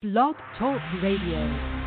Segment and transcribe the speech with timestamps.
[0.00, 1.77] Blog Talk Radio.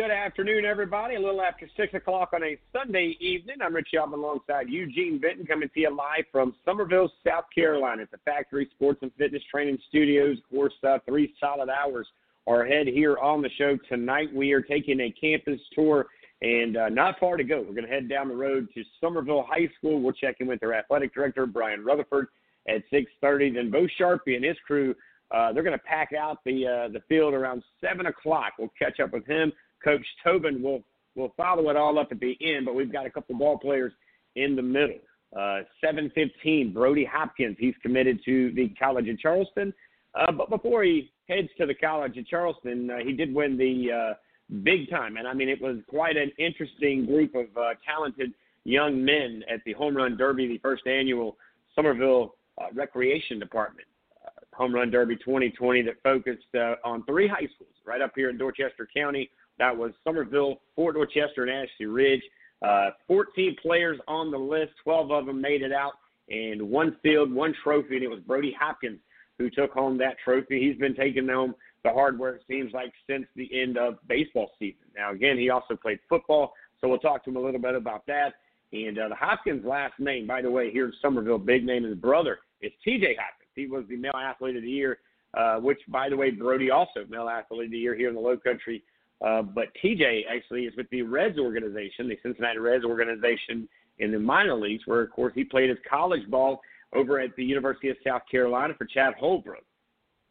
[0.00, 1.16] Afternoon, everybody.
[1.16, 3.56] A little after 6 o'clock on a Sunday evening.
[3.62, 8.10] I'm Richie Alvin alongside Eugene Benton coming to you live from Summerville, South Carolina at
[8.10, 10.38] the Factory Sports and Fitness Training Studios.
[10.38, 12.06] Of course, uh, three solid hours
[12.46, 14.34] are ahead here on the show tonight.
[14.34, 16.06] We are taking a campus tour
[16.40, 17.58] and uh, not far to go.
[17.58, 20.00] We're going to head down the road to Summerville High School.
[20.00, 22.28] We'll check in with their athletic director, Brian Rutherford,
[22.68, 23.54] at 6.30.
[23.54, 24.94] Then Bo Sharpie and his crew
[25.32, 28.52] uh, they're going to pack out the uh, the field around seven o'clock.
[28.58, 29.52] We'll catch up with him.
[29.84, 30.82] Coach Tobin will
[31.14, 33.92] will follow it all up at the end, but we've got a couple ball players
[34.36, 34.98] in the middle.
[35.36, 37.56] Uh, 7:15, Brody Hopkins.
[37.58, 39.72] He's committed to the College of Charleston.
[40.14, 43.92] Uh, but before he heads to the College of Charleston, uh, he did win the
[43.92, 44.14] uh,
[44.62, 48.32] big time, and I mean it was quite an interesting group of uh, talented
[48.64, 51.36] young men at the Home Run Derby, the first annual
[51.74, 53.88] Summerville uh, Recreation Department
[54.24, 58.28] uh, Home Run Derby 2020 that focused uh, on three high schools right up here
[58.28, 62.22] in Dorchester County that was Summerville, Fort Dorchester, and Ashley Ridge.
[62.62, 64.72] Uh, 14 players on the list.
[64.84, 65.92] 12 of them made it out,
[66.28, 69.00] and one field, one trophy, and it was Brody Hopkins
[69.38, 70.60] who took home that trophy.
[70.60, 71.54] He's been taking home
[71.84, 74.86] the hardware, it seems like, since the end of baseball season.
[74.96, 78.06] Now, again, he also played football, so we'll talk to him a little bit about
[78.06, 78.34] that.
[78.72, 81.96] And uh, the Hopkins last name, by the way, here in Summerville, big name, his
[81.96, 83.50] brother is TJ Hopkins.
[83.54, 84.98] He was the male athlete of the year,
[85.36, 88.20] uh, which, by the way, Brody also male athlete of the year here in the
[88.20, 88.82] Low Country
[89.24, 93.68] uh, but TJ actually is with the Reds organization, the Cincinnati Reds organization
[93.98, 96.60] in the minor leagues, where, of course, he played his college ball
[96.94, 99.64] over at the University of South Carolina for Chad Holbrook.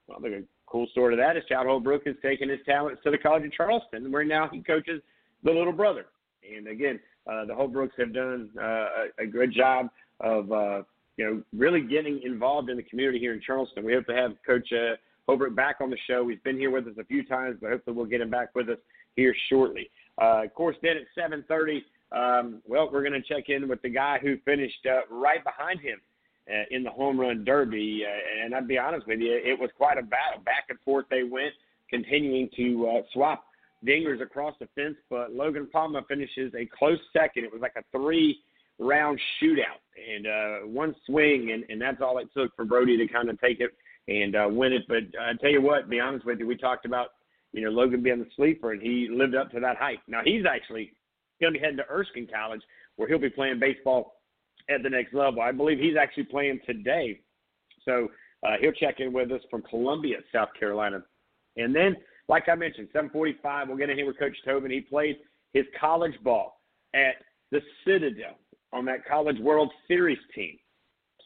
[0.07, 3.17] Well, the cool story to that is Chad Holbrook has taken his talents to the
[3.17, 5.01] College of Charleston, where now he coaches
[5.43, 6.07] the little brother.
[6.55, 6.99] And again,
[7.31, 8.63] uh, the Holbrooks have done uh,
[9.19, 10.81] a, a good job of, uh,
[11.17, 13.85] you know, really getting involved in the community here in Charleston.
[13.85, 14.95] We hope to have Coach uh,
[15.27, 16.27] Holbrook back on the show.
[16.27, 18.69] He's been here with us a few times, but hopefully we'll get him back with
[18.69, 18.77] us
[19.15, 19.89] here shortly.
[20.21, 23.89] Uh, of course, then at 7:30, um, well, we're going to check in with the
[23.89, 25.99] guy who finished uh, right behind him
[26.49, 28.03] uh, in the home run derby.
[28.05, 30.41] Uh, and I'd be honest with you, it was quite a battle.
[30.43, 31.53] Back and forth they went,
[31.89, 33.45] continuing to uh, swap
[33.85, 34.97] dingers across the fence.
[35.09, 37.45] But Logan Palma finishes a close second.
[37.45, 38.39] It was like a three
[38.79, 43.07] round shootout and uh, one swing, and, and that's all it took for Brody to
[43.07, 43.71] kind of take it
[44.07, 44.83] and uh, win it.
[44.87, 47.09] But I tell you what, be honest with you, we talked about
[47.53, 49.99] you know Logan being the sleeper, and he lived up to that hype.
[50.07, 50.93] Now he's actually
[51.39, 52.61] going to be heading to Erskine College,
[52.95, 54.15] where he'll be playing baseball
[54.69, 55.41] at the next level.
[55.41, 57.19] I believe he's actually playing today,
[57.85, 58.09] so
[58.43, 61.03] uh, he'll check in with us from Columbia, South Carolina.
[61.57, 61.95] And then,
[62.27, 64.71] like I mentioned, 7:45, we'll get in here with Coach Tobin.
[64.71, 65.17] He played
[65.53, 66.61] his college ball
[66.93, 67.15] at
[67.51, 68.37] the Citadel
[68.73, 70.57] on that College World Series team.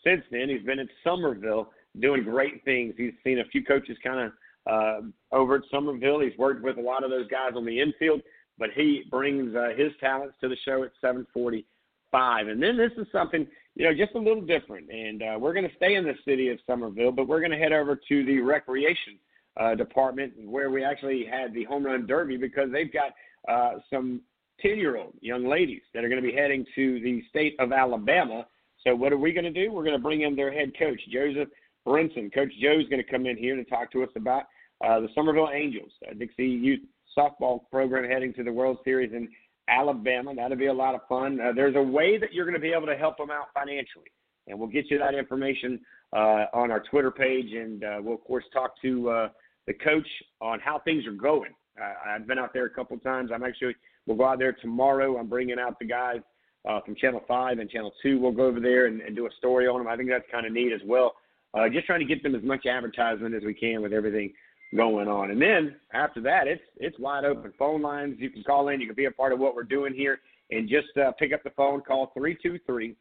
[0.04, 1.70] Since then, he's been at Summerville
[2.00, 2.94] doing great things.
[2.98, 4.32] He's seen a few coaches kind of
[4.68, 6.20] uh, over at Summerville.
[6.20, 8.22] He's worked with a lot of those guys on the infield,
[8.58, 12.48] but he brings uh, his talents to the show at 745.
[12.48, 14.90] And then this is something, you know, just a little different.
[14.90, 17.58] And uh, we're going to stay in the city of Summerville, but we're going to
[17.58, 19.20] head over to the recreation
[19.58, 23.14] uh, department where we actually had the home run derby because they've got
[23.48, 24.22] uh, some
[24.62, 27.72] 10 year old young ladies that are going to be heading to the state of
[27.72, 28.46] Alabama.
[28.86, 29.72] So, what are we going to do?
[29.72, 31.50] We're going to bring in their head coach, Joseph
[31.86, 32.34] Brinson.
[32.34, 34.44] Coach Joe's going to come in here to talk to us about
[34.86, 36.82] uh, the Summerville Angels, uh, Dixie Youth
[37.18, 39.30] Softball Program heading to the World Series in
[39.70, 40.34] Alabama.
[40.36, 41.40] That'll be a lot of fun.
[41.40, 44.12] Uh, there's a way that you're going to be able to help them out financially,
[44.48, 45.80] and we'll get you that information
[46.14, 49.30] uh, on our Twitter page, and uh, we'll of course talk to uh,
[49.68, 50.08] the coach
[50.42, 51.52] on how things are going.
[51.82, 53.32] Uh, I've been out there a couple times.
[53.34, 55.18] I'm actually we'll go out there tomorrow.
[55.18, 56.20] I'm bringing out the guys
[56.68, 58.20] uh, from Channel Five and Channel Two.
[58.20, 59.88] We'll go over there and, and do a story on them.
[59.88, 61.14] I think that's kind of neat as well.
[61.56, 64.34] Uh, just trying to get them as much advertisement as we can with everything
[64.76, 65.32] going on.
[65.32, 67.54] And then after that, it's it's wide open.
[67.58, 68.16] Phone lines.
[68.20, 68.82] You can call in.
[68.82, 70.20] You can be a part of what we're doing here,
[70.52, 71.82] and just uh, pick up the phone.
[71.82, 72.96] Call three two three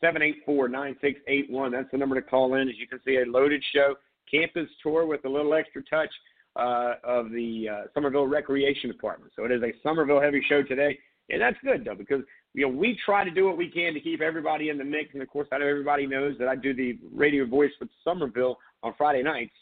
[0.00, 1.72] seven eight four nine six eight one.
[1.72, 2.68] That's the number to call in.
[2.68, 3.96] As you can see, a loaded show,
[4.30, 6.10] campus tour with a little extra touch
[6.56, 9.32] uh, of the uh, Summerville Recreation Department.
[9.36, 10.98] So it is a Summerville heavy show today,
[11.30, 12.22] and that's good though because
[12.54, 15.10] you know we try to do what we can to keep everybody in the mix.
[15.14, 18.58] And of course, I know everybody knows that I do the radio voice with Summerville
[18.82, 19.54] on Friday nights,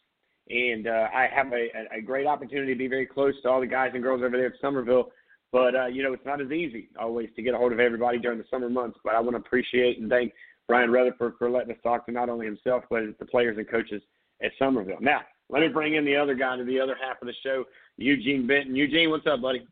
[0.49, 3.67] and uh, I have a, a great opportunity to be very close to all the
[3.67, 5.11] guys and girls over there at Summerville.
[5.53, 8.19] But uh, you know, it's not as easy always to get a hold of everybody
[8.19, 8.99] during the summer months.
[9.05, 10.33] But I want to appreciate and thank
[10.67, 14.03] Brian Rutherford for letting us talk to not only himself but the players and coaches
[14.43, 14.99] at Summerville.
[15.01, 17.65] Now, let me bring in the other guy to the other half of the show,
[17.97, 18.77] Eugene Benton.
[18.77, 19.67] Eugene, what's up, buddy?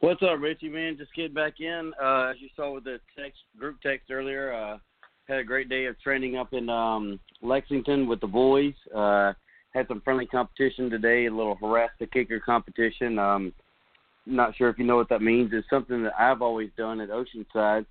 [0.00, 0.68] What's up, Richie?
[0.68, 1.92] Man, just getting back in.
[2.00, 4.76] Uh, as you saw with the text group text earlier, uh,
[5.26, 8.74] had a great day of training up in um, Lexington with the boys.
[8.94, 9.32] Uh,
[9.72, 13.18] had some friendly competition today, a little harass the kicker competition.
[13.18, 13.54] Um,
[14.26, 15.50] not sure if you know what that means.
[15.54, 17.86] It's something that I've always done at Oceanside,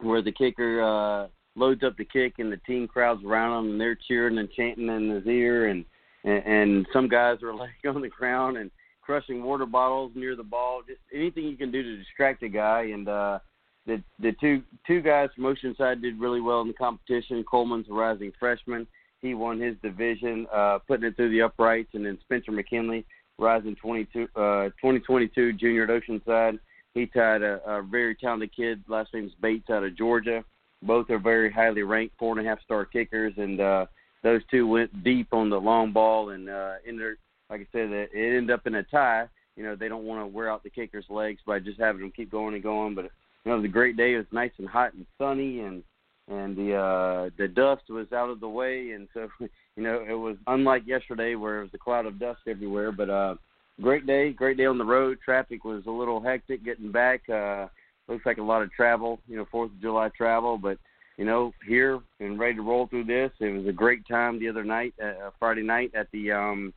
[0.00, 3.80] where the kicker uh, loads up the kick and the team crowds around him and
[3.80, 5.86] they're cheering and chanting in his ear and
[6.24, 8.70] and, and some guys are laying on the ground and
[9.04, 10.82] crushing water bottles near the ball.
[10.86, 12.82] Just anything you can do to distract a guy.
[12.92, 13.38] And uh,
[13.86, 17.44] the the two two guys from Oceanside did really well in the competition.
[17.44, 18.86] Coleman's a rising freshman.
[19.20, 23.06] He won his division, uh, putting it through the uprights, and then Spencer McKinley,
[23.38, 26.58] rising 22, uh, 2022 junior at Oceanside.
[26.92, 28.84] He tied a, a very talented kid.
[28.86, 30.44] Last name's Bates out of Georgia.
[30.82, 33.86] Both are very highly ranked, four and a half star kickers, and uh,
[34.22, 37.16] those two went deep on the long ball and uh, ended,
[37.50, 39.28] like I said, it ended up in a tie.
[39.56, 42.12] You know, they don't want to wear out the kickers' legs by just having them
[42.14, 42.94] keep going and going.
[42.94, 43.10] But you
[43.50, 44.14] know, it was a great day.
[44.14, 45.82] It was nice and hot and sunny, and
[46.28, 50.14] and the uh, the dust was out of the way, and so you know it
[50.14, 52.90] was unlike yesterday where it was a cloud of dust everywhere.
[52.92, 53.34] But uh,
[53.80, 55.18] great day, great day on the road.
[55.24, 57.28] Traffic was a little hectic getting back.
[57.28, 57.68] Uh,
[58.08, 60.78] looks like a lot of travel, you know, Fourth of July travel, but
[61.16, 63.30] you know, here and ready to roll through this.
[63.40, 66.74] It was a great time the other night, uh, Friday night at the um,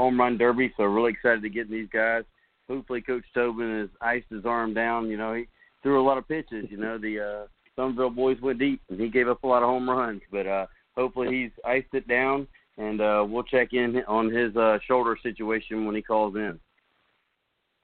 [0.00, 0.72] home run derby.
[0.76, 2.24] So really excited to get these guys.
[2.68, 5.08] Hopefully, Coach Tobin has iced his arm down.
[5.08, 5.46] You know, he
[5.82, 6.66] threw a lot of pitches.
[6.70, 9.68] You know, the uh, Summerville boys went deep, and he gave up a lot of
[9.68, 10.22] home runs.
[10.30, 10.66] But uh,
[10.96, 12.46] hopefully, he's iced it down,
[12.78, 16.58] and uh, we'll check in on his uh, shoulder situation when he calls in.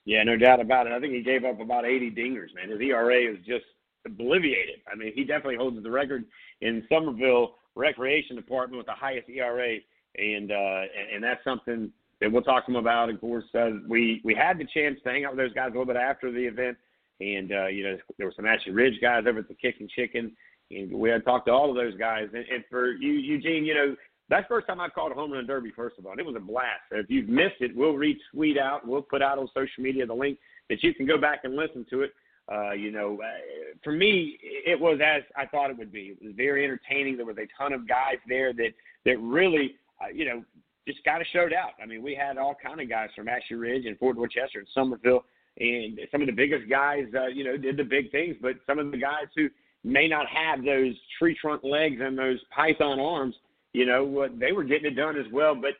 [0.05, 0.93] Yeah, no doubt about it.
[0.93, 2.71] I think he gave up about 80 dingers, man.
[2.71, 3.65] His ERA is just
[4.07, 4.81] obliviated.
[4.91, 6.25] I mean, he definitely holds the record
[6.61, 9.79] in Summerville Recreation Department with the highest ERA,
[10.17, 11.91] and uh, and that's something
[12.21, 13.11] that we'll talk to him about.
[13.11, 15.79] Of course, uh, we we had the chance to hang out with those guys a
[15.79, 16.77] little bit after the event,
[17.21, 20.37] and uh, you know there were some Ashley Ridge guys over at the Kicking Chicken,
[20.71, 22.29] and we had talked to all of those guys.
[22.33, 23.97] And, and for you, Eugene, you know
[24.29, 25.73] that's the first time I called a home run derby.
[25.75, 26.83] First of all, and it was a blast.
[26.91, 30.39] If you've missed it, we'll retweet out, we'll put out on social media the link
[30.69, 32.13] that you can go back and listen to it.
[32.53, 36.17] Uh, you know, uh, for me, it was as I thought it would be.
[36.21, 37.17] It was very entertaining.
[37.17, 38.73] There was a ton of guys there that
[39.05, 40.45] that really, uh, you know,
[40.87, 41.73] just kind of showed out.
[41.83, 44.69] I mean, we had all kind of guys from Ashley Ridge and Fort Dorchester and
[44.75, 45.25] Summerville,
[45.59, 48.37] and some of the biggest guys, uh, you know, did the big things.
[48.41, 49.49] But some of the guys who
[49.85, 53.35] may not have those tree trunk legs and those python arms,
[53.73, 55.55] you know, they were getting it done as well.
[55.55, 55.73] But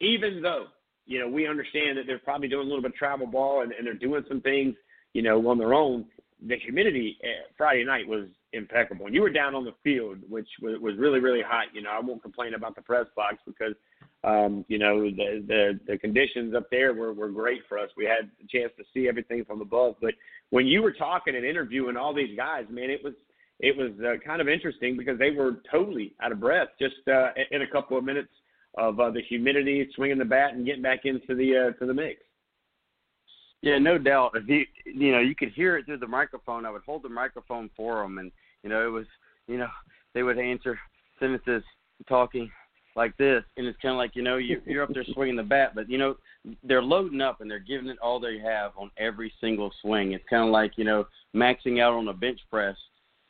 [0.00, 0.66] even though,
[1.06, 3.72] you know, we understand that they're probably doing a little bit of travel ball and,
[3.72, 4.74] and they're doing some things
[5.12, 6.06] you know, on their own.
[6.46, 9.06] The humidity uh, Friday night was impeccable.
[9.06, 11.66] And you were down on the field, which was, was really, really hot.
[11.72, 13.74] You know, I won't complain about the press box because,
[14.24, 17.90] um, you know, the, the the conditions up there were, were great for us.
[17.96, 19.96] We had a chance to see everything from above.
[20.00, 20.14] But
[20.50, 23.14] when you were talking and interviewing all these guys, man, it was
[23.60, 27.30] it was uh, kind of interesting because they were totally out of breath just uh,
[27.50, 28.32] in a couple of minutes
[28.78, 31.94] of uh, the humidity, swinging the bat, and getting back into the uh, to the
[31.94, 32.20] mix.
[33.62, 34.32] Yeah, no doubt.
[34.34, 37.08] If you you know you could hear it through the microphone, I would hold the
[37.08, 38.32] microphone for them, and
[38.62, 39.06] you know it was
[39.46, 39.68] you know
[40.14, 40.78] they would answer
[41.18, 41.62] sentences
[42.08, 42.50] talking
[42.94, 45.42] like this, and it's kind of like you know you, you're up there swinging the
[45.42, 46.16] bat, but you know
[46.64, 50.12] they're loading up and they're giving it all they have on every single swing.
[50.12, 52.76] It's kind of like you know maxing out on a bench press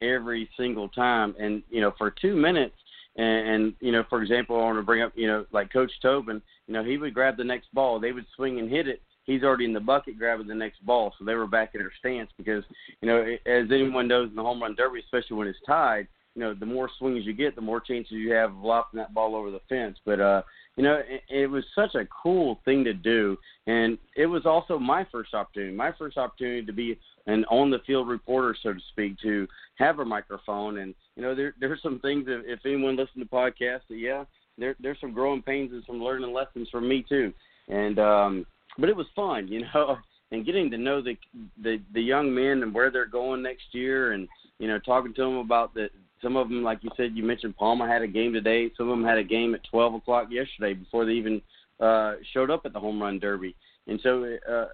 [0.01, 2.75] every single time, and you know for two minutes.
[3.15, 5.93] And, and you know, for example, I want to bring up, you know, like Coach
[6.01, 6.41] Tobin.
[6.67, 8.01] You know, he would grab the next ball.
[8.01, 11.15] They would swing and hit it, he's already in the bucket grabbing the next ball.
[11.19, 12.65] So they were back in their stance because,
[13.01, 16.41] you know, as anyone knows in the home run derby, especially when it's tied, you
[16.41, 19.37] know, the more swings you get, the more chances you have of lofting that ball
[19.37, 19.99] over the fence.
[20.05, 20.43] But uh,
[20.77, 23.37] you know, it, it was such a cool thing to do,
[23.67, 27.81] and it was also my first opportunity, my first opportunity to be an on the
[27.87, 30.79] field reporter, so to speak, to have a microphone.
[30.79, 34.25] And you know, there there's some things that, if anyone listens to podcasts, that, yeah,
[34.57, 37.33] there there's some growing pains and some learning lessons from me too.
[37.69, 38.47] And um,
[38.79, 39.99] but it was fun, you know,
[40.31, 41.17] and getting to know the
[41.63, 45.23] the the young men and where they're going next year, and you know, talking to
[45.23, 45.89] them about the
[46.23, 48.71] some of them, like you said, you mentioned Palma had a game today.
[48.77, 51.43] Some of them had a game at 12 o'clock yesterday before they even
[51.81, 53.57] uh, showed up at the home run derby.
[53.89, 54.67] And so, uh,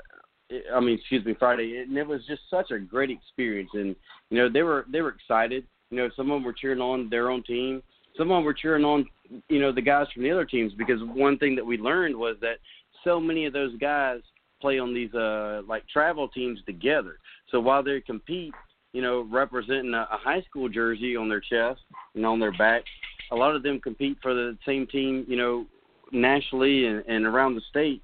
[0.75, 3.71] I mean, excuse me, Friday, and it was just such a great experience.
[3.73, 3.97] And
[4.31, 5.67] you know, they were they were excited.
[5.91, 7.83] You know, some of them were cheering on their own team.
[8.17, 9.07] Some of them were cheering on,
[9.49, 12.37] you know, the guys from the other teams because one thing that we learned was
[12.41, 12.59] that
[13.05, 14.21] so many of those guys
[14.61, 17.19] play on these uh like travel teams together.
[17.51, 18.55] So while they compete
[18.93, 21.81] you know, representing a, a high school jersey on their chest
[22.15, 22.83] and on their back.
[23.31, 25.67] A lot of them compete for the same team, you know,
[26.13, 28.03] nationally and, and around the state.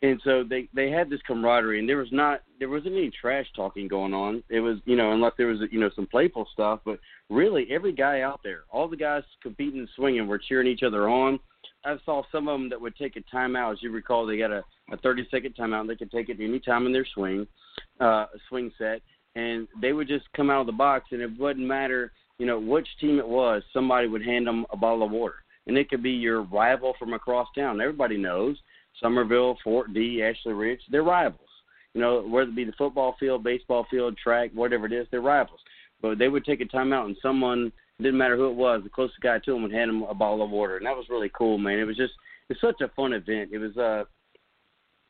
[0.00, 3.46] And so they they had this camaraderie, and there was not there wasn't any trash
[3.56, 4.44] talking going on.
[4.48, 7.00] It was you know unless there was you know some playful stuff, but
[7.30, 11.08] really every guy out there, all the guys competing and swinging, were cheering each other
[11.08, 11.40] on.
[11.84, 13.72] I saw some of them that would take a timeout.
[13.72, 15.86] As you recall, they got a, a 30 second timeout.
[15.86, 17.46] They could take it any time in their swing,
[18.00, 19.00] uh, swing set,
[19.36, 22.58] and they would just come out of the box, and it wouldn't matter, you know,
[22.58, 23.62] which team it was.
[23.72, 27.12] Somebody would hand them a bottle of water, and it could be your rival from
[27.12, 27.80] across town.
[27.80, 28.56] Everybody knows
[29.00, 31.40] Summerville, Fort D, Ashley Ridge, they're rivals.
[31.94, 35.20] You know, whether it be the football field, baseball field, track, whatever it is, they're
[35.20, 35.60] rivals.
[36.02, 39.20] But they would take a timeout, and someone didn't matter who it was, the closest
[39.20, 41.58] guy to them would hand them a bottle of water, and that was really cool,
[41.58, 41.78] man.
[41.78, 42.12] It was just
[42.48, 43.50] it's such a fun event.
[43.52, 44.04] It was uh,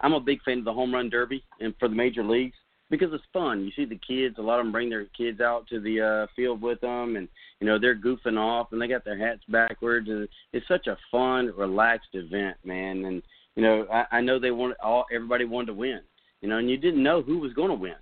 [0.00, 2.56] I'm a big fan of the home run derby and for the major leagues
[2.90, 3.64] because it's fun.
[3.64, 6.26] You see the kids; a lot of them bring their kids out to the uh,
[6.34, 7.28] field with them, and
[7.60, 10.96] you know they're goofing off, and they got their hats backwards, and it's such a
[11.10, 13.04] fun, relaxed event, man.
[13.04, 13.22] And
[13.54, 16.00] you know, I, I know they want all everybody wanted to win,
[16.40, 17.96] you know, and you didn't know who was going to win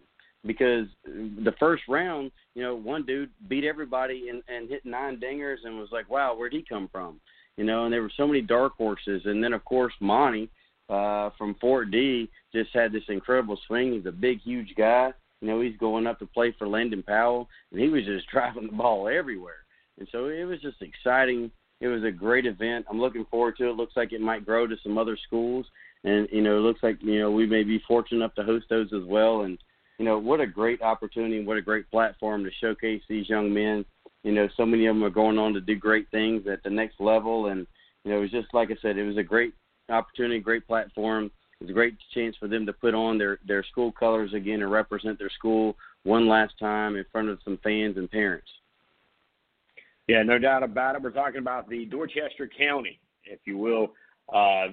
[0.46, 5.58] because the first round, you know, one dude beat everybody and, and hit nine dingers
[5.64, 7.20] and was like, wow, where'd he come from?
[7.56, 10.50] You know, and there were so many dark horses, and then of course Monty
[10.88, 13.92] uh, from Fort D just had this incredible swing.
[13.92, 15.12] He's a big, huge guy.
[15.40, 18.66] You know, he's going up to play for Landon Powell, and he was just driving
[18.66, 19.64] the ball everywhere.
[19.98, 21.50] And so it was just exciting.
[21.80, 22.86] It was a great event.
[22.88, 23.76] I'm looking forward to it.
[23.76, 25.66] Looks like it might grow to some other schools,
[26.04, 28.66] and you know, it looks like you know we may be fortunate enough to host
[28.70, 29.42] those as well.
[29.42, 29.58] And
[29.98, 33.52] you know, what a great opportunity and what a great platform to showcase these young
[33.52, 33.84] men.
[34.22, 36.70] You know, so many of them are going on to do great things at the
[36.70, 37.66] next level, and
[38.04, 39.54] you know, it was just like I said, it was a great
[39.88, 41.30] opportunity, great platform.
[41.60, 44.70] It's a great chance for them to put on their their school colors again and
[44.70, 48.48] represent their school one last time in front of some fans and parents.
[50.06, 51.02] Yeah, no doubt about it.
[51.02, 53.92] We're talking about the Dorchester County, if you will,
[54.33, 54.68] uh,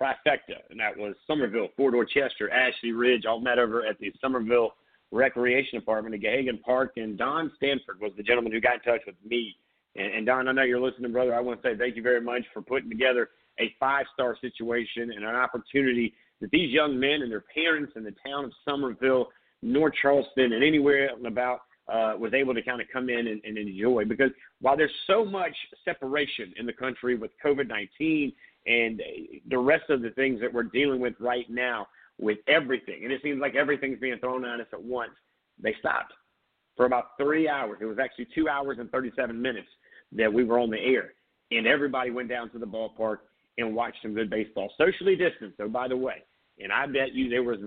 [0.00, 4.74] trifecta, and that was Summerville, Fort Dorchester, Ashley Ridge, all met over at the Summerville
[5.10, 6.92] Recreation Department at Gahagan Park.
[6.96, 9.56] And Don Stanford was the gentleman who got in touch with me.
[9.96, 11.34] And, and Don, I know you're listening, brother.
[11.34, 15.10] I want to say thank you very much for putting together a five star situation
[15.14, 19.28] and an opportunity that these young men and their parents in the town of Summerville,
[19.62, 23.56] North Charleston, and anywhere about uh, was able to kind of come in and, and
[23.56, 24.04] enjoy.
[24.04, 28.32] Because while there's so much separation in the country with COVID 19
[28.66, 29.00] and
[29.48, 31.86] the rest of the things that we're dealing with right now
[32.18, 35.12] with everything, and it seems like everything's being thrown at us at once,
[35.62, 36.12] they stopped
[36.76, 37.78] for about three hours.
[37.80, 39.68] It was actually two hours and 37 minutes
[40.12, 41.12] that we were on the air.
[41.50, 43.18] And everybody went down to the ballpark
[43.58, 44.72] and watched some good baseball.
[44.78, 46.22] Socially distanced, though, by the way.
[46.60, 47.58] And I bet you there was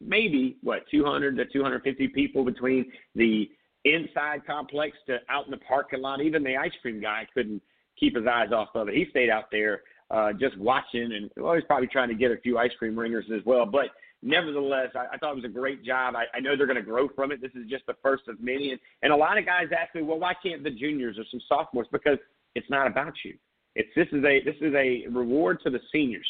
[0.00, 3.48] maybe, what, 200 to 250 people between the
[3.84, 6.20] inside complex to out in the parking lot.
[6.20, 7.62] Even the ice cream guy couldn't
[7.98, 8.94] keep his eyes off of it.
[8.94, 12.36] He stayed out there uh, just watching, and well, he's probably trying to get a
[12.38, 13.66] few ice cream ringers as well.
[13.66, 13.86] But
[14.22, 16.14] nevertheless, I, I thought it was a great job.
[16.14, 17.40] I, I know they're going to grow from it.
[17.40, 18.70] This is just the first of many.
[18.70, 21.40] And, and a lot of guys ask me, well, why can't the juniors or some
[21.48, 21.88] sophomores?
[21.90, 22.18] Because
[22.54, 23.34] it's not about you.
[23.74, 26.26] It's this is a this is a reward to the seniors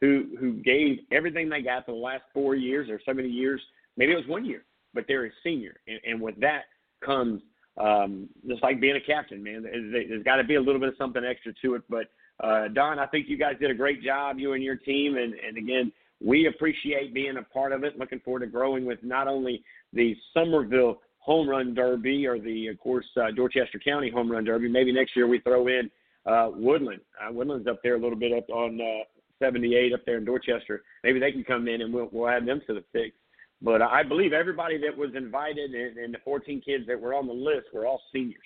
[0.00, 3.60] who who gave everything they got for the last four years or so many years.
[3.96, 6.64] Maybe it was one year, but they're a senior, and, and with that
[7.04, 7.42] comes
[7.78, 9.62] um, just like being a captain, man.
[9.64, 11.82] There's, there's got to be a little bit of something extra to it.
[11.90, 12.06] But
[12.40, 15.34] uh, Don, I think you guys did a great job, you and your team, and
[15.34, 17.98] and again, we appreciate being a part of it.
[17.98, 19.62] Looking forward to growing with not only
[19.92, 24.68] the Summerville Home Run Derby or the, of course, uh, Dorchester County Home Run Derby.
[24.68, 25.90] Maybe next year we throw in
[26.24, 27.00] uh, Woodland.
[27.20, 29.04] Uh, Woodland's up there a little bit up on uh,
[29.40, 30.82] 78 up there in Dorchester.
[31.04, 33.14] Maybe they can come in and we'll, we'll add them to the six.
[33.60, 37.26] But I believe everybody that was invited and, and the 14 kids that were on
[37.26, 38.38] the list were all seniors.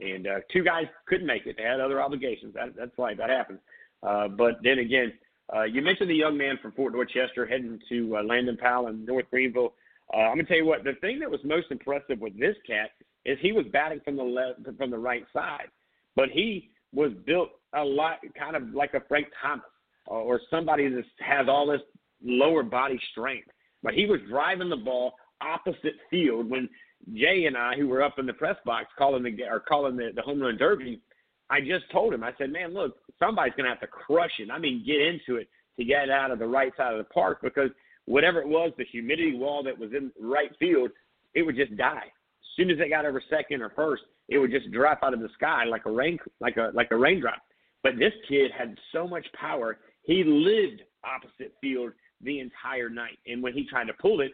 [0.00, 1.56] And uh, two guys couldn't make it.
[1.56, 2.54] They had other obligations.
[2.54, 3.16] That, that's life.
[3.18, 3.60] That happens.
[4.02, 5.12] Uh, but then again,
[5.54, 9.04] uh, you mentioned the young man from Fort Dorchester heading to uh, Landon Powell and
[9.04, 9.74] North Greenville.
[10.12, 10.84] Uh, I'm gonna tell you what.
[10.84, 12.90] The thing that was most impressive with this cat
[13.24, 15.68] is he was batting from the left, from the right side,
[16.16, 19.64] but he was built a lot, kind of like a Frank Thomas
[20.06, 21.82] or, or somebody that has all this
[22.24, 23.48] lower body strength.
[23.82, 26.68] But he was driving the ball opposite field when
[27.14, 30.10] Jay and I, who were up in the press box calling the or calling the,
[30.14, 31.00] the home run derby,
[31.48, 34.50] I just told him, I said, man, look, somebody's going to have to crush it.
[34.50, 37.12] I mean, get into it to get it out of the right side of the
[37.12, 37.70] park because
[38.06, 40.90] whatever it was, the humidity wall that was in right field,
[41.34, 42.04] it would just die.
[42.06, 45.20] As soon as they got over second or first, it would just drop out of
[45.20, 47.42] the sky like a rain, like a like a raindrop.
[47.82, 49.78] But this kid had so much power.
[50.02, 54.32] He lived opposite field the entire night, and when he tried to pull it,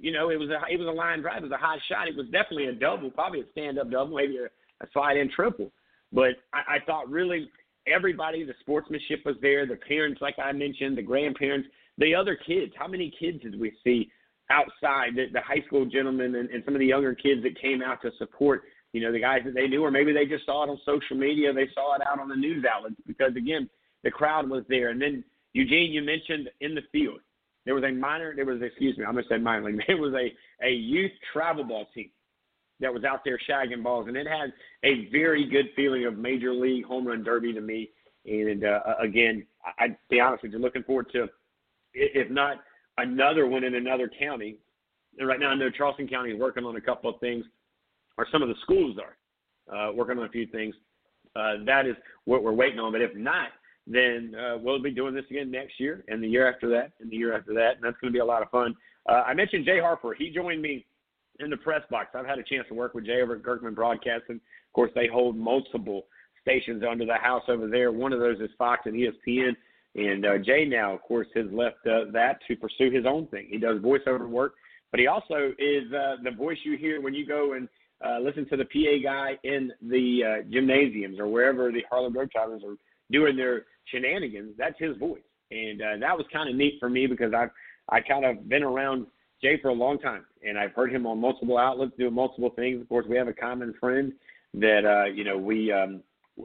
[0.00, 1.38] you know, it was a it was a line drive.
[1.38, 2.08] It was a high shot.
[2.08, 4.46] It was definitely a double, probably a stand up double, maybe a,
[4.84, 5.72] a slide in triple.
[6.12, 7.48] But I, I thought really
[7.86, 9.66] everybody, the sportsmanship was there.
[9.66, 12.72] The parents, like I mentioned, the grandparents, the other kids.
[12.78, 14.10] How many kids did we see
[14.50, 15.14] outside?
[15.14, 18.02] The, the high school gentlemen and, and some of the younger kids that came out
[18.02, 18.64] to support.
[18.92, 21.16] You know, the guys that they knew, or maybe they just saw it on social
[21.16, 21.52] media.
[21.52, 23.68] They saw it out on the news outlets because again,
[24.04, 24.90] the crowd was there.
[24.90, 27.20] And then Eugene, you mentioned in the field
[27.66, 28.34] there was a minor.
[28.34, 29.04] There was excuse me.
[29.04, 29.82] I'm gonna say minor league.
[29.86, 30.32] There was a
[30.66, 32.10] a youth travel ball team
[32.80, 34.52] that was out there shagging balls, and it had
[34.84, 37.90] a very good feeling of major league home run derby to me.
[38.24, 41.28] And uh, again, I, I'd be honest with you, looking forward to,
[41.94, 42.58] if not
[42.98, 44.56] another one in another county.
[45.18, 47.44] And right now, I know Charleston County is working on a couple of things,
[48.18, 50.74] or some of the schools are uh, working on a few things.
[51.34, 52.92] Uh, that is what we're waiting on.
[52.92, 53.48] But if not,
[53.86, 57.10] then uh, we'll be doing this again next year and the year after that and
[57.10, 57.76] the year after that.
[57.76, 58.74] And that's going to be a lot of fun.
[59.08, 60.14] Uh, I mentioned Jay Harper.
[60.14, 60.84] He joined me
[61.38, 62.08] in the press box.
[62.14, 64.36] I've had a chance to work with Jay over at Kirkman Broadcasting.
[64.36, 66.06] Of course, they hold multiple
[66.42, 67.92] stations under the house over there.
[67.92, 69.54] One of those is Fox and ESPN.
[69.94, 73.46] And uh, Jay now, of course, has left uh, that to pursue his own thing.
[73.48, 74.54] He does voiceover work,
[74.90, 77.68] but he also is uh, the voice you hear when you go and
[78.04, 82.62] uh, listen to the PA guy in the uh, gymnasiums or wherever the Harlem Globetrotters
[82.62, 82.76] are
[83.10, 85.22] doing their shenanigans, that's his voice.
[85.50, 87.50] And uh, that was kind of neat for me because I've
[87.88, 89.06] I kind of been around
[89.42, 92.80] Jay for a long time, and I've heard him on multiple outlets doing multiple things.
[92.80, 94.12] Of course, we have a common friend
[94.54, 96.02] that uh, you know we um,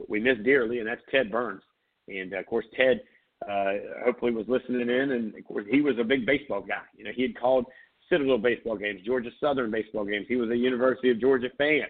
[0.08, 1.62] we miss dearly, and that's Ted Burns.
[2.08, 3.00] And uh, of course, Ted
[3.48, 3.72] uh,
[4.04, 6.82] hopefully was listening in, and of course, he was a big baseball guy.
[6.96, 7.66] You know, he had called
[8.08, 10.26] Citadel baseball games, Georgia Southern baseball games.
[10.28, 11.86] He was a University of Georgia fan,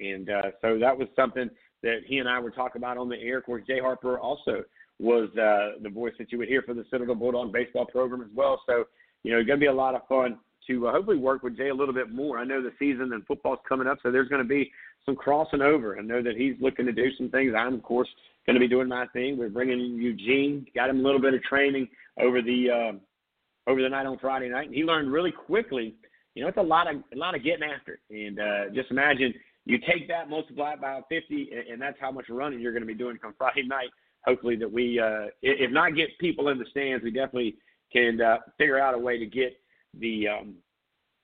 [0.00, 1.50] and uh, so that was something
[1.82, 3.38] that he and I were talking about on the air.
[3.38, 4.64] Of course, Jay Harper also
[5.00, 8.28] was uh, the voice that you would hear for the Citadel Bulldog baseball program as
[8.34, 8.60] well.
[8.66, 8.84] So,
[9.22, 11.56] you know, it's going to be a lot of fun to uh, hopefully work with
[11.56, 12.38] Jay a little bit more.
[12.38, 14.70] I know the season and football's coming up, so there's going to be
[15.04, 15.98] some crossing over.
[15.98, 17.52] I know that he's looking to do some things.
[17.56, 18.08] I'm, of course,
[18.46, 19.36] going to be doing my thing.
[19.36, 21.88] We're bringing Eugene, got him a little bit of training
[22.20, 25.94] over the uh, over the night on Friday night, and he learned really quickly.
[26.34, 29.34] You know, it's a lot of a lot of getting after, and uh, just imagine
[29.66, 32.86] you take that, multiply it by 50, and that's how much running you're going to
[32.86, 33.88] be doing come Friday night.
[34.26, 37.56] Hopefully, that we, uh, if not get people in the stands, we definitely
[37.92, 39.56] can uh, figure out a way to get
[39.98, 40.54] the um,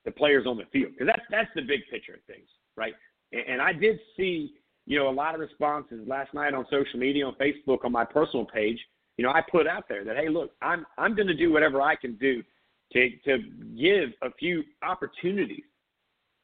[0.04, 2.94] the players on the field because that's that's the big picture of things, right?
[3.32, 4.52] And, and I did see,
[4.86, 8.04] you know, a lot of responses last night on social media, on Facebook, on my
[8.04, 8.78] personal page.
[9.16, 11.82] You know, I put out there that hey, look, I'm I'm going to do whatever
[11.82, 12.42] I can do
[12.92, 13.38] to to
[13.78, 15.64] give a few opportunities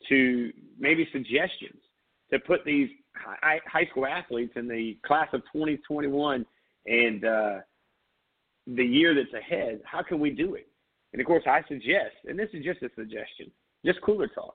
[0.08, 1.80] to maybe suggestions
[2.32, 6.46] to put these high, school athletes in the class of 2021
[6.86, 7.54] and uh,
[8.66, 10.68] the year that's ahead, how can we do it?
[11.12, 13.50] And of course, I suggest, and this is just a suggestion,
[13.84, 14.54] just cooler talk,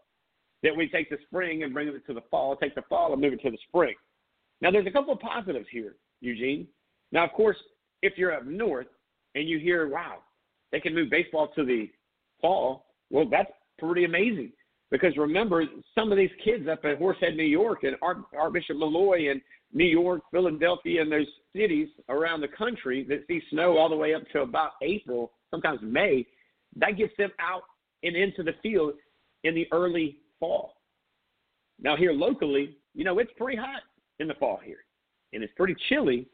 [0.63, 3.21] that we take the spring and bring it to the fall, take the fall and
[3.21, 3.95] move it to the spring.
[4.62, 6.67] Now, there's a couple of positives here, Eugene.
[7.12, 7.58] Now, of course,
[8.02, 8.88] if you're up north
[9.34, 10.19] and you hear, wow,
[10.71, 11.89] they can move baseball to the
[12.41, 14.52] fall, well, that's pretty amazing.
[14.92, 15.64] Because remember,
[15.96, 19.42] some of these kids up at Horsehead, New York, and Archbishop Molloy, and
[19.74, 24.14] New York, Philadelphia, and those cities around the country that see snow all the way
[24.14, 26.28] up to about April, sometimes May,
[26.76, 27.64] that gets them out
[28.04, 28.94] and into the field
[29.46, 30.76] in the early fall.
[31.80, 33.84] Now, here locally, you know, it's pretty hot
[34.20, 34.84] in the fall here,
[35.32, 36.28] and it's pretty chilly.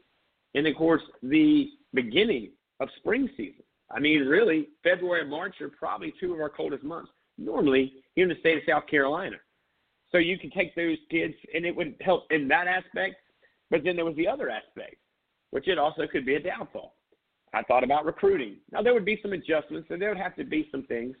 [0.54, 3.62] And of course, the beginning of spring season.
[3.90, 8.24] I mean, really, February and March are probably two of our coldest months normally here
[8.24, 9.36] in the state of South Carolina.
[10.10, 13.16] So you could take those kids, and it would help in that aspect.
[13.70, 14.96] But then there was the other aspect,
[15.50, 16.94] which it also could be a downfall.
[17.54, 18.56] I thought about recruiting.
[18.72, 21.16] Now there would be some adjustments, and there would have to be some things.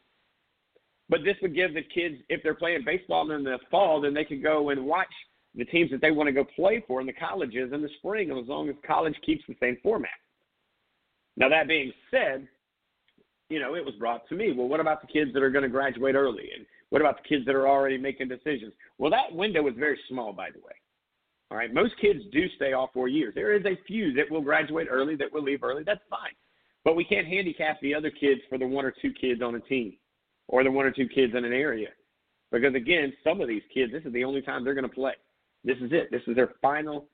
[1.10, 4.24] But this would give the kids, if they're playing baseball in the fall, then they
[4.24, 5.08] could go and watch
[5.54, 8.30] the teams that they want to go play for in the colleges in the spring,
[8.30, 10.10] as long as college keeps the same format.
[11.36, 12.46] Now, that being said,
[13.48, 14.52] you know, it was brought to me.
[14.52, 16.50] Well, what about the kids that are going to graduate early?
[16.54, 18.72] And what about the kids that are already making decisions?
[18.98, 20.72] Well, that window is very small, by the way.
[21.50, 23.34] All right, most kids do stay all four years.
[23.34, 25.82] There is a few that will graduate early, that will leave early.
[25.82, 26.32] That's fine.
[26.84, 29.60] But we can't handicap the other kids for the one or two kids on a
[29.60, 29.94] team
[30.48, 31.88] or the one or two kids in an area.
[32.52, 35.14] Because, again, some of these kids, this is the only time they're going to play.
[35.64, 36.10] This is it.
[36.10, 37.06] This is their final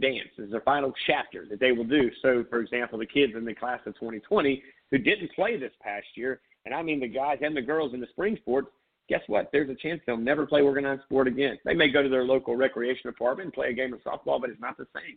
[0.00, 0.28] dance.
[0.36, 2.10] This is their final chapter that they will do.
[2.22, 6.06] So, for example, the kids in the class of 2020 who didn't play this past
[6.14, 8.68] year, and I mean the guys and the girls in the spring sports,
[9.08, 9.48] guess what?
[9.52, 11.58] There's a chance they'll never play organized sport again.
[11.64, 14.50] They may go to their local recreation department and play a game of softball, but
[14.50, 15.16] it's not the same.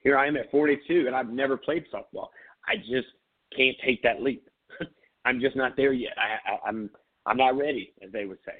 [0.00, 2.28] Here I am at 42, and I've never played softball.
[2.68, 3.08] I just
[3.56, 4.48] can't take that leap.
[5.24, 6.12] I'm just not there yet.
[6.16, 6.90] I, I, I'm
[7.26, 8.54] I'm not ready, as they would say.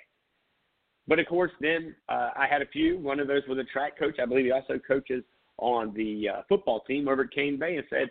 [1.07, 2.99] But of course, then uh, I had a few.
[2.99, 4.17] One of those was a track coach.
[4.21, 5.23] I believe he also coaches
[5.59, 8.11] on the uh, football team over at Cane Bay, and said,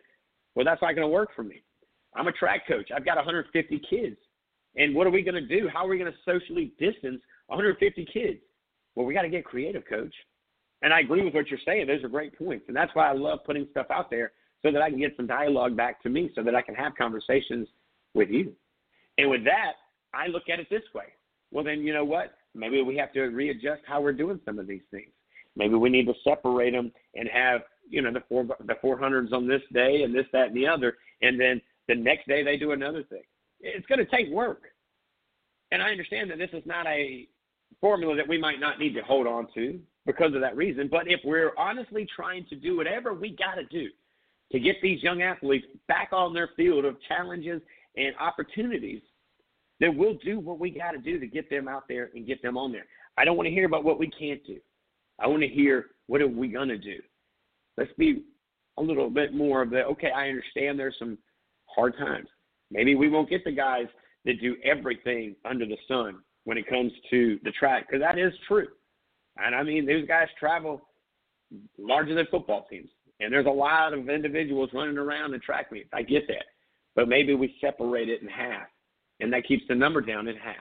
[0.55, 1.61] "Well, that's not going to work for me.
[2.15, 2.89] I'm a track coach.
[2.95, 4.17] I've got 150 kids,
[4.75, 5.69] and what are we going to do?
[5.71, 8.39] How are we going to socially distance 150 kids?
[8.95, 10.13] Well, we got to get creative, coach.
[10.81, 11.87] And I agree with what you're saying.
[11.87, 14.81] Those are great points, and that's why I love putting stuff out there so that
[14.81, 17.67] I can get some dialogue back to me, so that I can have conversations
[18.13, 18.53] with you.
[19.17, 19.73] And with that,
[20.13, 21.05] I look at it this way.
[21.51, 22.35] Well, then you know what?
[22.53, 25.11] Maybe we have to readjust how we're doing some of these things.
[25.55, 29.47] Maybe we need to separate them and have you know the four the 400s on
[29.47, 32.71] this day and this that and the other, and then the next day they do
[32.71, 33.23] another thing.
[33.61, 34.63] It's going to take work.
[35.71, 37.27] And I understand that this is not a
[37.81, 40.87] formula that we might not need to hold on to because of that reason.
[40.89, 43.89] But if we're honestly trying to do whatever we got to do
[44.51, 47.61] to get these young athletes back on their field of challenges
[47.97, 49.01] and opportunities,
[49.79, 52.41] then we'll do what we got to do to get them out there and get
[52.41, 52.85] them on there.
[53.17, 54.57] I don't want to hear about what we can't do.
[55.19, 56.97] I want to hear what are we going to do.
[57.77, 58.23] Let's be
[58.77, 60.11] a little bit more of the okay.
[60.11, 61.17] I understand there's some
[61.75, 62.27] hard times.
[62.71, 63.87] Maybe we won't get the guys
[64.25, 68.33] that do everything under the sun when it comes to the track, because that is
[68.47, 68.67] true.
[69.37, 70.81] And I mean, those guys travel
[71.77, 75.89] larger than football teams, and there's a lot of individuals running around the track meets.
[75.93, 76.45] I get that,
[76.95, 78.67] but maybe we separate it in half,
[79.19, 80.55] and that keeps the number down in half.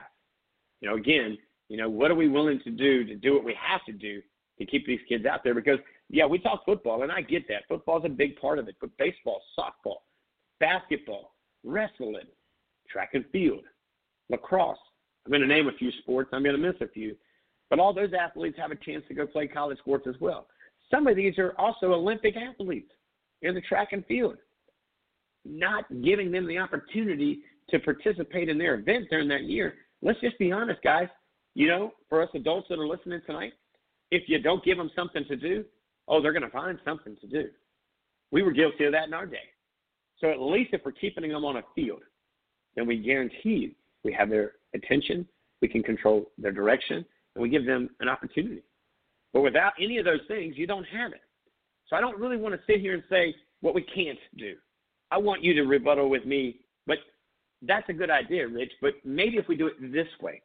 [0.81, 1.37] You know, again,
[1.69, 4.21] you know, what are we willing to do to do what we have to do
[4.59, 5.55] to keep these kids out there?
[5.55, 7.63] Because yeah, we talk football, and I get that.
[7.67, 9.97] Football's a big part of it, but baseball, softball,
[10.59, 12.27] basketball, wrestling,
[12.89, 13.63] track and field,
[14.29, 14.77] lacrosse.
[15.25, 16.29] I'm going to name a few sports.
[16.33, 17.15] I'm going to miss a few.
[17.69, 20.47] But all those athletes have a chance to go play college sports as well.
[20.91, 22.91] Some of these are also Olympic athletes
[23.41, 24.37] in the track and field.
[25.43, 27.39] Not giving them the opportunity
[27.69, 29.75] to participate in their event during that year.
[30.01, 31.07] Let's just be honest, guys.
[31.55, 33.53] You know, for us adults that are listening tonight,
[34.11, 35.63] if you don't give them something to do,
[36.07, 37.49] oh, they're going to find something to do.
[38.31, 39.37] We were guilty of that in our day.
[40.19, 42.01] So at least if we're keeping them on a field,
[42.75, 45.27] then we guarantee we have their attention,
[45.61, 48.63] we can control their direction, and we give them an opportunity.
[49.33, 51.21] But without any of those things, you don't have it.
[51.89, 54.55] So I don't really want to sit here and say what we can't do.
[55.11, 56.97] I want you to rebuttal with me, but
[57.61, 58.71] that's a good idea, Rich.
[58.81, 60.41] But maybe if we do it this way,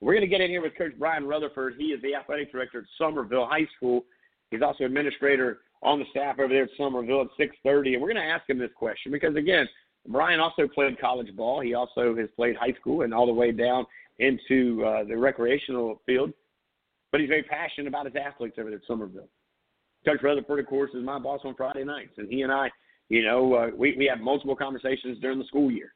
[0.00, 1.74] we're going to get in here with Coach Brian Rutherford.
[1.78, 4.04] He is the athletic director at Summerville High School.
[4.50, 8.24] He's also administrator on the staff over there at Summerville at 6:30, and we're going
[8.24, 9.68] to ask him this question because again,
[10.08, 11.60] Brian also played college ball.
[11.60, 13.86] He also has played high school and all the way down
[14.18, 16.32] into uh, the recreational field.
[17.10, 19.28] But he's very passionate about his athletes over there at Summerville.
[20.04, 22.70] Coach Rutherford, of course, is my boss on Friday nights, and he and I,
[23.08, 25.94] you know, uh, we we have multiple conversations during the school year.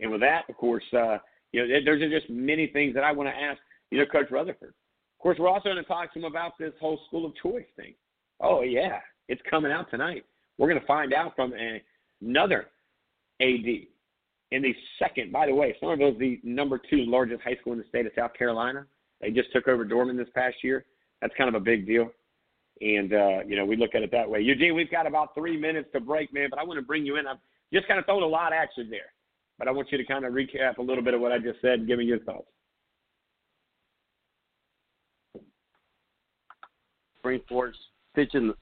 [0.00, 1.18] And with that, of course, uh,
[1.52, 3.58] you know, there's just many things that I want to ask,
[3.90, 4.68] you know, Coach Rutherford.
[4.70, 7.66] Of course, we're also going to talk to him about this whole school of choice
[7.76, 7.94] thing.
[8.40, 8.98] Oh yeah,
[9.32, 10.26] it's coming out tonight.
[10.58, 11.54] We're going to find out from
[12.20, 12.66] another
[13.40, 13.66] AD
[14.50, 15.32] in the second.
[15.32, 18.12] By the way, Summerville is the number two largest high school in the state of
[18.14, 18.84] South Carolina.
[19.22, 20.84] They just took over Dorman this past year.
[21.22, 22.10] That's kind of a big deal.
[22.82, 24.40] And, uh, you know, we look at it that way.
[24.40, 27.16] Eugene, we've got about three minutes to break, man, but I want to bring you
[27.16, 27.26] in.
[27.26, 27.38] I've
[27.72, 29.12] just kind of thrown a lot at you there.
[29.58, 31.62] But I want you to kind of recap a little bit of what I just
[31.62, 32.48] said and give me your thoughts.
[37.20, 37.78] Spring sports
[38.14, 38.52] switching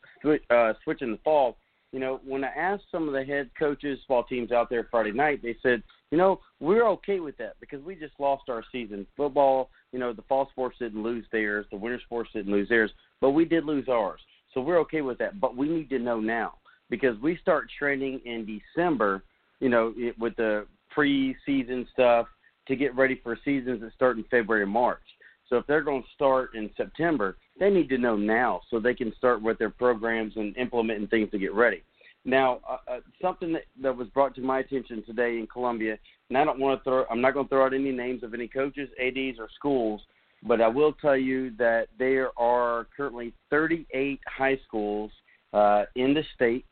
[0.51, 1.57] uh, switching the fall.
[1.93, 5.11] You know, when I asked some of the head coaches, fall teams out there Friday
[5.11, 5.83] night, they said,
[6.13, 9.07] you know, we're okay with that because we just lost our season.
[9.17, 12.93] Football, you know, the fall sports didn't lose theirs, the winter sports didn't lose theirs,
[13.21, 14.21] but we did lose ours.
[14.55, 15.41] So we're okay with that.
[15.41, 16.55] But we need to know now
[16.91, 19.25] because we start training in December,
[19.59, 22.27] you know, with the preseason stuff
[22.69, 25.03] to get ready for seasons that start in February and March.
[25.51, 28.95] So if they're going to start in September, they need to know now so they
[28.95, 31.83] can start with their programs and implementing things to get ready.
[32.25, 36.39] Now, uh, uh, something that, that was brought to my attention today in Columbia, and
[36.39, 38.47] I don't want to throw, I'm not going to throw out any names of any
[38.47, 40.01] coaches, ADs, or schools,
[40.43, 45.11] but I will tell you that there are currently 38 high schools
[45.53, 46.65] uh, in the state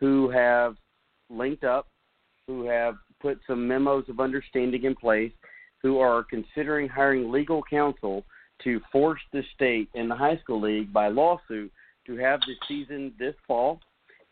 [0.00, 0.76] who have
[1.28, 1.88] linked up,
[2.46, 5.32] who have put some memos of understanding in place,
[5.82, 8.24] who are considering hiring legal counsel
[8.64, 11.70] to force the state in the high school league by lawsuit
[12.06, 13.80] to have the season this fall,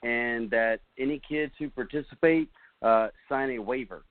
[0.03, 2.49] and that any kids who participate
[2.83, 4.03] uh, sign a waiver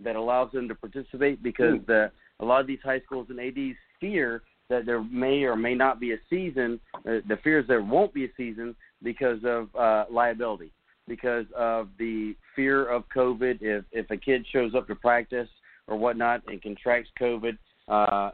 [0.00, 1.84] that allows them to participate because hmm.
[1.86, 2.10] the
[2.40, 6.00] a lot of these high schools and ADs fear that there may or may not
[6.00, 6.80] be a season.
[6.96, 10.72] Uh, the is there won't be a season because of uh, liability,
[11.06, 13.58] because of the fear of COVID.
[13.60, 15.48] If if a kid shows up to practice
[15.88, 18.30] or whatnot and contracts COVID, uh,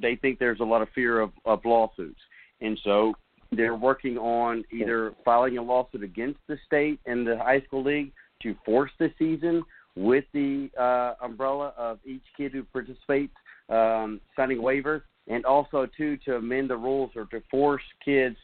[0.00, 2.20] they think there's a lot of fear of, of lawsuits,
[2.60, 3.14] and so
[3.52, 8.12] they're working on either filing a lawsuit against the state and the high school league
[8.42, 9.62] to force the season
[9.94, 13.32] with the uh, umbrella of each kid who participates
[13.68, 18.36] um, signing waivers, and also too to amend the rules or to force kids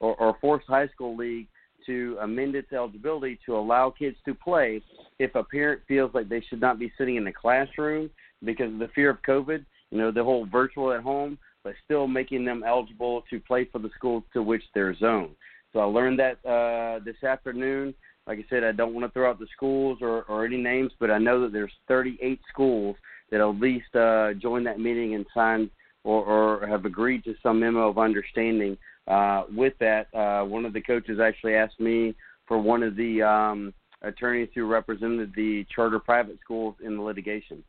[0.00, 1.46] or, or force high school league
[1.86, 4.82] to amend its eligibility to allow kids to play
[5.18, 8.10] if a parent feels like they should not be sitting in the classroom
[8.44, 9.64] because of the fear of COVID.
[9.90, 13.78] You know, the whole virtual at home, but still making them eligible to play for
[13.78, 15.34] the school to which they're zoned.
[15.72, 17.94] So I learned that uh, this afternoon.
[18.26, 20.90] Like I said, I don't want to throw out the schools or, or any names,
[20.98, 22.96] but I know that there's 38 schools
[23.30, 25.70] that at least uh, joined that meeting and signed
[26.02, 28.76] or, or have agreed to some memo of understanding.
[29.06, 32.14] Uh, with that, uh, one of the coaches actually asked me
[32.46, 37.62] for one of the um, attorneys who represented the charter private schools in the litigation.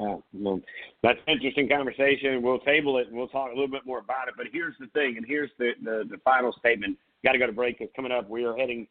[0.00, 0.60] Oh, well,
[1.02, 2.40] that's an interesting conversation.
[2.40, 4.34] We'll table it and we'll talk a little bit more about it.
[4.36, 6.96] But here's the thing, and here's the, the, the final statement.
[7.24, 7.80] Got to go to break.
[7.80, 8.28] It's coming up.
[8.30, 8.86] We are heading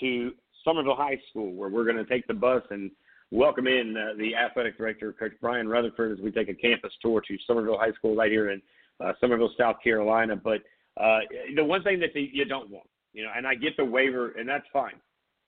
[0.00, 0.32] to
[0.64, 2.90] Summerville High School where we're going to take the bus and
[3.30, 7.22] welcome in uh, the athletic director, Coach Brian Rutherford, as we take a campus tour
[7.26, 8.60] to Summerville High School right here in
[9.04, 10.36] uh, Summerville, South Carolina.
[10.36, 10.62] But
[11.00, 11.20] uh,
[11.54, 14.48] the one thing that you don't want, you know, and I get the waiver, and
[14.48, 14.94] that's fine,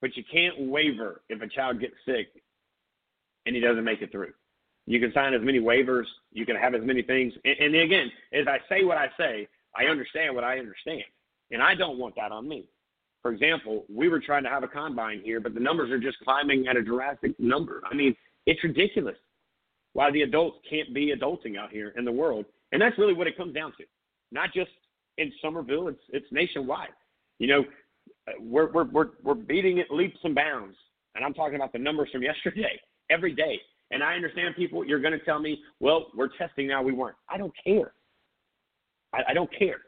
[0.00, 2.28] but you can't waiver if a child gets sick
[3.46, 4.32] and he doesn't make it through.
[4.86, 7.32] You can sign as many waivers, you can have as many things.
[7.44, 11.04] And, and again, as I say what I say, I understand what I understand.
[11.50, 12.68] And I don't want that on me.
[13.22, 16.18] For example, we were trying to have a combine here, but the numbers are just
[16.20, 17.82] climbing at a drastic number.
[17.88, 19.16] I mean, it's ridiculous
[19.92, 22.46] why the adults can't be adulting out here in the world.
[22.72, 23.84] And that's really what it comes down to.
[24.30, 24.70] Not just
[25.18, 26.88] in Summerville, it's it's nationwide.
[27.38, 27.64] You know,
[28.40, 30.76] we're we're we're, we're beating it leaps and bounds.
[31.14, 32.80] And I'm talking about the numbers from yesterday,
[33.10, 33.60] every day.
[33.90, 37.16] And I understand people, you're going to tell me, well, we're testing now, we weren't.
[37.28, 37.92] I don't care.
[39.12, 39.82] I, I don't care.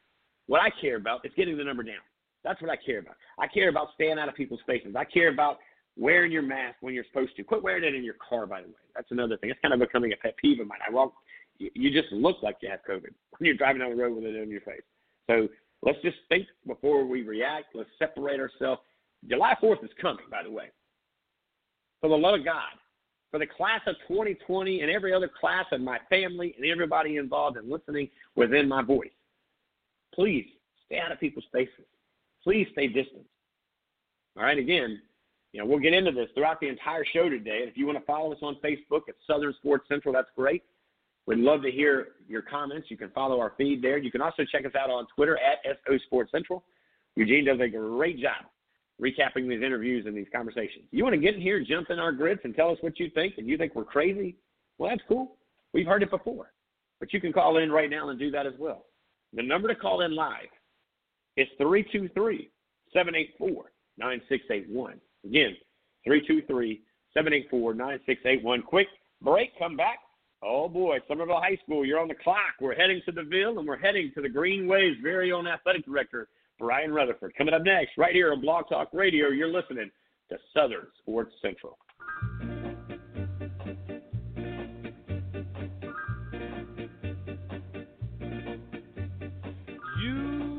[0.46, 2.02] What I care about is getting the number down.
[2.44, 3.14] That's what I care about.
[3.38, 4.94] I care about staying out of people's faces.
[4.94, 5.56] I care about
[5.96, 7.44] wearing your mask when you're supposed to.
[7.44, 8.74] Quit wearing it in your car, by the way.
[8.94, 9.48] That's another thing.
[9.48, 10.80] It's kind of becoming a pet peeve of mine.
[10.86, 11.14] I walk,
[11.58, 13.02] you just look like you have COVID
[13.38, 14.82] when you're driving down the road with it in your face.
[15.28, 15.48] So
[15.82, 17.74] let's just think before we react.
[17.74, 18.82] Let's separate ourselves.
[19.28, 20.70] July 4th is coming, by the way.
[22.00, 22.72] For the love of God,
[23.30, 27.56] for the class of 2020 and every other class of my family and everybody involved
[27.56, 29.08] in listening within my voice,
[30.14, 30.46] please
[30.86, 31.86] stay out of people's faces
[32.44, 33.24] please stay distant.
[34.36, 35.00] All right, again,
[35.52, 37.60] you know, we'll get into this throughout the entire show today.
[37.60, 40.62] And if you want to follow us on Facebook at Southern Sports Central, that's great.
[41.26, 42.90] We'd love to hear your comments.
[42.90, 43.98] You can follow our feed there.
[43.98, 46.64] You can also check us out on Twitter at SO Sports Central.
[47.16, 48.44] Eugene does a great job
[49.00, 50.84] recapping these interviews and these conversations.
[50.90, 53.10] You want to get in here, jump in our grids, and tell us what you
[53.10, 54.36] think, and you think we're crazy?
[54.78, 55.36] Well, that's cool.
[55.72, 56.52] We've heard it before.
[57.00, 58.86] But you can call in right now and do that as well.
[59.32, 60.48] The number to call in live
[61.36, 62.50] is 323
[62.92, 65.00] 784 9681.
[65.24, 65.56] Again,
[66.04, 66.82] 323
[67.12, 68.62] 784 9681.
[68.62, 68.86] Quick
[69.20, 69.98] break, come back.
[70.46, 72.56] Oh boy, Summerville High School, you're on the clock.
[72.60, 75.86] We're heading to the Ville and we're heading to the Green Wave's very own athletic
[75.86, 76.28] director,
[76.58, 77.32] Brian Rutherford.
[77.36, 79.90] Coming up next, right here on Blog Talk Radio, you're listening
[80.28, 81.78] to Southern Sports Central.
[90.02, 90.58] You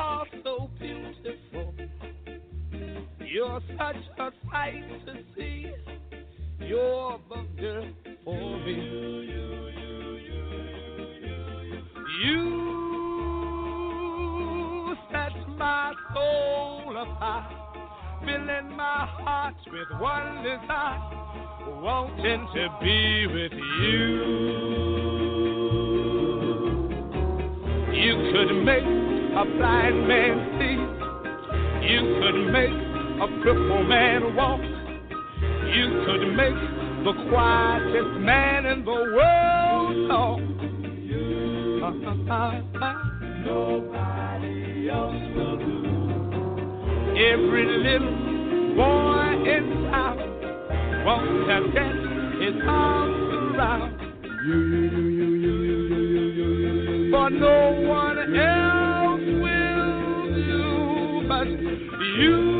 [0.00, 1.72] are so beautiful.
[3.20, 5.72] You're such a sight to see.
[6.72, 7.20] You're
[8.24, 8.76] for me.
[12.24, 12.46] You
[15.10, 16.94] set my soul
[18.24, 21.00] filling my heart with one desire,
[21.82, 24.08] wanting to be with you.
[27.92, 28.88] You could make
[29.36, 30.78] a blind man see.
[31.92, 32.76] You could make
[33.20, 34.71] a crippled man walk.
[35.72, 36.54] You could make
[37.02, 40.40] the quietest man in the world talk.
[43.46, 45.72] Nobody else will do.
[47.16, 48.16] Every little
[48.76, 50.18] boy in town
[51.06, 51.94] wants to get
[52.42, 53.92] his arms around
[54.44, 57.58] you, you, you, you, you, you, you, you, you, you, For no
[57.88, 59.92] one else will
[60.34, 62.51] do but you.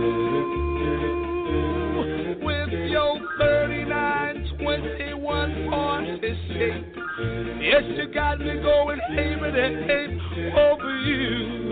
[7.23, 9.57] Yes, you got me going ape and
[9.91, 10.21] ape
[10.57, 11.63] over you.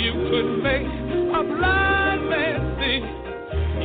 [0.00, 3.00] You could make a blind man see.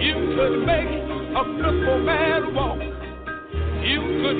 [0.06, 0.94] You could make
[1.36, 2.35] a crippled man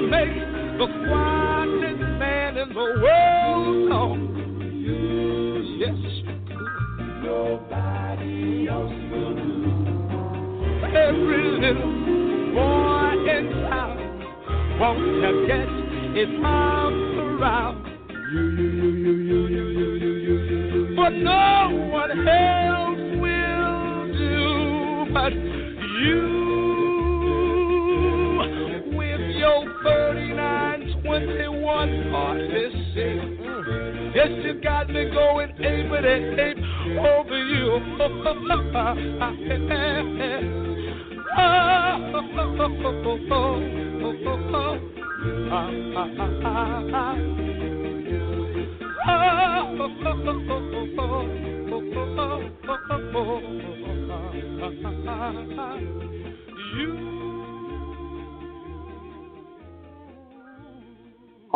[0.08, 0.36] make
[0.78, 4.20] the quietest man in the world talk.
[5.78, 7.24] Yes, you could.
[7.24, 9.50] Nobody else will do.
[10.96, 11.94] Every little
[12.54, 13.98] boy in town
[14.80, 15.68] wants to get
[16.16, 17.86] his arms around
[18.32, 20.96] you, you, you, you, you, you, you, you, you, you.
[20.96, 22.55] But no one else
[34.28, 36.06] Yes, you got me going ape and
[36.40, 36.58] ape
[36.98, 37.80] over you.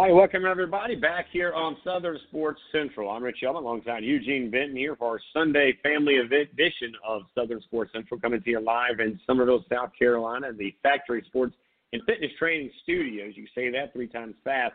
[0.01, 3.09] Hi, welcome everybody back here on Southern Sports Central.
[3.09, 7.59] I'm Rich Yellman alongside Eugene Benton here for our Sunday family event edition of Southern
[7.63, 11.53] Sports Central coming to you live in Summerville, South Carolina, the Factory Sports
[11.91, 13.33] and Fitness Training Studios.
[13.35, 14.71] You say that three times fast.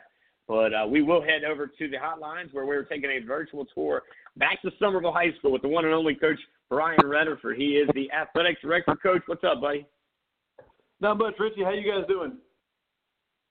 [0.46, 4.02] But uh, we will head over to the hotlines where we're taking a virtual tour
[4.36, 7.56] back to Summerville High School with the one and only Coach Brian Rutherford.
[7.56, 8.94] He is the athletic director.
[9.02, 9.86] Coach, what's up, buddy?
[11.00, 11.64] Not much, Richie.
[11.64, 12.36] How you guys doing?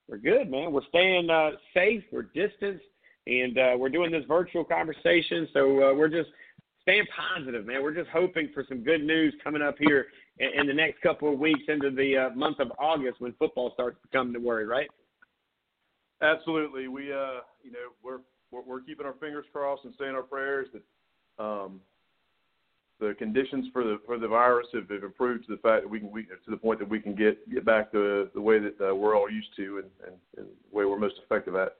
[0.08, 0.72] We're good, man.
[0.72, 2.02] We're staying uh, safe.
[2.12, 2.84] We're distanced,
[3.26, 5.48] and uh, we're doing this virtual conversation.
[5.52, 6.28] So uh, we're just
[6.82, 7.82] staying positive, man.
[7.82, 10.06] We're just hoping for some good news coming up here
[10.38, 13.70] in, in the next couple of weeks into the uh, month of August when football
[13.72, 14.88] starts to come to worry, right?
[16.22, 16.88] Absolutely.
[16.88, 18.18] We, uh, you know, we're,
[18.50, 21.80] we're we're keeping our fingers crossed and saying our prayers that um,
[23.00, 26.00] the conditions for the for the virus have, have improved to the fact that we
[26.00, 28.74] can we, to the point that we can get get back to the way that
[28.80, 31.76] uh, we're all used to and, and, and the way we're most effective at.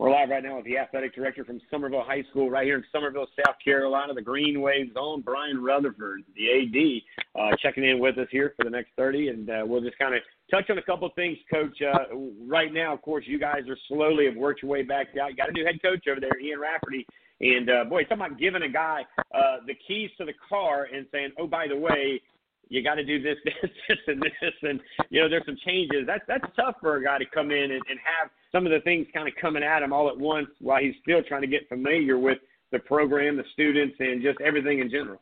[0.00, 2.84] We're live right now with the athletic director from Summerville High School, right here in
[2.90, 8.18] Summerville, South Carolina, the Green Wave Zone, Brian Rutherford, the AD, uh, checking in with
[8.18, 9.28] us here for the next 30.
[9.28, 11.80] And uh, we'll just kind of touch on a couple of things, Coach.
[11.80, 15.30] Uh, right now, of course, you guys are slowly have worked your way back out.
[15.30, 17.06] You got a new head coach over there, Ian Rafferty.
[17.40, 21.06] And, uh, boy, talking about giving a guy uh, the keys to the car and
[21.12, 22.20] saying, oh, by the way,
[22.68, 26.06] you got to do this, this, this, and this, and you know there's some changes.
[26.06, 28.80] That's that's tough for a guy to come in and, and have some of the
[28.80, 31.68] things kind of coming at him all at once while he's still trying to get
[31.68, 32.38] familiar with
[32.72, 35.20] the program, the students, and just everything in general.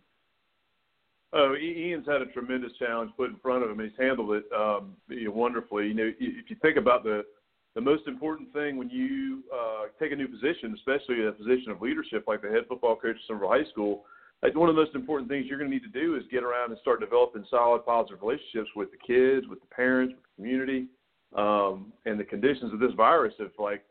[1.34, 3.80] Oh, Ian's had a tremendous challenge put in front of him.
[3.80, 5.88] He's handled it um, you know, wonderfully.
[5.88, 7.22] You know, if you think about the
[7.74, 11.80] the most important thing when you uh, take a new position, especially a position of
[11.80, 14.04] leadership like the head football coach at Summerville High School,
[14.42, 16.42] like one of the most important things you're going to need to do is get
[16.42, 20.42] around and start developing solid, positive relationships with the kids, with the parents, with the
[20.42, 20.86] community.
[21.34, 23.84] Um, and the conditions of this virus have like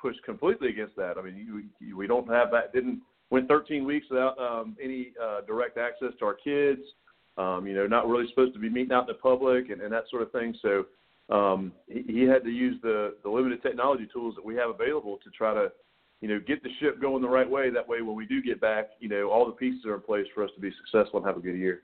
[0.00, 1.18] pushed completely against that.
[1.18, 2.72] I mean, you, you, we don't have that.
[2.72, 6.80] Didn't went 13 weeks without um, any uh, direct access to our kids.
[7.36, 9.92] Um, you know, not really supposed to be meeting out in the public and, and
[9.92, 10.54] that sort of thing.
[10.62, 10.86] So
[11.30, 15.18] um, he, he had to use the the limited technology tools that we have available
[15.22, 15.70] to try to
[16.20, 17.70] you know, get the ship going the right way.
[17.70, 20.26] That way, when we do get back, you know, all the pieces are in place
[20.34, 21.82] for us to be successful and have a good year.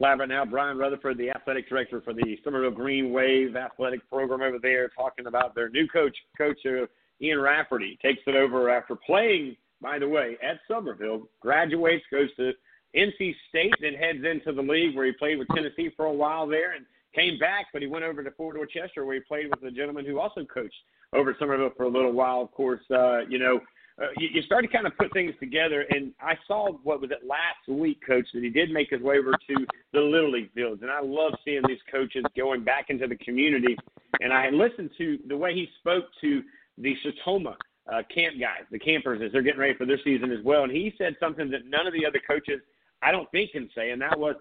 [0.00, 4.42] Live right now, Brian Rutherford, the athletic director for the Summerville Green Wave athletic program
[4.42, 6.86] over there, talking about their new coach, Coach uh,
[7.20, 12.52] Ian Rafferty, takes it over after playing, by the way, at Summerville, graduates, goes to
[12.96, 16.46] NC State, then heads into the league where he played with Tennessee for a while
[16.46, 19.62] there, and came back, but he went over to Fort Dorchester where he played with
[19.62, 20.74] a gentleman who also coached
[21.14, 22.40] over at Summerville for a little while.
[22.40, 23.60] Of course, uh, you know,
[24.02, 25.86] uh, you, you start to kind of put things together.
[25.90, 29.18] And I saw what was it last week, Coach, that he did make his way
[29.18, 30.82] over to the Little League fields.
[30.82, 33.76] And I love seeing these coaches going back into the community.
[34.20, 36.42] And I listened to the way he spoke to
[36.78, 37.54] the Sertoma
[37.92, 40.64] uh, camp guys, the campers, as they're getting ready for their season as well.
[40.64, 42.60] And he said something that none of the other coaches,
[43.02, 44.34] I don't think, can say, and that was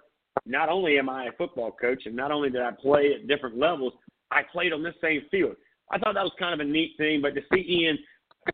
[0.46, 3.58] not only am I a football coach, and not only did I play at different
[3.58, 3.94] levels,
[4.32, 5.56] I played on this same field.
[5.92, 7.98] I thought that was kind of a neat thing, but to see Ian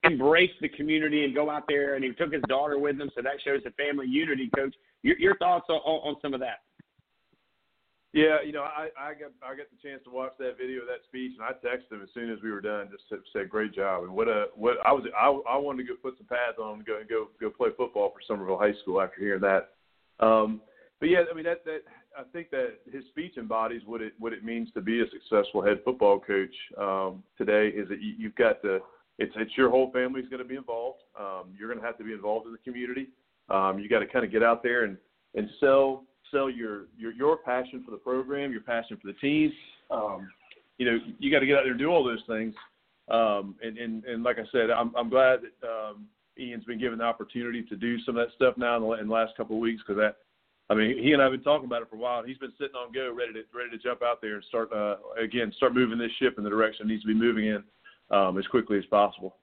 [0.04, 3.22] embrace the community and go out there, and he took his daughter with him, so
[3.22, 4.50] that shows the family unity.
[4.56, 6.60] Coach, your, your thoughts on, on some of that?
[8.12, 11.06] Yeah, you know, I I got I got the chance to watch that video that
[11.06, 12.90] speech, and I texted him as soon as we were done.
[12.90, 15.96] Just say, great job, and what a what I was I I wanted to go
[16.02, 19.20] put some pads on and go go go play football for Summerville High School after
[19.20, 19.70] hearing that.
[20.26, 20.62] Um,
[21.00, 21.82] but yeah, I mean that that
[22.18, 25.64] I think that his speech embodies what it what it means to be a successful
[25.64, 27.70] head football coach um, today.
[27.70, 28.80] Is that you, you've got to
[29.18, 31.00] it's it's your whole family's going to be involved.
[31.20, 33.10] Um, you're going to have to be involved in the community.
[33.50, 34.98] Um, you got to kind of get out there and
[35.36, 39.52] and sell sell your your your passion for the program, your passion for the team.
[39.92, 40.30] Um,
[40.78, 42.56] you know, you got to get out there and do all those things.
[43.10, 47.00] Um, and, and and like I said, I'm I'm glad that um, Ian's been given
[47.00, 49.56] the opportunity to do some of that stuff now in the, in the last couple
[49.56, 50.18] of weeks because that
[50.70, 52.24] I mean, he and I have been talking about it for a while.
[52.24, 54.98] He's been sitting on go, ready to ready to jump out there and start uh,
[55.20, 57.64] again, start moving this ship in the direction it needs to be moving in
[58.12, 59.38] um, as quickly as possible.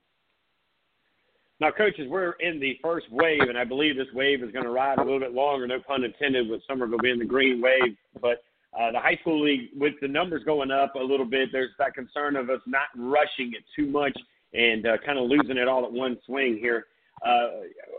[1.58, 4.70] Now, coaches, we're in the first wave, and I believe this wave is going to
[4.70, 5.66] ride a little bit longer.
[5.66, 7.96] No pun intended, with Summerville being the green wave.
[8.20, 8.44] But
[8.78, 11.94] uh, the high school league, with the numbers going up a little bit, there's that
[11.94, 14.16] concern of us not rushing it too much
[14.52, 16.86] and uh, kind of losing it all at one swing here.
[17.24, 17.48] Uh,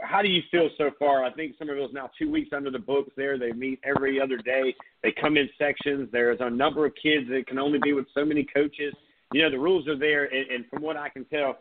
[0.04, 1.24] how do you feel so far?
[1.24, 3.38] I think Summerville's now two weeks under the books there.
[3.38, 4.76] They meet every other day.
[5.04, 6.10] They come in sections.
[6.12, 8.94] There's a number of kids that can only be with so many coaches.
[9.34, 10.26] You know, the rules are there.
[10.26, 11.58] And, and from what I can tell,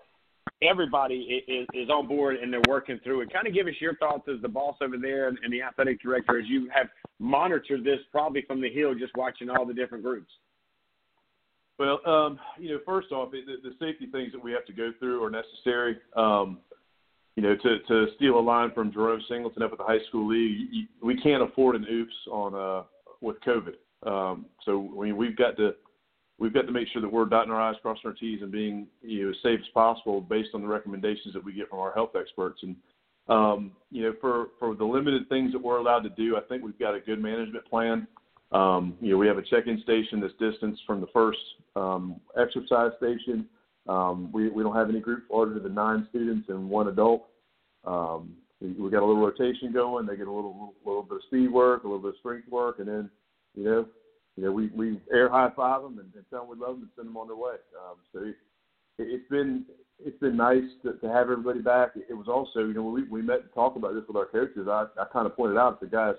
[0.62, 3.32] everybody is, is on board and they're working through it.
[3.32, 6.00] Kind of give us your thoughts as the boss over there and, and the athletic
[6.00, 6.88] director as you have
[7.18, 10.30] monitored this probably from the hill, just watching all the different groups.
[11.78, 14.92] Well, um, you know, first off, the, the safety things that we have to go
[14.98, 15.98] through are necessary.
[16.16, 16.58] Um,
[17.36, 20.26] you know, to to steal a line from Jerome Singleton up at the high school
[20.28, 22.84] league, you, we can't afford an oops on uh
[23.20, 23.74] with COVID.
[24.06, 25.74] Um, so I mean, we've got to
[26.38, 28.86] we've got to make sure that we're dotting our i's, crossing our t's, and being
[29.02, 31.92] you know as safe as possible based on the recommendations that we get from our
[31.92, 32.60] health experts.
[32.62, 32.76] And
[33.28, 36.62] um, you know, for for the limited things that we're allowed to do, I think
[36.62, 38.06] we've got a good management plan.
[38.52, 41.38] Um, you know, we have a check-in station that's distanced from the first
[41.74, 43.46] um, exercise station.
[43.88, 47.28] Um, we, we don't have any groups larger than nine students and one adult.
[47.84, 50.06] Um, we, we got a little rotation going.
[50.06, 52.78] They get a little, little bit of speed work, a little bit of strength work,
[52.78, 53.10] and then,
[53.54, 53.86] you know,
[54.36, 56.82] you know, we, we air high five them and, and tell them we love them
[56.82, 57.56] and send them on their way.
[57.78, 58.36] Um, so it,
[58.98, 59.64] it's been
[59.98, 61.92] it's been nice to, to have everybody back.
[61.96, 64.68] It, was also, you know, we we met and talked about this with our coaches,
[64.68, 66.16] I, I kind of pointed out to guys,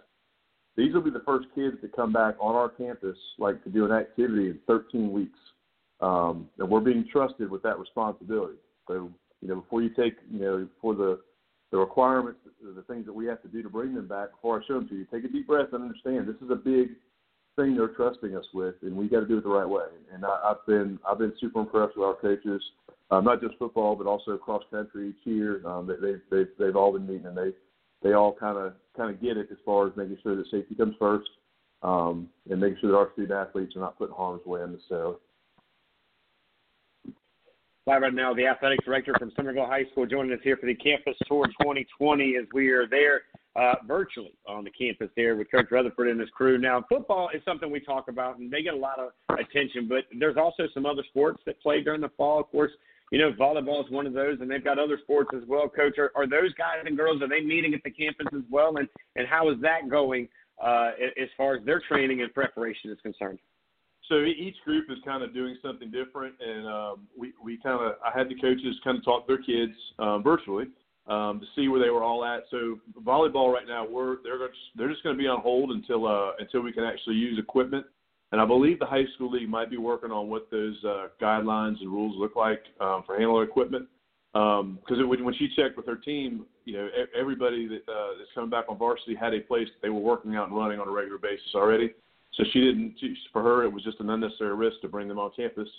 [0.76, 3.86] these will be the first kids to come back on our campus, like to do
[3.86, 5.38] an activity in 13 weeks
[6.02, 8.58] um, and we're being trusted with that responsibility.
[8.88, 11.20] So, you know, before you take, you know, for the
[11.72, 14.66] the requirements, the things that we have to do to bring them back, before I
[14.66, 16.92] show them to you, take a deep breath and understand this is a big
[17.58, 19.88] thing they're trusting us with, and we got to do it the right way.
[20.14, 22.62] And I, I've been I've been super impressed with our coaches,
[23.12, 25.66] um, not just football, but also cross country, cheer.
[25.68, 27.52] Um, they, they've they've they've all been meeting, and they
[28.02, 30.76] they all kind of kind of get it as far as making sure that safety
[30.76, 31.30] comes first,
[31.84, 35.18] um, and making sure that our student athletes are not put in harm's way unnecessarily.
[37.88, 40.76] Live right now, the athletic director from Summerville High School joining us here for the
[40.76, 43.22] Campus Tour 2020 as we are there
[43.56, 46.58] uh, virtually on the campus there with Coach Rutherford and his crew.
[46.58, 50.04] Now, football is something we talk about, and they get a lot of attention, but
[50.20, 52.42] there's also some other sports that play during the fall.
[52.42, 52.72] Of course,
[53.10, 55.70] you know, volleyball is one of those, and they've got other sports as well.
[55.70, 58.76] Coach, are, are those guys and girls, are they meeting at the campus as well,
[58.76, 60.28] and, and how is that going
[60.62, 63.40] uh, as far as their training and preparation is concerned?
[64.10, 67.96] So each group is kind of doing something different, and um, we we kind of
[68.04, 70.68] I had the coaches kind of talk their kids um, virtually
[71.08, 72.44] um, to see where they were all at.
[72.52, 74.40] So volleyball right now, we're they're
[74.76, 77.86] they're just going to be on hold until uh, until we can actually use equipment.
[78.32, 81.80] And I believe the high school league might be working on what those uh, guidelines
[81.80, 83.88] and rules look like um, for handler equipment.
[84.34, 88.50] Because um, when she checked with her team, you know everybody that uh, that's coming
[88.50, 90.92] back on varsity had a place that they were working out and running on a
[90.92, 91.94] regular basis already.
[92.34, 92.96] So she didn't.
[93.00, 95.70] She, for her, it was just an unnecessary risk to bring them on campus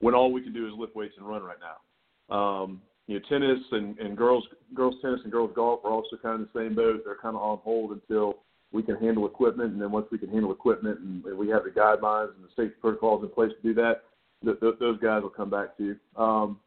[0.00, 2.34] when all we can do is lift weights and run right now.
[2.34, 4.44] Um, you know, tennis and, and girls
[4.74, 7.02] girls tennis and girls golf are also kind of the same boat.
[7.04, 8.38] They're kind of on hold until
[8.72, 11.70] we can handle equipment, and then once we can handle equipment and, we have the
[11.70, 14.02] guidelines and the safety protocols in place to do that,
[14.44, 15.96] th- th- those guys will come back to you.
[16.22, 16.58] Um,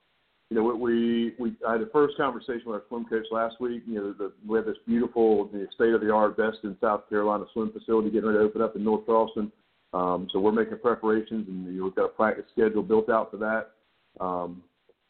[0.49, 3.83] you know, we we I had a first conversation with our swim coach last week.
[3.85, 7.07] You know, the, we have this beautiful, the state of the art, best in South
[7.07, 9.51] Carolina swim facility getting ready to open up in North Charleston.
[9.93, 13.29] Um, so we're making preparations, and you know, we've got a practice schedule built out
[13.29, 14.23] for that.
[14.23, 14.63] Um,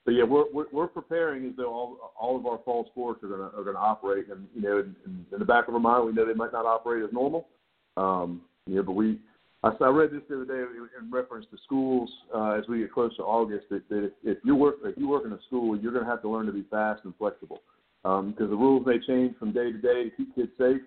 [0.06, 3.30] but yeah, we're, we're we're preparing as though all all of our fall sports are
[3.30, 6.12] gonna are gonna operate, and you know, in, in the back of our mind, we
[6.12, 7.48] know they might not operate as normal.
[7.96, 9.20] Um, you know, but we
[9.62, 10.64] I, read this the other day
[11.00, 14.56] in reference to schools uh, as we get close to August that, that if, you
[14.56, 16.64] work if you work in a school, you're going to have to learn to be
[16.72, 17.62] fast and flexible
[18.06, 20.82] um, because the rules may change from day to day to keep kids safe.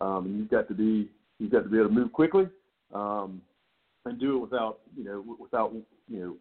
[0.00, 1.08] Um, and you've got to be
[1.38, 2.48] you've got to be able to move quickly
[2.92, 3.40] um,
[4.04, 5.72] and do it without you know without
[6.08, 6.36] you know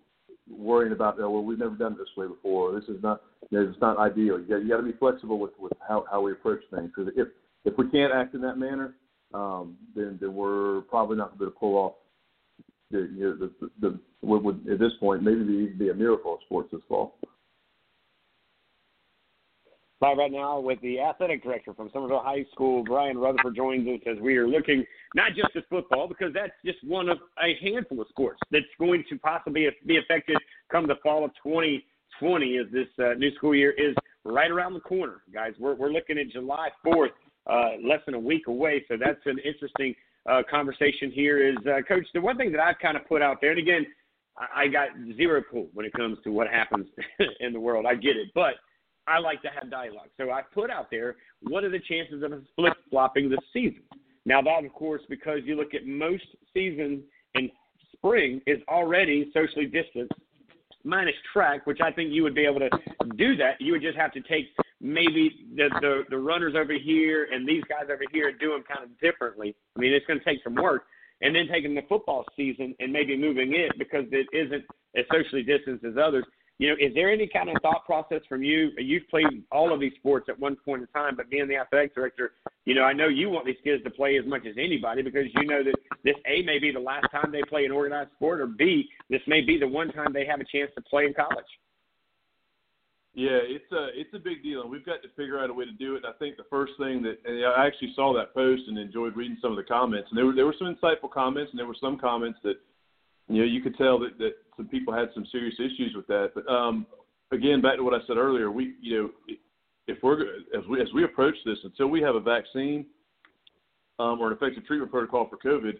[0.49, 2.73] worrying about oh, well we've never done it this way before.
[2.73, 3.21] This is not
[3.51, 4.39] you know, it's not ideal.
[4.39, 7.13] You got you got to be flexible with with how how we approach things because
[7.15, 7.27] if
[7.63, 8.95] if we can't act in that manner,
[9.33, 11.93] um, then then we're probably not going to be pull off
[12.91, 15.93] the you know, the, the, the what would at this point maybe be, be a
[15.93, 17.17] miracle of sports this fall.
[20.01, 24.01] Live right now with the athletic director from Summerville High School, Brian Rutherford joins us
[24.05, 28.01] as we are looking not just at football because that's just one of a handful
[28.01, 30.37] of sports that's going to possibly be affected
[30.69, 33.95] come the fall of 2020 as this uh, new school year is
[34.25, 35.53] right around the corner, guys.
[35.59, 37.09] We're we're looking at July 4th,
[37.47, 39.95] uh, less than a week away, so that's an interesting
[40.29, 41.47] uh, conversation here.
[41.47, 43.85] Is uh, Coach the one thing that I've kind of put out there, and again,
[44.37, 46.87] I, I got zero clue when it comes to what happens
[47.39, 47.85] in the world.
[47.87, 48.55] I get it, but
[49.07, 50.09] I like to have dialogue.
[50.17, 53.83] So I put out there, what are the chances of flip flopping this season?
[54.25, 57.03] Now that, of course, because you look at most seasons
[57.35, 57.51] in
[57.93, 60.13] spring is already socially distanced,
[60.83, 62.69] minus track, which I think you would be able to
[63.17, 63.59] do that.
[63.59, 64.47] You would just have to take
[64.81, 68.83] maybe the the, the runners over here and these guys over here do them kind
[68.83, 69.55] of differently.
[69.75, 70.83] I mean, it's going to take some work.
[71.21, 74.65] And then taking the football season and maybe moving it because it isn't
[74.97, 76.25] as socially distanced as others
[76.57, 78.71] you know, is there any kind of thought process from you?
[78.77, 81.93] You've played all of these sports at one point in time, but being the athletic
[81.93, 82.31] director,
[82.63, 85.25] you know, I know you want these kids to play as much as anybody because
[85.35, 88.39] you know that this A may be the last time they play an organized sport,
[88.39, 91.13] or B, this may be the one time they have a chance to play in
[91.13, 91.45] college.
[93.15, 95.63] Yeah, it's a it's a big deal, and we've got to figure out a way
[95.63, 96.03] to do it.
[96.03, 99.15] And I think the first thing that and I actually saw that post and enjoyed
[99.15, 101.65] reading some of the comments, and there were there were some insightful comments, and there
[101.65, 102.55] were some comments that
[103.29, 106.31] you know you could tell that that some people had some serious issues with that.
[106.35, 106.85] But um,
[107.31, 109.09] again, back to what I said earlier, we you know
[109.87, 110.21] if we're
[110.53, 112.85] as we as we approach this until we have a vaccine
[113.97, 115.75] um, or an effective treatment protocol for COVID,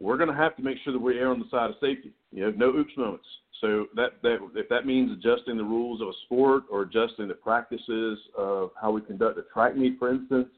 [0.00, 2.12] we're going to have to make sure that we err on the side of safety.
[2.32, 3.26] You know, no oops moments.
[3.60, 7.34] So that that if that means adjusting the rules of a sport or adjusting the
[7.34, 10.48] practices of how we conduct a track meet, for instance,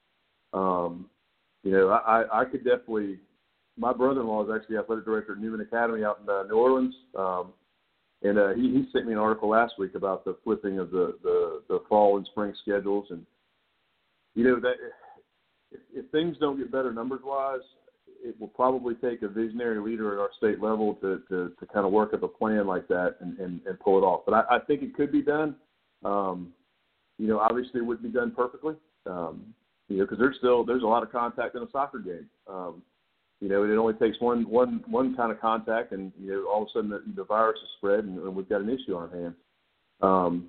[0.53, 1.09] um,
[1.63, 3.19] you know, I, I could definitely
[3.77, 7.53] my brother-in-law is actually athletic director at Newman Academy out in uh, New Orleans, um,
[8.23, 11.17] and uh, he, he sent me an article last week about the flipping of the,
[11.23, 13.25] the the fall and spring schedules, and
[14.35, 14.75] you know that
[15.71, 17.61] if, if things don't get better numbers-wise,
[18.23, 21.87] it will probably take a visionary leader at our state level to to, to kind
[21.87, 24.23] of work up a plan like that and, and, and pull it off.
[24.27, 25.57] But I, I think it could be done.
[26.05, 26.53] Um,
[27.19, 28.75] you know, obviously, it wouldn't be done perfectly.
[29.07, 29.55] Um,
[29.89, 32.29] you know, because there's still there's a lot of contact in a soccer game.
[32.49, 32.83] Um,
[33.41, 36.63] you know, it only takes one one one kind of contact, and you know, all
[36.63, 39.09] of a sudden the, the virus is spread, and, and we've got an issue on
[39.09, 39.35] our hands.
[40.01, 40.49] Um,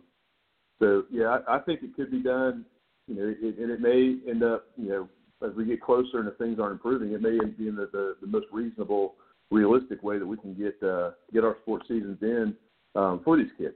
[0.80, 2.66] so yeah, I, I think it could be done.
[3.08, 5.10] You know, it, and it may end up, you know,
[5.44, 8.16] as we get closer and if things aren't improving, it may be in the, the,
[8.22, 9.16] the most reasonable,
[9.52, 12.56] realistic way that we can get uh, get our sports seasons in
[12.96, 13.76] um, for these kids.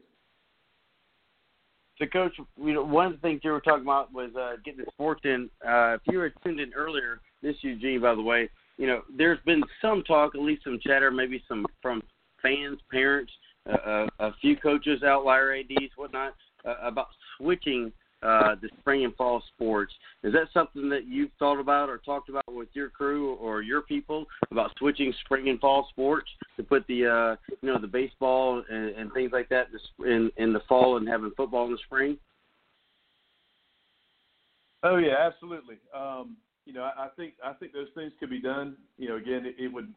[1.99, 4.84] So, Coach, you know, one of the things you were talking about was uh, getting
[4.84, 5.49] the sports in.
[5.66, 9.61] Uh, if you were in earlier, this Eugene, by the way, you know, there's been
[9.82, 12.01] some talk, at least some chatter, maybe some from
[12.41, 13.32] fans, parents,
[13.70, 16.34] uh, uh, a few coaches, outlier ads, whatnot,
[16.66, 17.07] uh, about
[17.38, 17.91] switching
[18.24, 19.93] uh, the spring and fall sports.
[20.24, 23.82] Is that something that you've thought about or talked about with your crew or your
[23.82, 28.63] people about switching spring and fall sports to put the uh, you know the baseball
[28.69, 29.67] and, and things like that
[30.05, 32.17] in in the fall and having football in the spring?
[34.84, 35.78] Oh yeah, absolutely.
[35.95, 38.76] Um, you know, I, I think I think those things could be done.
[38.97, 39.93] You know, again, it, it would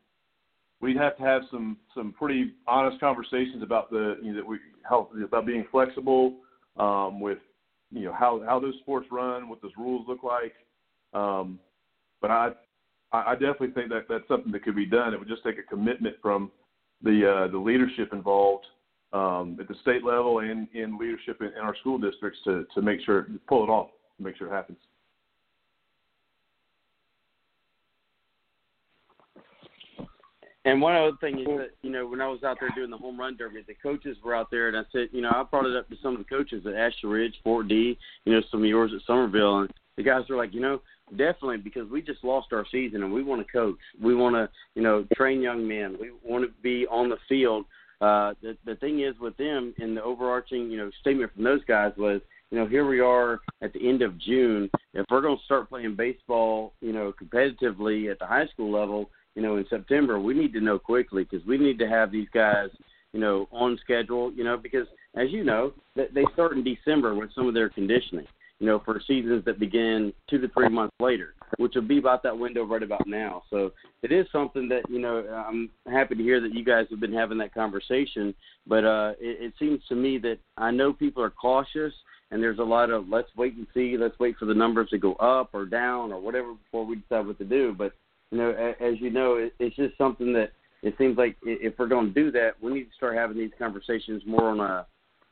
[0.81, 4.59] we'd have to have some some pretty honest conversations about the you know that we
[4.89, 6.37] how about being flexible
[6.77, 7.39] um, with
[7.91, 10.53] you know how how those sports run, what those rules look like.
[11.13, 11.59] Um,
[12.21, 12.51] but I
[13.13, 15.15] I definitely think that that's something that could be done.
[15.15, 16.51] It would just take a commitment from
[17.03, 18.67] the uh, the leadership involved
[19.13, 22.83] um, at the state level and in leadership in, in our school districts to to
[22.83, 24.79] make sure pull it off, make sure it happens.
[30.67, 32.97] And one other thing is that you know when I was out there doing the
[32.97, 35.65] home run derby, the coaches were out there, and I said, you know, I brought
[35.65, 38.63] it up to some of the coaches at Ashley Ridge, Fort D, you know, some
[38.63, 42.25] of yours at Summerville, and the guys were like, you know, definitely because we just
[42.25, 45.67] lost our season and we want to coach, we want to, you know, train young
[45.67, 47.65] men, we want to be on the field.
[48.01, 51.65] Uh, the the thing is with them, and the overarching, you know, statement from those
[51.67, 54.69] guys was, you know, here we are at the end of June.
[54.95, 59.11] If we're going to start playing baseball, you know, competitively at the high school level
[59.37, 62.29] you know, in September, we need to know quickly because we need to have these
[62.33, 62.71] guys,
[63.13, 67.31] you know, on schedule, you know, because as you know, they start in December with
[67.35, 68.27] some of their conditioning,
[68.59, 72.23] you know, for seasons that begin two to three months later, which will be about
[72.23, 73.43] that window right about now.
[73.51, 73.73] So
[74.03, 77.13] it is something that, you know, I'm happy to hear that you guys have been
[77.13, 78.35] having that conversation.
[78.67, 81.93] But uh, it, it seems to me that I know people are cautious
[82.31, 84.99] and there's a lot of let's wait and see, let's wait for the numbers to
[84.99, 87.75] go up or down or whatever before we decide what to do.
[87.77, 87.93] But
[88.31, 88.51] you know,
[88.81, 90.53] as you know, it's just something that
[90.83, 93.51] it seems like if we're going to do that, we need to start having these
[93.59, 94.87] conversations more on a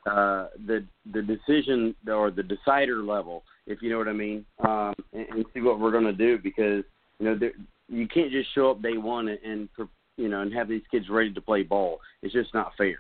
[0.07, 4.93] uh, the the decision or the decider level, if you know what I mean, um,
[5.15, 6.85] and, and see what we're going to do because
[7.19, 7.53] you know there,
[7.89, 9.69] you can't just show up day one and, and
[10.17, 12.01] you know and have these kids ready to play ball.
[12.23, 12.99] It's just not fair.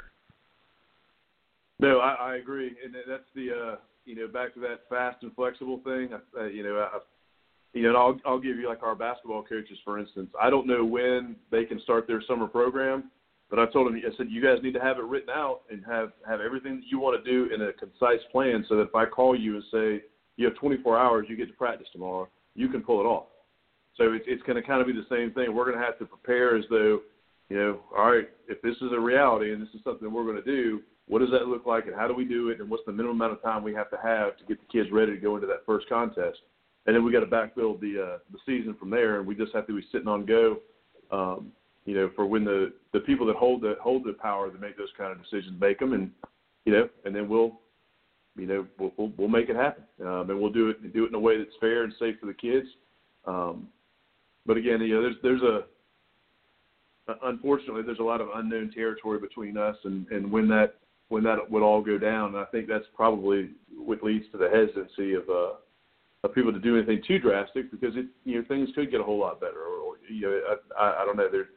[1.78, 3.76] No, I, I agree, and that's the uh,
[4.06, 6.08] you know back to that fast and flexible thing.
[6.38, 6.98] Uh, you know, I
[7.74, 10.30] you know, I'll I'll give you like our basketball coaches, for instance.
[10.40, 13.10] I don't know when they can start their summer program,
[13.50, 15.84] but I told them I said you guys need to have it written out and
[15.84, 18.94] have have everything that you want to do in a concise plan, so that if
[18.94, 20.04] I call you and say
[20.36, 23.26] you have 24 hours, you get to practice tomorrow, you can pull it off.
[23.96, 25.52] So it's it's going to kind of be the same thing.
[25.52, 27.00] We're going to have to prepare as though,
[27.48, 30.42] you know, all right, if this is a reality and this is something we're going
[30.42, 32.84] to do, what does that look like, and how do we do it, and what's
[32.86, 35.20] the minimum amount of time we have to have to get the kids ready to
[35.20, 36.38] go into that first contest
[36.86, 39.54] and then we got to backfill the uh, the season from there, and we just
[39.54, 40.58] have to be sitting on go,
[41.10, 41.52] um,
[41.84, 44.76] you know, for when the the people that hold the hold the power to make
[44.76, 46.10] those kind of decisions make them, and
[46.64, 47.60] you know, and then we'll,
[48.36, 51.08] you know, we'll we'll, we'll make it happen, um, and we'll do it do it
[51.08, 52.66] in a way that's fair and safe for the kids.
[53.26, 53.68] Um,
[54.46, 55.60] but again, you know, there's there's a
[57.24, 60.74] unfortunately there's a lot of unknown territory between us and and when that
[61.08, 64.48] when that would all go down, and I think that's probably what leads to the
[64.48, 65.54] hesitancy of uh
[66.28, 69.18] people to do anything too drastic because it you know things could get a whole
[69.18, 70.40] lot better or, or you know
[70.78, 71.28] I, I don't know.
[71.30, 71.48] There's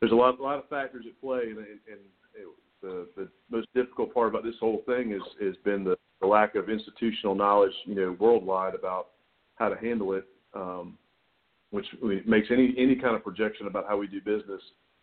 [0.00, 2.00] there's a lot a lot of factors at play and, and, and
[2.34, 2.46] it,
[2.82, 6.54] the the most difficult part about this whole thing is has been the, the lack
[6.54, 9.08] of institutional knowledge you know worldwide about
[9.56, 10.98] how to handle it um,
[11.70, 11.86] which
[12.26, 14.60] makes any any kind of projection about how we do business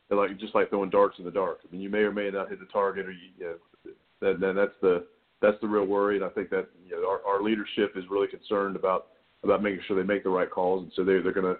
[0.10, 1.60] like just like throwing darts in the dark.
[1.68, 4.40] I mean you may or may not hit the target or you, you know then
[4.40, 5.06] then that's the
[5.42, 6.16] that's the real worry.
[6.16, 9.08] And I think that you know, our, our leadership is really concerned about
[9.44, 11.60] about making sure they make the right calls, and so they they're going to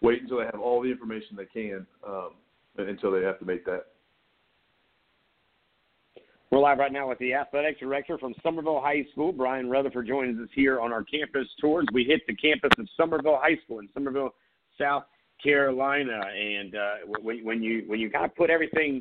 [0.00, 2.30] wait until they have all the information they can um,
[2.78, 3.86] until they have to make that.
[6.50, 10.40] We're live right now with the athletics director from Summerville High School, Brian Rutherford, joins
[10.40, 11.86] us here on our campus tours.
[11.92, 14.34] We hit the campus of Summerville High School in Summerville,
[14.76, 15.04] South
[15.40, 19.00] Carolina, and uh, when, when you when you kind of put everything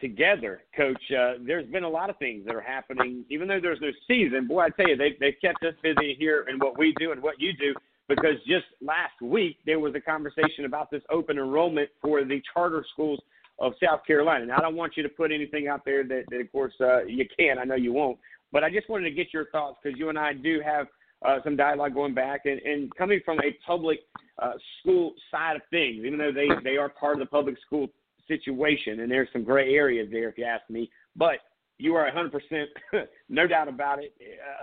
[0.00, 1.02] together, Coach.
[1.10, 4.46] Uh, there's been a lot of things that are happening, even though there's no season.
[4.46, 7.22] Boy, I tell you, they they've kept us busy here in what we do and
[7.22, 7.74] what you do.
[8.08, 12.84] Because just last week there was a conversation about this open enrollment for the charter
[12.92, 13.20] schools
[13.58, 14.44] of South Carolina.
[14.44, 17.04] And I don't want you to put anything out there that, that of course, uh,
[17.04, 17.58] you can.
[17.58, 18.18] I know you won't.
[18.50, 20.86] But I just wanted to get your thoughts because you and I do have
[21.26, 23.98] uh, some dialogue going back and, and coming from a public
[24.38, 27.88] uh, school side of things, even though they, they are part of the public school
[28.28, 30.90] situation, and there's some gray areas there, if you ask me.
[31.16, 31.38] But
[31.78, 32.64] you are 100%,
[33.28, 34.14] no doubt about it,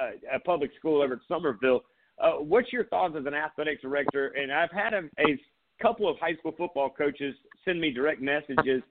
[0.02, 1.82] uh, a public school over at Summerville.
[2.22, 4.28] Uh, what's your thoughts as an athletics director?
[4.28, 5.40] And I've had a, a
[5.82, 7.36] couple of high school football coaches
[7.66, 8.82] send me direct messages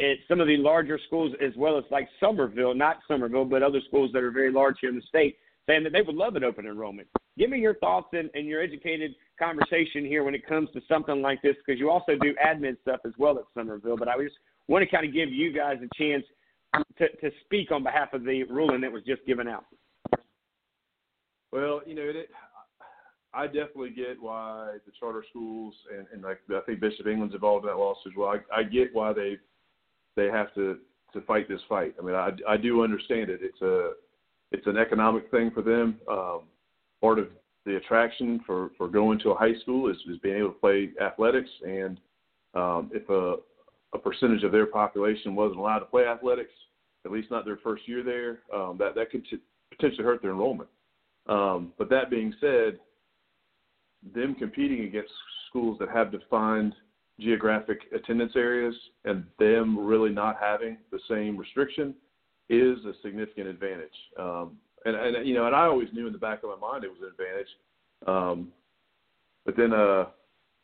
[0.00, 3.80] at some of the larger schools, as well as like Summerville, not Summerville, but other
[3.86, 5.36] schools that are very large here in the state,
[5.68, 7.06] saying that they would love an open enrollment.
[7.38, 11.20] Give me your thoughts and, and your educated conversation here when it comes to something
[11.22, 13.96] like this because you also do admin stuff as well at Summerville.
[13.96, 14.36] But I just
[14.68, 16.24] want to kind of give you guys a chance
[16.98, 19.64] to, to speak on behalf of the ruling that was just given out.
[21.52, 22.30] Well, you know, it,
[23.32, 27.64] I definitely get why the charter schools and, and like I think Bishop England's involved
[27.64, 28.28] in that lawsuit as well.
[28.28, 29.36] I, I get why they
[30.16, 30.78] they have to
[31.12, 31.94] to fight this fight.
[31.98, 33.40] I mean, I I do understand it.
[33.42, 33.92] It's a
[34.52, 35.98] it's an economic thing for them.
[36.08, 36.42] Um,
[37.00, 37.28] part of
[37.64, 40.90] the attraction for for going to a high school is, is being able to play
[41.00, 41.98] athletics and
[42.54, 43.36] um, if a
[43.94, 46.52] a percentage of their population wasn't allowed to play athletics,
[47.04, 49.38] at least not their first year there, um, that that could t-
[49.70, 50.68] potentially hurt their enrollment.
[51.26, 52.78] Um, but that being said,
[54.14, 55.12] them competing against
[55.48, 56.74] schools that have defined
[57.20, 61.94] geographic attendance areas and them really not having the same restriction
[62.50, 63.94] is a significant advantage.
[64.18, 66.84] Um, and, and you know, and I always knew in the back of my mind
[66.84, 67.48] it was an advantage.
[68.06, 68.52] Um,
[69.44, 70.06] but then, uh,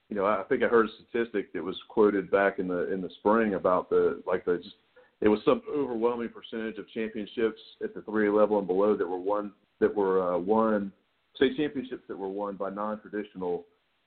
[0.08, 3.00] you know, I think I heard a statistic that was quoted back in the in
[3.00, 4.76] the spring about the like the just
[5.20, 9.18] it was some overwhelming percentage of championships at the 3A level and below that were
[9.18, 10.92] won that were uh, won
[11.36, 13.64] state championships that were won by non-traditional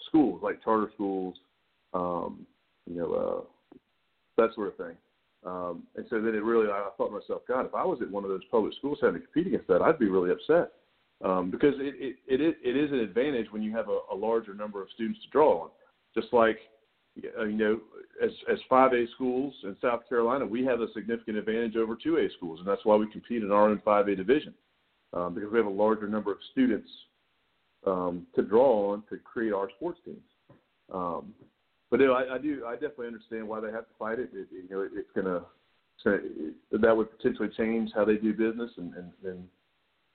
[0.08, 1.36] schools like charter schools,
[1.94, 2.46] um,
[2.90, 3.78] you know, uh,
[4.38, 4.96] that sort of thing.
[5.46, 8.10] Um, and so then it really, I thought to myself, God, if I was at
[8.10, 10.72] one of those public schools having to compete against that, I'd be really upset
[11.24, 14.16] um, because it, it, it, is, it is an advantage when you have a, a
[14.16, 15.70] larger number of students to draw on.
[16.16, 16.60] Just like,
[17.40, 17.80] uh, you know,
[18.24, 22.60] as, as 5A schools in South Carolina, we have a significant advantage over 2A schools,
[22.60, 24.54] and that's why we compete in our own 5A division
[25.14, 26.90] um, because we have a larger number of students
[27.86, 30.18] um, to draw on to create our sports teams.
[30.94, 31.34] Um,
[31.94, 34.30] but know, I, I do, I definitely understand why they have to fight it.
[34.34, 35.44] it you know, it, it's gonna,
[36.06, 39.44] it, that would potentially change how they do business and and, and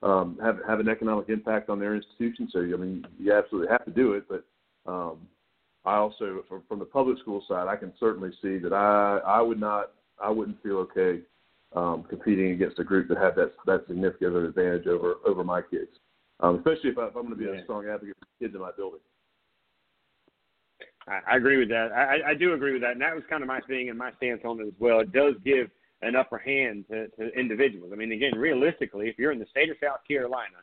[0.02, 2.48] um, have have an economic impact on their institution.
[2.52, 4.24] So I mean, you absolutely have to do it.
[4.28, 4.44] But
[4.90, 5.18] um,
[5.84, 9.40] I also, from, from the public school side, I can certainly see that I I
[9.40, 11.20] would not, I wouldn't feel okay
[11.76, 15.92] um, competing against a group that had that that significant advantage over over my kids
[16.40, 17.60] um, especially if, I, if I'm going to be yeah.
[17.60, 19.00] a strong advocate for kids in my building.
[21.08, 21.92] I, I agree with that.
[21.92, 24.12] I, I do agree with that, and that was kind of my thing and my
[24.16, 25.00] stance on it as well.
[25.00, 25.68] It does give
[26.02, 27.90] an upper hand to, to individuals.
[27.92, 30.56] I mean, again, realistically, if you're in the state of South Carolina,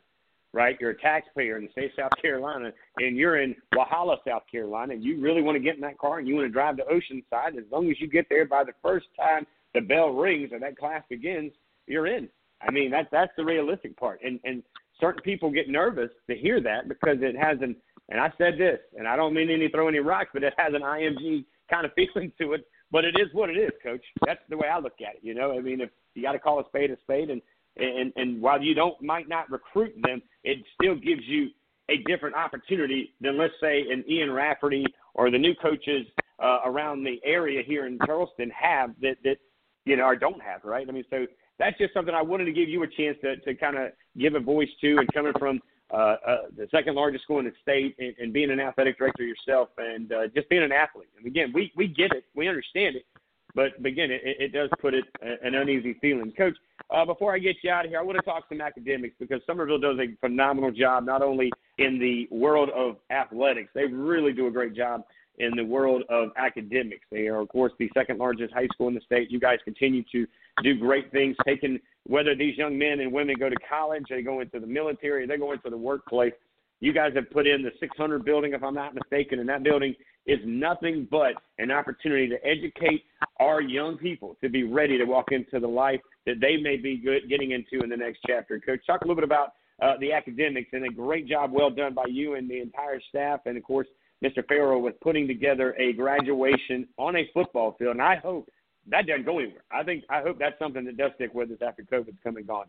[0.52, 4.44] right, you're a taxpayer in the state of South Carolina, and you're in Walhalla, South
[4.50, 6.76] Carolina, and you really want to get in that car and you want to drive
[6.78, 10.50] to Oceanside, as long as you get there by the first time the bell rings
[10.52, 11.52] or that class begins,
[11.86, 12.28] you're in.
[12.66, 14.20] I mean, that's that's the realistic part.
[14.24, 14.62] And and
[14.98, 17.76] certain people get nervous to hear that because it has an
[18.08, 20.74] and I said this, and I don't mean any throw any rocks, but it has
[20.74, 22.66] an IMG kind of feeling to it.
[22.92, 24.04] But it is what it is, Coach.
[24.24, 25.20] That's the way I look at it.
[25.22, 27.42] You know, I mean, if you got to call a spade a spade, and
[27.76, 31.48] and and while you don't might not recruit them, it still gives you
[31.88, 34.84] a different opportunity than let's say an Ian Rafferty
[35.14, 36.06] or the new coaches
[36.42, 39.38] uh, around the area here in Charleston have that that
[39.84, 40.86] you know or don't have, right?
[40.88, 41.26] I mean, so
[41.58, 44.34] that's just something I wanted to give you a chance to, to kind of give
[44.34, 45.60] a voice to and coming from
[45.92, 49.22] uh, uh, the second largest school in the state and, and being an athletic director
[49.22, 51.08] yourself and uh, just being an athlete.
[51.16, 52.24] And again, we, we get it.
[52.34, 53.06] We understand it.
[53.54, 56.30] But, but again, it, it does put it an uneasy feeling.
[56.32, 56.56] Coach,
[56.90, 59.40] uh, before I get you out of here, I want to talk some academics because
[59.46, 64.46] Summerville does a phenomenal job, not only in the world of athletics, they really do
[64.46, 65.04] a great job
[65.38, 67.06] in the world of academics.
[67.10, 69.30] They are, of course, the second largest high school in the state.
[69.30, 70.26] You guys continue to
[70.62, 74.40] do great things, taking whether these young men and women go to college, they go
[74.40, 76.32] into the military, they go into the workplace.
[76.80, 79.94] You guys have put in the 600 building, if I'm not mistaken, and that building
[80.26, 83.04] is nothing but an opportunity to educate
[83.40, 86.96] our young people to be ready to walk into the life that they may be
[86.96, 88.60] good, getting into in the next chapter.
[88.60, 89.52] Coach, talk a little bit about
[89.82, 93.40] uh, the academics and a great job well done by you and the entire staff,
[93.46, 93.86] and of course
[94.24, 94.46] Mr.
[94.48, 97.92] Farrell with putting together a graduation on a football field.
[97.92, 98.48] And I hope
[98.88, 99.64] that doesn't go anywhere.
[99.70, 102.46] I think I hope that's something that does stick with us after COVID's come and
[102.46, 102.66] gone.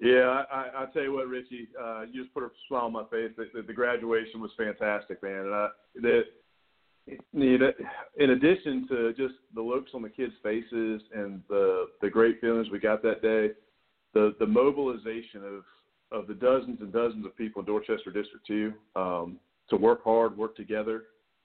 [0.00, 3.04] Yeah, I, I, tell you what, Richie, uh, you just put a smile on my
[3.10, 3.30] face.
[3.36, 5.46] The, the, the graduation was fantastic, man.
[5.46, 5.68] And I,
[7.32, 7.72] you know,
[8.18, 12.68] in addition to just the looks on the kids' faces and the the great feelings
[12.70, 13.52] we got that day,
[14.12, 15.64] the the mobilization of
[16.12, 19.38] of the dozens and dozens of people in Dorchester District Two um,
[19.70, 21.04] to work hard, work together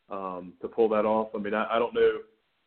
[0.10, 1.30] um, to pull that off.
[1.36, 2.20] I mean, I, I don't know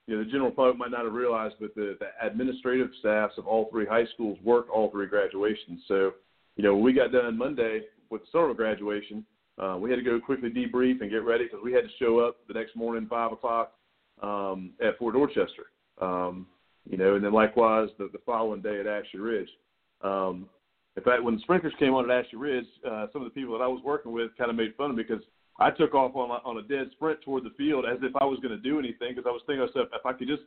[0.06, 3.46] you know, the general public might not have realized, but the, the administrative staffs of
[3.46, 5.80] all three high schools worked all three graduations.
[5.88, 6.12] So,
[6.56, 9.24] you know, when we got done Monday with the summer graduation,
[9.58, 12.18] uh, we had to go quickly debrief and get ready because we had to show
[12.18, 13.72] up the next morning, five o'clock,
[14.22, 15.66] um, at Fort Dorchester.
[16.00, 16.46] Um,
[16.88, 19.48] you know, and then likewise the, the following day at Ashley Ridge.
[20.02, 20.48] Um,
[20.96, 23.56] in fact, when the sprinklers came on at Ashley Ridge, uh, some of the people
[23.56, 25.24] that I was working with kind of made fun of me because
[25.60, 28.24] I took off on a, on a dead sprint toward the field as if I
[28.24, 30.42] was going to do anything because I was thinking myself, if I could just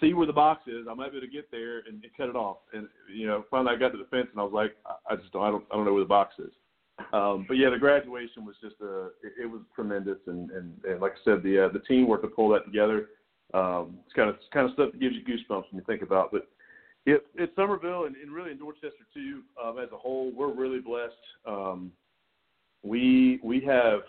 [0.00, 2.28] see where the box is, I might be able to get there and, and cut
[2.28, 2.58] it off.
[2.72, 5.16] And you know, finally I got to the fence and I was like, I, I
[5.16, 6.52] just don't, I don't, I don't know where the box is.
[7.12, 11.00] Um, but yeah, the graduation was just a, it, it was tremendous, and, and and
[11.00, 13.08] like I said, the uh, the teamwork to pull that together,
[13.54, 16.02] um, it's kind of it's kind of stuff that gives you goosebumps when you think
[16.02, 16.30] about.
[16.30, 16.48] But
[17.06, 20.80] it, it's Summerville and, and really in Dorchester too, um, as a whole, we're really
[20.80, 21.14] blessed.
[21.46, 21.90] Um,
[22.82, 24.00] we we have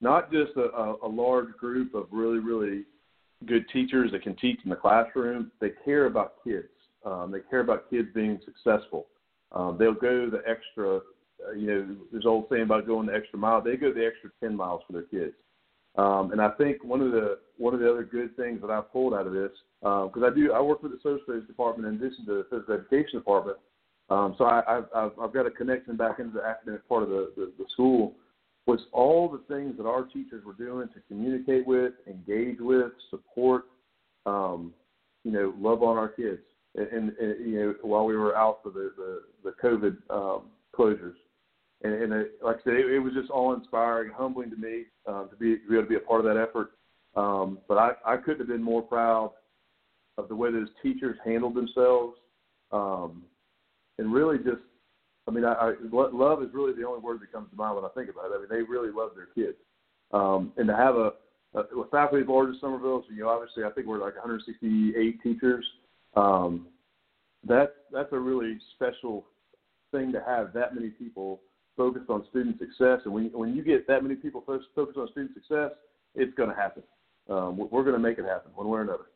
[0.00, 2.84] not just a, a, large group of really, really
[3.46, 5.50] good teachers that can teach in the classroom.
[5.60, 6.68] They care about kids.
[7.04, 9.06] Um, they care about kids being successful.
[9.52, 13.38] Um, they'll go the extra, uh, you know, there's old saying about going the extra
[13.38, 13.60] mile.
[13.60, 15.34] They go the extra 10 miles for their kids.
[15.96, 18.80] Um, and I think one of the one of the other good things that I
[18.80, 21.88] pulled out of this, because um, I do I work with the social studies department
[21.88, 23.58] in addition to the physical education department,
[24.10, 27.32] um, so I, I've, I've got a connection back into the academic part of the,
[27.36, 28.14] the, the school.
[28.68, 33.64] Was all the things that our teachers were doing to communicate with, engage with, support,
[34.26, 34.74] um,
[35.24, 36.42] you know, love on our kids,
[36.76, 40.42] and, and, and you know, while we were out for the the, the COVID um,
[40.78, 41.16] closures
[41.82, 44.84] and, and it, like I said, it, it was just all inspiring, humbling to me
[45.06, 46.72] um, to be to be able to be a part of that effort.
[47.16, 49.32] Um, but I, I couldn't have been more proud
[50.16, 52.16] of the way those teachers handled themselves,
[52.72, 53.22] um,
[53.98, 54.62] and really just,
[55.28, 57.84] I mean, I, I, love is really the only word that comes to mind when
[57.84, 58.34] I think about it.
[58.34, 59.58] I mean, they really love their kids,
[60.12, 61.12] um, and to have a,
[61.54, 64.14] a, a faculty as large as Summerville, so, you know, obviously I think we're like
[64.14, 65.64] 168 teachers.
[66.16, 66.66] Um,
[67.46, 69.26] that that's a really special
[69.92, 71.40] thing to have that many people
[71.76, 73.00] focused on student success.
[73.04, 75.72] And when when you get that many people focused on student success,
[76.14, 76.82] it's going to happen.
[77.28, 79.06] Um, we're going to make it happen one way or another.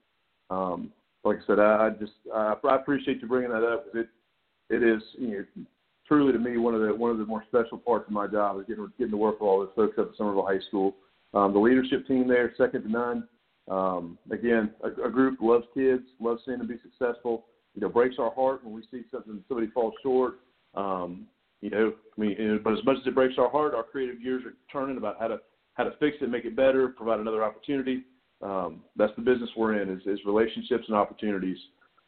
[0.50, 0.92] Um,
[1.24, 4.74] like I said, I, I just I, I appreciate you bringing that up because it
[4.74, 5.64] it is you know
[6.06, 8.58] truly to me one of the one of the more special parts of my job
[8.58, 10.96] is getting getting to work with all those folks up at Summerville High School.
[11.34, 13.28] Um, the leadership team there, second to none.
[13.70, 17.46] Um, again, a, a group loves kids, loves seeing them be successful.
[17.74, 20.40] You know, breaks our heart when we see something somebody falls short.
[20.74, 21.26] Um,
[21.62, 24.42] you know, I mean, but as much as it breaks our heart, our creative gears
[24.44, 25.38] are turning about how to
[25.74, 28.02] how to fix it, make it better, provide another opportunity.
[28.42, 31.56] Um, that's the business we're in is, is relationships and opportunities.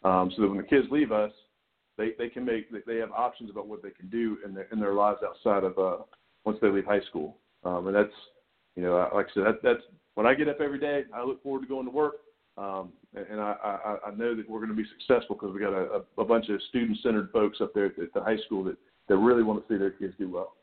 [0.03, 1.31] Um, so that when the kids leave us,
[1.97, 4.81] they, they can make they have options about what they can do in their in
[4.81, 6.03] their lives outside of uh,
[6.45, 7.39] once they leave high school.
[7.65, 8.15] Um, and that's
[8.77, 9.83] you know like I said that, that's
[10.15, 12.15] when I get up every day, I look forward to going to work.
[12.57, 15.73] Um, and I, I, I know that we're going to be successful because we got
[15.73, 18.77] a, a bunch of student-centered folks up there at the high school that
[19.09, 20.55] that really want to see their kids do well.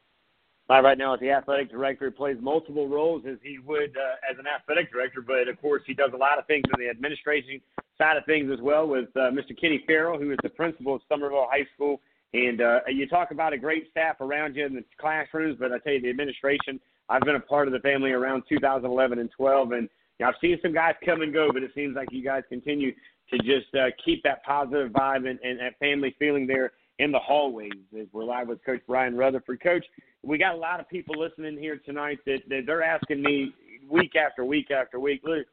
[0.70, 4.40] Right now is the athletic director who plays multiple roles as he would uh, as
[4.40, 7.60] an athletic director, but of course he does a lot of things in the administration
[8.02, 9.60] side of things as well with uh, Mr.
[9.60, 12.02] Kenny Farrell, who is the principal of Summerville High School.
[12.34, 15.78] And uh, you talk about a great staff around you in the classrooms, but I
[15.80, 16.80] tell you, the administration,
[17.10, 20.36] I've been a part of the family around 2011 and 12, and you know, I've
[20.42, 22.94] seen some guys come and go, but it seems like you guys continue
[23.32, 27.20] to just uh, keep that positive vibe and, and that family feeling there in the
[27.20, 29.62] hallways as we're live with Coach Brian Rutherford.
[29.62, 29.86] Coach,
[30.24, 33.54] we got a lot of people listening here tonight that, that they're asking me
[33.90, 35.22] week after week after week.
[35.24, 35.46] Look,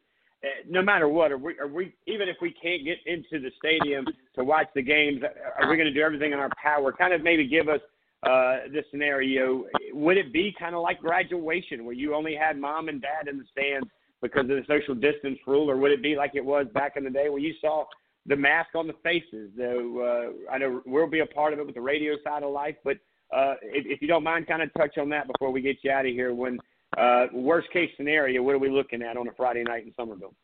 [0.69, 4.07] no matter what, are we, are we even if we can't get into the stadium
[4.35, 5.23] to watch the games,
[5.61, 6.93] are we going to do everything in our power?
[6.93, 7.81] Kind of maybe give us
[8.23, 9.65] uh, this scenario.
[9.93, 13.39] Would it be kind of like graduation where you only had mom and dad in
[13.39, 13.89] the stands
[14.21, 17.05] because of the social distance rule, or would it be like it was back in
[17.05, 17.85] the day where you saw
[18.29, 19.51] the mask on the faces.
[19.57, 22.53] Though uh, I know we'll be a part of it with the radio side of
[22.53, 22.99] life, but
[23.35, 25.91] uh, if, if you don't mind, kind of touch on that before we get you
[25.91, 26.35] out of here.
[26.35, 26.59] When
[26.97, 30.35] uh, worst case scenario, what are we looking at on a Friday night in Summerville?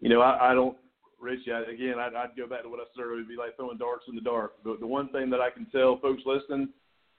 [0.00, 0.76] You know, I, I don't,
[1.20, 1.52] Richie.
[1.52, 3.16] I, again, I'd, I'd go back to what I said earlier.
[3.16, 4.62] It'd be like throwing darts in the dark.
[4.64, 6.68] The, the one thing that I can tell folks listening,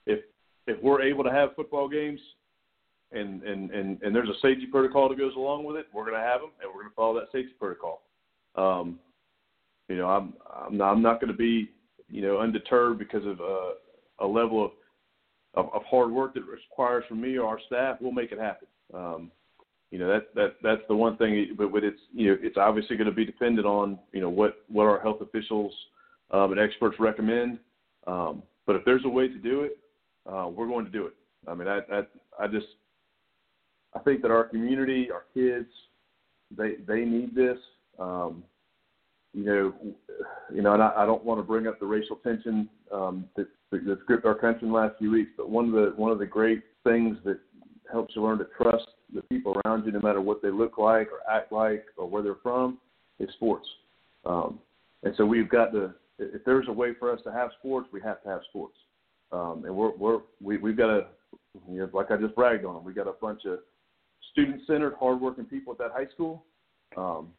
[0.06, 0.20] if
[0.68, 2.20] if we're able to have football games
[3.12, 5.88] and, and, and, and there's a safety protocol that goes along with it.
[5.94, 8.02] We're going to have them, and we're going to follow that safety protocol.
[8.56, 9.00] Um,
[9.88, 11.70] you know, I'm I'm not, I'm not going to be
[12.10, 13.74] you know undeterred because of uh,
[14.20, 14.72] a level of,
[15.58, 17.98] of of hard work that requires from me or our staff.
[18.00, 18.68] We'll make it happen.
[18.94, 19.32] Um,
[19.92, 21.56] you know that that that's the one thing.
[21.58, 24.60] But, but it's you know it's obviously going to be dependent on you know what
[24.68, 25.74] what our health officials
[26.32, 27.60] um, and experts recommend.
[28.06, 29.78] Um, but if there's a way to do it,
[30.32, 31.14] uh, we're going to do it.
[31.48, 32.02] I mean, I I,
[32.40, 32.68] I just
[33.96, 35.70] I think that our community, our kids,
[36.56, 37.58] they they need this.
[37.98, 38.44] Um,
[39.34, 39.74] you know,
[40.54, 43.48] you know, and I, I don't want to bring up the racial tension um, that,
[43.72, 45.32] that gripped our country in the last few weeks.
[45.38, 47.40] But one of the one of the great things that
[47.92, 51.08] helps you learn to trust the people around you, no matter what they look like
[51.12, 52.78] or act like or where they're from,
[53.20, 53.68] is sports.
[54.26, 54.60] Um,
[55.04, 55.94] and so we've got to.
[56.20, 58.76] If there's a way for us to have sports, we have to have sports.
[59.32, 61.08] Um, and we're we're we, we've got a,
[61.70, 62.84] you know, like I just bragged on them.
[62.84, 63.60] We got a bunch of
[64.32, 66.44] student-centered, hardworking people at that high school.
[66.96, 67.30] Um,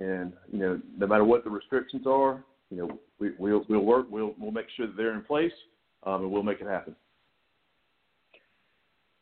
[0.00, 2.44] and you know, no matter what the restrictions are,
[2.74, 4.06] you know, we, we'll we'll work.
[4.10, 5.52] We'll we'll make sure that they're in place,
[6.04, 6.94] um, and we'll make it happen.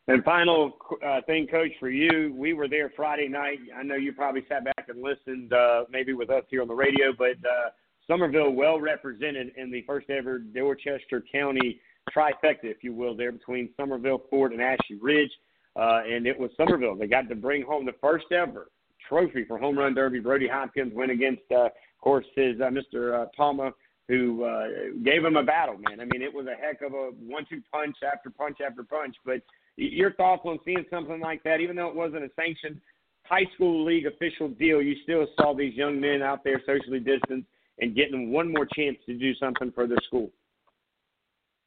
[0.07, 0.73] And final
[1.05, 3.59] uh, thing, Coach, for you, we were there Friday night.
[3.77, 6.73] I know you probably sat back and listened, uh, maybe with us here on the
[6.73, 7.69] radio, but uh,
[8.05, 11.79] Summerville well represented in the first ever Dorchester County
[12.13, 15.31] trifecta, if you will, there between Summerville, Fort, and Ashley Ridge
[15.75, 16.95] uh, and it was Summerville.
[16.95, 18.69] They got to bring home the first ever
[19.07, 20.19] trophy for home run derby.
[20.19, 21.69] Brody Hopkins went against, uh,
[22.03, 23.23] course, his uh, Mr.
[23.23, 23.71] Uh, Palma,
[24.09, 24.67] who uh,
[25.03, 25.77] gave him a battle.
[25.77, 29.15] Man, I mean, it was a heck of a one-two punch after punch after punch.
[29.25, 29.41] But
[29.77, 32.81] Your thoughts on seeing something like that, even though it wasn't a sanctioned
[33.23, 37.47] high school league official deal, you still saw these young men out there socially distanced
[37.79, 40.29] and getting one more chance to do something for their school.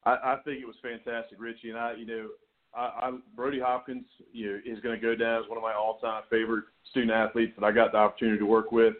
[0.05, 2.27] I, I think it was fantastic, Richie, and I, you know,
[2.75, 5.73] I, I Brody Hopkins, you know, is going to go down as one of my
[5.73, 8.93] all-time favorite student athletes that I got the opportunity to work with.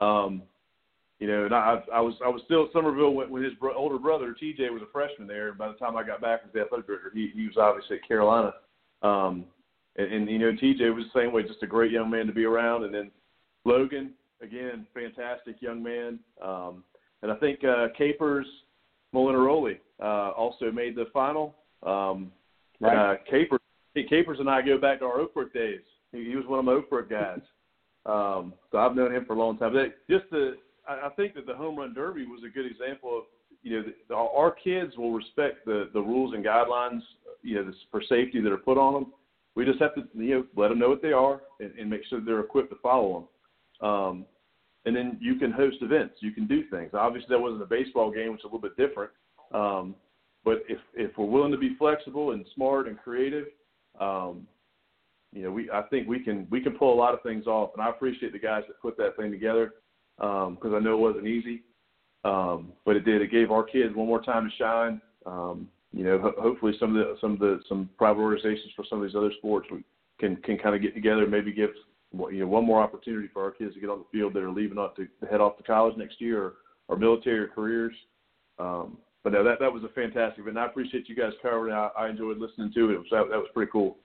[0.00, 0.42] Um,
[1.20, 3.76] you know, and I, I was I was still at Summerville when, when his bro-
[3.76, 5.52] older brother TJ was a freshman there.
[5.52, 8.08] By the time I got back as the athletic director, he, he was obviously at
[8.08, 8.52] Carolina.
[9.02, 9.44] Um,
[9.96, 12.32] and, and you know, TJ was the same way, just a great young man to
[12.32, 12.84] be around.
[12.84, 13.10] And then
[13.64, 14.12] Logan,
[14.42, 16.18] again, fantastic young man.
[16.42, 16.82] Um,
[17.22, 18.46] and I think uh, Capers
[19.14, 21.54] Molinaroli uh, also made the final.
[21.84, 22.32] Um,
[22.80, 23.12] right.
[23.12, 23.60] Uh, Capers,
[24.08, 25.80] Capers and I go back to our Oakbrook days.
[26.12, 27.40] He, he was one of my Oakbrook guys.
[28.06, 29.72] Um, so I've known him for a long time.
[29.72, 30.56] But just the,
[30.88, 33.24] I, think that the home run derby was a good example of
[33.62, 37.00] you know the, our kids will respect the the rules and guidelines
[37.42, 39.12] you know for safety that are put on them
[39.54, 42.02] we just have to you know let them know what they are and, and make
[42.08, 43.28] sure they're equipped to follow
[43.80, 43.88] them.
[43.88, 44.26] Um,
[44.86, 46.90] and then you can host events, you can do things.
[46.92, 49.10] Obviously, that wasn't a baseball game, which is a little bit different.
[49.52, 49.94] Um,
[50.44, 53.46] but if if we're willing to be flexible and smart and creative,
[53.98, 54.46] um,
[55.32, 57.70] you know, we I think we can we can pull a lot of things off.
[57.74, 59.74] And I appreciate the guys that put that thing together
[60.18, 61.62] because um, I know it wasn't easy,
[62.24, 63.22] um, but it did.
[63.22, 65.00] It gave our kids one more time to shine.
[65.26, 68.84] Um, you know, ho- hopefully some of the some of the some private organizations for
[68.88, 69.68] some of these other sports
[70.18, 71.70] can can kind of get together and maybe give
[72.30, 74.50] you know one more opportunity for our kids to get on the field that are
[74.50, 76.52] leaving off to, to head off to college next year or,
[76.88, 77.94] or military or careers.
[78.58, 80.58] Um, but no, that that was a fantastic event.
[80.58, 81.74] I appreciate you guys covering.
[81.74, 82.94] I, I enjoyed listening to it.
[82.94, 83.96] it was, that, that was pretty cool.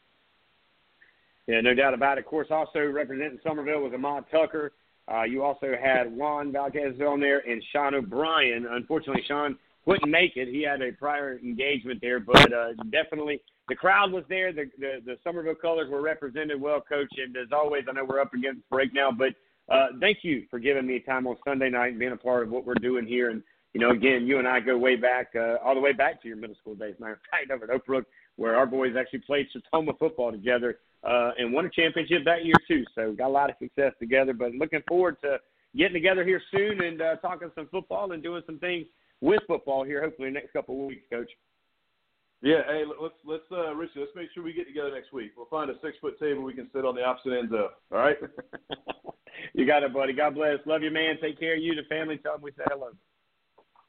[1.48, 2.22] Yeah, no doubt about it.
[2.22, 4.72] Of course, also representing Summerville was Ahmad Tucker.
[5.12, 8.68] Uh, you also had Juan Valdez on there and Sean O'Brien.
[8.70, 10.48] Unfortunately, Sean couldn't make it.
[10.48, 14.54] He had a prior engagement there, but uh, definitely the crowd was there.
[14.54, 17.12] The, the the Summerville colors were represented well, Coach.
[17.18, 19.34] And as always, I know we're up against break now, but
[19.74, 22.52] uh, thank you for giving me time on Sunday night and being a part of
[22.52, 23.32] what we're doing here.
[23.32, 23.42] And
[23.74, 26.28] you know, again, you and I go way back, uh, all the way back to
[26.28, 26.96] your middle school days.
[27.00, 28.06] Matter of fact, over at Oak Brook,
[28.36, 32.56] where our boys actually played Sertoma football together uh, and won a championship that year
[32.68, 32.84] too.
[32.96, 34.34] So we got a lot of success together.
[34.34, 35.38] But looking forward to
[35.76, 38.86] getting together here soon and uh, talking some football and doing some things
[39.22, 41.30] with football here, hopefully in the next couple of weeks, Coach.
[42.42, 45.32] Yeah, hey, let's let's uh, Richie, let's make sure we get together next week.
[45.36, 47.72] We'll find a six foot table we can sit on the opposite ends of.
[47.92, 48.16] All right.
[49.54, 50.14] you got it, buddy.
[50.14, 50.60] God bless.
[50.66, 51.16] Love you, man.
[51.22, 52.18] Take care of you, the family.
[52.18, 52.90] Tell them we say hello.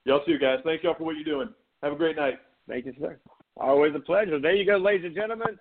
[0.04, 0.58] Y'all too, guys.
[0.64, 1.48] Thank y'all for what you're doing.
[1.82, 2.38] Have a great night.
[2.68, 3.18] Thank you, sir.
[3.56, 4.40] Always a pleasure.
[4.40, 5.58] There you go, ladies and gentlemen.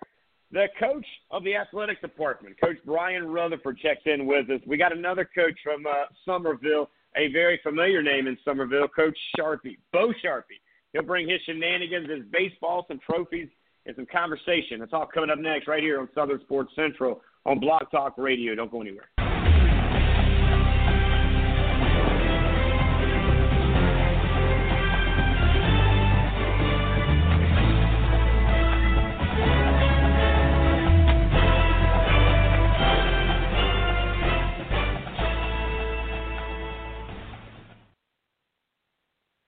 [0.52, 4.60] The coach of the athletic department, Coach Brian Rutherford, checks in with us.
[4.66, 9.78] We got another coach from uh, Summerville a very familiar name in Summerville, Coach Sharpie,
[9.92, 10.60] Bo Sharpie.
[10.92, 13.48] He'll bring his shenanigans, his baseball, some trophies,
[13.86, 14.80] and some conversation.
[14.80, 18.54] That's all coming up next right here on Southern Sports Central on Blog Talk Radio.
[18.54, 19.08] Don't go anywhere.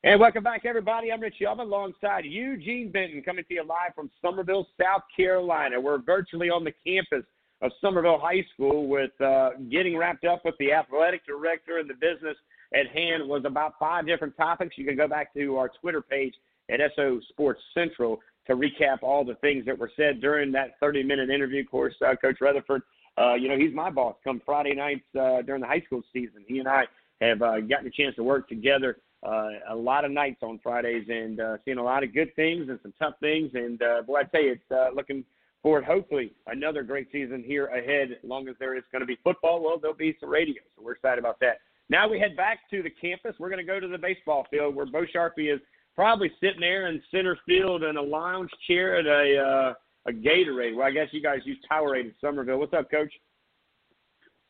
[0.04, 1.12] And welcome back, everybody.
[1.12, 5.80] I'm Richie I'm alongside Eugene Benton coming to you live from Summerville, South Carolina.
[5.80, 7.24] We're virtually on the campus
[7.60, 11.94] of Summerville High School with uh, getting wrapped up with the athletic director and the
[11.94, 12.36] business
[12.74, 14.76] at hand was about five different topics.
[14.76, 16.34] You can go back to our Twitter page
[16.68, 21.04] at SO Sports Central to recap all the things that were said during that 30
[21.04, 21.60] minute interview.
[21.60, 22.82] Of course, uh, Coach Rutherford,
[23.18, 26.44] uh, you know, he's my boss come Friday nights uh, during the high school season.
[26.48, 26.86] He and I
[27.20, 31.06] have uh, gotten a chance to work together uh, a lot of nights on Fridays
[31.08, 33.50] and uh, seeing a lot of good things and some tough things.
[33.54, 35.24] And uh, boy, I tell you, it's uh, looking
[35.62, 35.84] forward.
[35.84, 38.10] Hopefully, another great season here ahead.
[38.12, 40.82] As long as there is going to be football, well, there'll be some radio, so
[40.84, 41.58] we're excited about that.
[41.88, 43.36] Now we head back to the campus.
[43.38, 45.60] We're going to go to the baseball field where Bo Sharpie is
[45.94, 49.74] probably sitting there in center field in a lounge chair at a uh,
[50.06, 50.74] a Gatorade.
[50.74, 52.58] Well, I guess you guys use Powerade in Summerville.
[52.58, 53.12] What's up, Coach?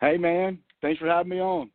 [0.01, 0.59] Hey, man.
[0.81, 1.71] Thanks for having me on.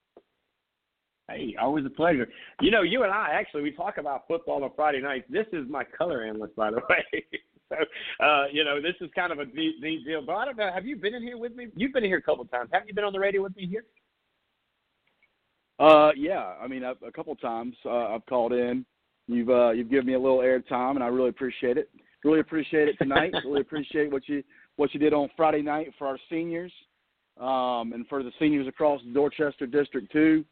[1.29, 2.27] Hey, always a pleasure.
[2.61, 5.25] You know, you and I actually we talk about football on Friday nights.
[5.29, 7.25] This is my color analyst, by the way.
[7.69, 7.75] so,
[8.25, 10.25] uh, you know, this is kind of a neat, neat deal.
[10.25, 10.71] But I don't know.
[10.73, 11.67] Have you been in here with me?
[11.75, 12.69] You've been in here a couple of times.
[12.71, 13.83] Have you been on the radio with me here?
[15.79, 16.53] Uh, yeah.
[16.61, 18.85] I mean, a, a couple of times uh, I've called in.
[19.27, 21.89] You've uh, you've given me a little air time, and I really appreciate it.
[22.23, 23.33] Really appreciate it tonight.
[23.45, 24.41] really appreciate what you
[24.77, 26.71] what you did on Friday night for our seniors,
[27.37, 30.45] um, and for the seniors across Dorchester District too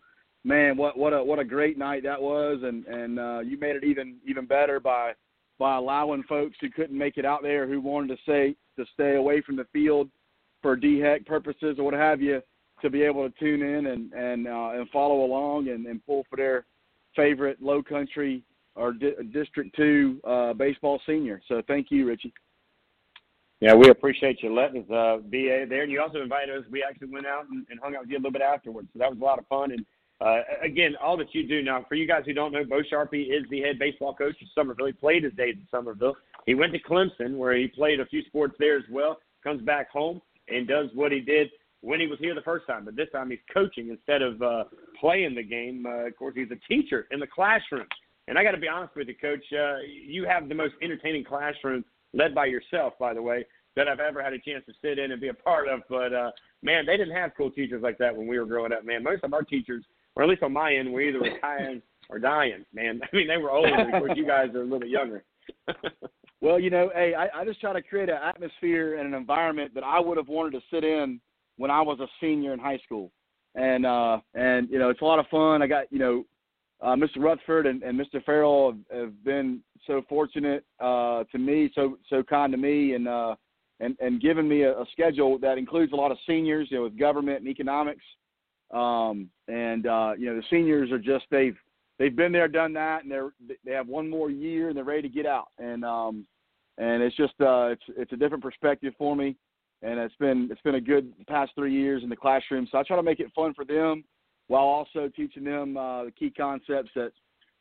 [0.45, 3.75] man, what what a what a great night that was, and and uh, you made
[3.75, 5.13] it even even better by
[5.59, 9.15] by allowing folks who couldn't make it out there who wanted to say to stay
[9.15, 10.09] away from the field
[10.61, 12.41] for DHEC purposes or what have you
[12.81, 16.25] to be able to tune in and and uh, and follow along and, and pull
[16.29, 16.65] for their
[17.15, 18.43] favorite low country
[18.75, 21.41] or di- District Two uh, baseball senior.
[21.47, 22.33] So thank you, Richie.
[23.61, 25.83] Yeah, we appreciate you letting us uh, be there.
[25.83, 26.65] And you also invited us.
[26.69, 28.89] We actually went out and, and hung out with you a little bit afterwards.
[28.91, 29.71] So that was a lot of fun.
[29.71, 29.85] And
[30.21, 33.27] uh, again, all that you do now, for you guys who don't know, Bo Sharpie
[33.29, 34.85] is the head baseball coach of Summerville.
[34.85, 36.15] He played his days in Summerville.
[36.45, 39.19] He went to Clemson, where he played a few sports there as well.
[39.43, 41.49] Comes back home and does what he did
[41.81, 42.85] when he was here the first time.
[42.85, 44.63] But this time he's coaching instead of uh,
[44.99, 45.85] playing the game.
[45.85, 47.87] Uh, of course, he's a teacher in the classroom.
[48.27, 49.43] And I got to be honest with you, Coach.
[49.51, 53.45] Uh, you have the most entertaining classroom, led by yourself, by the way,
[53.75, 55.81] that I've ever had a chance to sit in and be a part of.
[55.89, 56.31] But uh,
[56.63, 58.85] man, they didn't have cool teachers like that when we were growing up.
[58.85, 59.83] Man, most of our teachers
[60.15, 62.65] or at least on my end, we're either retiring or dying.
[62.73, 63.73] Man, I mean, they were older.
[63.73, 65.23] Of course, you guys are a little bit younger.
[66.41, 69.73] well, you know, hey, I, I just try to create an atmosphere and an environment
[69.75, 71.19] that I would have wanted to sit in
[71.57, 73.11] when I was a senior in high school,
[73.55, 75.61] and uh, and you know, it's a lot of fun.
[75.61, 76.25] I got you know.
[76.81, 77.19] Uh, Mr.
[77.19, 78.23] Rutherford and, and Mr.
[78.25, 83.07] Farrell have, have been so fortunate uh, to me, so so kind to me, and
[83.07, 83.35] uh,
[83.79, 86.83] and and given me a, a schedule that includes a lot of seniors, you know,
[86.83, 88.03] with government and economics,
[88.71, 91.57] um, and uh, you know the seniors are just they've
[91.99, 93.31] they've been there, done that, and they're
[93.65, 95.47] they have one more year and they're ready to get out.
[95.59, 96.25] And um,
[96.77, 99.35] and it's just uh, it's it's a different perspective for me,
[99.81, 102.67] and it's been it's been a good past three years in the classroom.
[102.71, 104.03] So I try to make it fun for them
[104.47, 107.11] while also teaching them uh, the key concepts that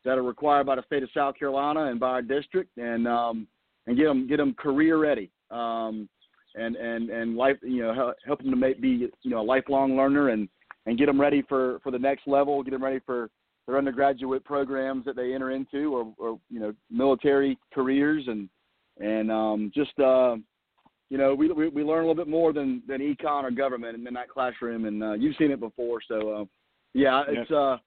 [0.03, 3.47] that are required by the state of South Carolina and by our district, and um,
[3.87, 5.31] and get them get them career ready.
[5.51, 6.09] Um,
[6.55, 9.95] and and and life, you know, help them to make, be you know a lifelong
[9.95, 10.47] learner and
[10.85, 13.29] and get them ready for for the next level, get them ready for
[13.67, 18.49] their undergraduate programs that they enter into, or, or you know military careers, and
[18.99, 20.35] and um, just uh,
[21.09, 23.95] you know we, we we learn a little bit more than than econ or government
[23.95, 26.45] in, that classroom, and uh, you've seen it before, so uh,
[26.93, 27.77] yeah, it's uh,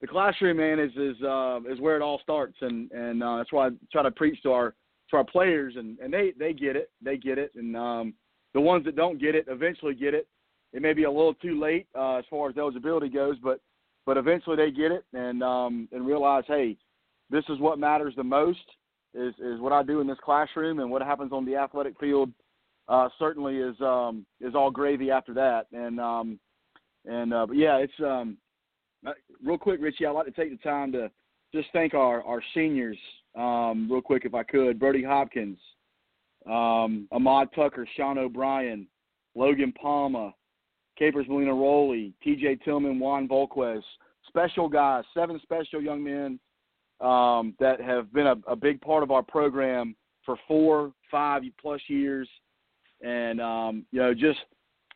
[0.00, 3.52] the classroom man is is uh, is where it all starts, and and uh, that's
[3.52, 4.74] why I try to preach to our
[5.10, 8.14] to our players, and and they they get it, they get it, and um,
[8.54, 10.26] the ones that don't get it eventually get it,
[10.72, 13.60] it may be a little too late uh, as far as eligibility goes, but
[14.04, 16.76] but eventually they get it and um, and realize, hey,
[17.30, 18.60] this is what matters the most
[19.14, 22.30] is is what I do in this classroom and what happens on the athletic field.
[22.88, 25.66] Uh, certainly is um, is all gravy after that.
[25.72, 26.38] And um,
[27.04, 28.36] and uh, but yeah, it's um,
[29.06, 29.12] uh,
[29.44, 30.06] real quick, Richie.
[30.06, 31.10] I'd like to take the time to
[31.54, 32.98] just thank our our seniors
[33.36, 34.78] um, real quick, if I could.
[34.78, 35.58] Brody Hopkins,
[36.46, 38.86] um, Ahmad Tucker, Sean O'Brien,
[39.34, 40.32] Logan Palma,
[40.96, 43.82] Capers Molinaroli, TJ Tillman, Juan Volquez.
[44.28, 46.38] Special guys, seven special young men
[47.00, 49.94] um, that have been a, a, big part of our program
[50.24, 52.28] for four, five plus years,
[53.02, 54.38] and um, you know, just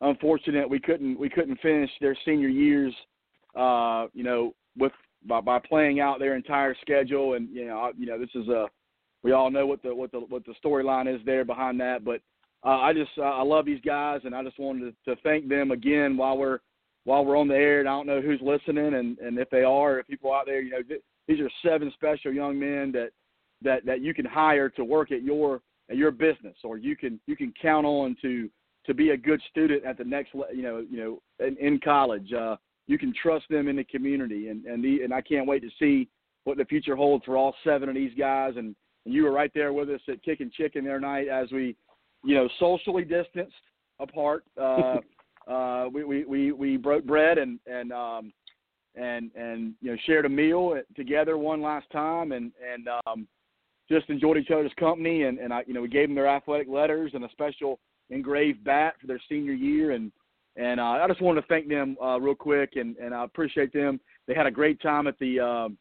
[0.00, 2.94] unfortunate we couldn't we couldn't finish their senior years,
[3.54, 4.92] uh, you know, with
[5.26, 8.66] by, by playing out their entire schedule, and you know, you know, this is a
[9.22, 12.20] we all know what the what the what the storyline is there behind that, but
[12.64, 15.48] uh, I just uh, I love these guys, and I just wanted to, to thank
[15.48, 16.58] them again while we're
[17.04, 17.80] while we're on the air.
[17.80, 20.60] And I don't know who's listening, and and if they are, if people out there,
[20.60, 23.10] you know, th- these are seven special young men that
[23.62, 27.18] that that you can hire to work at your at your business, or you can
[27.26, 28.50] you can count on to
[28.86, 32.32] to be a good student at the next you know you know in, in college.
[32.32, 32.56] Uh,
[32.86, 35.70] you can trust them in the community, and and the, and I can't wait to
[35.78, 36.08] see
[36.44, 38.54] what the future holds for all seven of these guys.
[38.56, 38.74] And,
[39.04, 41.76] and you were right there with us at Kickin' Chicken there night as we
[42.24, 43.54] you know, socially distanced
[43.98, 44.44] apart.
[44.60, 44.96] Uh,
[45.50, 48.32] uh, we, we, we, we broke bread and, and, um,
[48.94, 53.26] and, and, you know, shared a meal together one last time and, and, um,
[53.88, 55.24] just enjoyed each other's company.
[55.24, 57.78] And, and I, you know, we gave them their athletic letters and a special
[58.10, 59.92] engraved bat for their senior year.
[59.92, 60.12] And,
[60.56, 63.72] and, uh, I just wanted to thank them, uh, real quick and, and I appreciate
[63.72, 64.00] them.
[64.26, 65.78] They had a great time at the, um,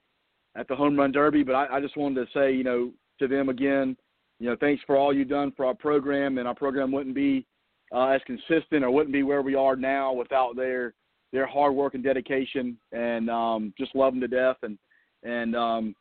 [0.55, 3.27] at the home run derby, but I, I just wanted to say, you know, to
[3.27, 3.95] them again,
[4.39, 7.45] you know, thanks for all you've done for our program, and our program wouldn't be
[7.93, 10.93] uh, as consistent or wouldn't be where we are now without their
[11.31, 14.77] their hard work and dedication, and um, just love them to death, and
[15.23, 15.95] and um,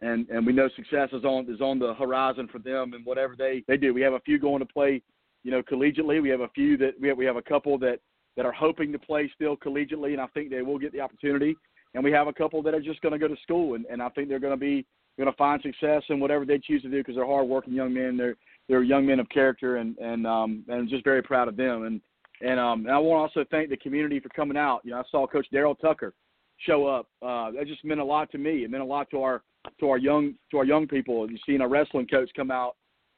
[0.00, 3.34] and and we know success is on is on the horizon for them and whatever
[3.36, 3.92] they they do.
[3.92, 5.02] We have a few going to play,
[5.42, 6.22] you know, collegiately.
[6.22, 7.98] We have a few that we have, we have a couple that
[8.36, 11.56] that are hoping to play still collegiately, and I think they will get the opportunity.
[11.94, 14.02] And we have a couple that are just going to go to school, and, and
[14.02, 14.84] I think they're going to be
[15.18, 18.16] going to find success in whatever they choose to do because they're hardworking young men.
[18.16, 18.36] They're
[18.68, 21.84] they're young men of character, and and um, and I'm just very proud of them.
[21.84, 22.00] And
[22.40, 24.80] and um, and I want to also thank the community for coming out.
[24.84, 26.14] You know, I saw Coach Daryl Tucker
[26.58, 27.06] show up.
[27.22, 28.64] Uh, that just meant a lot to me.
[28.64, 29.42] It meant a lot to our
[29.80, 31.30] to our young to our young people.
[31.30, 32.76] You've seen a wrestling coach come out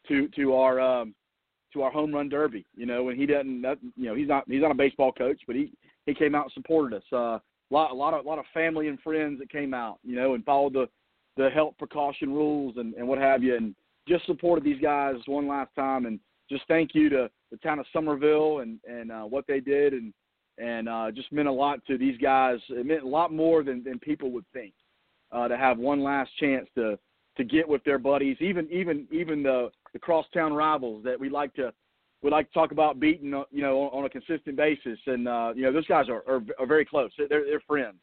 [0.09, 1.14] to to our um,
[1.73, 2.66] to our home run derby.
[2.74, 3.62] You know, and he doesn't.
[3.97, 5.73] You know, he's not he's not a baseball coach, but he
[6.06, 7.05] he came out and supported us.
[7.12, 7.40] Uh, a
[7.70, 9.98] lot a lot of a lot of family and friends that came out.
[10.05, 10.89] You know, and followed the
[11.36, 13.74] the health precaution rules and and what have you, and
[14.08, 16.06] just supported these guys one last time.
[16.06, 19.92] And just thank you to the town of Summerville and and uh, what they did
[19.92, 20.12] and
[20.58, 22.58] and uh, just meant a lot to these guys.
[22.68, 24.74] It meant a lot more than than people would think
[25.32, 26.98] uh, to have one last chance to
[27.36, 31.52] to get with their buddies, even even even the the crosstown rivals that we like
[31.54, 31.72] to
[32.22, 34.98] we like to talk about beating, uh, you know, on, on a consistent basis.
[35.06, 37.10] And uh, you know, those guys are, are are very close.
[37.18, 37.96] They're they're friends,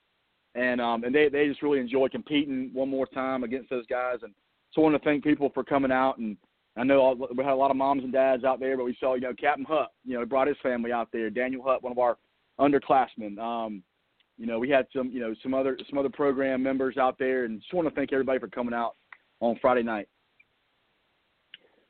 [0.55, 4.17] and um and they they just really enjoy competing one more time against those guys.
[4.23, 4.33] And
[4.71, 6.17] so I want to thank people for coming out.
[6.17, 6.37] And
[6.75, 8.97] I know all, we had a lot of moms and dads out there, but we
[8.99, 11.29] saw you know Captain Hutt, you know, brought his family out there.
[11.29, 12.17] Daniel Hutt, one of our
[12.59, 13.37] underclassmen.
[13.39, 13.83] Um,
[14.37, 17.45] you know, we had some, you know, some other some other program members out there,
[17.45, 18.95] and just want to thank everybody for coming out
[19.39, 20.07] on Friday night.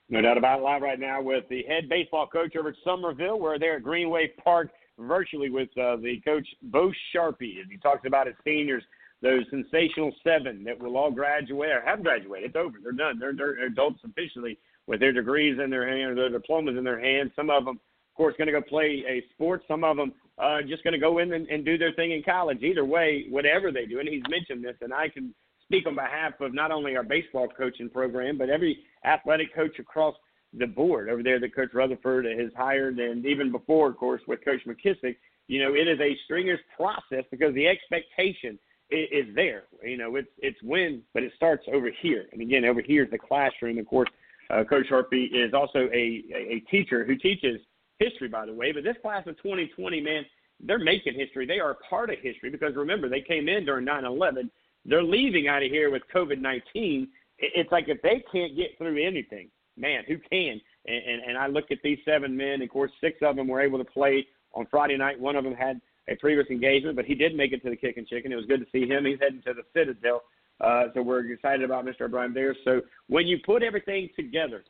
[0.10, 0.64] No doubt about it.
[0.64, 3.40] Live right now with the head baseball coach over at Summerville.
[3.40, 8.06] We're there at Greenway Park virtually with uh, the coach Bo Sharpie as he talks
[8.06, 8.84] about his seniors,
[9.22, 12.50] those sensational seven that will all graduate or have graduated.
[12.50, 12.78] It's over.
[12.84, 13.20] They're done.
[13.20, 17.32] They're, they're adults officially with their degrees in their hand, their diplomas in their hands.
[17.36, 19.62] Some of them, of course, going to go play a sport.
[19.68, 22.22] Some of them uh, just going to go in and, and do their thing in
[22.22, 22.62] college.
[22.62, 25.34] Either way, whatever they do, and he's mentioned this, and I can
[25.64, 30.16] speak on behalf of not only our baseball coaching program, but every athletic coach across
[30.58, 34.44] the board over there that Coach Rutherford has hired, and even before, of course, with
[34.44, 35.18] Coach McKissick.
[35.48, 38.58] You know, it is a stringer's process because the expectation
[38.90, 39.64] is, is there.
[39.84, 42.28] You know, it's it's win, but it starts over here.
[42.32, 43.78] And again, over here is the classroom.
[43.78, 44.10] Of course,
[44.50, 47.60] uh, Coach Sharpie is also a a teacher who teaches
[48.00, 48.72] history, by the way.
[48.72, 50.24] But this class of 2020, man,
[50.60, 51.46] they're making history.
[51.46, 54.50] They are part of history because remember, they came in during 9 11.
[54.86, 57.08] They're leaving out of here with COVID 19.
[57.40, 60.60] It's like if they can't get through anything, man, who can?
[60.86, 62.62] And, and, and I look at these seven men.
[62.62, 65.20] Of course, six of them were able to play on Friday night.
[65.20, 65.80] One of them had
[66.10, 68.32] a previous engagement, but he did make it to the Kickin' Chicken.
[68.32, 69.06] It was good to see him.
[69.06, 70.22] He's heading to the Citadel.
[70.60, 72.02] Uh, so we're excited about Mr.
[72.02, 72.56] O'Brien there.
[72.64, 74.64] So when you put everything together,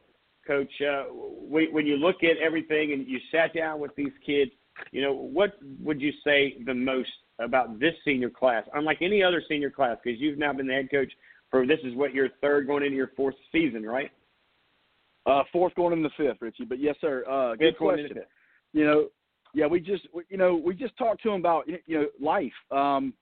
[0.45, 4.51] Coach, uh, when you look at everything and you sat down with these kids,
[4.91, 7.09] you know, what would you say the most
[7.39, 9.97] about this senior class, unlike any other senior class?
[10.03, 11.11] Because you've now been the head coach
[11.49, 14.11] for this is what your third going into your fourth season, right?
[15.25, 16.65] Uh, fourth going in the fifth, Richie.
[16.65, 17.23] But yes, sir.
[17.29, 18.17] Uh, good question.
[18.73, 19.07] You know,
[19.53, 23.13] yeah, we just you know we just talked to him about you know life, um,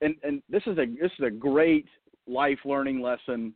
[0.00, 1.86] and and this is a this is a great
[2.26, 3.52] life learning lesson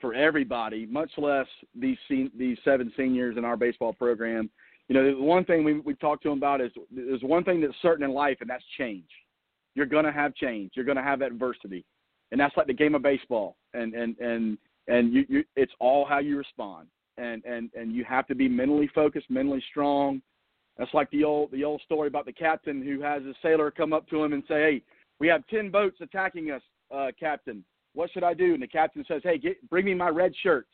[0.00, 4.50] for everybody, much less these sen- these seven seniors in our baseball program.
[4.88, 7.60] You know, the one thing we we talked to them about is there's one thing
[7.60, 9.08] that's certain in life, and that's change.
[9.74, 10.72] You're going to have change.
[10.74, 11.84] You're going to have adversity,
[12.32, 13.56] and that's like the game of baseball.
[13.72, 14.58] And and and
[14.88, 16.88] and you, you it's all how you respond.
[17.16, 20.20] And and and you have to be mentally focused, mentally strong.
[20.76, 23.92] That's like the old the old story about the captain who has a sailor come
[23.92, 24.82] up to him and say, "Hey,
[25.20, 27.64] we have ten boats attacking us, uh, captain.
[27.94, 28.54] What should I do?
[28.54, 30.66] And the captain says, Hey, get, bring me my red shirt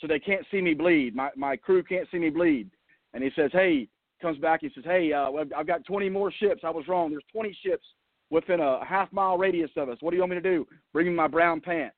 [0.00, 1.14] so they can't see me bleed.
[1.14, 2.70] My, my crew can't see me bleed.
[3.14, 3.88] And he says, Hey,
[4.20, 4.60] comes back.
[4.60, 6.62] He says, Hey, uh, I've got 20 more ships.
[6.64, 7.10] I was wrong.
[7.10, 7.84] There's 20 ships
[8.30, 9.98] within a half mile radius of us.
[10.00, 10.66] What do you want me to do?
[10.92, 11.96] Bring me my brown pants.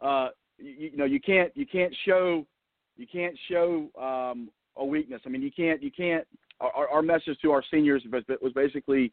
[0.00, 0.28] Uh,
[0.62, 2.46] you, you know, you can't, you can't show,
[2.96, 5.20] you can't show um, a weakness.
[5.26, 6.26] I mean, you can't, you can't.
[6.60, 9.12] Our, our message to our seniors was, basically,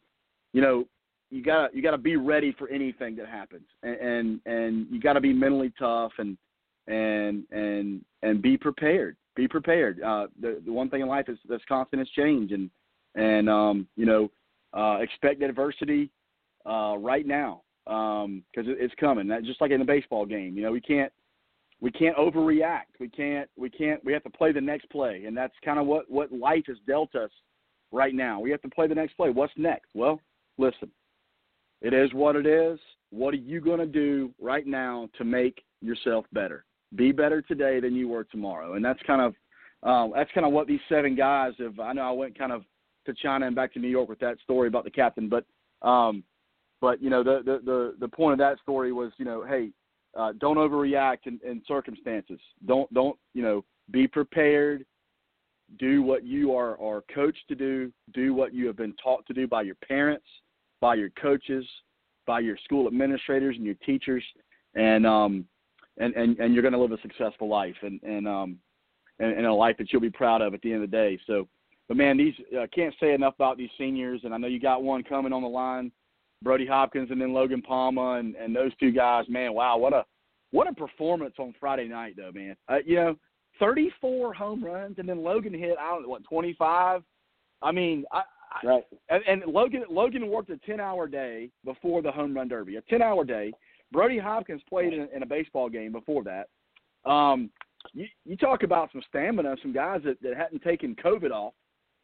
[0.53, 0.85] you know,
[1.31, 4.99] you got you got to be ready for anything that happens, and and, and you
[4.99, 6.37] got to be mentally tough and
[6.87, 9.15] and and and be prepared.
[9.35, 10.01] Be prepared.
[10.01, 12.69] Uh, the the one thing in life is that's constant is change, and
[13.15, 14.31] and um, you know
[14.73, 16.09] uh, expect adversity
[16.65, 19.27] uh, right now because um, it, it's coming.
[19.27, 21.13] That just like in the baseball game, you know we can't
[21.81, 22.99] we can't overreact.
[22.99, 25.85] We can't we can't we have to play the next play, and that's kind of
[25.85, 27.31] what what life has dealt us
[27.91, 28.39] right now.
[28.39, 29.29] We have to play the next play.
[29.29, 29.89] What's next?
[29.93, 30.19] Well,
[30.57, 30.91] listen,
[31.81, 32.79] it is what it is.
[33.11, 36.65] What are you going to do right now to make yourself better?
[36.95, 38.73] Be better today than you were tomorrow.
[38.73, 39.33] And that's kind of
[39.81, 41.79] um, that's kind of what these seven guys have.
[41.79, 42.63] I know I went kind of
[43.05, 45.45] to China and back to New York with that story about the captain, but
[45.87, 46.23] um,
[46.81, 49.69] but you know the, the the the point of that story was you know hey
[50.17, 52.39] uh, don't overreact in, in circumstances.
[52.65, 54.85] Don't don't you know be prepared.
[55.77, 57.91] Do what you are are coached to do.
[58.13, 60.25] Do what you have been taught to do by your parents
[60.81, 61.65] by your coaches,
[62.25, 64.23] by your school administrators and your teachers,
[64.75, 65.45] and um,
[65.97, 68.57] and, and, and you're going to live a successful life and and um,
[69.19, 71.19] and, and a life that you'll be proud of at the end of the day.
[71.27, 71.47] So,
[71.87, 74.83] but man, these uh, can't say enough about these seniors, and I know you got
[74.83, 75.91] one coming on the line
[76.41, 79.25] Brody Hopkins and then Logan Palma and and those two guys.
[79.27, 80.05] Man, wow, what a
[80.51, 82.55] what a performance on Friday night though, man.
[82.67, 83.15] Uh, you know,
[83.59, 87.03] 34 home runs and then Logan hit I don't know what 25.
[87.61, 88.23] I mean, I,
[88.63, 88.83] Right.
[89.09, 92.77] and, and Logan Logan worked a ten hour day before the home run derby.
[92.77, 93.51] A ten hour day.
[93.91, 96.47] Brody Hopkins played in, in a baseball game before that.
[97.09, 97.49] Um,
[97.93, 101.53] you, you talk about some stamina, some guys that, that hadn't taken COVID off.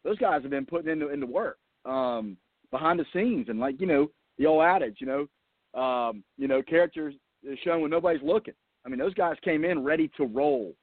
[0.04, 2.38] Those guys have been putting into into work um,
[2.72, 6.62] behind the scenes, and like you know the old adage, you know, um, you know
[6.62, 7.14] characters
[7.44, 8.54] is shown when nobody's looking.
[8.86, 10.74] I mean, those guys came in ready to roll.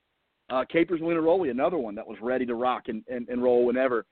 [0.50, 4.04] Uh, Capers Winteroli, another one that was ready to rock and, and, and roll whenever.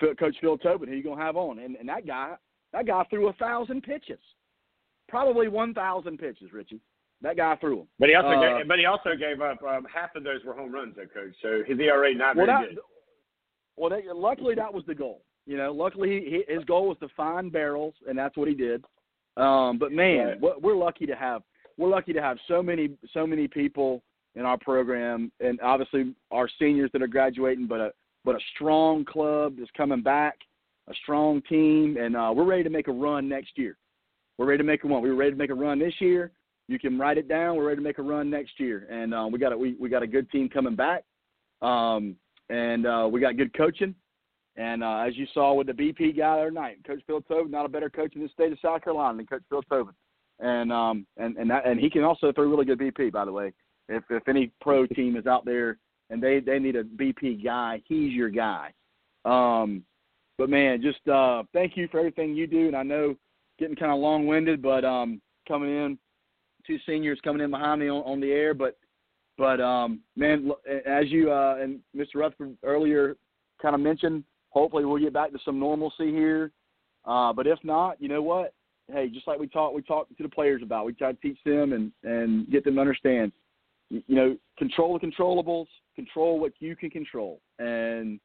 [0.00, 1.58] Coach Phil Tobin, who you gonna have on?
[1.58, 2.34] And, and that guy,
[2.72, 4.20] that guy threw a thousand pitches,
[5.08, 6.80] probably one thousand pitches, Richie.
[7.20, 7.88] That guy threw them.
[7.98, 10.54] But he also Uh, gave, but he also gave up um, half of those were
[10.54, 11.34] home runs, though, coach.
[11.42, 12.78] So his ERA not Well, very that, good.
[13.76, 15.24] well, that, luckily that was the goal.
[15.48, 18.84] You know, luckily he, his goal was to find barrels, and that's what he did.
[19.38, 20.62] Um, but man, Right.
[20.62, 21.42] we're lucky to have
[21.78, 24.02] we're lucky to have so many so many people
[24.34, 27.92] in our program, and obviously our seniors that are graduating, but a
[28.26, 30.36] but a strong club that's coming back,
[30.88, 33.78] a strong team, and uh, we're ready to make a run next year.
[34.36, 35.00] We're ready to make a run.
[35.00, 36.30] We were ready to make a run this year.
[36.66, 37.56] You can write it down.
[37.56, 39.88] We're ready to make a run next year, and uh, we got a we, we
[39.88, 41.04] got a good team coming back,
[41.62, 42.16] um,
[42.50, 43.94] and uh, we got good coaching.
[44.58, 47.52] And uh, as you saw with the BP guy the other night, Coach Phil Tobin,
[47.52, 49.94] not a better coach in the state of South Carolina than Coach Phil Tobin,
[50.40, 53.12] and um, and and that, and he can also throw really good BP.
[53.12, 53.52] By the way,
[53.88, 55.78] if if any pro team is out there
[56.10, 58.72] and they they need a BP guy, he's your guy.
[59.24, 59.84] Um,
[60.38, 62.66] but man, just uh, thank you for everything you do.
[62.66, 63.14] And I know
[63.60, 65.98] getting kind of long winded, but um, coming in,
[66.66, 68.76] two seniors coming in behind me on, on the air, but
[69.36, 70.50] but um, man,
[70.84, 72.16] as you uh, and Mr.
[72.16, 73.16] Rutherford earlier
[73.62, 76.52] kind of mentioned, hopefully we'll get back to some normalcy here.
[77.04, 78.54] Uh, but if not, you know what?
[78.92, 80.86] Hey, just like we talked, we talked to the players about.
[80.86, 83.32] We try to teach them and and get them to understand.
[83.90, 88.18] You you know, control the controllables, control what you can control, and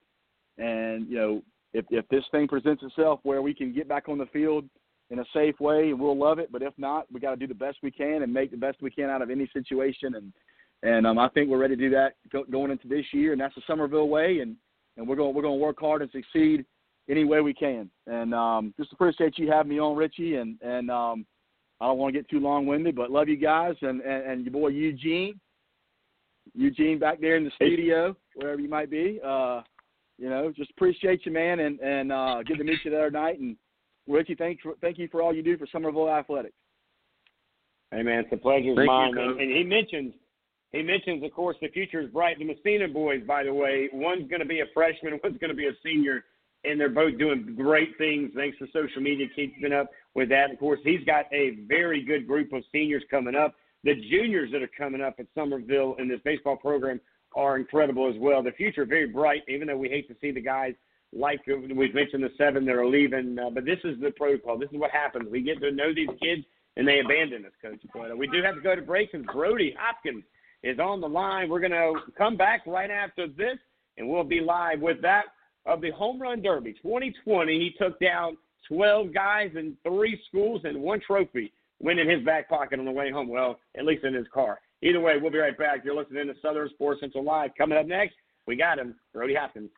[0.58, 1.42] and you know,
[1.74, 4.66] if if this thing presents itself where we can get back on the field
[5.10, 6.52] in a safe way, we'll love it.
[6.52, 8.82] But if not, we got to do the best we can and make the best
[8.82, 10.16] we can out of any situation.
[10.16, 10.34] And
[10.82, 13.42] and um, I think we're ready to do that go, going into this year, and
[13.42, 14.40] that's the Summerville way.
[14.40, 14.56] And
[14.98, 16.66] and we're going we're going to work hard and succeed
[17.10, 17.90] any way we can.
[18.08, 20.36] And um, just appreciate you having me on, Richie.
[20.36, 21.26] And and um,
[21.82, 24.46] I don't want to get too long winded, but love you guys and, and and
[24.46, 25.40] your boy Eugene,
[26.54, 29.20] Eugene back there in the studio, wherever you might be.
[29.26, 29.62] Uh,
[30.18, 33.12] you know, just appreciate you, man, and and uh, good to meet you the other
[33.12, 33.40] night.
[33.40, 33.58] And
[34.08, 36.56] Richie, thank thank you for all you do for Summerville athletics.
[37.92, 39.14] Hey man, it's a pleasure Thank you, mine.
[39.14, 39.32] Coach.
[39.32, 40.14] and, and he mentions
[40.74, 42.40] he mentions, of course, the future is bright.
[42.40, 45.56] The Messina boys, by the way, one's going to be a freshman, one's going to
[45.56, 46.26] be a senior,
[46.66, 48.32] and they're both doing great things.
[48.36, 50.52] Thanks to social media keeping up with that.
[50.52, 53.56] Of course, he's got a very good group of seniors coming up.
[53.84, 57.00] The juniors that are coming up at Summerville in this baseball program
[57.36, 58.42] are incredible as well.
[58.42, 60.74] The future very bright, even though we hate to see the guys
[61.16, 63.38] like we've mentioned the seven that are leaving.
[63.38, 64.58] Uh, but this is the protocol.
[64.58, 65.30] This is what happens.
[65.30, 66.44] We get to know these kids
[66.76, 67.82] and they abandon us, Coach.
[67.94, 70.24] But uh, we do have to go to break because Brody Hopkins
[70.64, 71.50] is on the line.
[71.50, 73.58] We're going to come back right after this,
[73.98, 75.26] and we'll be live with that
[75.66, 77.52] of the Home Run Derby 2020.
[77.54, 78.38] He took down
[78.68, 82.92] 12 guys in three schools and one trophy, went in his back pocket on the
[82.92, 83.28] way home.
[83.28, 84.60] Well, at least in his car.
[84.82, 85.80] Either way, we'll be right back.
[85.84, 87.52] You're listening to Southern Sports Central Live.
[87.58, 88.16] Coming up next,
[88.48, 89.70] we got him, Brody Hopkins.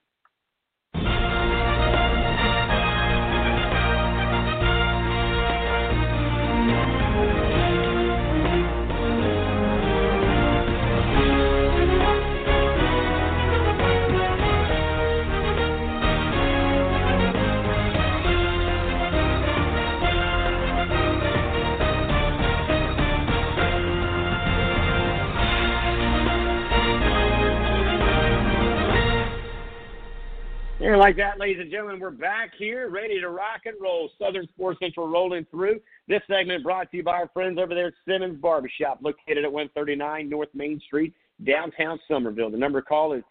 [30.86, 34.08] Like that, ladies and gentlemen, we're back here, ready to rock and roll.
[34.20, 35.82] Southern Sports Central rolling through.
[36.08, 39.52] This segment brought to you by our friends over there at Simmons Barbershop, located at
[39.52, 42.52] 139 North Main Street, downtown Summerville.
[42.52, 43.24] The number to call is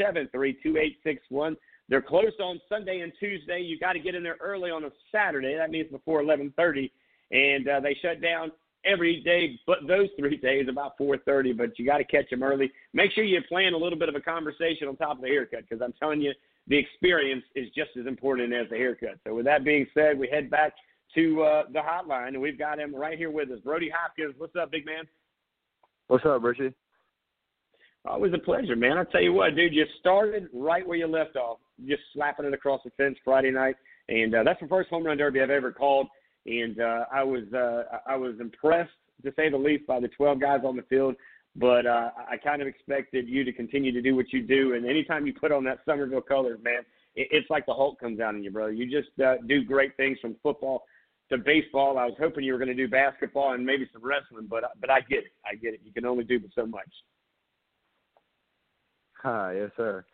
[0.00, 1.56] 843-873-2861.
[1.90, 3.60] They're closed on Sunday and Tuesday.
[3.60, 5.56] You've got to get in there early on a Saturday.
[5.56, 6.90] That means before 11:30,
[7.32, 8.50] and uh, they shut down
[8.88, 12.70] every day but those three days about 4.30 but you got to catch them early.
[12.92, 15.64] Make sure you plan a little bit of a conversation on top of the haircut
[15.68, 16.32] because i'm telling you
[16.66, 19.18] the experience is just as important as the haircut.
[19.26, 20.72] So with that being said we head back
[21.14, 23.60] to uh, the hotline and we've got him right here with us.
[23.64, 25.04] Brody hopkins what's up big man?
[26.08, 26.74] What's up, Richie?
[28.06, 28.96] always a pleasure man.
[28.96, 32.54] I tell you what dude you started right where you left off just slapping it
[32.54, 33.76] across the fence friday night
[34.08, 36.08] and uh, that's the first home run derby I've ever called.
[36.48, 38.90] And uh, I was uh, I was impressed
[39.22, 41.14] to say the least by the 12 guys on the field.
[41.56, 44.74] But uh, I kind of expected you to continue to do what you do.
[44.74, 46.82] And anytime you put on that Summerville colors, man,
[47.16, 48.72] it, it's like the Hulk comes out in you, brother.
[48.72, 50.84] You just uh, do great things from football
[51.30, 51.98] to baseball.
[51.98, 54.90] I was hoping you were going to do basketball and maybe some wrestling, but but
[54.90, 55.32] I get it.
[55.44, 55.80] I get it.
[55.84, 56.88] You can only do so much.
[59.22, 60.04] Hi, yes, sir.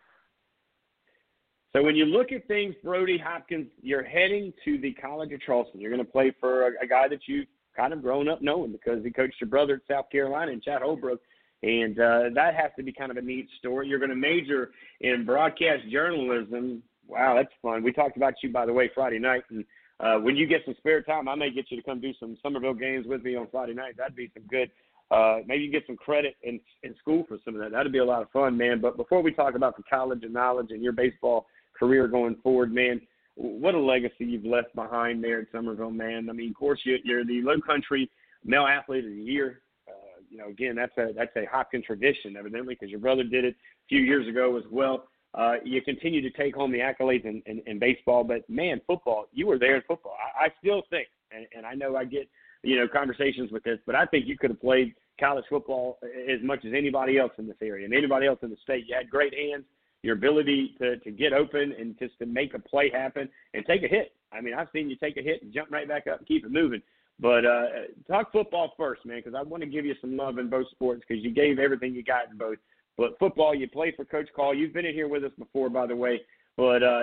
[1.74, 5.80] So when you look at things, Brody Hopkins, you're heading to the College of Charleston.
[5.80, 8.70] You're going to play for a, a guy that you've kind of grown up knowing
[8.70, 11.20] because he coached your brother at South Carolina and Chad Holbrook.
[11.64, 13.88] And uh, that has to be kind of a neat story.
[13.88, 14.70] You're going to major
[15.00, 16.80] in broadcast journalism.
[17.08, 17.82] Wow, that's fun.
[17.82, 19.42] We talked about you, by the way, Friday night.
[19.50, 19.64] And
[19.98, 22.36] uh, when you get some spare time, I may get you to come do some
[22.40, 23.96] Summerville games with me on Friday night.
[23.96, 24.70] That'd be some good.
[25.10, 27.72] Uh, maybe you get some credit in in school for some of that.
[27.72, 28.80] That'd be a lot of fun, man.
[28.80, 31.46] But before we talk about the college and knowledge and your baseball
[31.78, 33.00] career going forward, man.
[33.36, 36.28] What a legacy you've left behind there at Summerville, man.
[36.30, 38.08] I mean, of course, you're the Low Country
[38.44, 39.60] Male Athlete of the Year.
[39.88, 39.92] Uh,
[40.30, 43.54] you know, again, that's a that's a Hopkins tradition, evidently, because your brother did it
[43.54, 45.08] a few years ago as well.
[45.34, 49.26] Uh, you continue to take home the accolades in, in, in baseball, but man, football,
[49.32, 50.16] you were there in football.
[50.40, 52.28] I, I still think, and, and I know I get
[52.62, 55.98] you know conversations with this, but I think you could have played college football
[56.28, 58.84] as much as anybody else in this area and anybody else in the state.
[58.86, 59.64] You had great hands
[60.04, 63.82] your ability to, to get open and just to make a play happen and take
[63.82, 64.12] a hit.
[64.32, 66.44] I mean, I've seen you take a hit and jump right back up and keep
[66.44, 66.82] it moving.
[67.18, 67.66] But uh,
[68.06, 71.02] talk football first, man, because I want to give you some love in both sports
[71.08, 72.58] because you gave everything you got in both.
[72.98, 74.54] But football, you play for Coach Call.
[74.54, 76.20] You've been in here with us before, by the way.
[76.56, 77.02] But uh,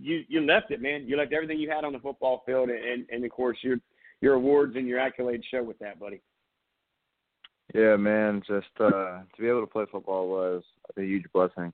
[0.00, 1.06] you you left it, man.
[1.06, 3.76] You left everything you had on the football field, and and of course your
[4.20, 6.20] your awards and your accolades show with that, buddy.
[7.74, 8.42] Yeah, man.
[8.46, 10.62] Just uh, to be able to play football was
[10.96, 11.72] a huge blessing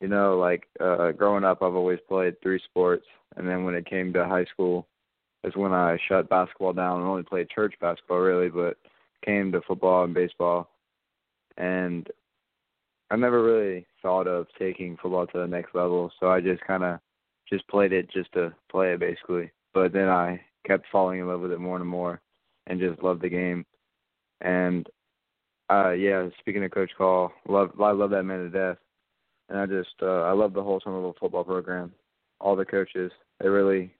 [0.00, 3.04] you know, like uh growing up I've always played three sports
[3.36, 4.86] and then when it came to high school
[5.44, 8.76] is when I shut basketball down and only played church basketball really, but
[9.24, 10.70] came to football and baseball
[11.56, 12.08] and
[13.10, 16.84] I never really thought of taking football to the next level, so I just kind
[16.84, 17.00] of
[17.48, 19.50] just played it just to play it basically.
[19.72, 22.20] But then I kept falling in love with it more and more
[22.66, 23.64] and just loved the game.
[24.40, 24.86] And
[25.70, 28.78] uh yeah, speaking of Coach Call, love I love that man to death
[29.48, 31.92] and I just uh, I love the whole Summerville football program.
[32.40, 33.10] All the coaches,
[33.40, 33.92] they really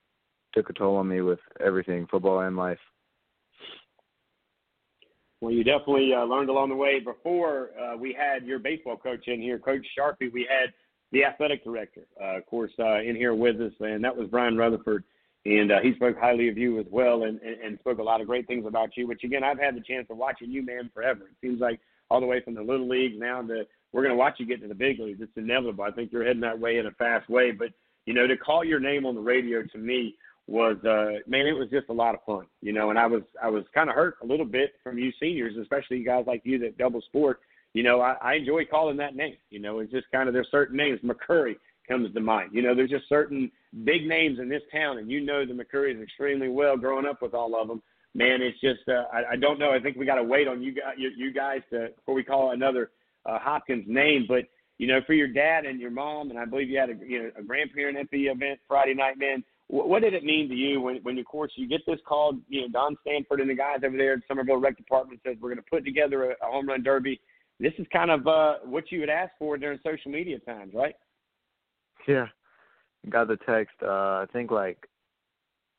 [0.55, 2.79] took a toll on me with everything, football and life.
[5.41, 6.99] Well, you definitely uh, learned along the way.
[6.99, 10.73] Before uh, we had your baseball coach in here, Coach Sharpie, we had
[11.13, 14.57] the athletic director, uh, of course, uh, in here with us, and that was Brian
[14.57, 15.05] Rutherford.
[15.45, 18.21] And uh, he spoke highly of you as well and, and, and spoke a lot
[18.21, 20.91] of great things about you, which, again, I've had the chance of watching you, man,
[20.93, 21.25] forever.
[21.25, 21.81] It seems like
[22.11, 24.61] all the way from the little leagues now to we're going to watch you get
[24.63, 25.21] to the big leagues.
[25.21, 25.85] It's inevitable.
[25.85, 27.51] I think you're heading that way in a fast way.
[27.51, 27.69] But
[28.07, 30.15] you know, to call your name on the radio to me
[30.47, 32.47] was uh man, it was just a lot of fun.
[32.63, 35.13] You know, and I was I was kind of hurt a little bit from you
[35.21, 37.41] seniors, especially guys like you that double sport.
[37.75, 39.37] You know, I, I enjoy calling that name.
[39.51, 41.01] You know, it's just kind of there's certain names.
[41.05, 41.57] McCurry
[41.87, 42.51] comes to mind.
[42.53, 43.51] You know, there's just certain
[43.85, 47.35] big names in this town, and you know the McCurrys extremely well, growing up with
[47.35, 47.83] all of them.
[48.15, 49.73] Man, it's just uh, I, I don't know.
[49.73, 52.25] I think we got to wait on you guys, you, you guys to before we
[52.25, 52.91] call another
[53.29, 54.45] uh, Hopkins' name, but
[54.79, 57.23] you know, for your dad and your mom, and I believe you had a you
[57.23, 59.45] know a grandparent at the event Friday night, man.
[59.67, 62.39] What, what did it mean to you when, when of course you get this call?
[62.49, 65.51] You know, Don Stanford and the guys over there at Summerville Rec Department says we're
[65.51, 67.21] going to put together a, a home run derby.
[67.61, 70.95] This is kind of uh, what you would ask for during social media times, right?
[72.07, 72.29] Yeah,
[73.11, 73.75] got the text.
[73.83, 74.89] Uh, I think like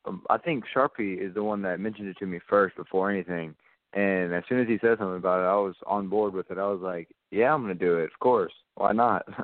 [0.05, 3.55] um, I think Sharpie is the one that mentioned it to me first before anything.
[3.93, 6.57] And as soon as he said something about it, I was on board with it.
[6.57, 8.05] I was like, "Yeah, I'm gonna do it.
[8.05, 8.53] Of course.
[8.75, 9.43] Why not?" of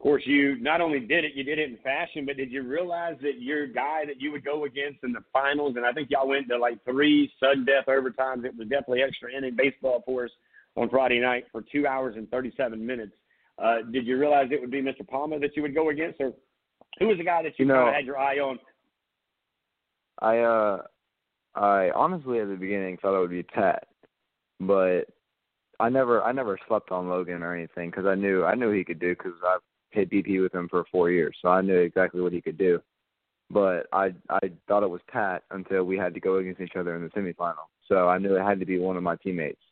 [0.00, 3.16] course, you not only did it, you did it in fashion, but did you realize
[3.22, 6.28] that your guy that you would go against in the finals, and I think y'all
[6.28, 8.44] went to like three sudden death overtimes.
[8.44, 10.30] It was definitely extra inning baseball for us
[10.76, 13.12] on Friday night for two hours and 37 minutes.
[13.58, 15.06] Uh, did you realize it would be Mr.
[15.06, 16.32] Palmer that you would go against, or
[16.98, 18.58] who was the guy that you, you know, kind of had your eye on?
[20.20, 20.82] I uh
[21.54, 23.86] I honestly at the beginning thought it would be Pat,
[24.60, 25.02] but
[25.80, 28.84] I never I never slept on Logan or anything because I knew I knew he
[28.84, 29.60] could do because I've
[29.90, 32.80] hit BP with him for four years, so I knew exactly what he could do.
[33.50, 36.96] But I I thought it was Pat until we had to go against each other
[36.96, 37.68] in the semifinal.
[37.86, 39.62] So I knew it had to be one of my teammates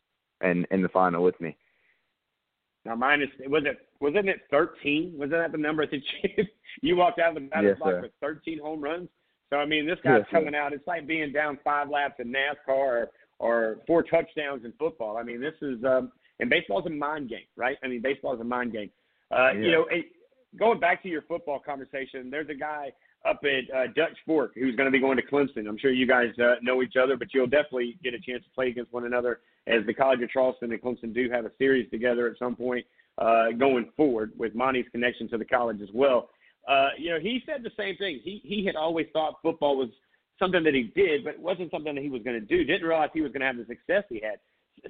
[0.41, 1.57] and in the final with me.
[2.85, 5.15] Now minus was it wasn't it thirteen?
[5.17, 6.45] Wasn't that the number that you
[6.83, 8.01] you walked out of the batter's yes, box sir.
[8.03, 9.09] with thirteen home runs?
[9.51, 10.73] So I mean, this guy's yes, coming out.
[10.73, 15.17] It's like being down five laps in NASCAR or, or four touchdowns in football.
[15.17, 17.77] I mean, this is um, and baseball's a mind game, right?
[17.83, 18.91] I mean, baseball is a mind game.
[19.31, 19.61] Uh, yeah.
[19.61, 20.07] You know, it,
[20.59, 22.93] going back to your football conversation, there's a guy
[23.29, 25.69] up at uh, Dutch Fork who's going to be going to Clemson.
[25.69, 28.51] I'm sure you guys uh, know each other, but you'll definitely get a chance to
[28.55, 31.91] play against one another as the College of Charleston and Clemson do have a series
[31.91, 32.87] together at some point
[33.19, 36.31] uh, going forward with Monte's connection to the college as well.
[36.69, 38.21] Uh, you know, he said the same thing.
[38.23, 39.89] He he had always thought football was
[40.39, 42.65] something that he did, but it wasn't something that he was going to do.
[42.65, 44.39] Didn't realize he was going to have the success he had.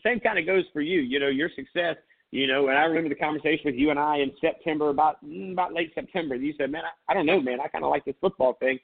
[0.02, 1.00] Same kind of goes for you.
[1.00, 1.96] You know, your success.
[2.32, 5.52] You know, and I remember the conversation with you and I in September about mm,
[5.52, 6.34] about late September.
[6.34, 7.60] You said, "Man, I, I don't know, man.
[7.60, 8.78] I kind of like this football thing."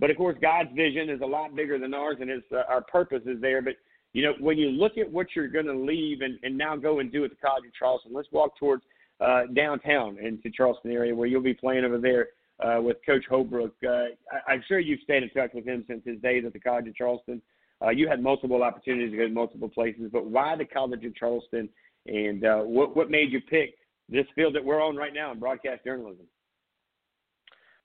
[0.00, 2.82] But of course, God's vision is a lot bigger than ours, and his uh, our
[2.82, 3.62] purpose is there.
[3.62, 3.74] But
[4.12, 6.98] you know, when you look at what you're going to leave and, and now go
[6.98, 8.82] and do at the College of Charleston, let's walk towards
[9.20, 12.28] uh, downtown into Charleston area where you'll be playing over there
[12.64, 13.74] uh, with Coach Holbrook.
[13.84, 13.88] Uh,
[14.32, 16.88] I, I'm sure you've stayed in touch with him since his days at the College
[16.88, 17.40] of Charleston.
[17.84, 21.14] Uh, you had multiple opportunities to go to multiple places, but why the College of
[21.14, 21.68] Charleston,
[22.06, 23.74] and uh, what what made you pick
[24.08, 26.26] this field that we're on right now in broadcast journalism?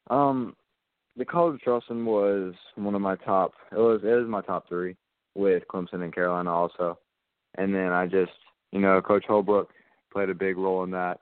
[0.10, 0.56] Um,
[1.16, 3.54] the College of Charleston was one of my top.
[3.72, 4.96] It was it was my top three
[5.36, 6.98] with Clemson and Carolina also,
[7.56, 8.32] and then I just
[8.72, 9.70] you know Coach Holbrook
[10.12, 11.20] played a big role in that,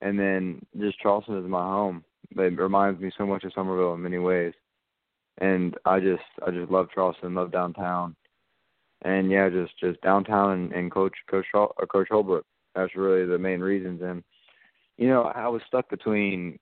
[0.00, 2.04] and then just Charleston is my home.
[2.36, 4.54] It reminds me so much of Summerville in many ways,
[5.38, 8.16] and I just I just love Charleston, love downtown,
[9.02, 12.44] and yeah, just just downtown and, and Coach Coach uh, Coach Holbrook.
[12.74, 14.22] That's really the main reasons, and
[14.96, 16.58] you know I was stuck between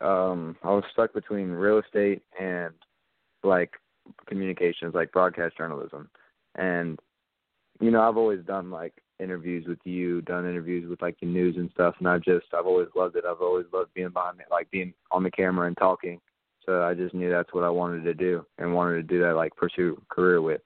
[0.00, 2.74] um I was stuck between real estate and
[3.42, 3.72] like
[4.26, 6.08] communications, like broadcast journalism,
[6.54, 6.98] and
[7.80, 11.56] you know I've always done like interviews with you, done interviews with like the news
[11.56, 13.24] and stuff, and I just I've always loved it.
[13.28, 16.20] I've always loved being behind it, like being on the camera and talking.
[16.64, 19.36] So I just knew that's what I wanted to do and wanted to do that
[19.36, 20.60] like pursue career with.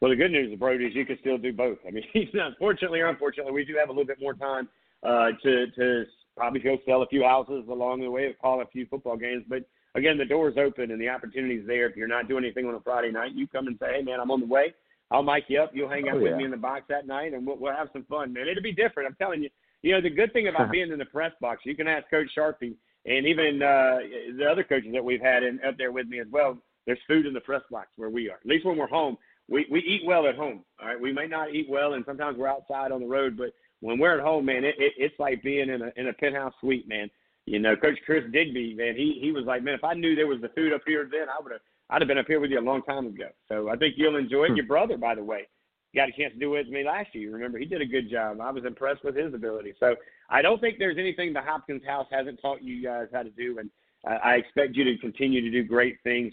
[0.00, 1.78] Well, the good news, Brody, is you can still do both.
[1.86, 2.04] I mean,
[2.34, 4.68] unfortunately or unfortunately, we do have a little bit more time
[5.02, 6.04] uh, to to
[6.36, 9.44] probably go sell a few houses along the way, call a few football games.
[9.48, 11.86] But again, the door's open and the opportunity's there.
[11.88, 14.20] If you're not doing anything on a Friday night, you come and say, "Hey, man,
[14.20, 14.74] I'm on the way."
[15.12, 15.70] I'll mic you up.
[15.74, 16.38] You'll hang out oh, with yeah.
[16.38, 18.48] me in the box that night, and we'll, we'll have some fun, man.
[18.48, 19.08] It'll be different.
[19.08, 19.50] I'm telling you.
[19.82, 22.28] You know, the good thing about being in the press box, you can ask Coach
[22.36, 22.74] Sharpie
[23.04, 23.98] and even uh,
[24.38, 26.56] the other coaches that we've had in, up there with me as well.
[26.86, 28.36] There's food in the press box where we are.
[28.36, 29.16] At least when we're home,
[29.48, 30.64] we we eat well at home.
[30.80, 33.52] All right, we may not eat well, and sometimes we're outside on the road, but
[33.80, 36.54] when we're at home, man, it, it it's like being in a in a penthouse
[36.60, 37.10] suite, man.
[37.46, 40.28] You know, Coach Chris Digby, man, he he was like, man, if I knew there
[40.28, 41.60] was the food up here then, I would have
[41.92, 43.28] I'd have been up here with you a long time ago.
[43.48, 44.56] So I think you'll enjoy it.
[44.56, 45.46] Your brother, by the way,
[45.94, 47.30] got a chance to do it with me last year.
[47.30, 48.40] Remember, he did a good job.
[48.40, 49.74] I was impressed with his ability.
[49.78, 49.94] So
[50.30, 53.58] I don't think there's anything the Hopkins House hasn't taught you guys how to do,
[53.58, 53.70] and
[54.06, 56.32] I, I expect you to continue to do great things.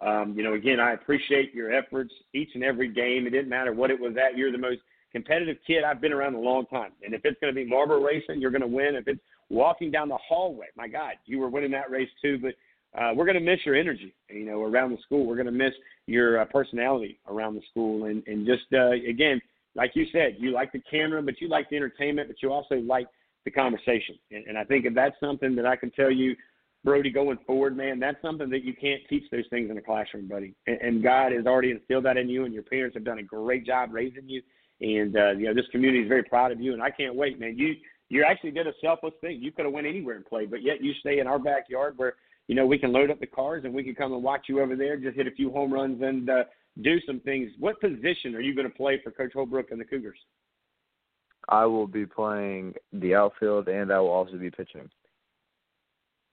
[0.00, 3.26] Um, you know, again, I appreciate your efforts each and every game.
[3.26, 4.36] It didn't matter what it was at.
[4.36, 4.80] You're the most
[5.10, 6.92] competitive kid I've been around a long time.
[7.02, 8.94] And if it's going to be marble racing, you're going to win.
[8.94, 12.38] If it's walking down the hallway, my God, you were winning that race too.
[12.38, 12.54] But
[12.96, 15.26] uh, we're going to miss your energy, you know, around the school.
[15.26, 15.72] We're going to miss
[16.06, 19.40] your uh, personality around the school, and and just uh, again,
[19.74, 22.76] like you said, you like the camera, but you like the entertainment, but you also
[22.76, 23.06] like
[23.44, 24.18] the conversation.
[24.30, 26.34] And, and I think if that's something that I can tell you,
[26.84, 30.28] Brody, going forward, man, that's something that you can't teach those things in the classroom,
[30.28, 30.54] buddy.
[30.66, 33.22] And, and God has already instilled that in you, and your parents have done a
[33.22, 34.42] great job raising you.
[34.80, 37.40] And uh, you know, this community is very proud of you, and I can't wait,
[37.40, 37.58] man.
[37.58, 37.74] You
[38.08, 39.42] you actually did a selfless thing.
[39.42, 42.14] You could have went anywhere and played, but yet you stay in our backyard where
[42.48, 44.60] you know, we can load up the cars and we can come and watch you
[44.60, 46.44] over there, just hit a few home runs and uh,
[46.82, 47.50] do some things.
[47.58, 50.18] What position are you going to play for Coach Holbrook and the Cougars?
[51.48, 54.88] I will be playing the outfield, and I will also be pitching.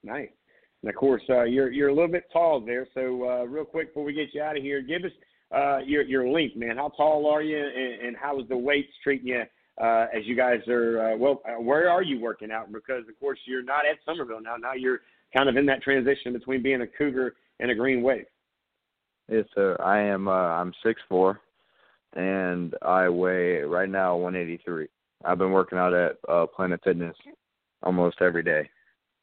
[0.03, 0.29] Nice.
[0.81, 2.87] And of course, uh, you're you're a little bit tall there.
[2.93, 5.11] So uh, real quick before we get you out of here, give us
[5.55, 6.77] uh, your your length, man.
[6.77, 9.43] How tall are you, and, and how is the weights treating you
[9.81, 11.13] uh, as you guys are?
[11.13, 12.71] Uh, well, uh, where are you working out?
[12.71, 14.57] Because of course you're not at Summerville now.
[14.57, 14.99] Now you're
[15.35, 18.25] kind of in that transition between being a Cougar and a Green Wave.
[19.29, 19.75] Yes, sir.
[19.83, 20.27] I am.
[20.27, 21.41] Uh, I'm six four,
[22.13, 24.87] and I weigh right now 183.
[25.23, 27.15] I've been working out at uh, Planet Fitness
[27.81, 28.69] almost every day.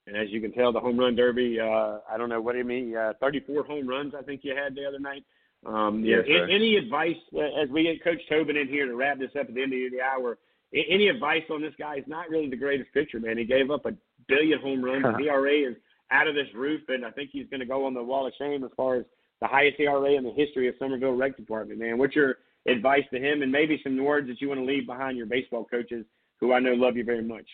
[0.06, 1.60] And as you can tell, the home run derby.
[1.60, 2.96] Uh, I don't know what do you mean.
[2.96, 5.24] Uh, 34 home runs, I think you had the other night.
[5.64, 9.20] Um, yes, know, any advice uh, as we get Coach Tobin in here to wrap
[9.20, 10.38] this up at the end of the hour?
[10.74, 11.96] Any advice on this guy?
[11.96, 13.38] He's not really the greatest pitcher, man.
[13.38, 13.92] He gave up a
[14.26, 15.04] billion home runs.
[15.18, 15.76] His ERA is
[16.12, 18.32] out of this roof, and I think he's going to go on the wall of
[18.38, 19.04] shame as far as
[19.40, 21.80] the highest ERA in the history of Summerville Rec Department.
[21.80, 22.36] Man, what's your
[22.68, 25.64] advice to him, and maybe some words that you want to leave behind your baseball
[25.64, 26.04] coaches,
[26.38, 27.46] who I know love you very much?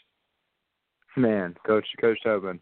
[1.17, 2.61] Man, Coach Coach Tobin,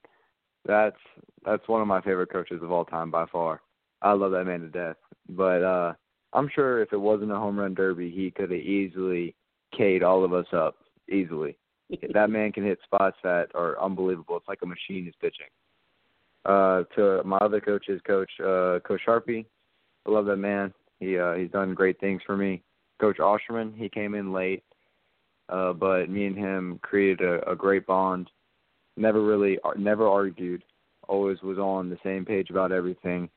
[0.64, 0.97] that's
[1.44, 3.62] that's one of my favorite coaches of all time by far.
[4.02, 4.97] I love that man to death.
[5.28, 5.94] But uh
[6.32, 9.35] I'm sure if it wasn't a home run derby, he could have easily
[9.77, 10.77] K'd all of us up
[11.10, 11.56] easily.
[12.12, 14.36] that man can hit spots that are unbelievable.
[14.36, 15.47] It's like a machine is pitching.
[16.47, 19.44] Uh, to my other coaches, Coach uh, Coach Sharpie,
[20.06, 20.73] I love that man.
[21.01, 22.62] He uh, he's done great things for me.
[23.01, 24.62] Coach Osherman, he came in late,
[25.48, 28.31] uh, but me and him created a, a great bond.
[28.97, 30.62] Never really, never argued.
[31.09, 33.28] Always was on the same page about everything.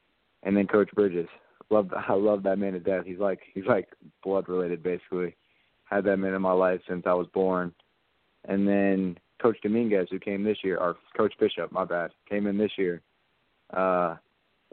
[0.43, 1.27] And then Coach Bridges,
[1.69, 3.05] love I love that man to death.
[3.05, 3.87] He's like he's like
[4.23, 5.35] blood related basically.
[5.85, 7.73] Had that man in my life since I was born.
[8.47, 12.57] And then Coach Dominguez, who came this year, or Coach Bishop, my bad, came in
[12.57, 13.01] this year.
[13.73, 14.15] Uh,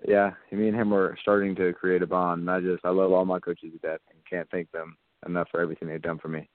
[0.07, 2.43] yeah, me and him were starting to create a bond.
[2.43, 5.49] And I just I love all my coaches to death and can't thank them enough
[5.51, 6.49] for everything they've done for me.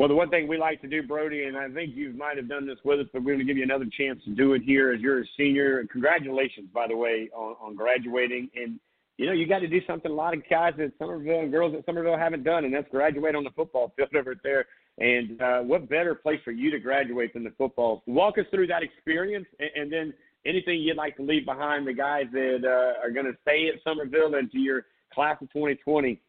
[0.00, 2.48] Well, the one thing we like to do, Brody, and I think you might have
[2.48, 4.62] done this with us, but we're going to give you another chance to do it
[4.62, 5.84] here as you're a senior.
[5.92, 8.48] Congratulations, by the way, on, on graduating.
[8.56, 8.80] And,
[9.18, 11.74] you know, you got to do something a lot of guys at Summerville and girls
[11.76, 14.64] at Summerville haven't done, and that's graduate on the football field over there.
[15.00, 18.02] And uh, what better place for you to graduate than the football?
[18.06, 20.14] Walk us through that experience, and, and then
[20.44, 23.82] anything you'd like to leave behind the guys that uh, are going to stay at
[23.82, 26.20] Summerville and to your class of 2020.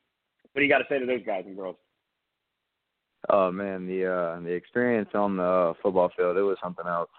[0.53, 1.75] What do you got to say to those guys and girls?
[3.29, 7.09] Oh man, the uh the experience on the uh, football field, it was something else.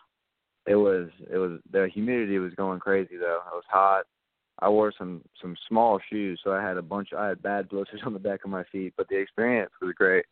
[0.67, 3.41] It was it was the humidity was going crazy though.
[3.47, 4.05] It was hot.
[4.59, 8.01] I wore some some small shoes, so I had a bunch I had bad blisters
[8.07, 10.25] on the back of my feet, but the experience was great.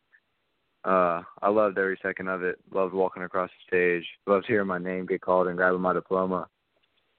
[0.84, 2.58] Uh I loved every second of it.
[2.72, 4.06] Loved walking across the stage.
[4.26, 6.48] Loved hearing my name get called and grabbing my diploma.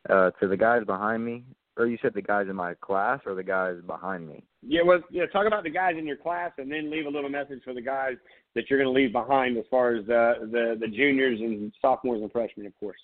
[0.09, 1.43] Uh to the guys behind me,
[1.77, 4.43] or you said the guys in my class or the guys behind me?
[4.61, 5.25] Yeah, well, yeah.
[5.27, 7.81] Talk about the guys in your class, and then leave a little message for the
[7.81, 8.15] guys
[8.53, 12.21] that you're going to leave behind, as far as uh, the the juniors and sophomores
[12.21, 12.99] and freshmen, of course.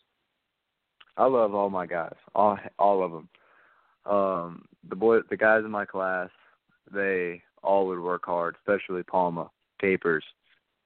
[1.18, 3.30] I love all my guys, all all of them.
[4.06, 6.30] Um, the boy, the guys in my class,
[6.92, 9.50] they all would work hard, especially Palma,
[9.82, 10.24] Capers.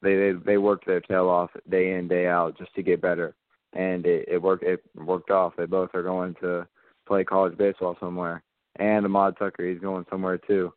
[0.01, 3.35] They they they worked their tail off day in day out just to get better,
[3.73, 4.63] and it, it worked.
[4.63, 5.53] It worked off.
[5.57, 6.67] They both are going to
[7.07, 8.43] play college baseball somewhere.
[8.77, 10.73] And Ahmad Tucker, he's going somewhere too.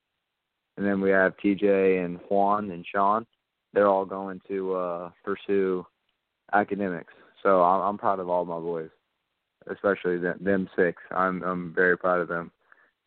[0.77, 3.25] And then we have TJ and Juan and Sean.
[3.73, 5.87] They're all going to uh pursue
[6.53, 7.13] academics.
[7.43, 8.91] So I'm, I'm proud of all my boys,
[9.71, 11.01] especially them, them six.
[11.11, 12.51] I'm I'm very proud of them.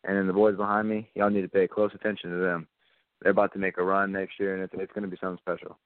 [0.04, 2.66] And then the boys behind me, y'all need to pay close attention to them.
[3.20, 5.40] They're about to make a run next year, and it's it's going to be something
[5.42, 5.78] special.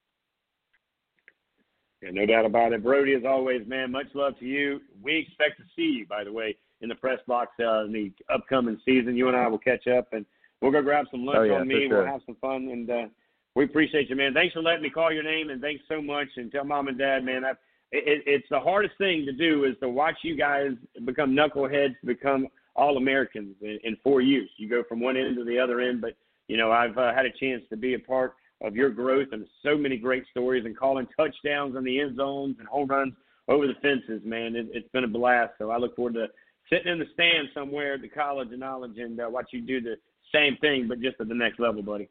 [2.03, 2.83] Yeah, no doubt about it.
[2.83, 4.81] Brody, as always, man, much love to you.
[5.03, 8.13] We expect to see you, by the way, in the press box uh, in the
[8.33, 9.17] upcoming season.
[9.17, 10.27] You and I will catch up, and
[10.61, 11.87] we'll go grab some lunch oh, yeah, on me.
[11.89, 12.03] Sure.
[12.03, 13.07] We'll have some fun, and uh,
[13.55, 14.35] we appreciate you, man.
[14.35, 16.27] Thanks for letting me call your name, and thanks so much.
[16.37, 17.57] And tell mom and dad, man, I've,
[17.93, 20.71] it, it's the hardest thing to do is to watch you guys
[21.05, 24.49] become knuckleheads, become all Americans in, in four years.
[24.57, 26.17] You go from one end to the other end, but
[26.49, 29.47] you know I've uh, had a chance to be a part of your growth and
[29.63, 33.15] so many great stories and calling touchdowns in the end zones and home runs
[33.49, 34.55] over the fences, man.
[34.55, 35.53] It, it's been a blast.
[35.59, 36.27] So I look forward to
[36.71, 39.81] sitting in the stand somewhere at the College of Knowledge and uh, watch you do
[39.81, 39.97] the
[40.33, 42.09] same thing, but just at the next level, buddy.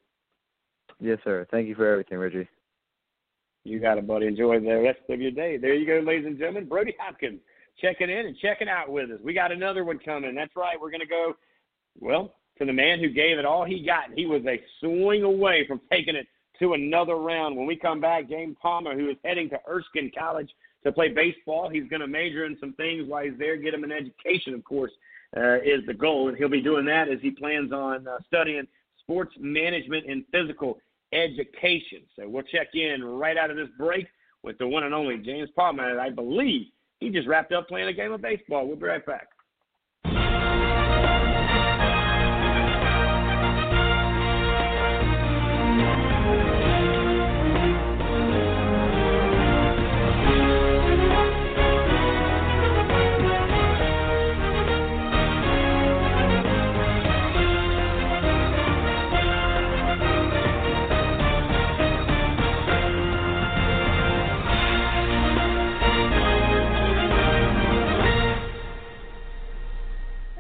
[1.00, 1.48] Yes, sir.
[1.50, 2.48] Thank you for everything, Reggie.
[3.64, 4.28] You got it, buddy.
[4.28, 5.58] Enjoy the rest of your day.
[5.58, 6.68] There you go, ladies and gentlemen.
[6.68, 7.40] Brody Hopkins
[7.80, 9.20] checking in and checking out with us.
[9.24, 10.36] We got another one coming.
[10.36, 10.80] That's right.
[10.80, 11.34] We're going to go,
[12.00, 14.06] well, to the man who gave it all he got.
[14.16, 16.28] He was a swing away from taking it
[16.62, 17.58] to another round.
[17.58, 20.50] When we come back, James Palmer, who is heading to Erskine College
[20.84, 21.70] to play baseball.
[21.70, 24.64] He's going to major in some things while he's there, get him an education, of
[24.64, 24.92] course,
[25.36, 26.30] uh, is the goal.
[26.30, 28.68] And he'll be doing that as he plans on uh, studying
[29.00, 30.78] sports management and physical
[31.14, 32.04] education.
[32.16, 34.08] So we'll check in right out of this break
[34.44, 36.00] with the one and only James Palmer.
[36.00, 36.68] I believe
[37.00, 38.68] he just wrapped up playing a game of baseball.
[38.68, 39.28] We'll be right back.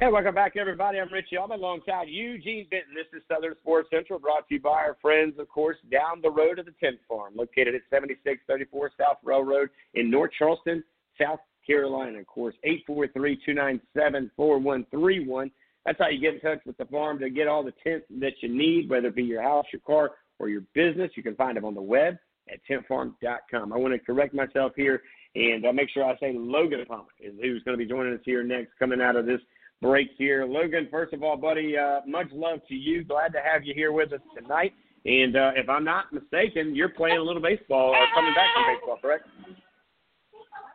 [0.01, 0.99] Hey, welcome back, everybody.
[0.99, 2.95] I'm Richie Alman alongside Eugene Benton.
[2.95, 6.31] This is Southern Sports Central, brought to you by our friends, of course, down the
[6.31, 10.83] road of the Tent Farm, located at 7634 South Railroad in North Charleston,
[11.21, 11.37] South
[11.67, 12.17] Carolina.
[12.17, 12.55] Of course,
[12.89, 15.51] 843-297-4131.
[15.85, 18.33] That's how you get in touch with the farm to get all the tents that
[18.41, 21.11] you need, whether it be your house, your car, or your business.
[21.13, 22.17] You can find them on the web
[22.51, 23.71] at tentfarm.com.
[23.71, 25.03] I want to correct myself here
[25.35, 28.21] and uh, make sure I say Logan Palmer is who's going to be joining us
[28.25, 29.41] here next, coming out of this–
[29.81, 30.45] break here.
[30.45, 33.03] Logan, first of all, buddy, uh, much love to you.
[33.03, 34.73] Glad to have you here with us tonight.
[35.05, 38.75] And uh, if I'm not mistaken, you're playing a little baseball or coming back from
[38.75, 39.27] baseball, correct?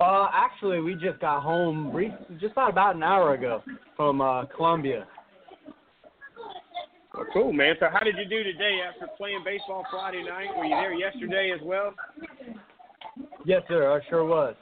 [0.01, 3.63] Uh, actually, we just got home re- just about about an hour ago
[3.97, 5.07] from uh, Columbia.
[7.15, 7.77] Well, cool, man.
[7.81, 10.49] So, how did you do today after playing baseball Friday night?
[10.55, 11.95] Were you there yesterday as well?
[13.47, 13.91] Yes, sir.
[13.91, 14.55] I sure was.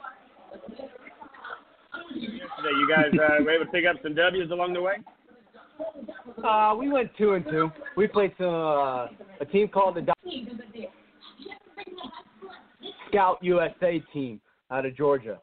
[2.15, 4.95] Yesterday, you guys uh, were able to pick up some W's along the way.
[6.43, 7.69] Uh, we went two and two.
[7.97, 9.07] We played some uh,
[9.41, 10.87] a team called the Do-
[13.09, 14.39] Scout USA team
[14.71, 15.39] out of Georgia.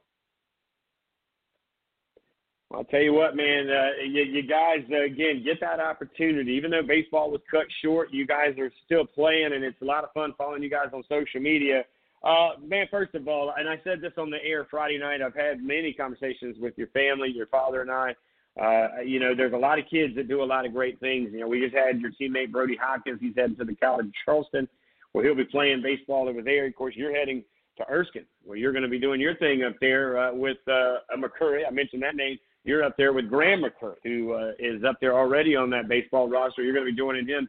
[2.74, 3.69] I'll tell you what, man.
[3.69, 6.53] Uh, you, you guys uh, again get that opportunity.
[6.53, 10.05] Even though baseball was cut short, you guys are still playing, and it's a lot
[10.05, 11.85] of fun following you guys on social media.
[12.24, 15.20] Uh, man, first of all, and I said this on the air Friday night.
[15.20, 18.15] I've had many conversations with your family, your father and I.
[18.61, 21.31] Uh, you know, there's a lot of kids that do a lot of great things.
[21.32, 23.19] You know, we just had your teammate Brody Hopkins.
[23.20, 24.69] He's heading to the College of Charleston,
[25.12, 26.66] where he'll be playing baseball over there.
[26.66, 27.43] Of course, you're heading
[27.78, 30.99] to Erskine, where you're going to be doing your thing up there uh, with uh,
[31.16, 31.62] McCurry.
[31.66, 32.39] I mentioned that name.
[32.65, 36.28] You're up there with Graham McCurry, who uh, is up there already on that baseball
[36.28, 36.62] roster.
[36.62, 37.49] You're going to be joining him.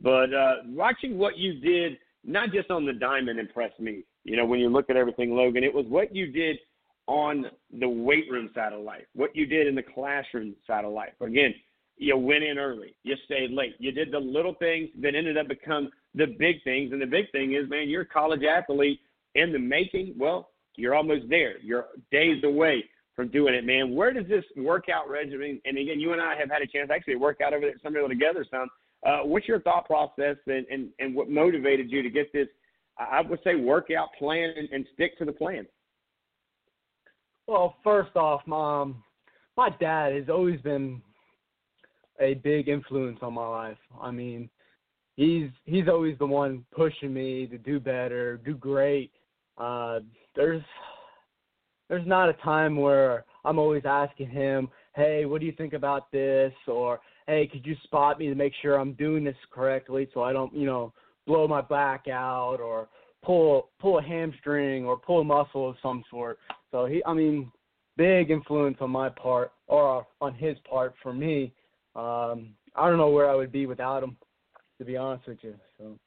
[0.00, 4.04] But uh, watching what you did, not just on the diamond, impressed me.
[4.24, 6.58] You know, when you look at everything, Logan, it was what you did
[7.06, 7.46] on
[7.78, 11.12] the weight room side of life, what you did in the classroom side of life.
[11.20, 11.54] Again,
[11.96, 15.46] you went in early, you stayed late, you did the little things that ended up
[15.48, 16.92] become the big things.
[16.92, 19.00] And the big thing is, man, you're a college athlete
[19.34, 20.14] in the making.
[20.18, 21.58] Well, you're almost there.
[21.60, 22.84] You're days away
[23.14, 23.94] from doing it, man.
[23.94, 25.60] Where does this workout regimen?
[25.64, 27.82] And again, you and I have had a chance actually work out over there at
[27.82, 28.68] Summerville together some.
[29.06, 32.48] Uh, what's your thought process and, and, and what motivated you to get this?
[32.98, 35.66] I would say workout plan and, and stick to the plan.
[37.46, 39.02] Well, first off, mom,
[39.56, 41.02] my dad has always been
[42.20, 43.78] a big influence on my life.
[44.00, 44.48] I mean,
[45.16, 49.10] he's he's always the one pushing me to do better, do great.
[49.58, 50.00] Uh,
[50.34, 50.62] there's
[51.88, 56.10] there's not a time where I'm always asking him, "Hey, what do you think about
[56.12, 60.22] this?" or "Hey, could you spot me to make sure I'm doing this correctly so
[60.22, 60.92] I don't, you know,
[61.26, 62.88] blow my back out or
[63.22, 66.38] pull pull a hamstring or pull a muscle of some sort."
[66.70, 67.50] So he, I mean,
[67.96, 71.52] big influence on my part or on his part for me.
[71.94, 74.16] Um, I don't know where I would be without him,
[74.78, 75.54] to be honest with you.
[75.78, 75.98] So.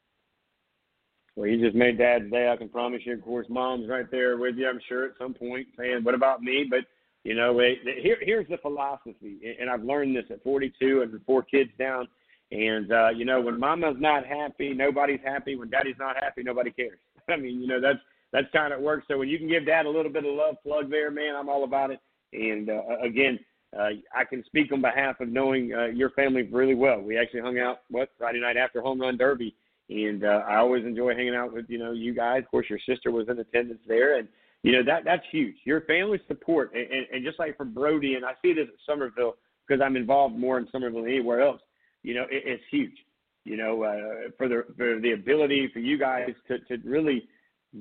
[1.35, 2.49] Well, you just made Dad's day.
[2.51, 3.13] I can promise you.
[3.13, 4.67] Of course, Mom's right there with you.
[4.67, 6.79] I'm sure at some point saying, "What about me?" But
[7.23, 11.43] you know, it, here here's the philosophy, and I've learned this at 42 and four
[11.43, 12.07] kids down.
[12.51, 15.55] And uh, you know, when Mama's not happy, nobody's happy.
[15.55, 16.99] When Daddy's not happy, nobody cares.
[17.29, 17.99] I mean, you know, that's
[18.31, 19.05] that's kind of works.
[19.09, 21.49] So when you can give Dad a little bit of love plug there, man, I'm
[21.49, 21.99] all about it.
[22.33, 23.39] And uh, again,
[23.77, 27.01] uh, I can speak on behalf of knowing uh, your family really well.
[27.01, 29.55] We actually hung out what Friday night after home run derby,
[29.89, 32.43] and uh, I always enjoy hanging out with you know you guys.
[32.43, 34.27] Of course, your sister was in attendance there, and
[34.63, 35.55] you know that that's huge.
[35.65, 38.79] Your family support, and, and, and just like for Brody, and I see this at
[38.85, 39.35] Somerville
[39.67, 41.61] because I'm involved more in Somerville than anywhere else.
[42.03, 42.95] You know, it, it's huge.
[43.43, 47.27] You know, uh, for the for the ability for you guys to to really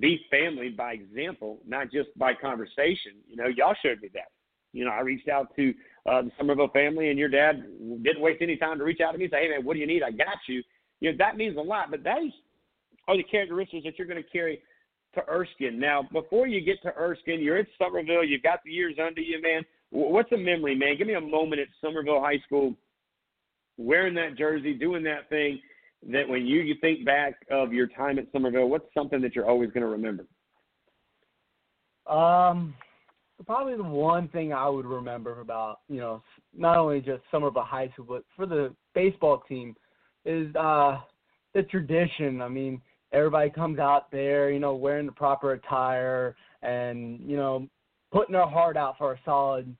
[0.00, 3.14] be family by example, not just by conversation.
[3.28, 4.30] You know, y'all showed me that.
[4.72, 5.72] You know, I reached out to
[6.04, 7.64] uh, the Summerville family, and your dad
[8.02, 9.80] didn't waste any time to reach out to me and say, "Hey, man, what do
[9.80, 10.02] you need?
[10.02, 10.62] I got you."
[11.00, 11.90] You know, that means a lot.
[11.90, 12.32] But those
[13.08, 14.60] are the characteristics that you're going to carry
[15.14, 15.78] to Erskine.
[15.78, 18.24] Now, before you get to Erskine, you're at Summerville.
[18.24, 19.62] You've got the years under you, man.
[19.90, 20.96] What's a memory, man?
[20.98, 22.74] Give me a moment at Summerville High School,
[23.78, 25.60] wearing that jersey, doing that thing.
[26.12, 29.48] That when you you think back of your time at Somerville, what's something that you're
[29.48, 30.26] always going to remember?
[32.06, 32.74] Um,
[33.44, 36.22] probably the one thing I would remember about you know
[36.56, 39.74] not only just Somerville High School but for the baseball team
[40.24, 40.98] is uh
[41.54, 42.42] the tradition.
[42.42, 42.80] I mean,
[43.12, 47.68] everybody comes out there, you know, wearing the proper attire and you know
[48.12, 49.74] putting their heart out for a solid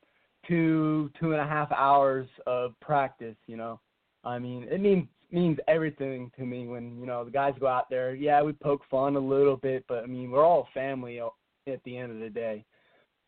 [0.48, 3.36] two two and a half hours of practice.
[3.46, 3.80] You know,
[4.26, 7.88] I mean, it means means everything to me when you know the guys go out
[7.88, 8.14] there.
[8.14, 11.96] Yeah, we poke fun a little bit, but I mean, we're all family at the
[11.96, 12.64] end of the day.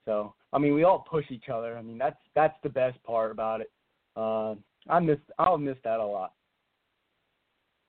[0.04, 1.78] So I mean, we all push each other.
[1.78, 3.70] I mean, that's that's the best part about it.
[4.16, 4.54] Uh,
[4.88, 6.32] I miss I'll miss that a lot.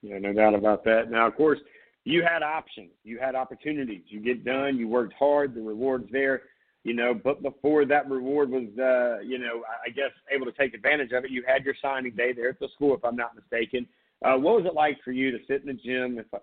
[0.01, 1.09] Yeah, no doubt about that.
[1.09, 1.59] Now, of course,
[2.05, 4.03] you had options, you had opportunities.
[4.07, 6.43] You get done, you worked hard, the reward's there.
[6.83, 10.73] You know, but before that reward was, uh, you know, I guess able to take
[10.73, 13.35] advantage of it, you had your signing day there at the school, if I'm not
[13.35, 13.85] mistaken.
[14.23, 16.39] Uh, what was it like for you to sit in the gym if, uh,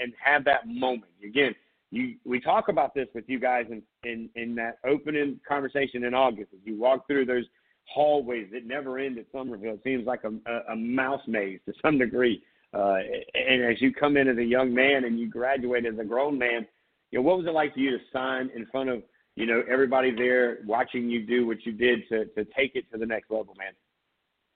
[0.00, 1.12] and have that moment?
[1.24, 1.54] Again,
[1.90, 6.14] you we talk about this with you guys in, in in that opening conversation in
[6.14, 7.44] August as you walk through those
[7.84, 9.74] hallways that never end at Summerville.
[9.74, 12.42] It seems like a, a, a mouse maze to some degree.
[12.74, 12.96] Uh,
[13.34, 16.36] and as you come in as a young man and you graduate as a grown
[16.36, 16.66] man,
[17.10, 19.02] you know, what was it like for you to sign in front of,
[19.36, 22.98] you know, everybody there watching you do what you did to to take it to
[22.98, 23.72] the next level, man?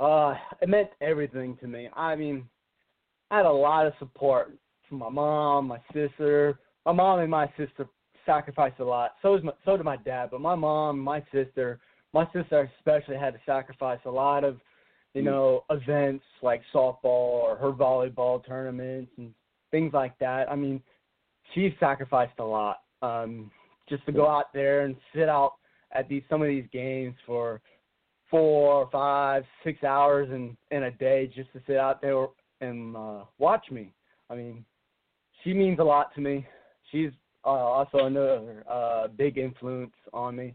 [0.00, 1.88] Uh, it meant everything to me.
[1.94, 2.48] I mean,
[3.30, 4.56] I had a lot of support
[4.88, 6.58] from my mom, my sister.
[6.86, 7.86] My mom and my sister
[8.24, 9.12] sacrificed a lot.
[9.20, 10.30] So is my, so did my dad.
[10.30, 11.78] But my mom, my sister,
[12.14, 14.58] my sister especially had to sacrifice a lot of,
[15.12, 19.34] you know, events like softball or her volleyball tournaments and
[19.70, 20.50] things like that.
[20.50, 20.80] I mean,
[21.54, 23.50] she sacrificed a lot um,
[23.90, 25.54] just to go out there and sit out
[25.92, 27.60] at these some of these games for
[28.30, 32.26] four, five, six hours in in a day just to sit out there
[32.60, 33.92] and uh, watch me.
[34.30, 34.64] I mean,
[35.42, 36.46] she means a lot to me.
[36.90, 37.10] She's
[37.44, 40.54] uh, also another uh, big influence on me.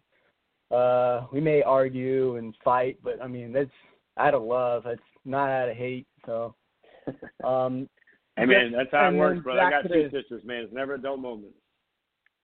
[0.71, 3.69] Uh, we may argue and fight, but I mean that's
[4.17, 4.85] out of love.
[4.85, 6.07] It's not out of hate.
[6.25, 6.55] So,
[7.43, 7.89] um,
[8.37, 9.61] Hey man, that's how it works, brother.
[9.61, 10.63] I got two sisters, man.
[10.63, 11.53] It's never a dull moment.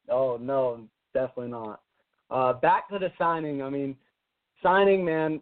[0.10, 0.82] Oh no,
[1.14, 1.82] definitely not.
[2.30, 3.62] Uh, back to the signing.
[3.62, 3.96] I mean,
[4.64, 5.42] signing, man.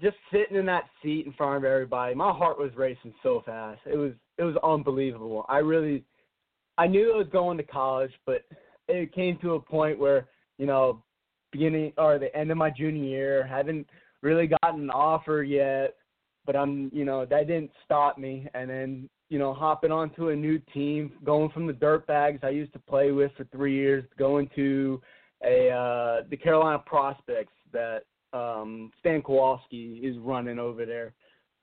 [0.00, 3.80] Just sitting in that seat in front of everybody, my heart was racing so fast.
[3.86, 5.44] It was it was unbelievable.
[5.48, 6.04] I really,
[6.78, 8.44] I knew I was going to college, but
[8.86, 10.28] it came to a point where
[10.60, 11.02] you know,
[11.52, 13.86] beginning or the end of my junior year, haven't
[14.20, 15.94] really gotten an offer yet,
[16.44, 18.46] but I'm you know that didn't stop me.
[18.52, 22.50] And then you know, hopping onto a new team, going from the dirt bags I
[22.50, 25.00] used to play with for three years, going to
[25.42, 28.00] a uh the Carolina prospects that
[28.32, 31.14] um Stan Kowalski is running over there.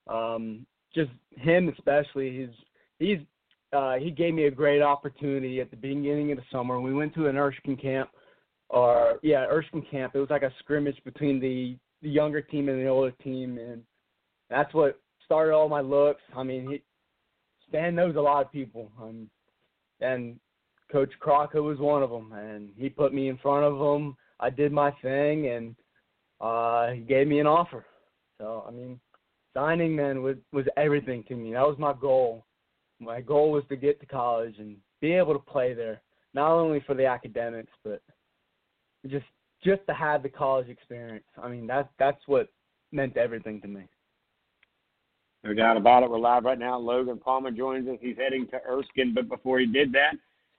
[0.08, 0.66] Um
[0.96, 2.56] just him especially, he's
[3.00, 3.26] he's
[3.74, 6.80] uh he gave me a great opportunity at the beginning of the summer.
[6.80, 8.10] We went to an Erskine camp
[8.70, 10.16] or yeah, Erskine camp.
[10.16, 13.84] It was like a scrimmage between the, the younger team and the older team and
[14.50, 16.22] that's what started all my looks.
[16.34, 16.82] I mean, he
[17.70, 19.30] Stan knows a lot of people, um,
[20.00, 20.40] and
[20.92, 22.32] Coach Crocker was one of them.
[22.32, 24.16] And he put me in front of him.
[24.40, 25.76] I did my thing, and
[26.40, 27.86] uh, he gave me an offer.
[28.40, 29.00] So I mean,
[29.54, 31.54] signing man was was everything to me.
[31.54, 32.46] That was my goal.
[33.00, 36.02] My goal was to get to college and be able to play there,
[36.34, 38.02] not only for the academics, but
[39.08, 39.26] just
[39.64, 41.26] just to have the college experience.
[41.42, 42.50] I mean, that that's what
[42.92, 43.88] meant everything to me.
[45.44, 46.10] No doubt about it.
[46.10, 46.78] We're live right now.
[46.78, 47.98] Logan Palmer joins us.
[48.02, 50.14] He's heading to Erskine, but before he did that,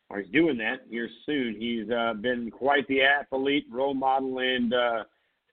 [0.08, 4.72] or he's doing that here soon, he's uh, been quite the athlete, role model, and
[4.72, 5.04] uh,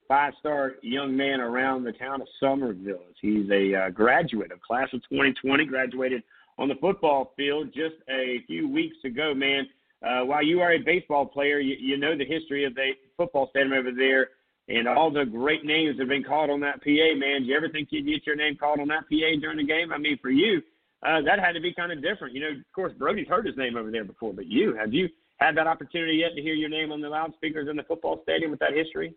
[0.08, 3.04] five-star young man around the town of Somerville.
[3.20, 6.22] He's a uh, graduate of class of 2020, graduated
[6.58, 9.66] on the football field just a few weeks ago, man.
[10.02, 13.48] Uh, while you are a baseball player, you, you know the history of the football
[13.50, 14.28] stadium over there
[14.68, 17.42] and all the great names that have been called on that PA, man.
[17.42, 19.92] Do you ever think you'd get your name called on that PA during the game?
[19.92, 20.60] I mean, for you,
[21.06, 22.34] uh, that had to be kind of different.
[22.34, 25.08] You know, of course, Brody's heard his name over there before, but you, have you
[25.36, 28.50] had that opportunity yet to hear your name on the loudspeakers in the football stadium
[28.50, 29.14] with that history?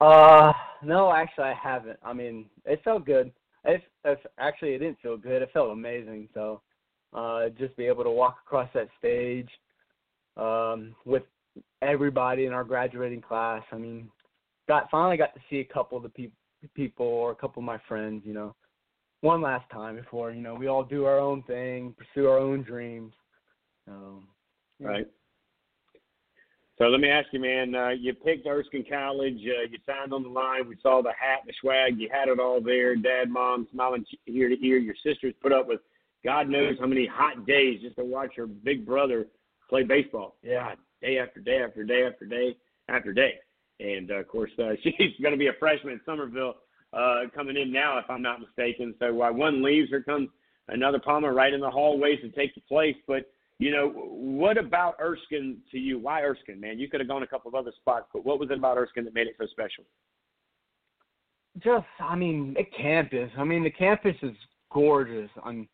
[0.00, 0.52] Uh,
[0.82, 1.98] no, actually, I haven't.
[2.02, 3.32] I mean, it felt good.
[3.64, 3.84] It's,
[4.38, 5.42] actually it didn't feel good.
[5.42, 6.28] It felt amazing.
[6.32, 6.62] So,
[7.12, 9.50] uh, just be able to walk across that stage,
[10.36, 11.24] um, with
[11.82, 13.62] everybody in our graduating class.
[13.72, 14.08] I mean,
[14.70, 16.36] got finally got to see a couple of the people
[16.76, 18.22] people or a couple of my friends.
[18.24, 18.54] You know,
[19.20, 22.62] one last time before you know we all do our own thing, pursue our own
[22.62, 23.12] dreams.
[23.88, 24.28] Um.
[24.78, 25.06] Right.
[26.78, 27.74] So let me ask you, man.
[27.74, 29.36] Uh, you picked Erskine College.
[29.36, 30.66] Uh, you signed on the line.
[30.66, 31.98] We saw the hat, the swag.
[31.98, 32.96] You had it all there.
[32.96, 34.78] Dad, mom, smiling ear to ear.
[34.78, 35.80] Your sisters put up with
[36.24, 39.26] God knows how many hot days just to watch her big brother
[39.68, 40.36] play baseball.
[40.42, 40.68] Yeah.
[40.68, 42.56] God, day after day after day after day
[42.88, 43.34] after day.
[43.80, 46.56] And uh, of course, uh, she's going to be a freshman at Somerville
[46.92, 48.94] uh, coming in now, if I'm not mistaken.
[48.98, 50.28] So while one leaves, here comes
[50.68, 52.96] another Palmer right in the hallways to take the place.
[53.06, 55.98] But you know, what about Erskine to you?
[55.98, 56.78] Why Erskine, man?
[56.78, 59.04] You could have gone a couple of other spots, but what was it about Erskine
[59.04, 59.84] that made it so special?
[61.58, 63.30] just I mean the campus.
[63.36, 64.36] I mean the campus is
[64.72, 65.30] gorgeous.
[65.42, 65.68] I mean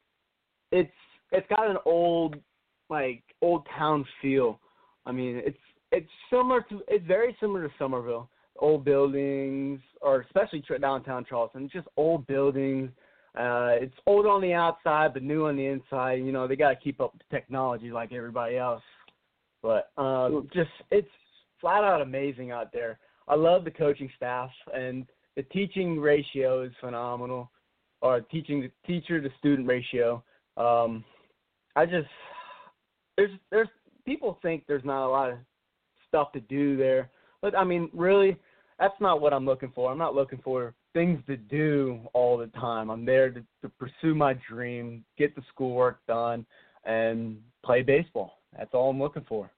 [0.73, 0.91] it's
[1.33, 2.37] it's got an old
[2.89, 4.61] like old town feel.
[5.05, 5.59] I mean it's
[5.97, 8.29] it's similar to it's very similar to Somerville.
[8.59, 12.91] Old buildings, or especially downtown Charleston, just old buildings.
[13.39, 16.15] Uh, it's old on the outside, but new on the inside.
[16.15, 18.83] You know they got to keep up with technology like everybody else.
[19.63, 21.09] But uh, just it's
[21.61, 22.99] flat out amazing out there.
[23.29, 25.07] I love the coaching staff and
[25.37, 27.51] the teaching ratio is phenomenal,
[28.01, 30.23] or teaching teacher to student ratio.
[30.57, 31.05] Um,
[31.75, 32.09] I just
[33.17, 33.69] there's there's
[34.07, 35.39] people think there's not a lot of
[36.17, 37.11] stuff to do there,
[37.43, 38.37] but I mean really,
[38.79, 39.91] that's not what I'm looking for.
[39.93, 42.91] I'm not looking for things to do all the time.
[42.91, 46.47] I'm there to, to pursue my dream, get the schoolwork done,
[46.85, 48.39] and play baseball.
[48.57, 49.51] That's all I'm looking for.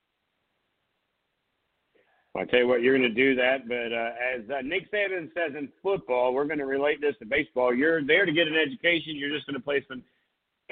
[2.35, 3.69] Well, I tell you what, you're going to do that.
[3.69, 7.27] But uh, as uh, Nick Saban says in football, we're going to relate this to
[7.27, 7.75] baseball.
[7.75, 9.17] You're there to get an education.
[9.17, 10.03] You're just going to play some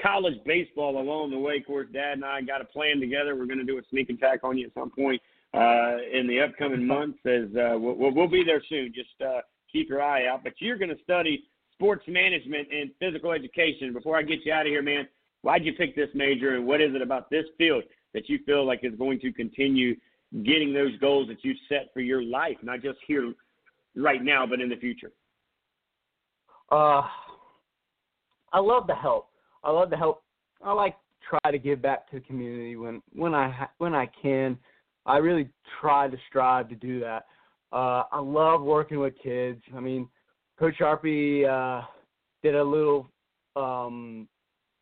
[0.01, 1.57] college baseball along the way.
[1.57, 3.35] Of course, Dad and I got a plan together.
[3.35, 5.21] We're going to do a sneak attack on you at some point
[6.13, 7.19] in the upcoming months.
[7.25, 8.93] As uh, we'll, we'll be there soon.
[8.93, 10.43] Just uh, keep your eye out.
[10.43, 11.43] But you're going to study
[11.73, 13.93] sports management and physical education.
[13.93, 15.07] Before I get you out of here, man,
[15.41, 18.65] why'd you pick this major, and what is it about this field that you feel
[18.65, 19.95] like is going to continue
[20.43, 23.33] getting those goals that you set for your life, not just here
[23.95, 25.11] right now, but in the future?
[26.71, 27.03] Uh,
[28.51, 29.29] I love the help.
[29.63, 30.23] I love to help.
[30.63, 30.95] I like
[31.27, 34.57] try to give back to the community when when I ha- when I can.
[35.07, 37.25] I really try to strive to do that.
[37.71, 39.61] Uh, I love working with kids.
[39.75, 40.07] I mean,
[40.59, 41.85] Coach Sharpie uh,
[42.43, 43.09] did a little.
[43.55, 44.27] Um,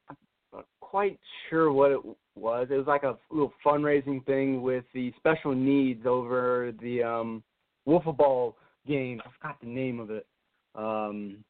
[0.09, 0.17] I'm
[0.51, 1.19] not quite
[1.49, 1.99] sure what it
[2.35, 2.67] was.
[2.69, 7.43] It was like a little fundraising thing with the special needs over the um,
[7.87, 8.57] wiffle ball
[8.87, 9.21] game.
[9.25, 10.25] I forgot the name of it.
[10.73, 11.43] Um,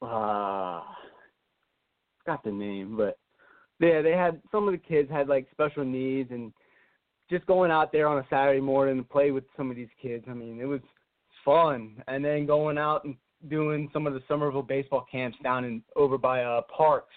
[0.00, 0.82] uh,
[2.24, 3.18] forgot the name, but
[3.78, 6.52] yeah, they had some of the kids had like special needs and
[7.32, 10.26] just going out there on a Saturday morning to play with some of these kids.
[10.28, 10.82] I mean, it was
[11.46, 12.02] fun.
[12.06, 13.16] And then going out and
[13.48, 17.14] doing some of the Summerville baseball camps down in over by uh parks.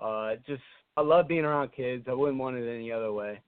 [0.00, 0.62] Uh just
[0.96, 2.04] I love being around kids.
[2.08, 3.40] I wouldn't want it any other way.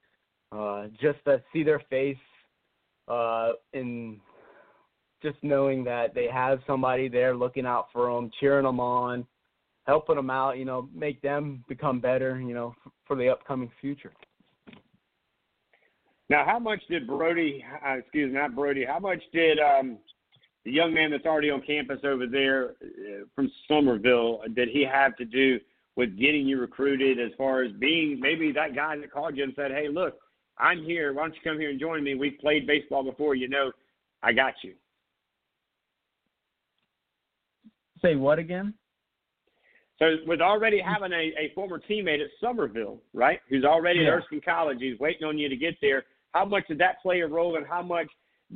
[0.50, 2.16] Uh just to see their face
[3.06, 4.18] uh and
[5.22, 9.24] just knowing that they have somebody there looking out for them, cheering them on,
[9.86, 12.74] helping them out, you know, make them become better, you know,
[13.06, 14.12] for the upcoming future.
[16.30, 19.98] Now, how much did Brody, uh, excuse me, not Brody, how much did um,
[20.64, 24.40] the young man that's already on campus over there uh, from Somerville?
[24.54, 25.58] did he have to do
[25.96, 29.52] with getting you recruited as far as being maybe that guy that called you and
[29.56, 30.14] said, hey, look,
[30.56, 31.12] I'm here.
[31.12, 32.14] Why don't you come here and join me?
[32.14, 33.34] We've played baseball before.
[33.34, 33.72] You know,
[34.22, 34.74] I got you.
[38.00, 38.72] Say what again?
[39.98, 44.08] So with already having a, a former teammate at Somerville, right, who's already Yeah.
[44.08, 46.04] at Erskine College, he's waiting on you to get there.
[46.32, 48.08] How much did that play a role, and how much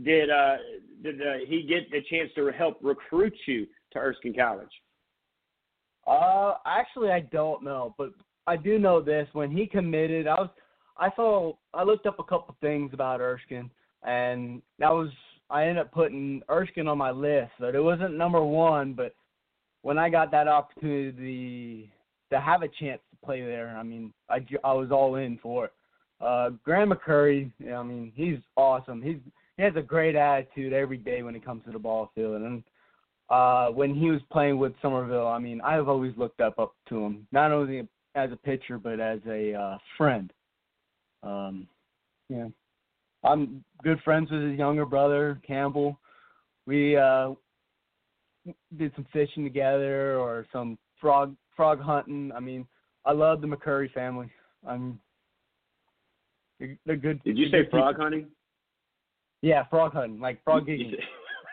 [0.05, 0.57] did uh,
[1.03, 4.71] did uh, he get the chance to help recruit you to Erskine College?
[6.07, 8.11] Uh, actually, I don't know, but
[8.47, 9.29] I do know this.
[9.33, 10.51] When he committed, I was,
[10.99, 13.71] I saw, I looked up a couple things about Erskine,
[14.03, 15.11] and that was,
[15.51, 17.53] I ended up putting Erskine on my list.
[17.59, 19.15] But it wasn't number one, but
[19.83, 21.91] when I got that opportunity
[22.31, 25.67] to have a chance to play there, I mean, I, I was all in for
[25.67, 25.73] it.
[26.25, 29.03] Uh, Graham McCurry, I mean, he's awesome.
[29.03, 29.19] He's
[29.57, 32.63] he has a great attitude every day when it comes to the ball field, and
[33.31, 37.05] uh, when he was playing with Somerville, I mean, I've always looked up up to
[37.05, 40.33] him, not only as a pitcher but as a uh, friend.
[41.23, 41.69] Um,
[42.29, 42.49] yeah,
[43.23, 45.99] I'm good friends with his younger brother Campbell.
[46.67, 47.35] We uh,
[48.79, 52.33] did some fishing together or some frog frog hunting.
[52.35, 52.67] I mean,
[53.05, 54.31] I love the McCurry family.
[54.67, 54.99] I'm
[56.67, 57.23] they're- they're good.
[57.25, 58.05] Did you say frog people.
[58.05, 58.31] hunting?
[59.43, 60.95] Yeah, frog hunting, like frog gigging.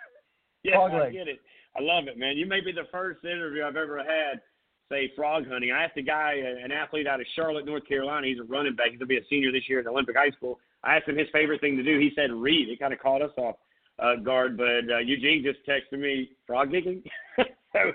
[0.63, 1.13] yeah, Frog I leg.
[1.13, 1.39] get it.
[1.77, 2.37] I love it, man.
[2.37, 4.41] You may be the first interview I've ever had
[4.89, 5.71] say frog hunting.
[5.71, 8.27] I asked a guy, an athlete out of Charlotte, North Carolina.
[8.27, 8.87] He's a running back.
[8.89, 10.59] He's gonna be a senior this year at Olympic High School.
[10.83, 11.97] I asked him his favorite thing to do.
[11.97, 12.67] He said read.
[12.69, 13.55] It kind of caught us off
[13.99, 14.57] uh, guard.
[14.57, 17.03] But uh, Eugene just texted me frog gigging.
[17.37, 17.91] so,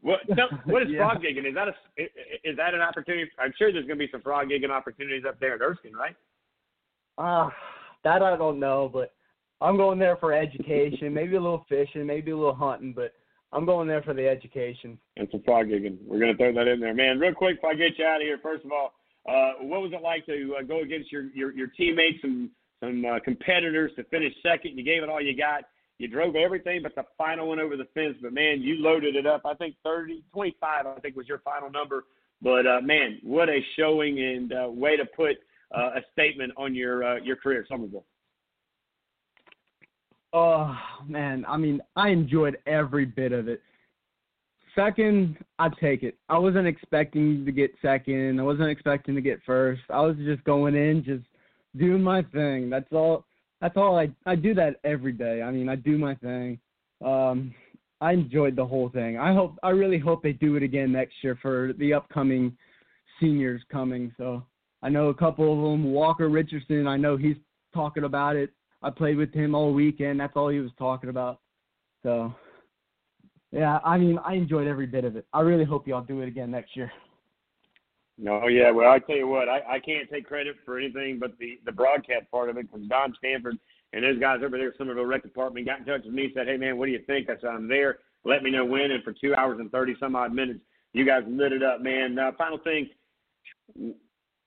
[0.00, 0.20] what?
[0.28, 0.98] No, what is Yeah.
[0.98, 1.46] frog gigging?
[1.48, 1.74] Is that a
[2.42, 3.30] is that an opportunity?
[3.38, 6.16] I'm sure there's gonna be some frog gigging opportunities up there at Erskine, right?
[7.22, 7.52] Ah,
[8.02, 9.12] that I don't know, but
[9.60, 13.12] I'm going there for education, maybe a little fishing, maybe a little hunting, but
[13.52, 14.98] I'm going there for the education.
[15.18, 15.98] and some frog gigging.
[16.06, 17.18] We're going to throw that in there, man.
[17.18, 18.94] Real quick, before I get you out of here, first of all,
[19.28, 22.48] uh, what was it like to uh, go against your your, your teammates and
[22.82, 24.78] some uh, competitors to finish second?
[24.78, 25.64] You gave it all you got.
[25.98, 28.16] You drove everything but the final one over the fence.
[28.22, 29.42] But man, you loaded it up.
[29.44, 32.04] I think 30, 25, I think was your final number.
[32.40, 35.36] But uh, man, what a showing and uh, way to put
[35.76, 38.04] uh, a statement on your uh, your career, at Somerville.
[40.32, 40.76] Oh
[41.06, 43.60] man, I mean, I enjoyed every bit of it.
[44.76, 46.16] Second, I'd take it.
[46.28, 48.38] I wasn't expecting to get second.
[48.38, 49.82] I wasn't expecting to get first.
[49.90, 51.24] I was just going in, just
[51.76, 52.70] doing my thing.
[52.70, 53.24] That's all.
[53.60, 53.98] That's all.
[53.98, 55.42] I I do that every day.
[55.42, 56.58] I mean, I do my thing.
[57.04, 57.52] Um,
[58.00, 59.18] I enjoyed the whole thing.
[59.18, 59.58] I hope.
[59.62, 62.56] I really hope they do it again next year for the upcoming
[63.20, 64.12] seniors coming.
[64.16, 64.44] So
[64.82, 65.92] I know a couple of them.
[65.92, 66.86] Walker Richardson.
[66.86, 67.36] I know he's
[67.74, 68.50] talking about it.
[68.82, 70.20] I played with him all weekend.
[70.20, 71.40] That's all he was talking about.
[72.02, 72.34] So
[73.52, 75.26] yeah, I mean, I enjoyed every bit of it.
[75.32, 76.90] I really hope y'all do it again next year.
[78.16, 78.70] No, yeah.
[78.70, 81.72] Well, I tell you what, I, I can't take credit for anything but the the
[81.72, 83.58] broadcast part of it because Don Stanford
[83.92, 86.46] and those guys over there at Summerville Rec Department got in touch with me, said,
[86.46, 87.98] "Hey man, what do you think?" I said, "I'm there.
[88.24, 90.60] Let me know when." And for two hours and thirty some odd minutes,
[90.92, 92.18] you guys lit it up, man.
[92.18, 92.90] Uh, final thing,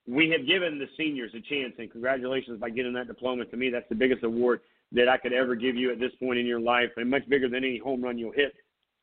[0.08, 3.46] we have given the seniors a chance, and congratulations by getting that diploma.
[3.46, 4.62] To me, that's the biggest award
[4.92, 7.48] that I could ever give you at this point in your life, and much bigger
[7.48, 8.54] than any home run you'll hit.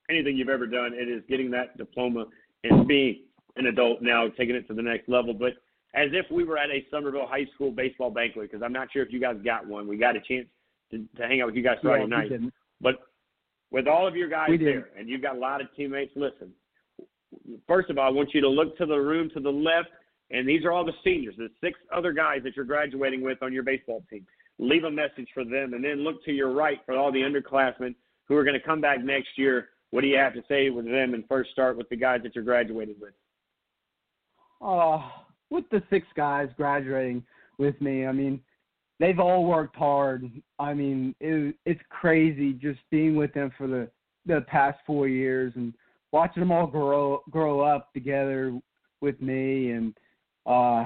[0.09, 2.27] Anything you've ever done, it is getting that diploma
[2.64, 3.22] and being
[3.56, 5.32] an adult now, taking it to the next level.
[5.32, 5.55] But
[5.94, 9.02] as if we were at a Summerville High School baseball banquet, because I'm not sure
[9.02, 9.89] if you guys got one.
[9.89, 10.47] We got a chance
[10.90, 12.52] to, to hang out with you guys Friday yeah, night.
[12.81, 12.97] But
[13.70, 16.52] with all of your guys there, and you've got a lot of teammates, listen.
[17.66, 19.90] First of all, I want you to look to the room to the left,
[20.31, 23.52] and these are all the seniors, the six other guys that you're graduating with on
[23.52, 24.27] your baseball team.
[24.59, 27.94] Leave a message for them, and then look to your right for all the underclassmen
[28.28, 29.70] who are going to come back next year.
[29.90, 31.15] What do you have to say with them?
[31.15, 33.15] And first, start with the guys that you're graduating with.
[34.61, 35.01] Uh,
[35.48, 37.24] with the six guys graduating
[37.59, 38.40] with me, I mean,
[39.01, 40.31] they've all worked hard.
[40.59, 43.90] I mean, it, it's crazy just being with them for the
[44.27, 45.73] the past four years and
[46.12, 48.57] watching them all grow grow up together
[49.01, 49.70] with me.
[49.70, 49.94] And
[50.46, 50.84] uh,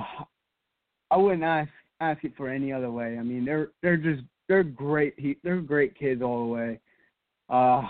[1.11, 1.71] I wouldn't ask
[2.01, 3.19] ask it for any other way.
[3.19, 5.15] I mean, they're they're just they're great.
[5.43, 6.81] They're great kids all the way.
[7.49, 7.83] Uh,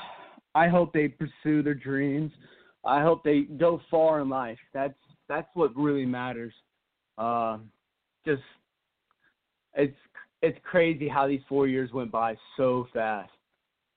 [0.54, 2.32] I hope they pursue their dreams.
[2.84, 4.58] I hope they go far in life.
[4.72, 4.94] That's
[5.28, 6.52] that's what really matters.
[7.16, 7.58] Uh,
[8.26, 8.42] just
[9.74, 9.96] it's
[10.42, 13.30] it's crazy how these four years went by so fast.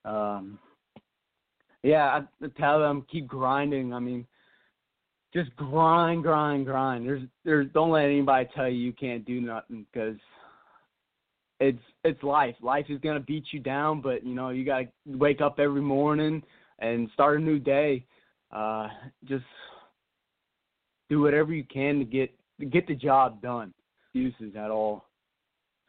[0.06, 0.58] Um,
[1.84, 3.94] yeah, I tell them keep grinding.
[3.94, 4.26] I mean,
[5.38, 7.06] just grind, grind, grind.
[7.06, 10.18] There's there's don't let anybody tell you you can't do nothing because
[11.60, 12.56] it's it's life.
[12.62, 16.42] Life is gonna beat you down, but you know you gotta wake up every morning
[16.80, 18.04] and start a new day.
[18.52, 18.88] Uh,
[19.26, 19.46] just
[21.10, 23.74] do whatever you can to get to get the job done.
[24.16, 25.06] Excuses at all.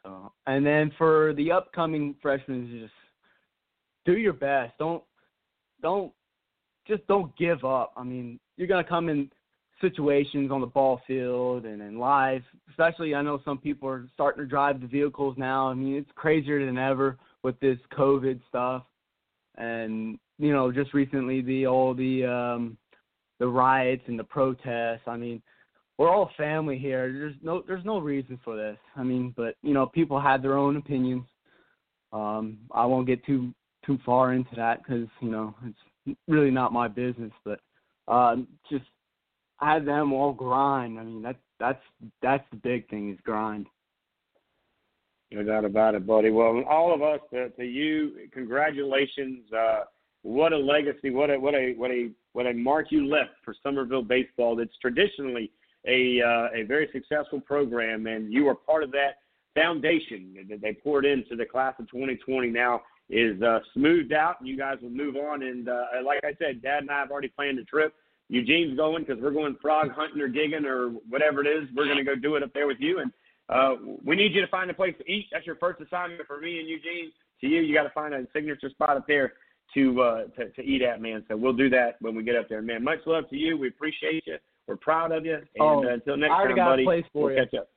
[0.03, 2.93] So, and then for the upcoming freshmen, just
[4.05, 4.75] do your best.
[4.79, 5.03] Don't
[5.81, 6.13] don't
[6.87, 7.95] just don't give up.
[7.97, 9.31] I mean, you're gonna come in
[9.81, 12.43] situations on the ball field and in live.
[12.71, 15.69] Especially, I know some people are starting to drive the vehicles now.
[15.69, 18.85] I mean, it's crazier than ever with this COVID stuff,
[19.57, 22.77] and you know, just recently the all the um,
[23.39, 25.07] the riots and the protests.
[25.07, 25.43] I mean,
[25.97, 27.13] we're all family here.
[27.13, 28.79] There's no there's no reason for this.
[28.97, 31.25] I mean, but you know, people had their own opinions.
[32.13, 33.53] Um, I won't get too
[33.85, 37.33] too far into that because you know it's really not my business.
[37.45, 37.61] But
[38.07, 38.85] um, just
[39.61, 40.99] have them all grind.
[40.99, 41.83] I mean, that that's
[42.23, 43.67] that's the big thing is grind.
[45.31, 46.31] No doubt about it, buddy.
[46.31, 49.53] Well, all of us, uh, to you, congratulations.
[49.53, 49.81] Uh,
[50.23, 51.11] what a legacy!
[51.11, 54.57] What a what a what a what a mark you left for Somerville baseball.
[54.57, 55.51] That's traditionally
[55.87, 59.19] a uh, a very successful program, and you are part of that
[59.55, 62.49] foundation that they poured into the class of 2020.
[62.49, 65.43] Now is uh, smoothed out, and you guys will move on.
[65.43, 67.95] And uh, like I said, Dad and I have already planned a trip.
[68.29, 71.69] Eugene's going because we're going frog hunting or digging or whatever it is.
[71.75, 73.11] We're going to go do it up there with you, and
[73.49, 75.27] uh, we need you to find a place to eat.
[75.33, 77.11] That's your first assignment for me and Eugene.
[77.41, 79.33] To you, you got to find a signature spot up there
[79.75, 81.25] to, uh, to to eat at, man.
[81.29, 82.83] So we'll do that when we get up there, man.
[82.85, 83.57] Much love to you.
[83.57, 84.37] We appreciate you.
[84.67, 85.35] We're proud of you.
[85.37, 87.45] And Oh, uh, until next I already time, got a buddy, place for we'll you.
[87.45, 87.69] catch up.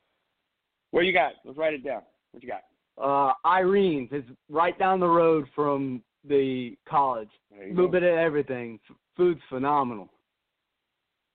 [0.92, 1.34] Where you got?
[1.46, 2.02] Let's write it down.
[2.32, 2.64] What you got?
[3.02, 7.30] Uh, Irene's is right down the road from the college.
[7.58, 7.92] A little go.
[7.92, 8.80] bit of everything.
[8.90, 10.10] F- Food's phenomenal.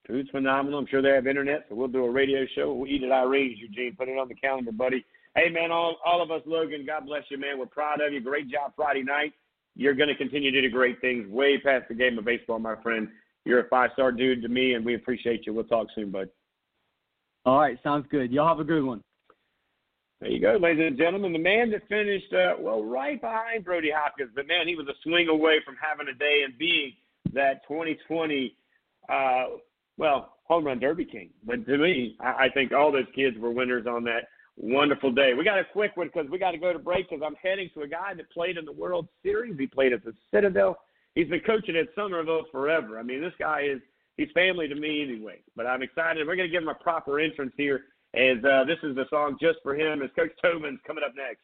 [0.07, 0.79] Food's phenomenal.
[0.79, 2.73] I'm sure they have internet, so we'll do a radio show.
[2.73, 3.97] We'll eat at Irene's, Eugene.
[3.99, 5.05] Put it on the calendar, buddy.
[5.35, 7.59] Hey, man, all, all of us, Logan, God bless you, man.
[7.59, 8.21] We're proud of you.
[8.21, 9.33] Great job Friday night.
[9.75, 12.77] You're going to continue to do great things way past the game of baseball, my
[12.83, 13.09] friend.
[13.45, 15.53] You're a five star dude to me, and we appreciate you.
[15.53, 16.31] We'll talk soon, bud.
[17.45, 18.33] All right, sounds good.
[18.33, 19.03] Y'all have a good one.
[20.21, 21.33] There you go, ladies and gentlemen.
[21.33, 24.97] The man that finished, uh, well, right behind Brody Hopkins, but man, he was a
[25.03, 26.95] swing away from having a day and being
[27.35, 28.57] that 2020,
[29.11, 29.45] uh,
[29.97, 31.31] well, home run derby king.
[31.45, 35.35] But to me, I, I think all those kids were winners on that wonderful day.
[35.35, 37.71] We got a quick one because we got to go to break because I'm heading
[37.75, 39.59] to a guy that played in the World Series.
[39.59, 40.79] He played at the Citadel.
[41.15, 42.99] He's been coaching at Somerville forever.
[42.99, 43.81] I mean, this guy is
[44.17, 45.41] he's family to me anyway.
[45.55, 46.27] But I'm excited.
[46.27, 47.85] We're going to give him a proper entrance here.
[48.15, 50.03] As uh, this is the song just for him.
[50.03, 51.43] As Coach Tobin's coming up next.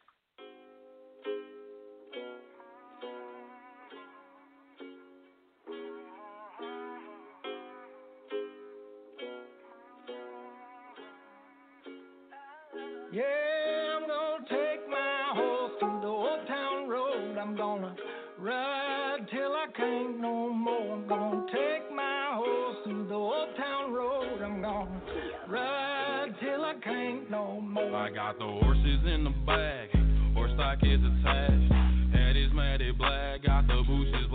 [27.42, 29.90] I got the horses in the back,
[30.34, 31.72] horse stock is attached.
[32.14, 34.30] Head is matted black, got the bushes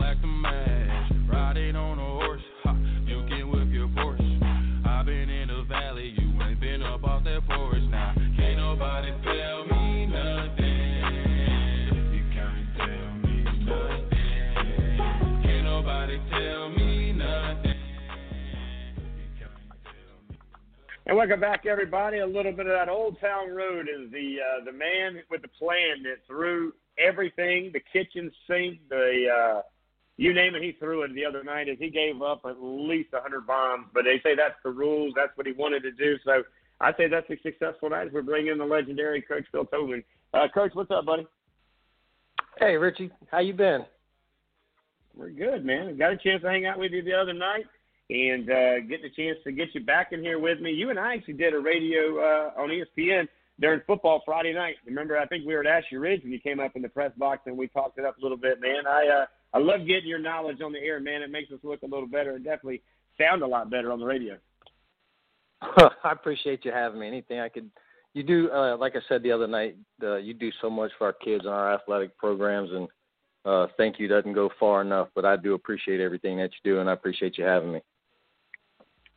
[21.08, 22.18] And welcome back, everybody.
[22.18, 25.48] A little bit of that Old Town Road is the uh, the man with the
[25.48, 29.62] plan that threw everything, the kitchen sink, the uh,
[30.18, 31.70] you name it, he threw it the other night.
[31.70, 35.14] As he gave up at least a hundred bombs, but they say that's the rules.
[35.16, 36.18] That's what he wanted to do.
[36.26, 36.44] So
[36.82, 38.12] I say that's a successful night.
[38.12, 40.04] We bring in the legendary Coach Phil Tobin.
[40.34, 41.26] Uh, Coach, what's up, buddy?
[42.60, 43.86] Hey, Richie, how you been?
[45.16, 45.98] We're good, man.
[45.98, 47.64] Got a chance to hang out with you the other night
[48.10, 50.72] and uh, getting a chance to get you back in here with me.
[50.72, 53.28] You and I actually did a radio uh, on ESPN
[53.60, 54.76] during football Friday night.
[54.86, 57.12] Remember, I think we were at Ashley Ridge when you came up in the press
[57.18, 58.88] box and we talked it up a little bit, man.
[58.88, 61.22] I uh, I love getting your knowledge on the air, man.
[61.22, 62.82] It makes us look a little better and definitely
[63.18, 64.38] sound a lot better on the radio.
[65.62, 67.08] I appreciate you having me.
[67.08, 67.70] Anything I could,
[68.14, 68.50] you do.
[68.52, 71.46] Uh, like I said the other night, uh, you do so much for our kids
[71.46, 72.88] and our athletic programs, and
[73.46, 75.10] uh, thank you doesn't go far enough.
[75.16, 77.82] But I do appreciate everything that you do, and I appreciate you having me.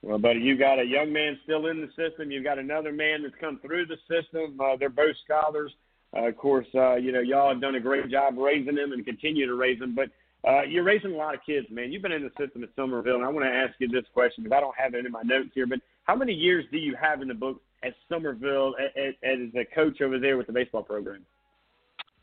[0.03, 2.31] Well, buddy, you got a young man still in the system.
[2.31, 4.59] You've got another man that's come through the system.
[4.59, 5.73] Uh, they're both scholars.
[6.17, 9.05] Uh, of course, uh, you know y'all have done a great job raising them and
[9.05, 9.95] continue to raise them.
[9.95, 10.09] But
[10.49, 11.93] uh, you're raising a lot of kids, man.
[11.93, 14.43] You've been in the system at Summerville, and I want to ask you this question
[14.45, 15.67] because I don't have it in my notes here.
[15.67, 20.01] But how many years do you have in the book at Summerville as a coach
[20.01, 21.25] over there with the baseball program?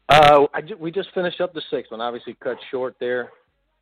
[0.10, 2.02] Uh, I we just finished up the sixth one.
[2.02, 3.30] Obviously, cut short there.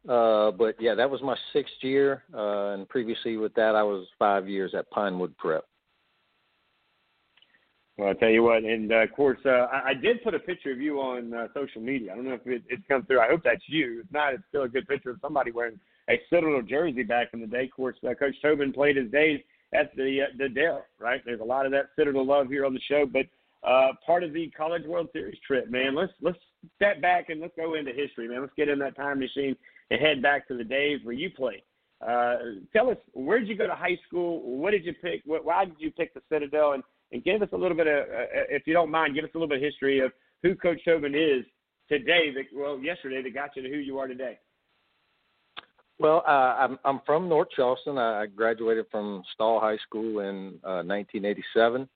[0.08, 4.06] Uh, but yeah, that was my sixth year, uh, and previously with that, I was
[4.20, 5.66] five years at Pinewood Prep.
[7.98, 10.40] Well, I'll tell you what, and uh, of course, uh, I, I did put a
[10.40, 12.12] picture of you on uh, social media.
[12.12, 13.22] I don't know if it, it's come through.
[13.22, 14.02] I hope that's you.
[14.06, 15.80] If not, it's still a good picture of somebody wearing
[16.10, 17.64] a Citadel jersey back in the day.
[17.64, 19.40] Of course, uh, Coach Tobin played his days
[19.74, 21.22] at the uh, the Dell, right?
[21.26, 23.26] There's a lot of that Citadel love here on the show, but
[23.68, 25.96] uh, part of the College World Series trip, man.
[25.96, 26.38] Let's let's
[26.76, 28.42] step back and let's go into history, man.
[28.42, 29.56] Let's get in that time machine
[29.92, 31.64] and head back to the days where you played.
[32.06, 32.36] Uh,
[32.74, 34.42] tell us, where did you go to high school?
[34.42, 35.22] What did you pick?
[35.26, 36.74] What, why did you pick the Citadel?
[36.74, 39.32] And, and give us a little bit of, uh, if you don't mind, give us
[39.34, 40.12] a little bit of history of
[40.44, 41.46] who Coach Tobin is
[41.90, 42.34] today.
[42.34, 44.38] That, well, yesterday that got you to who you are today.
[45.98, 47.98] Well, uh, I'm I'm from North Charleston.
[47.98, 51.88] I graduated from Stall High School in uh, 1987.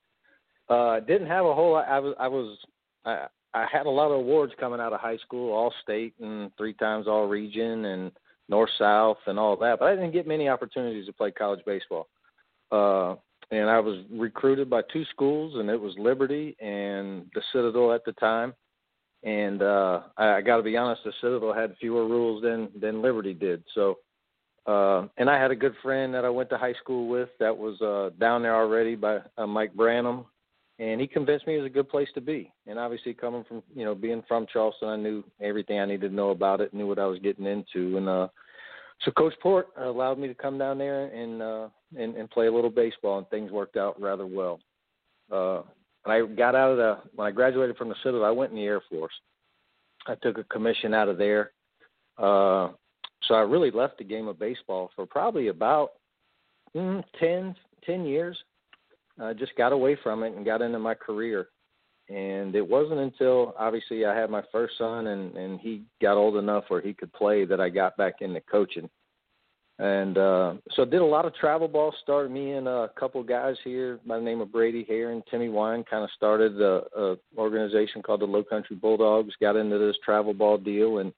[0.69, 1.75] Uh, didn't have a whole.
[1.75, 2.57] I was I was
[3.03, 6.51] I, I had a lot of awards coming out of high school, all state and
[6.57, 8.11] three times all region and
[8.47, 9.79] north south and all that.
[9.79, 12.07] But I didn't get many opportunities to play college baseball.
[12.71, 13.15] Uh,
[13.51, 18.05] and I was recruited by two schools, and it was Liberty and the Citadel at
[18.05, 18.53] the time.
[19.23, 23.01] And uh, I, I got to be honest, the Citadel had fewer rules than than
[23.01, 23.63] Liberty did.
[23.73, 23.97] So,
[24.65, 27.57] uh, and I had a good friend that I went to high school with that
[27.57, 30.25] was uh, down there already by uh, Mike Branham,
[30.79, 32.51] and he convinced me it was a good place to be.
[32.65, 36.15] And obviously, coming from you know being from Charleston, I knew everything I needed to
[36.15, 38.27] know about it, knew what I was getting into, and uh,
[39.03, 42.51] so Coach Port allowed me to come down there and uh, and, and play a
[42.51, 44.59] little baseball, and things worked out rather well.
[45.31, 45.61] Uh,
[46.03, 48.57] when I got out of the when I graduated from the Citadel, I went in
[48.57, 49.13] the Air Force.
[50.07, 51.51] I took a commission out of there,
[52.17, 52.69] uh,
[53.23, 55.91] so I really left the game of baseball for probably about
[56.73, 57.53] mm, ten
[57.85, 58.37] ten years
[59.21, 61.47] uh, just got away from it and got into my career.
[62.09, 66.37] And it wasn't until obviously I had my first son and and he got old
[66.37, 68.89] enough where he could play that I got back into coaching.
[69.77, 71.93] And uh, so I did a lot of travel ball.
[72.03, 75.47] Started me and a couple guys here by the name of Brady Hare and Timmy
[75.47, 75.85] Wine.
[75.89, 79.33] Kind of started a, a organization called the Low Country Bulldogs.
[79.39, 81.13] Got into this travel ball deal and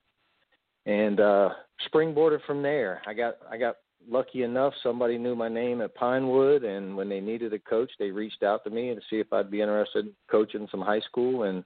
[0.85, 1.49] and uh,
[1.91, 3.01] springboarded from there.
[3.07, 3.77] I got I got
[4.09, 8.11] lucky enough, somebody knew my name at Pinewood, and when they needed a coach, they
[8.11, 11.43] reached out to me to see if I'd be interested in coaching some high school.
[11.43, 11.63] And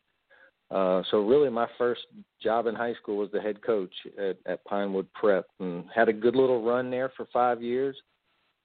[0.72, 2.02] uh, so, really, my first
[2.42, 6.14] job in high school was the head coach at, at Pinewood Prep, and had a
[6.14, 7.96] good little run there for five years.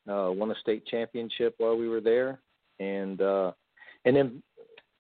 [0.08, 2.40] Uh, won a state championship while we were there,
[2.78, 3.52] and uh,
[4.04, 4.42] and then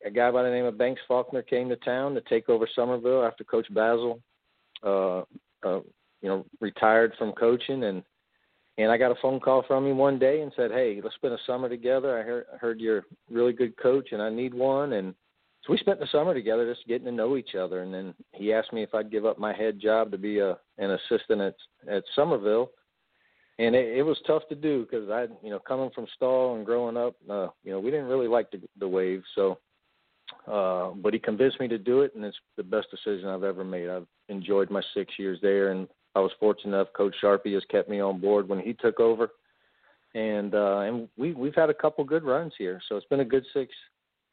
[0.04, 3.24] a guy by the name of Banks Faulkner came to town to take over Summerville
[3.24, 4.20] after Coach Basil,
[4.82, 5.20] uh,
[5.66, 5.80] uh,
[6.22, 8.02] you know, retired from coaching and
[8.80, 11.34] and I got a phone call from him one day and said, "Hey, let's spend
[11.34, 12.18] a summer together.
[12.18, 15.14] I heard, heard you're a really good coach, and I need one." And
[15.62, 17.82] so we spent the summer together, just getting to know each other.
[17.82, 20.58] And then he asked me if I'd give up my head job to be a
[20.78, 21.56] an assistant at
[21.88, 22.70] at Somerville
[23.58, 26.64] And it, it was tough to do because I, you know, coming from Stall and
[26.66, 29.22] growing up, uh, you know, we didn't really like the, the wave.
[29.34, 29.58] So
[30.46, 33.64] uh, but he convinced me to do it, and it's the best decision I've ever
[33.64, 33.88] made.
[33.88, 36.88] I've enjoyed my six years there, and I was fortunate enough.
[36.96, 39.30] Coach Sharpie has kept me on board when he took over,
[40.14, 42.80] and uh, and we we've had a couple good runs here.
[42.88, 43.72] So it's been a good six,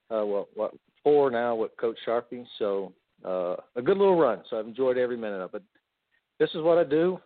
[0.09, 0.73] uh, well, what
[1.03, 2.45] four now with Coach Sharpie.
[2.57, 2.93] So
[3.23, 4.41] uh, a good little run.
[4.49, 5.63] So I've enjoyed every minute of it.
[6.39, 7.19] This is what I do.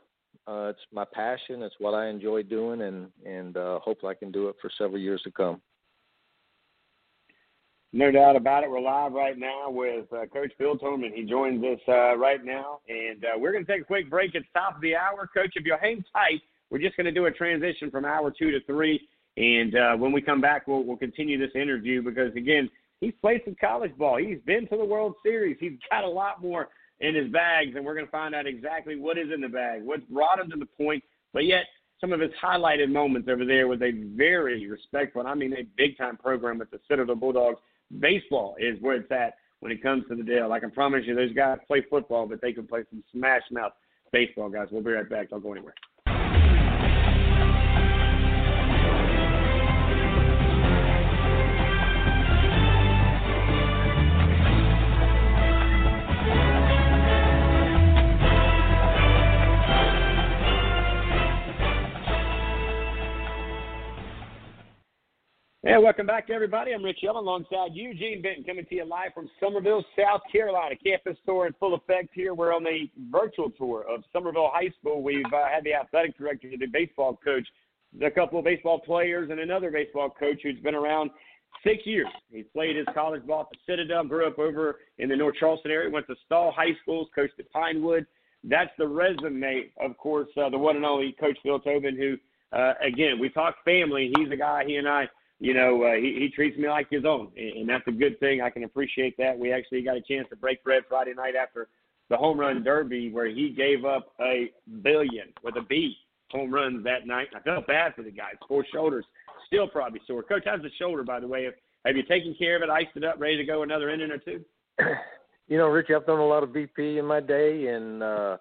[0.47, 1.61] Uh, it's my passion.
[1.61, 4.99] It's what I enjoy doing, and and uh, hopefully I can do it for several
[4.99, 5.61] years to come.
[7.93, 8.71] No doubt about it.
[8.71, 11.11] We're live right now with uh, Coach Phil Tobin.
[11.13, 14.33] He joins us uh, right now, and uh, we're going to take a quick break
[14.33, 15.29] at the top of the hour.
[15.33, 16.39] Coach, if you'll hang tight,
[16.69, 18.97] we're just going to do a transition from hour two to three,
[19.35, 22.69] and uh, when we come back, we'll, we'll continue this interview because again,
[23.01, 24.19] he's played some college ball.
[24.19, 25.57] He's been to the World Series.
[25.59, 26.69] He's got a lot more
[27.01, 29.83] in his bags, and we're going to find out exactly what is in the bag,
[29.83, 31.03] what's brought him to the point,
[31.33, 31.65] but yet
[31.99, 35.97] some of his highlighted moments over there with a very respectful, I mean a big
[35.97, 37.59] time program with the Citadel Bulldogs
[37.99, 40.51] baseball is where it's at when it comes to the deal.
[40.51, 43.73] I can promise you, those guys play football, but they can play some smash mouth
[44.11, 44.67] baseball, guys.
[44.71, 45.29] We'll be right back.
[45.29, 45.75] Don't go anywhere.
[65.71, 66.73] And welcome back, everybody.
[66.73, 70.75] I'm Rich Young alongside Eugene Benton coming to you live from Summerville, South Carolina.
[70.75, 72.33] Campus tour in full effect here.
[72.33, 75.01] We're on the virtual tour of Summerville High School.
[75.01, 77.47] We've uh, had the athletic director, the baseball coach,
[78.03, 81.09] a couple of baseball players, and another baseball coach who's been around
[81.63, 82.09] six years.
[82.33, 85.71] He played his college ball at the Citadel, grew up over in the North Charleston
[85.71, 88.05] area, went to Stall High Schools, coached at Pinewood.
[88.43, 92.17] That's the resume, of course, uh, the one and only Coach Phil Tobin, who,
[92.51, 94.11] uh, again, we talk family.
[94.17, 95.07] He's a guy, he and I–
[95.41, 98.19] you know, uh, he, he treats me like his own, and, and that's a good
[98.19, 98.41] thing.
[98.41, 99.37] I can appreciate that.
[99.37, 101.67] We actually got a chance to break bread Friday night after
[102.11, 104.51] the home run derby where he gave up a
[104.83, 105.95] billion with a B
[106.29, 107.27] home runs that night.
[107.35, 108.33] I felt bad for the guy.
[108.47, 109.03] Four shoulders,
[109.47, 110.21] still probably sore.
[110.21, 111.49] Coach, how's the shoulder, by the way?
[111.85, 114.19] Have you taken care of it, iced it up, ready to go another inning or
[114.19, 114.45] two?
[115.47, 118.37] You know, Richie, I've done a lot of BP in my day, and uh,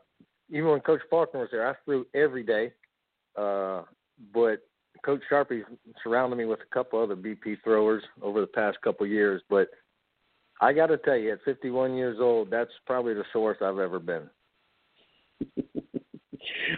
[0.48, 2.72] even when Coach Faulkner was there, I threw every day.
[3.36, 3.82] Uh,
[4.32, 4.62] but
[5.04, 5.62] Coach Sharpie
[6.02, 9.68] surrounded me with a couple other BP throwers over the past couple years, but
[10.60, 13.98] I got to tell you, at 51 years old, that's probably the sorest I've ever
[13.98, 14.28] been.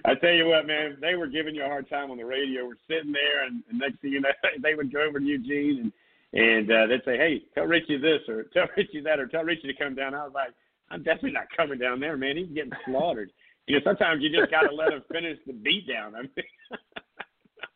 [0.05, 2.67] I tell you what, man, they were giving you a hard time on the radio.
[2.67, 4.31] We're sitting there, and, and next thing you know,
[4.63, 5.93] they would go over to Eugene and
[6.35, 9.69] and uh, they'd say, "Hey, tell Richie this, or tell Richie that, or tell Richie
[9.69, 10.55] to come down." I was like,
[10.91, 12.37] "I'm definitely not coming down there, man.
[12.37, 13.31] He's getting slaughtered."
[13.67, 16.15] You know, sometimes you just got to let him finish the beat down.
[16.17, 16.31] I mean,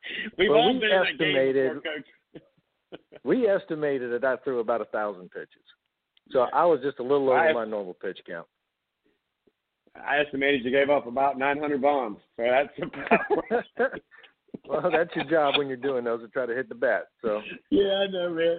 [0.38, 3.00] We've well, all we been estimated, in that game before, Coach.
[3.24, 5.64] we estimated that I threw about a thousand pitches,
[6.30, 8.46] so I was just a little over I, my normal pitch count.
[9.96, 14.00] I estimated you gave up about 900 bombs, so that's about.
[14.68, 17.08] well, that's your job when you're doing those to try to hit the bat.
[17.22, 17.40] So.
[17.70, 18.58] Yeah, I know, man.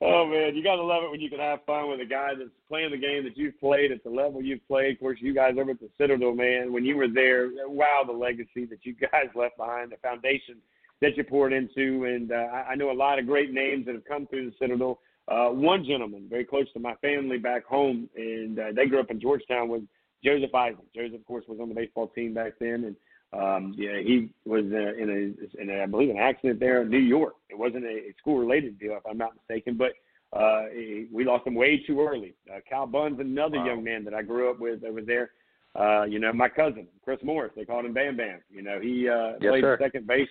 [0.00, 2.50] Oh man, you gotta love it when you can have fun with a guy that's
[2.68, 4.94] playing the game that you've played at the level you've played.
[4.94, 6.72] Of course, you guys over at the Citadel, man.
[6.72, 10.56] When you were there, wow, the legacy that you guys left behind, the foundation
[11.00, 14.04] that you poured into, and uh, I know a lot of great names that have
[14.04, 15.00] come through the Citadel.
[15.28, 19.10] Uh, one gentleman very close to my family back home, and uh, they grew up
[19.10, 19.82] in Georgetown was
[20.24, 20.82] Joseph Eisen.
[20.94, 22.96] Joseph, of course, was on the baseball team back then, and
[23.32, 26.88] um, yeah, he was uh, in a, in a, I believe, an accident there in
[26.88, 27.34] New York.
[27.50, 29.92] It wasn't a, a school-related deal, if I'm not mistaken, but
[30.36, 30.64] uh,
[31.12, 32.34] we lost him way too early.
[32.52, 33.66] Uh, Cal Bunn's another wow.
[33.66, 35.30] young man that I grew up with over there.
[35.78, 38.40] Uh, you know, my cousin Chris Morris, they called him Bam Bam.
[38.50, 39.78] You know, he uh, yes, played sir.
[39.80, 40.28] second base,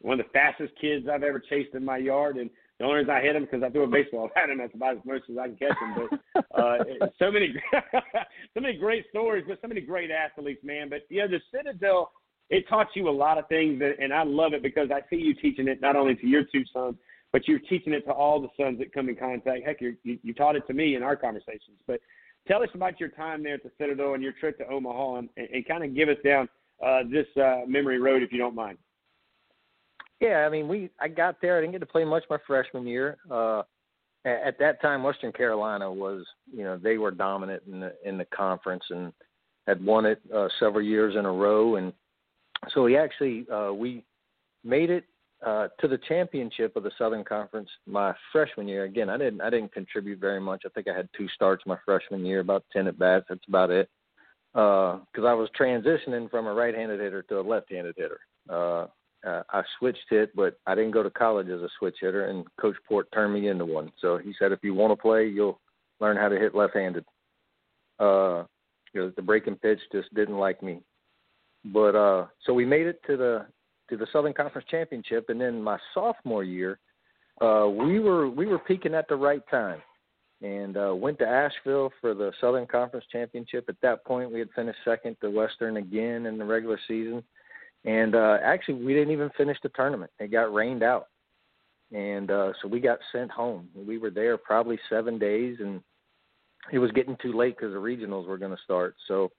[0.00, 3.10] one of the fastest kids I've ever chased in my yard, and the only reason
[3.10, 4.58] I hit him because I threw a baseball at him.
[4.58, 6.08] That's about as much as I can catch him.
[6.34, 6.78] But uh,
[7.18, 7.54] so many,
[8.54, 10.88] so many great stories, but so many great athletes, man.
[10.88, 12.10] But know, the Citadel
[12.50, 15.34] it taught you a lot of things, and I love it because I see you
[15.34, 16.96] teaching it not only to your two sons,
[17.30, 19.66] but you're teaching it to all the sons that come in contact.
[19.66, 21.78] Heck, you you taught it to me in our conversations.
[21.86, 22.00] But
[22.46, 25.28] tell us about your time there at the Citadel and your trip to Omaha, and,
[25.36, 26.48] and kind of give us down
[26.84, 28.78] uh, this uh, memory road, if you don't mind.
[30.20, 31.56] Yeah, I mean, we I got there.
[31.56, 33.18] I didn't get to play much my freshman year.
[33.30, 33.62] Uh,
[34.24, 38.24] at that time, Western Carolina was, you know, they were dominant in the in the
[38.26, 39.12] conference and
[39.66, 41.76] had won it uh, several years in a row.
[41.76, 41.92] And
[42.74, 44.04] so we actually uh, we
[44.64, 45.04] made it
[45.46, 48.84] uh, to the championship of the Southern Conference my freshman year.
[48.84, 50.62] Again, I didn't I didn't contribute very much.
[50.66, 53.26] I think I had two starts my freshman year, about ten at bats.
[53.28, 53.88] That's about it.
[54.52, 58.18] Because uh, I was transitioning from a right-handed hitter to a left-handed hitter.
[58.48, 58.86] Uh,
[59.26, 62.46] uh, I switched hit, but I didn't go to college as a switch hitter, and
[62.60, 63.92] Coach Port turned me into one.
[64.00, 65.60] So he said, if you want to play, you'll
[66.00, 67.04] learn how to hit left-handed.
[67.98, 68.44] Uh,
[68.92, 70.80] you know, the breaking pitch just didn't like me.
[71.64, 73.46] But uh, so we made it to the
[73.90, 76.78] to the Southern Conference Championship, and then my sophomore year,
[77.40, 79.82] uh, we were we were peaking at the right time,
[80.42, 83.64] and uh, went to Asheville for the Southern Conference Championship.
[83.68, 87.22] At that point, we had finished second to Western again in the regular season,
[87.84, 90.10] and uh, actually we didn't even finish the tournament.
[90.18, 91.08] It got rained out,
[91.92, 93.68] and uh, so we got sent home.
[93.74, 95.80] We were there probably seven days, and
[96.72, 98.96] it was getting too late because the regionals were going to start.
[99.06, 99.30] So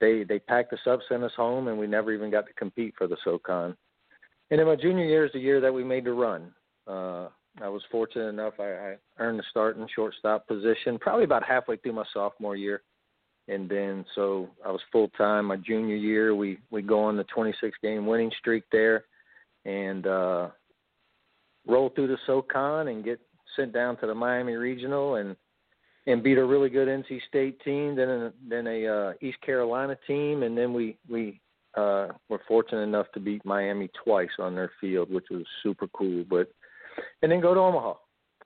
[0.00, 2.94] they they packed us up, sent us home, and we never even got to compete
[2.96, 3.76] for the SoCon.
[4.50, 6.52] And in my junior year is the year that we made the run.
[6.86, 7.28] Uh,
[7.60, 11.76] I was fortunate enough I, I earned the start in shortstop position probably about halfway
[11.76, 12.82] through my sophomore year,
[13.48, 16.34] and then so I was full time my junior year.
[16.34, 19.04] We we go on the 26 game winning streak there,
[19.64, 20.48] and uh,
[21.66, 23.20] roll through the SoCon and get
[23.56, 25.36] sent down to the Miami Regional and
[26.06, 29.96] and beat a really good NC State team, then a, then a uh, East Carolina
[30.06, 31.40] team, and then we we
[31.76, 36.24] uh, were fortunate enough to beat Miami twice on their field, which was super cool.
[36.28, 36.48] But
[37.22, 37.94] and then go to Omaha,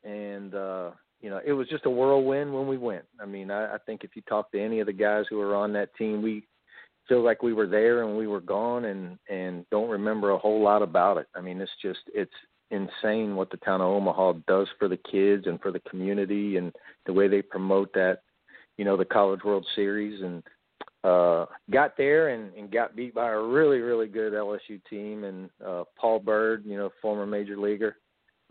[0.05, 0.91] and uh,
[1.21, 3.05] you know it was just a whirlwind when we went.
[3.21, 5.55] I mean, I, I think if you talk to any of the guys who were
[5.55, 6.45] on that team, we
[7.09, 10.63] feel like we were there and we were gone, and and don't remember a whole
[10.63, 11.27] lot about it.
[11.35, 12.33] I mean, it's just it's
[12.71, 16.73] insane what the town of Omaha does for the kids and for the community and
[17.07, 18.21] the way they promote that,
[18.77, 20.43] you know, the College World Series and
[21.03, 25.51] uh got there and, and got beat by a really, really good LSU team and
[25.67, 27.97] uh Paul Byrd, you know, former major leaguer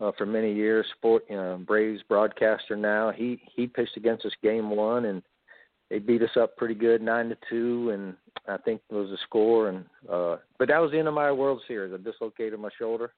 [0.00, 3.10] uh for many years, sport you know, Braves broadcaster now.
[3.10, 5.22] He he pitched against us game one and
[5.90, 8.14] they beat us up pretty good, nine to two, and
[8.46, 9.68] I think it was a score.
[9.68, 11.92] And uh, but that was the end of my World Series.
[11.92, 13.12] I dislocated my shoulder,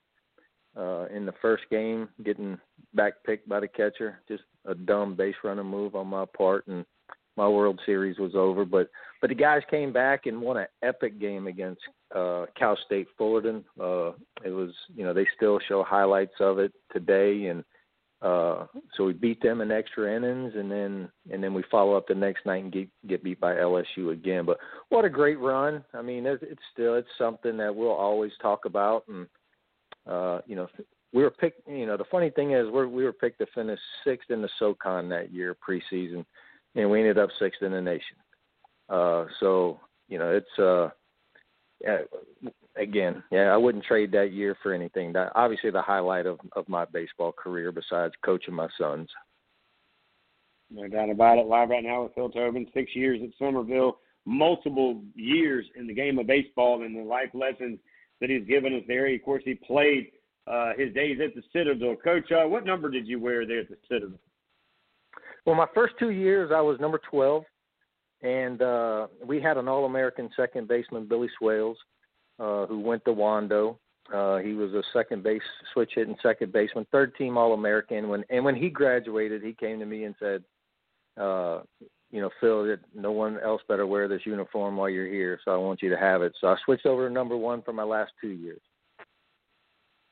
[0.76, 2.59] uh, in the first game, getting
[2.94, 4.20] back picked by the catcher.
[4.26, 6.84] Just a dumb base runner move on my part, and
[7.36, 8.64] my World Series was over.
[8.64, 8.88] But
[9.20, 11.80] but the guys came back and won an epic game against
[12.14, 13.64] uh, Cal State Fullerton.
[13.80, 14.10] Uh,
[14.44, 17.64] it was you know they still show highlights of it today, and
[18.20, 22.06] uh, so we beat them in extra innings, and then and then we follow up
[22.09, 24.44] the next night and get get beat by LSU again.
[24.44, 25.84] But what a great run!
[25.94, 29.26] I mean, it's, it's still it's something that we'll always talk about and
[30.06, 30.68] uh, you know,
[31.12, 31.66] we were picked.
[31.68, 34.48] You know, the funny thing is, we're, we were picked to finish sixth in the
[34.59, 36.24] SoCon that year preseason,
[36.74, 38.16] and we ended up sixth in the nation.
[38.89, 40.90] Uh, so you know, it's uh,
[42.77, 45.12] again, yeah, I wouldn't trade that year for anything.
[45.12, 49.09] That obviously the highlight of of my baseball career, besides coaching my sons.
[50.70, 51.47] No doubt about it.
[51.47, 56.19] Live right now with Phil Tobin, six years at Summerville, multiple years in the game
[56.19, 57.78] of baseball, and the life lessons
[58.20, 59.12] that he's given us there.
[59.12, 60.11] Of course, he played
[60.47, 61.97] uh, his days at the Citadel.
[61.97, 64.19] Coach, uh, what number did you wear there at the Citadel?
[65.44, 67.44] Well, my first two years, I was number 12,
[68.23, 71.77] and uh, we had an All-American second baseman, Billy Swales,
[72.39, 73.77] uh, who went to Wando.
[74.12, 75.43] Uh, he was a second base
[75.73, 78.09] switch hitting second baseman, third team All American.
[78.09, 80.43] When and when he graduated, he came to me and said,
[81.16, 81.60] uh,
[82.10, 85.52] you know, Phil, that no one else better wear this uniform while you're here, so
[85.52, 86.32] I want you to have it.
[86.40, 88.60] So I switched over to number one for my last two years.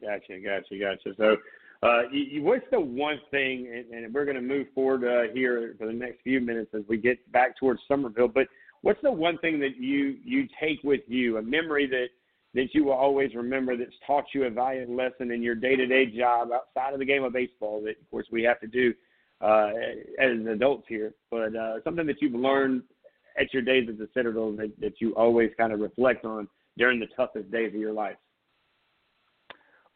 [0.01, 1.15] Gotcha, gotcha, gotcha.
[1.19, 1.37] So,
[1.83, 5.75] uh, you, what's the one thing, and, and we're going to move forward uh, here
[5.79, 8.47] for the next few minutes as we get back towards Summerville, but
[8.83, 12.09] what's the one thing that you you take with you, a memory that
[12.55, 15.87] that you will always remember that's taught you a valuable lesson in your day to
[15.87, 18.93] day job outside of the game of baseball that, of course, we have to do
[19.41, 19.71] uh,
[20.19, 22.83] as adults here, but uh, something that you've learned
[23.39, 26.99] at your days at the Citadel that, that you always kind of reflect on during
[26.99, 28.17] the toughest days of your life?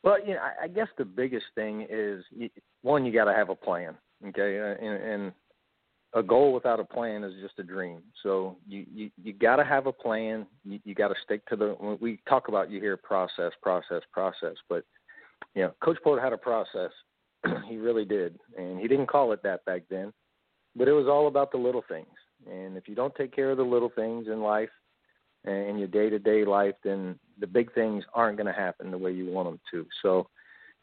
[0.04, 2.22] Well, you know, I, I guess the biggest thing is
[2.82, 3.94] one, you got to have a plan,
[4.28, 5.32] okay, uh, and, and
[6.12, 8.02] a goal without a plan is just a dream.
[8.22, 10.46] So you you, you got to have a plan.
[10.62, 11.96] You, you got to stick to the.
[12.00, 14.84] We talk about you hear process, process, process, but
[15.54, 16.90] you know, Coach Porter had a process,
[17.68, 20.12] he really did, and he didn't call it that back then.
[20.76, 22.14] But it was all about the little things,
[22.46, 24.70] and if you don't take care of the little things in life
[25.44, 28.90] and in your day to day life, then the big things aren't going to happen
[28.90, 29.86] the way you want them to.
[30.02, 30.28] So,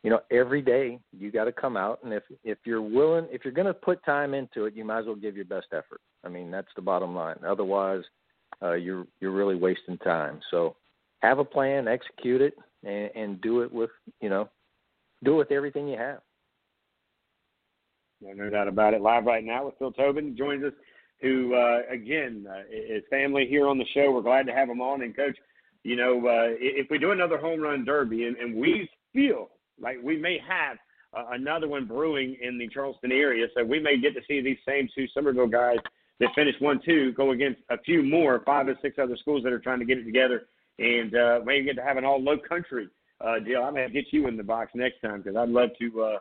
[0.03, 3.45] you know, every day you got to come out, and if if you're willing, if
[3.45, 6.01] you're going to put time into it, you might as well give your best effort.
[6.23, 7.37] I mean, that's the bottom line.
[7.47, 8.03] Otherwise,
[8.61, 10.39] uh, you're you're really wasting time.
[10.49, 10.75] So,
[11.21, 13.91] have a plan, execute it, and, and do it with
[14.21, 14.49] you know,
[15.23, 16.21] do it with everything you have.
[18.21, 19.01] No, no doubt about it.
[19.01, 20.73] Live right now with Phil Tobin joins us,
[21.21, 24.11] who uh, again uh, is family here on the show.
[24.11, 25.01] We're glad to have him on.
[25.01, 25.37] And coach,
[25.83, 29.49] you know, uh, if we do another home run derby, and, and we feel
[29.79, 30.77] like we may have
[31.13, 33.47] uh, another one brewing in the Charleston area.
[33.55, 35.77] So we may get to see these same two Summerville guys
[36.19, 39.51] that finished one two go against a few more, five or six other schools that
[39.51, 40.43] are trying to get it together,
[40.79, 42.87] and uh, maybe get to have an all low country
[43.19, 43.63] uh, deal.
[43.63, 46.01] I may get you in the box next time because I'd love to.
[46.01, 46.17] Uh,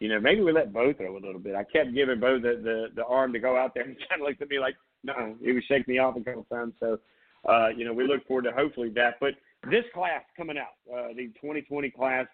[0.00, 1.56] you know, maybe we let Bo throw a little bit.
[1.56, 4.20] I kept giving Bo the, the the arm to go out there, and he kind
[4.20, 5.34] of looked at me like, no.
[5.42, 6.74] He was shaking me off a couple times.
[6.78, 6.98] So,
[7.46, 9.14] uh, you know, we look forward to hopefully that.
[9.20, 9.34] But
[9.70, 12.26] this class coming out, uh, the 2020 class,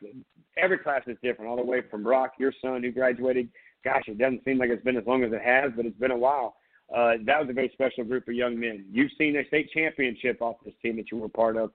[0.56, 3.48] every class is different, all the way from Brock, your son who graduated.
[3.84, 6.10] Gosh, it doesn't seem like it's been as long as it has, but it's been
[6.10, 6.56] a while.
[6.94, 8.84] Uh, that was a very special group of young men.
[8.90, 11.70] You've seen a state championship off this team that you were part of.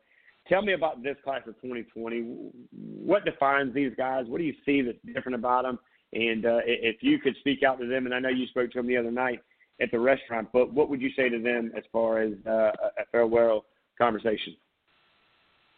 [0.48, 2.52] Tell me about this class of 2020.
[2.72, 4.26] What defines these guys?
[4.28, 5.80] What do you see that's different about them?
[6.14, 8.80] And uh, if you could speak out to them, and I know you spoke to
[8.80, 9.42] them the other night
[9.82, 13.06] at the restaurant, but what would you say to them as far as uh, a
[13.12, 13.66] farewell
[13.98, 14.56] conversation?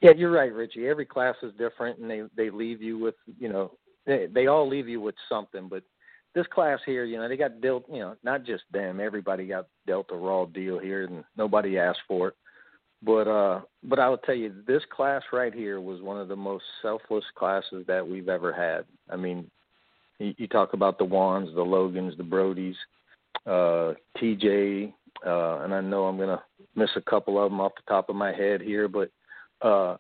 [0.02, 0.88] Yeah, you're right, Richie.
[0.88, 3.72] Every class is different, and they they leave you with you know
[4.06, 5.68] they they all leave you with something.
[5.70, 5.84] But
[6.34, 7.86] this class here, you know, they got dealt.
[7.88, 9.00] You know, not just them.
[9.00, 12.36] Everybody got dealt a raw deal here, and nobody asked for it.
[13.04, 16.36] But uh, but I will tell you, this class right here was one of the
[16.36, 18.86] most selfless classes that we've ever had.
[19.12, 19.50] I mean,
[20.20, 22.76] you, you talk about the Wands, the Logans, the Brodies,
[23.46, 24.94] uh, TJ,
[25.26, 26.42] uh, and I know I'm gonna
[26.76, 29.12] miss a couple of them off the top of my head here, but
[29.62, 29.98] uh,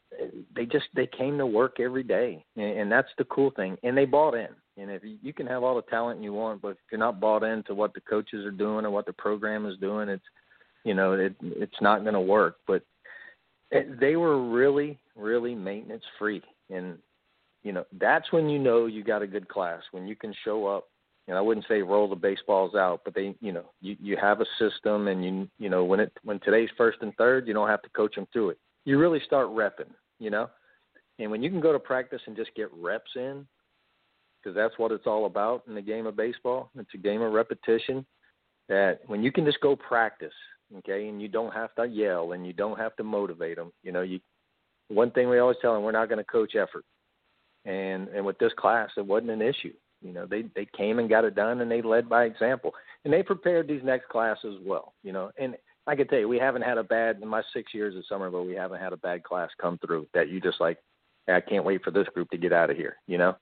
[0.55, 3.77] they just they came to work every day, and, and that's the cool thing.
[3.83, 4.49] And they bought in.
[4.77, 7.19] And if you, you can have all the talent you want, but if you're not
[7.19, 10.23] bought into what the coaches are doing or what the program is doing, it's
[10.83, 12.57] you know it it's not going to work.
[12.65, 12.83] But
[13.69, 16.97] it, they were really really maintenance free, and
[17.63, 20.65] you know that's when you know you got a good class when you can show
[20.65, 20.87] up.
[21.31, 24.41] And I wouldn't say roll the baseballs out, but they you know you you have
[24.41, 27.69] a system, and you you know when it when today's first and third, you don't
[27.69, 30.49] have to coach them through it you really start repping, you know.
[31.19, 33.45] And when you can go to practice and just get reps in,
[34.41, 36.71] because that's what it's all about in the game of baseball.
[36.75, 38.05] It's a game of repetition.
[38.69, 40.33] That when you can just go practice,
[40.79, 43.71] okay, and you don't have to yell and you don't have to motivate them.
[43.83, 44.19] You know, you
[44.87, 46.85] one thing we always tell them, we're not going to coach effort.
[47.65, 49.73] And and with this class, it wasn't an issue.
[50.01, 52.73] You know, they they came and got it done, and they led by example,
[53.05, 54.93] and they prepared these next classes well.
[55.03, 55.55] You know, and
[55.87, 58.45] I can tell you, we haven't had a bad in my six years at Summerville.
[58.45, 60.77] We haven't had a bad class come through that you just like.
[61.27, 62.97] Hey, I can't wait for this group to get out of here.
[63.05, 63.35] You know,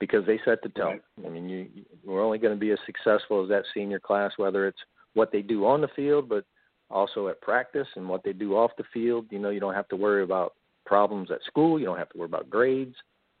[0.00, 1.00] because they set the tone.
[1.24, 4.32] I mean, you, you we're only going to be as successful as that senior class,
[4.36, 4.80] whether it's
[5.14, 6.44] what they do on the field, but
[6.90, 9.26] also at practice and what they do off the field.
[9.30, 10.54] You know, you don't have to worry about
[10.86, 11.78] problems at school.
[11.78, 12.96] You don't have to worry about grades.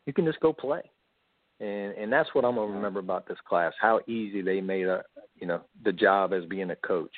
[0.06, 0.82] You can just go play.
[1.62, 3.72] And and that's what I'm gonna remember about this class.
[3.80, 5.04] How easy they made a
[5.36, 7.12] you know the job as being a coach.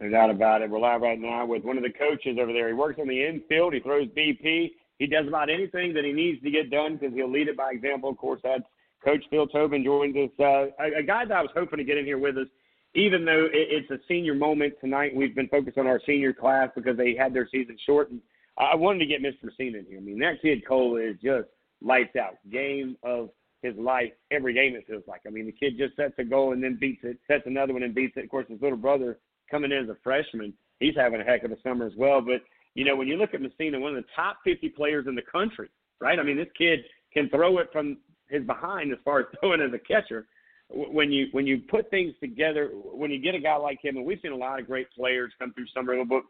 [0.00, 0.70] No doubt about it.
[0.70, 2.68] We're live right now with one of the coaches over there.
[2.68, 3.74] He works on the infield.
[3.74, 4.72] He throws BP.
[4.98, 7.70] He does about anything that he needs to get done because he'll lead it by
[7.70, 8.08] example.
[8.08, 8.64] Of course, that's
[9.04, 10.30] Coach Phil Tobin joins us.
[10.40, 12.48] Uh, a, a guy that I was hoping to get in here with us,
[12.94, 15.14] even though it, it's a senior moment tonight.
[15.14, 18.22] We've been focused on our senior class because they had their season shortened.
[18.56, 19.44] I wanted to get Mr.
[19.44, 19.98] Messina in here.
[19.98, 21.48] I mean, that kid Cole is just
[21.82, 22.34] lights out.
[22.50, 23.30] Game of
[23.62, 25.22] his life every game it feels like.
[25.26, 27.82] I mean, the kid just sets a goal and then beats it, sets another one
[27.82, 28.24] and beats it.
[28.24, 29.18] Of course, his little brother
[29.50, 32.20] coming in as a freshman, he's having a heck of a summer as well.
[32.20, 32.42] But
[32.74, 35.22] you know, when you look at Messina, one of the top 50 players in the
[35.22, 35.68] country,
[36.00, 36.18] right?
[36.18, 36.80] I mean, this kid
[37.12, 37.98] can throw it from
[38.28, 40.26] his behind as far as throwing as a catcher.
[40.74, 44.06] When you when you put things together, when you get a guy like him, and
[44.06, 46.22] we've seen a lot of great players come through Summerville, but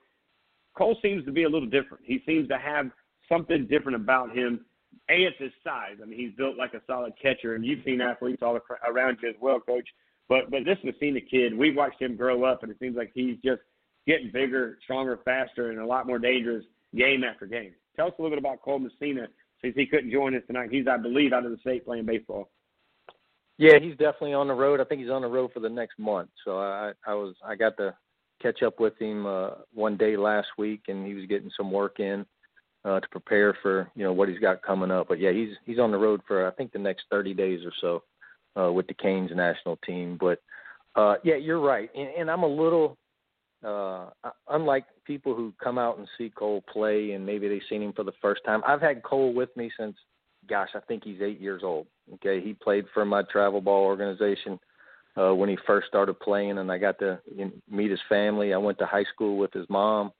[0.76, 2.02] Cole seems to be a little different.
[2.04, 2.90] He seems to have
[3.28, 4.64] something different about him.
[5.08, 5.96] A, it's his size.
[6.02, 8.58] I mean, he's built like a solid catcher, and you've seen athletes all
[8.88, 9.88] around you as well, Coach.
[10.28, 13.36] But but this Messina kid, we've watched him grow up, and it seems like he's
[13.44, 13.60] just
[14.06, 16.64] getting bigger, stronger, faster, and a lot more dangerous
[16.96, 17.72] game after game.
[17.96, 19.28] Tell us a little bit about Cole Messina,
[19.60, 20.70] since he couldn't join us tonight.
[20.70, 22.50] He's, I believe, out of the state playing baseball.
[23.58, 24.80] Yeah, he's definitely on the road.
[24.80, 26.30] I think he's on the road for the next month.
[26.44, 27.94] So I I was I got to
[28.40, 32.00] catch up with him uh, one day last week, and he was getting some work
[32.00, 32.26] in
[32.84, 35.08] uh, to prepare for you know what he's got coming up.
[35.08, 37.72] But yeah, he's he's on the road for I think the next 30 days or
[37.80, 40.18] so uh, with the Canes national team.
[40.20, 40.40] But
[40.94, 42.96] uh, yeah, you're right, and, and I'm a little
[43.64, 44.06] uh,
[44.50, 48.04] unlike people who come out and see Cole play and maybe they've seen him for
[48.04, 48.62] the first time.
[48.66, 49.96] I've had Cole with me since,
[50.48, 51.86] gosh, I think he's eight years old.
[52.14, 54.58] Okay, he played for my travel ball organization
[55.16, 58.52] uh, when he first started playing, and I got to you know, meet his family.
[58.52, 60.12] I went to high school with his mom,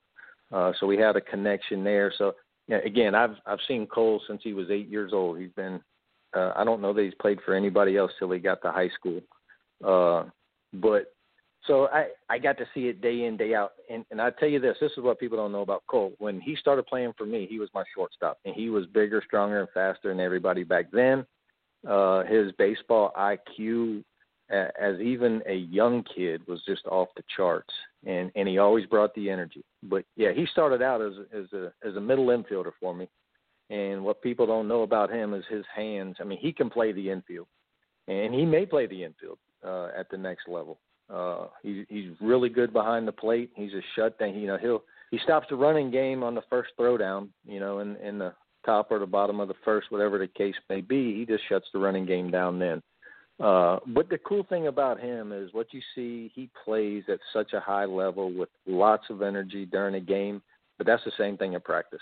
[0.52, 2.12] uh, so we had a connection there.
[2.16, 2.34] So
[2.68, 5.38] yeah, again, I've I've seen Cole since he was eight years old.
[5.38, 5.80] He's been
[6.34, 8.90] uh, I don't know that he's played for anybody else till he got to high
[8.90, 9.20] school.
[9.84, 10.30] Uh,
[10.74, 11.12] but
[11.66, 14.48] so I I got to see it day in day out, and and I tell
[14.48, 16.12] you this, this is what people don't know about Cole.
[16.18, 19.60] When he started playing for me, he was my shortstop, and he was bigger, stronger,
[19.60, 21.26] and faster than everybody back then.
[21.88, 24.04] Uh, his baseball IQ,
[24.52, 27.72] as even a young kid, was just off the charts,
[28.06, 29.64] and and he always brought the energy.
[29.82, 33.08] But yeah, he started out as as a as a middle infielder for me,
[33.70, 36.16] and what people don't know about him is his hands.
[36.20, 37.46] I mean, he can play the infield,
[38.08, 40.78] and he may play the infield uh, at the next level.
[41.12, 43.50] Uh, he, he's really good behind the plate.
[43.54, 44.34] He's a shutdown.
[44.34, 47.28] You know, he'll he stops the running game on the first throwdown.
[47.46, 48.34] You know, in in the
[48.64, 51.16] top or the bottom of the first, whatever the case may be.
[51.16, 52.82] He just shuts the running game down then.
[53.42, 56.30] Uh, but the cool thing about him is what you see.
[56.34, 60.42] He plays at such a high level with lots of energy during a game.
[60.78, 62.00] But that's the same thing in practice.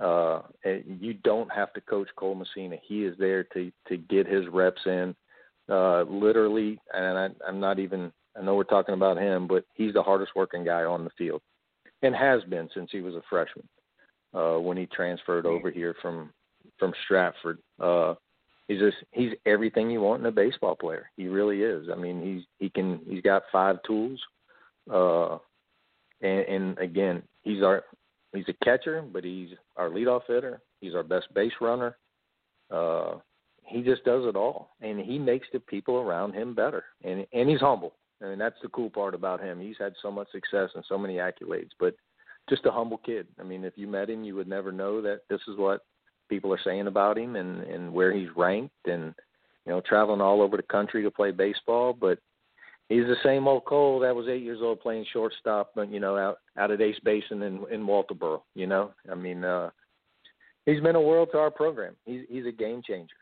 [0.00, 2.76] Uh, you don't have to coach Cole Messina.
[2.82, 5.14] He is there to to get his reps in
[5.68, 8.12] uh, literally, and I, I'm not even.
[8.38, 11.42] I know we're talking about him, but he's the hardest working guy on the field,
[12.02, 13.68] and has been since he was a freshman.
[14.34, 16.32] Uh, when he transferred over here from
[16.78, 18.14] from Stratford, uh,
[18.68, 21.10] he's just he's everything you want in a baseball player.
[21.16, 21.88] He really is.
[21.92, 24.20] I mean, he's he can he's got five tools,
[24.92, 25.38] uh,
[26.20, 27.82] and, and again, he's our
[28.32, 30.60] he's a catcher, but he's our leadoff hitter.
[30.80, 31.96] He's our best base runner.
[32.70, 33.16] Uh,
[33.64, 36.84] he just does it all, and he makes the people around him better.
[37.02, 37.94] And and he's humble.
[38.22, 39.60] I mean, that's the cool part about him.
[39.60, 41.94] He's had so much success and so many accolades, but
[42.48, 43.26] just a humble kid.
[43.38, 45.82] I mean, if you met him, you would never know that this is what
[46.28, 49.14] people are saying about him and and where he's ranked, and
[49.66, 51.92] you know, traveling all over the country to play baseball.
[51.92, 52.18] But
[52.88, 56.16] he's the same old Cole that was eight years old playing shortstop, but you know,
[56.16, 58.42] out out at Ace Basin in in Walterboro.
[58.54, 59.70] You know, I mean, uh,
[60.66, 61.94] he's been a world to our program.
[62.04, 63.14] He's he's a game changer.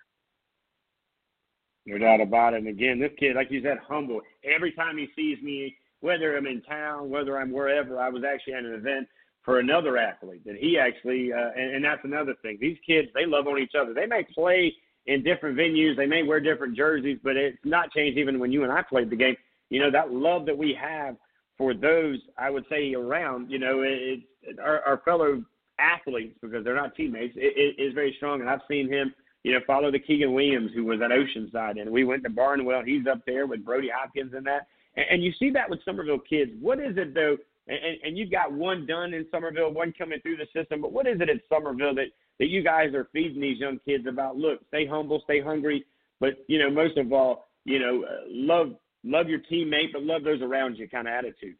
[1.87, 2.59] No doubt about it.
[2.59, 4.20] And again, this kid, like you said, humble.
[4.45, 8.55] Every time he sees me, whether I'm in town, whether I'm wherever, I was actually
[8.55, 9.09] at an event
[9.47, 12.59] for another athlete that he actually, uh, and, and that's another thing.
[12.60, 13.94] These kids, they love on each other.
[13.94, 14.74] They may play
[15.07, 18.65] in different venues, they may wear different jerseys, but it's not changed even when you
[18.65, 19.36] and I played the game.
[19.70, 21.16] You know, that love that we have
[21.57, 25.42] for those, I would say, around, you know, it, it, our, our fellow
[25.78, 28.42] athletes, because they're not teammates, it, it is very strong.
[28.42, 29.15] And I've seen him–
[29.47, 32.83] you know, follow the Keegan Williams who was at Oceanside, and we went to Barnwell.
[32.84, 34.66] He's up there with Brody Hopkins and that.
[34.97, 36.50] And, and you see that with Summerville kids.
[36.60, 37.36] What is it though?
[37.69, 40.81] And, and you've got one done in Summerville, one coming through the system.
[40.81, 42.07] But what is it at Summerville that
[42.39, 44.36] that you guys are feeding these young kids about?
[44.36, 45.85] Look, stay humble, stay hungry,
[46.20, 50.23] but you know, most of all, you know, uh, love love your teammate, but love
[50.23, 51.57] those around you, kind of attitude.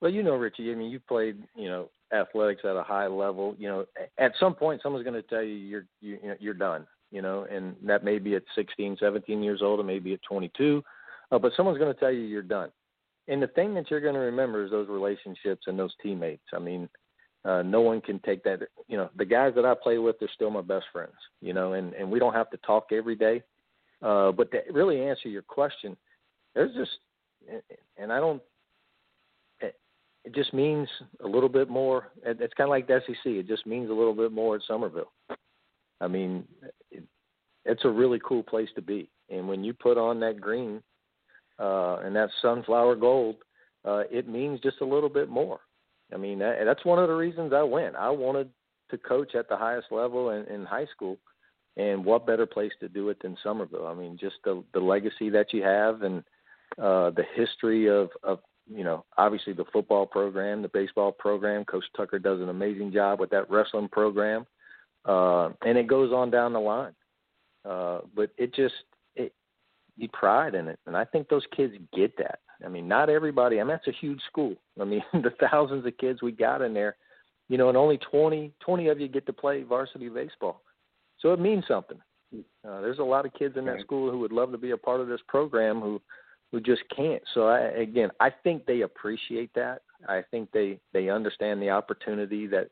[0.00, 0.72] Well, you know, Richie.
[0.72, 3.86] I mean, you played, you know, athletics at a high level, you know,
[4.18, 7.76] at some point someone's going to tell you you're you, you're done, you know, and
[7.84, 10.82] that may be at 16, 17 years old, or maybe at 22,
[11.30, 12.70] uh, but someone's going to tell you you're done.
[13.28, 16.42] And the thing that you're going to remember is those relationships and those teammates.
[16.54, 16.88] I mean,
[17.44, 18.60] uh, no one can take that.
[18.88, 21.14] You know, the guys that I play with, they're still my best friends.
[21.40, 23.42] You know, and and we don't have to talk every day.
[24.02, 25.96] Uh, but to really answer your question,
[26.54, 26.90] there's just,
[27.96, 28.42] and I don't
[30.24, 30.88] it just means
[31.24, 32.12] a little bit more.
[32.24, 33.16] It's kind of like the SEC.
[33.24, 35.12] It just means a little bit more at Summerville.
[36.00, 36.44] I mean,
[36.90, 37.04] it,
[37.64, 39.10] it's a really cool place to be.
[39.30, 40.82] And when you put on that green
[41.62, 43.36] uh, and that sunflower gold,
[43.84, 45.60] uh, it means just a little bit more.
[46.12, 47.94] I mean, that, that's one of the reasons I went.
[47.94, 48.50] I wanted
[48.90, 51.18] to coach at the highest level in, in high school,
[51.76, 53.86] and what better place to do it than Summerville?
[53.86, 56.18] I mean, just the the legacy that you have and
[56.78, 61.64] uh, the history of of you know, obviously the football program, the baseball program.
[61.64, 64.46] Coach Tucker does an amazing job with that wrestling program,
[65.04, 66.94] uh, and it goes on down the line.
[67.64, 68.74] Uh, but it just
[69.96, 72.40] you pride in it, and I think those kids get that.
[72.64, 73.60] I mean, not everybody.
[73.60, 74.54] I mean, that's a huge school.
[74.80, 76.96] I mean, the thousands of kids we got in there,
[77.48, 80.62] you know, and only 20, 20 of you get to play varsity baseball,
[81.18, 81.98] so it means something.
[82.34, 84.76] Uh, there's a lot of kids in that school who would love to be a
[84.76, 86.00] part of this program who
[86.50, 87.22] who just can't.
[87.34, 89.82] So I, again, I think they appreciate that.
[90.08, 92.70] I think they they understand the opportunity that,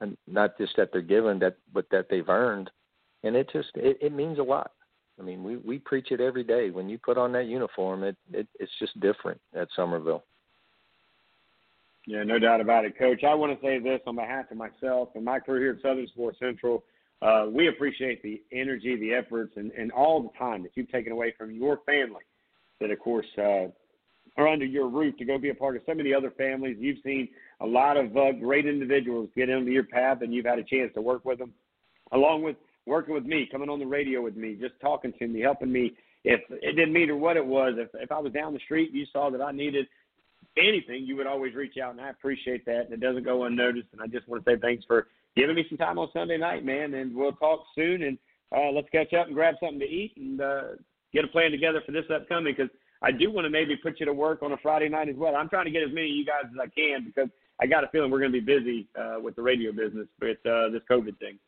[0.00, 2.70] and not just that they're given, that but that they've earned,
[3.22, 4.72] and it just it, it means a lot.
[5.22, 6.70] I mean, we we preach it every day.
[6.70, 10.24] When you put on that uniform, it, it it's just different at Summerville.
[12.06, 13.22] Yeah, no doubt about it, Coach.
[13.22, 16.08] I want to say this on behalf of myself and my crew here at Southern
[16.08, 16.82] Sports Central.
[17.22, 21.12] Uh, we appreciate the energy, the efforts, and, and all the time that you've taken
[21.12, 22.22] away from your family
[22.80, 23.68] that, of course, uh,
[24.36, 26.76] are under your roof to go be a part of of the other families.
[26.80, 27.28] You've seen
[27.60, 30.90] a lot of uh, great individuals get into your path, and you've had a chance
[30.94, 31.52] to work with them,
[32.10, 35.40] along with working with me, coming on the radio with me, just talking to me,
[35.40, 35.92] helping me,
[36.24, 39.06] if it didn't matter what it was, if if I was down the street you
[39.12, 39.86] saw that I needed
[40.56, 42.84] anything, you would always reach out, and I appreciate that.
[42.84, 43.88] And it doesn't go unnoticed.
[43.92, 46.64] And I just want to say thanks for giving me some time on Sunday night,
[46.64, 46.94] man.
[46.94, 48.18] And we'll talk soon, and
[48.56, 50.62] uh, let's catch up and grab something to eat and uh,
[51.12, 52.70] get a plan together for this upcoming because
[53.02, 55.34] I do want to maybe put you to work on a Friday night as well.
[55.34, 57.28] I'm trying to get as many of you guys as I can because
[57.60, 60.38] I got a feeling we're going to be busy uh, with the radio business with
[60.46, 61.38] uh, this COVID thing.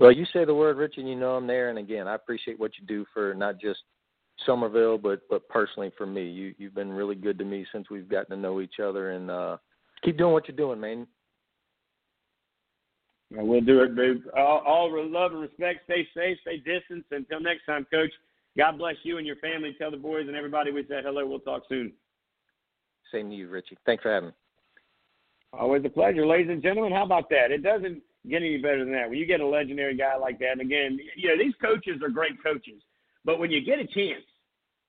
[0.00, 1.68] Well, you say the word, Rich, and you know I'm there.
[1.68, 3.80] And again, I appreciate what you do for not just
[4.46, 6.26] Summerville, but but personally for me.
[6.26, 9.30] You you've been really good to me since we've gotten to know each other, and
[9.30, 9.58] uh,
[10.02, 11.06] keep doing what you're doing, man.
[13.30, 14.22] Well, we'll do it, babe.
[14.34, 15.80] All, all love and respect.
[15.84, 17.04] Stay safe, stay distant.
[17.10, 18.10] Until next time, Coach.
[18.56, 19.76] God bless you and your family.
[19.78, 21.24] Tell the boys and everybody we said hello.
[21.24, 21.92] We'll talk soon.
[23.12, 23.78] Same to you, Richie.
[23.86, 24.34] Thanks for having me.
[25.52, 26.92] Always a pleasure, ladies and gentlemen.
[26.92, 27.52] How about that?
[27.52, 29.08] It doesn't get any better than that.
[29.08, 32.08] When you get a legendary guy like that, and again, you know, these coaches are
[32.08, 32.82] great coaches,
[33.24, 34.24] but when you get a chance,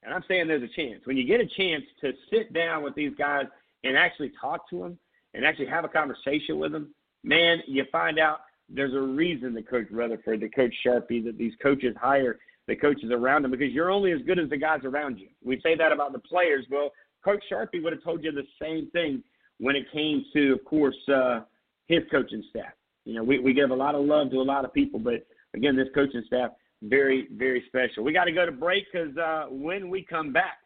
[0.04, 2.96] and I'm saying there's a chance, when you get a chance to sit down with
[2.96, 3.46] these guys
[3.84, 4.98] and actually talk to them
[5.34, 6.94] and actually have a conversation with them,
[7.24, 11.54] man, you find out there's a reason that Coach Rutherford, that Coach Sharpie, that these
[11.62, 15.20] coaches hire the coaches around them because you're only as good as the guys around
[15.20, 15.28] you.
[15.44, 16.66] We say that about the players.
[16.70, 16.92] Well,
[17.24, 19.24] Coach Sharpie would have told you the same thing
[19.60, 21.42] when it came to, of course, uh,
[21.88, 22.72] his coaching staff.
[23.06, 25.26] You know, we, we give a lot of love to a lot of people, but
[25.54, 26.52] again, this coaching staff,
[26.84, 28.04] very, very special.
[28.04, 30.60] We got to go to break because uh, when we come back,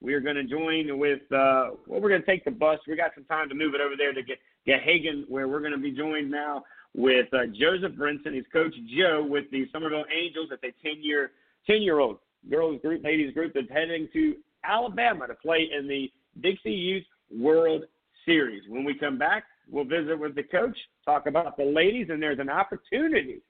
[0.00, 2.78] we are going to join with, uh, well, we're going to take the bus.
[2.86, 5.72] We got some time to move it over there to get, Gahagan, where we're going
[5.72, 8.34] to be joined now with uh, Joseph Brinson.
[8.34, 11.32] He's Coach Joe with the Summerville Angels at the 10 year
[11.66, 12.18] 10 year old
[12.48, 16.10] girls group, ladies group that's heading to Alabama to play in the
[16.40, 17.84] Dixie Youth World
[18.24, 18.62] Series.
[18.68, 22.38] When we come back, we'll visit with the coach, talk about the ladies, and there's
[22.38, 23.40] an opportunity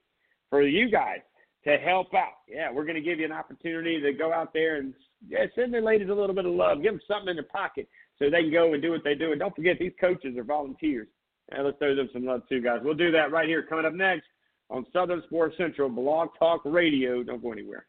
[0.51, 1.19] for you guys
[1.65, 2.39] to help out.
[2.49, 4.95] Yeah, we're going to give you an opportunity to go out there and
[5.29, 7.89] yeah, send the ladies a little bit of love, give them something in their pocket
[8.19, 9.33] so they can go and do what they do.
[9.33, 11.09] And don't forget, these coaches are volunteers.
[11.51, 12.81] And let's throw them some love too, guys.
[12.83, 14.27] We'll do that right here coming up next
[14.71, 17.23] on Southern Sports Central Blog Talk Radio.
[17.23, 17.87] Don't go anywhere.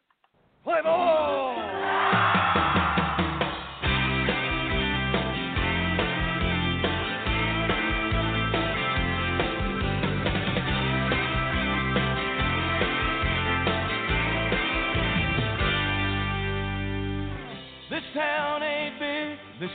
[0.63, 1.78] Play ball!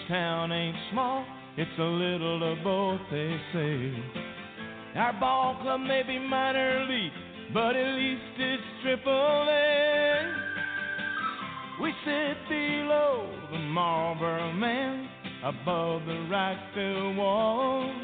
[0.09, 1.25] Town ain't small.
[1.57, 3.95] It's a little of both, they say.
[4.97, 7.13] Our ball club may be minor league,
[7.53, 10.33] but at least it's triple A.
[11.81, 15.09] We sit below the Marlboro man,
[15.45, 16.27] above the
[16.75, 17.97] field walls.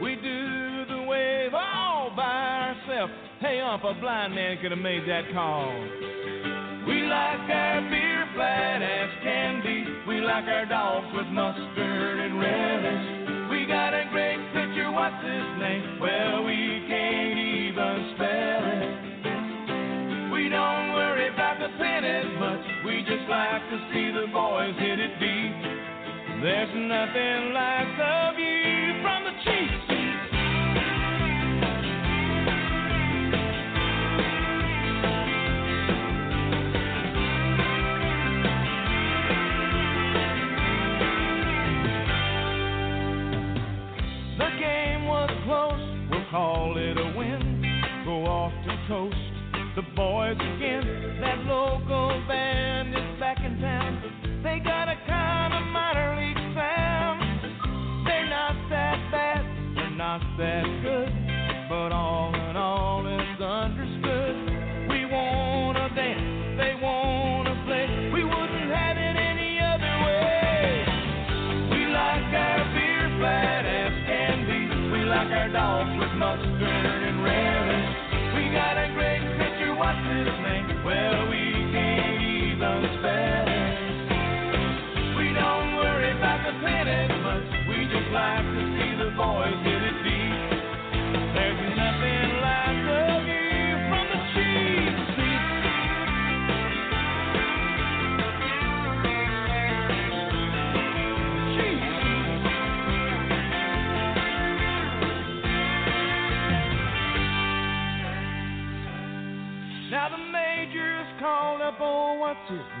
[0.00, 3.12] We do the wave all by ourselves.
[3.40, 6.51] Hey, up, a blind man could have made that call.
[7.02, 9.82] We like our beer flat as candy.
[10.06, 13.50] We like our dogs with mustard and relish.
[13.50, 15.98] We got a great pitcher, what's his name?
[15.98, 20.30] Well, we can't even spell it.
[20.30, 22.62] We don't worry about the pennies much.
[22.86, 25.58] We just like to see the boys hit it deep.
[26.38, 29.91] There's nothing like the view from the cheap
[49.94, 51.18] boys again.
[51.20, 54.40] That local band is back in town.
[54.42, 57.20] They got a kind of minor league sound.
[58.06, 61.21] They're not that bad, they're not that good,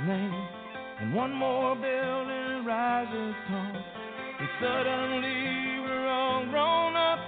[0.06, 0.34] name.
[1.00, 3.76] And one more building rises tall.
[4.38, 7.18] And suddenly we're all grown up.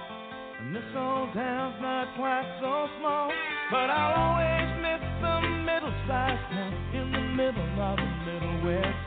[0.59, 3.31] And this old town's not quite so small.
[3.71, 9.03] But I'll always miss the middle sized town in the middle of the Middle West.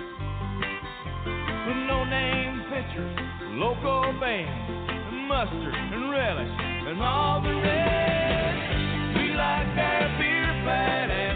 [1.69, 3.17] With no name pictures,
[3.53, 6.55] local bands, and mustard and relish,
[6.89, 9.17] and all the rest.
[9.17, 11.28] We like our beer fat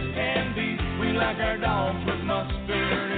[1.16, 3.11] like our dogs with mustard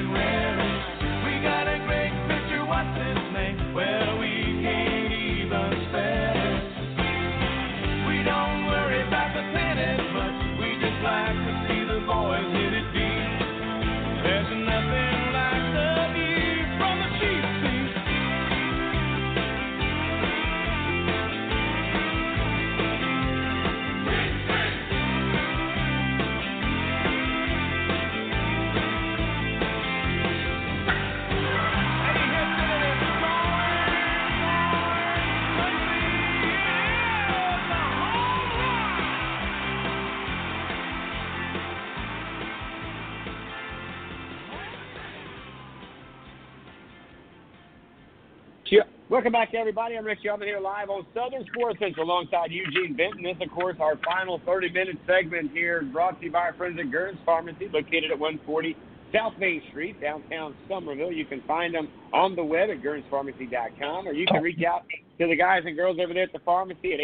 [49.15, 49.97] Welcome back, everybody.
[49.97, 53.23] I'm Rich Yeoman here live on Southern Sports Central alongside Eugene Benton.
[53.23, 56.91] This, of course, our final 30-minute segment here brought to you by our friends at
[56.91, 58.77] Guerin's Pharmacy, located at 140
[59.15, 61.13] South Main Street, downtown Summerville.
[61.13, 64.83] You can find them on the web at GuerinsPharmacy.com, or you can reach out
[65.21, 66.99] to the guys and girls over there at the pharmacy at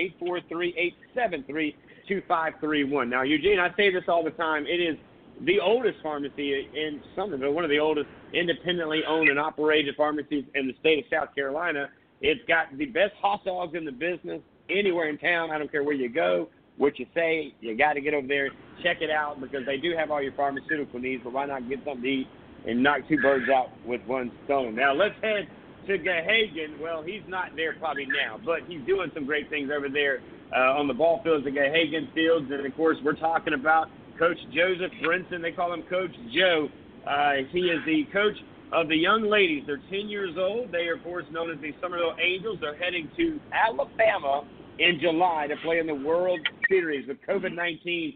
[2.11, 3.09] 843-873-2531.
[3.09, 4.67] Now, Eugene, I say this all the time.
[4.67, 4.97] It is
[5.43, 10.67] the oldest pharmacy in Summerville, one of the oldest independently owned and operated pharmacies in
[10.67, 11.89] the state of South Carolina.
[12.21, 15.51] It's got the best hot dogs in the business anywhere in town.
[15.51, 18.51] I don't care where you go, what you say, you got to get over there,
[18.83, 21.23] check it out because they do have all your pharmaceutical needs.
[21.25, 22.29] But why not get something to eat
[22.67, 24.75] and knock two birds out with one stone?
[24.75, 25.49] Now let's head
[25.87, 26.81] to Gahagan.
[26.81, 30.21] Well, he's not there probably now, but he's doing some great things over there
[30.55, 34.39] uh, on the ball fields at Gahagan Fields, and of course we're talking about Coach
[34.53, 35.41] Joseph Brinson.
[35.41, 36.69] They call him Coach Joe.
[37.07, 38.37] Uh, he is the coach
[38.73, 39.65] of the young ladies.
[39.67, 40.73] They're 10 years old.
[40.73, 42.59] They are, of course, known as the Summerville Angels.
[42.61, 44.43] They're heading to Alabama
[44.79, 48.15] in July to play in the World Series with COVID 19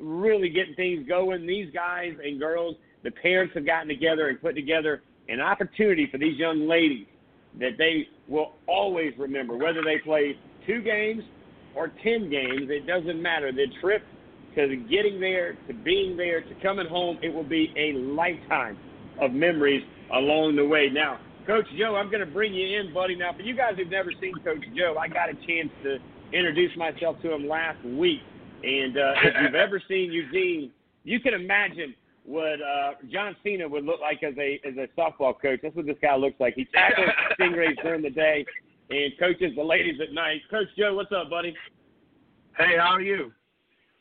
[0.00, 1.46] really getting things going.
[1.46, 6.18] These guys and girls, the parents have gotten together and put together an opportunity for
[6.18, 7.06] these young ladies
[7.58, 11.22] that they will always remember, whether they play two games
[11.74, 13.52] or 10 games, it doesn't matter.
[13.52, 14.02] The trip
[14.54, 18.78] to getting there, to being there, to coming home, it will be a lifetime
[19.20, 19.82] of memories
[20.12, 20.88] along the way.
[20.92, 23.16] Now, Coach Joe, I'm going to bring you in, buddy.
[23.16, 25.98] Now, for you guys who've never seen Coach Joe, I got a chance to
[26.32, 28.20] introduce myself to him last week.
[28.62, 30.70] And uh, if you've ever seen Eugene,
[31.04, 35.34] you can imagine what uh, John Cena would look like as a as a softball
[35.40, 35.60] coach.
[35.62, 36.54] That's what this guy looks like.
[36.54, 37.08] He tackles
[37.40, 38.44] Stingrays during the day
[38.90, 40.42] and coaches the ladies at night.
[40.50, 41.54] Coach Joe, what's up, buddy?
[42.58, 43.32] Hey, how are you?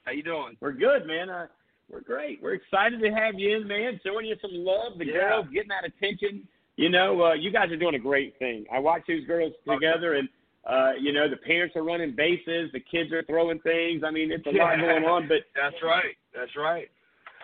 [0.04, 0.58] How you doing?
[0.60, 1.30] We're good, man.
[1.30, 1.48] Uh,
[1.90, 2.42] we're great.
[2.42, 4.00] We're excited to have you in, man.
[4.06, 4.98] Showing you some love.
[4.98, 5.14] The Yeah.
[5.14, 6.48] girls getting that attention.
[6.76, 8.66] You know, uh, you guys are doing a great thing.
[8.72, 10.30] I watch these girls together, and
[10.66, 14.04] uh, you know, the parents are running bases, the kids are throwing things.
[14.06, 15.28] I mean, it's a lot going on.
[15.28, 16.16] But That's right.
[16.34, 16.90] That's right.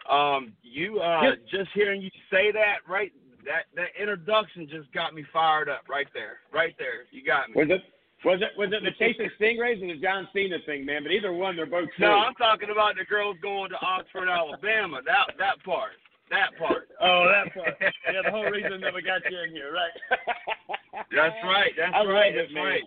[0.09, 3.11] Um, you uh, Just- just hearing you say that right,
[3.45, 7.06] that that introduction just got me fired up right there, right there.
[7.11, 7.56] You got me.
[7.56, 7.82] was it
[8.26, 11.04] was it was it the chasing stingrays or the John Cena thing, man?
[11.04, 11.88] But either one, they're both.
[12.00, 12.12] No.
[12.12, 15.00] I'm talking about the girls going to Oxford, Alabama.
[15.06, 15.92] That that part.
[16.32, 16.90] That part.
[17.02, 17.76] Oh, that part.
[17.82, 19.92] Yeah, the whole reason that we got you in here, right?
[21.14, 21.72] That's right.
[21.78, 22.34] That's I right.
[22.34, 22.64] it, That's man.
[22.66, 22.84] right.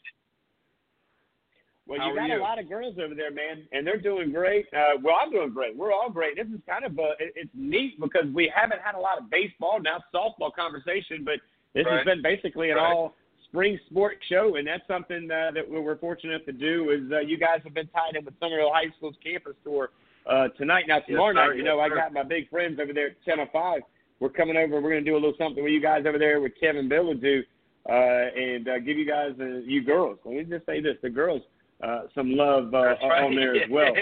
[1.87, 4.67] Well, How you got a lot of girls over there, man, and they're doing great.
[4.77, 5.75] Uh, well, I'm doing great.
[5.77, 6.37] We're all great.
[6.37, 9.31] This is kind of a, it- it's neat because we haven't had a lot of
[9.31, 11.37] baseball now softball conversation, but
[11.75, 12.93] this has been basically an Right.
[12.93, 13.15] all
[13.51, 16.91] spring sport show, and that's something uh, that we we're fortunate to do.
[16.91, 19.91] Is uh, you guys have been tied in with Summerville High School's campus tour
[20.29, 20.85] uh, tonight.
[20.89, 21.49] Now tomorrow sir.
[21.49, 23.83] night, you know, Yes, I got my big friends over there at Channel Five.
[24.21, 24.81] We're coming over.
[24.81, 27.05] We're going to do a little something with you guys over there with Kevin Bill
[27.07, 27.43] will do,
[27.89, 30.19] uh, and uh, give you guys, uh, you girls.
[30.25, 31.43] Let me just say this: the girls,
[31.83, 33.25] uh, some love uh, right.
[33.25, 33.93] on there as well.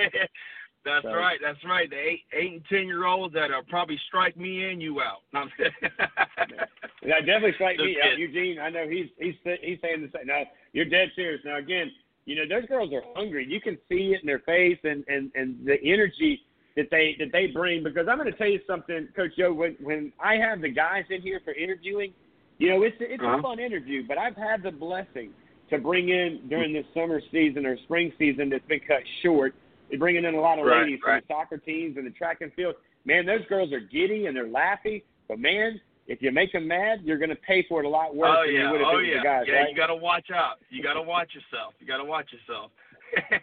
[0.87, 1.39] That's So- right.
[1.43, 1.91] That's right.
[1.91, 5.23] The eight, eight and ten year olds that'll probably strike me and you out.
[5.35, 6.71] No, That
[7.27, 8.17] definitely strike me out.
[8.19, 10.27] Eugene, I know he's he's he's saying the same.
[10.29, 10.43] Now
[10.73, 11.41] you're dead serious.
[11.45, 11.91] Now again,
[12.25, 13.47] you know those girls are hungry.
[13.49, 16.41] You can see it in their face and and and the energy
[16.77, 17.83] that they that they bring.
[17.83, 19.53] Because I'm going to tell you something, Coach Joe.
[19.53, 22.13] When when I have the guys in here for interviewing,
[22.59, 23.39] you know it's it's Uh-huh.
[23.39, 24.07] a fun interview.
[24.07, 25.31] But I've had the blessing
[25.71, 29.53] to bring in during this summer season or spring season that's been cut short.
[29.91, 31.23] They're bringing in a lot of Right, ladies right.
[31.27, 32.75] from the soccer teams and the track and field.
[33.05, 35.01] Man, those girls are giddy and they're laughing.
[35.29, 38.15] But man, if you make them mad, you're going to pay for it a lot
[38.17, 38.63] worse oh than yeah.
[38.67, 39.19] you would if Oh was yeah.
[39.19, 39.55] the guys, yeah.
[39.55, 39.71] right?
[39.71, 40.57] You got to watch out.
[40.71, 41.75] You got to watch yourself.
[41.81, 42.71] You got to watch yourself.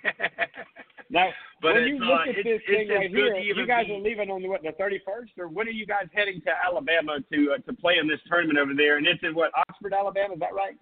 [1.09, 1.29] Now,
[1.61, 3.53] But when it's, you look uh, at it's- this it's thing just right good here,
[3.53, 6.07] you guys be- are leaving on the what the 31st, or when are you guys
[6.13, 8.97] heading to Alabama to uh, to play in this tournament over there?
[8.97, 10.33] And it's in what Oxford, Alabama?
[10.33, 10.75] Is that right?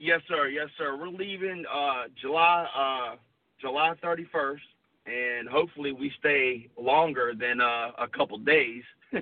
[0.00, 0.48] Yes, sir.
[0.48, 0.96] Yes, sir.
[0.96, 3.16] We're leaving uh, July uh,
[3.60, 4.58] July 31st,
[5.06, 8.82] and hopefully we stay longer than uh, a couple days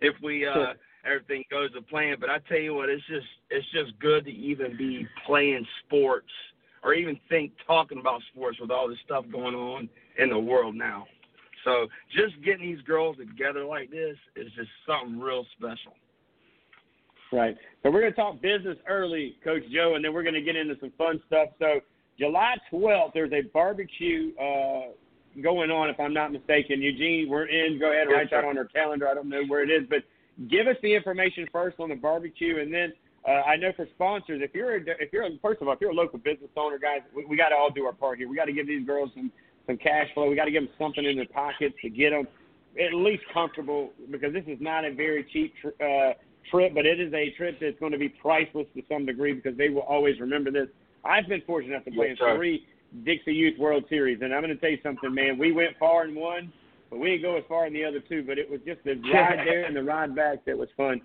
[0.00, 2.16] if we uh, everything goes to plan.
[2.20, 6.30] But I tell you what, it's just it's just good to even be playing sports
[6.82, 9.88] or even think talking about sports with all this stuff going on
[10.18, 11.06] in the world now.
[11.64, 15.92] So just getting these girls together like this is just something real special.
[17.32, 17.56] Right.
[17.82, 20.56] So we're going to talk business early, Coach Joe, and then we're going to get
[20.56, 21.48] into some fun stuff.
[21.58, 21.80] So
[22.18, 24.92] July 12th, there's a barbecue uh,
[25.40, 26.82] going on, if I'm not mistaken.
[26.82, 27.78] Eugene, we're in.
[27.78, 29.08] Go ahead and write that on our calendar.
[29.08, 30.00] I don't know where it is, but
[30.50, 32.92] give us the information first on the barbecue, and then
[33.26, 35.80] uh, I know for sponsors, if you're a, if you're a, first of all, if
[35.80, 38.28] you're a local business owner, guys, we, we got to all do our part here.
[38.28, 39.30] We got to give these girls some
[39.66, 40.28] some cash flow.
[40.28, 42.26] We got to give them something in their pockets to get them
[42.80, 46.12] at least comfortable because this is not a very cheap tr- uh,
[46.50, 49.56] trip, but it is a trip that's going to be priceless to some degree because
[49.56, 50.66] they will always remember this.
[51.04, 52.66] I've been fortunate enough to play Yes, in three
[53.04, 55.38] Dixie Youth World Series, and I'm going to tell you something, man.
[55.38, 56.52] We went far in one,
[56.90, 58.22] but we didn't go as far in the other two.
[58.22, 61.00] But it was just the ride there and the ride back that was fun.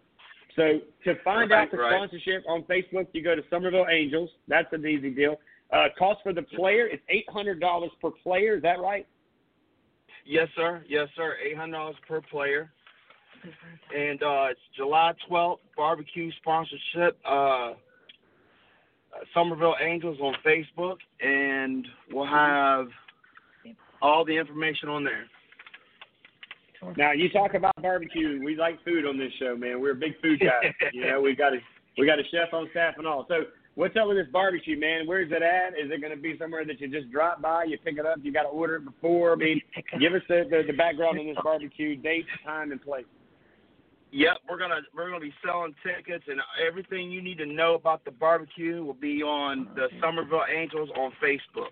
[0.56, 1.94] So to find Right, out the right.
[1.94, 4.30] sponsorship on Facebook, you go to Summerville Angels.
[4.48, 5.38] That's an easy deal.
[5.72, 8.56] Uh, cost for the player is eight hundred dollars per player.
[8.56, 9.06] Is that right?
[10.26, 10.84] Yes, sir.
[10.88, 11.36] Yes, sir.
[11.46, 12.72] Eight hundred dollars per player.
[13.96, 17.18] And uh, it's July twelfth barbecue sponsorship.
[17.26, 17.74] Uh,
[19.14, 22.88] Uh, Summerville Angels on Facebook, and we'll have
[24.02, 25.26] all the information on there.
[26.96, 28.40] Now you talk about barbecue.
[28.44, 29.82] We like food on this show, man.
[29.82, 30.74] We're a big food guys.
[30.94, 31.58] you know, we got a
[31.98, 33.26] we got a chef on staff and all.
[33.28, 33.46] So
[33.76, 35.08] what's up with this barbecue, man?
[35.08, 35.74] Where's it at?
[35.74, 38.20] Is it going to be somewhere that you just drop by, you pick it up,
[38.22, 39.34] you got to order it before?
[39.34, 39.62] I mean,
[40.00, 43.06] give us the, the the background on this barbecue, date, time, and place.
[44.12, 48.06] Yep, we're gonna we're gonna be selling tickets and everything you need to know about
[48.06, 51.72] the barbecue will be on the Summerville Angels on Facebook.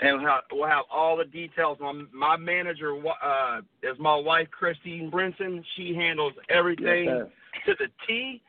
[0.00, 1.78] And we'll have, we'll have all the details.
[1.80, 5.62] My my manager uh, is my wife Christine Brinson.
[5.76, 7.26] She handles everything Yes,
[7.66, 8.42] to the T,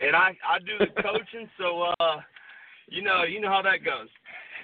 [0.00, 1.48] and I I do the coaching.
[1.56, 2.16] So uh,
[2.88, 4.08] you know you know how that goes.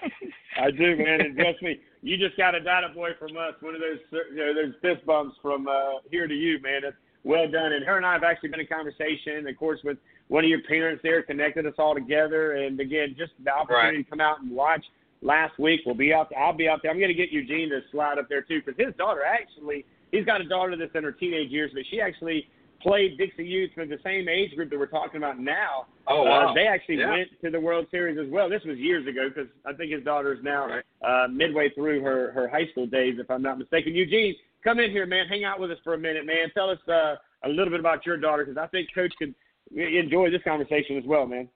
[0.61, 3.55] I do, man, and trust me, you just got a data boy from us.
[3.61, 3.99] One of those,
[4.31, 6.83] you know, those fist bumps from uh, here to you, man.
[6.83, 7.73] That's well done.
[7.73, 9.97] And her and I have actually been in conversation, of course, with
[10.29, 12.53] one of your parents there, connected us all together.
[12.53, 14.85] And again, just the opportunity to come out and watch
[15.23, 15.81] last week.
[15.87, 16.31] We'll be out.
[16.39, 16.91] I'll be out there.
[16.91, 20.27] I'm going to get Eugene to slide up there too, because his daughter actually, he's
[20.27, 22.49] got a daughter that's in her teenage years, but she actually
[22.85, 25.87] played Dixie Youth for the same age group that we're talking about now.
[26.07, 26.51] Oh, wow.
[26.51, 27.11] Uh, they actually Yeah.
[27.11, 28.49] went to the World Series as well.
[28.49, 32.31] This was years ago because I think his daughter is now uh, midway through her
[32.33, 33.95] her high school days, if I'm not mistaken.
[33.95, 35.27] Eugene, come in here, man.
[35.27, 36.51] Hang out with us for a minute, man.
[36.55, 39.35] Tell us uh, a little bit about your daughter because I think Coach could
[39.75, 41.49] enjoy this conversation as well, man.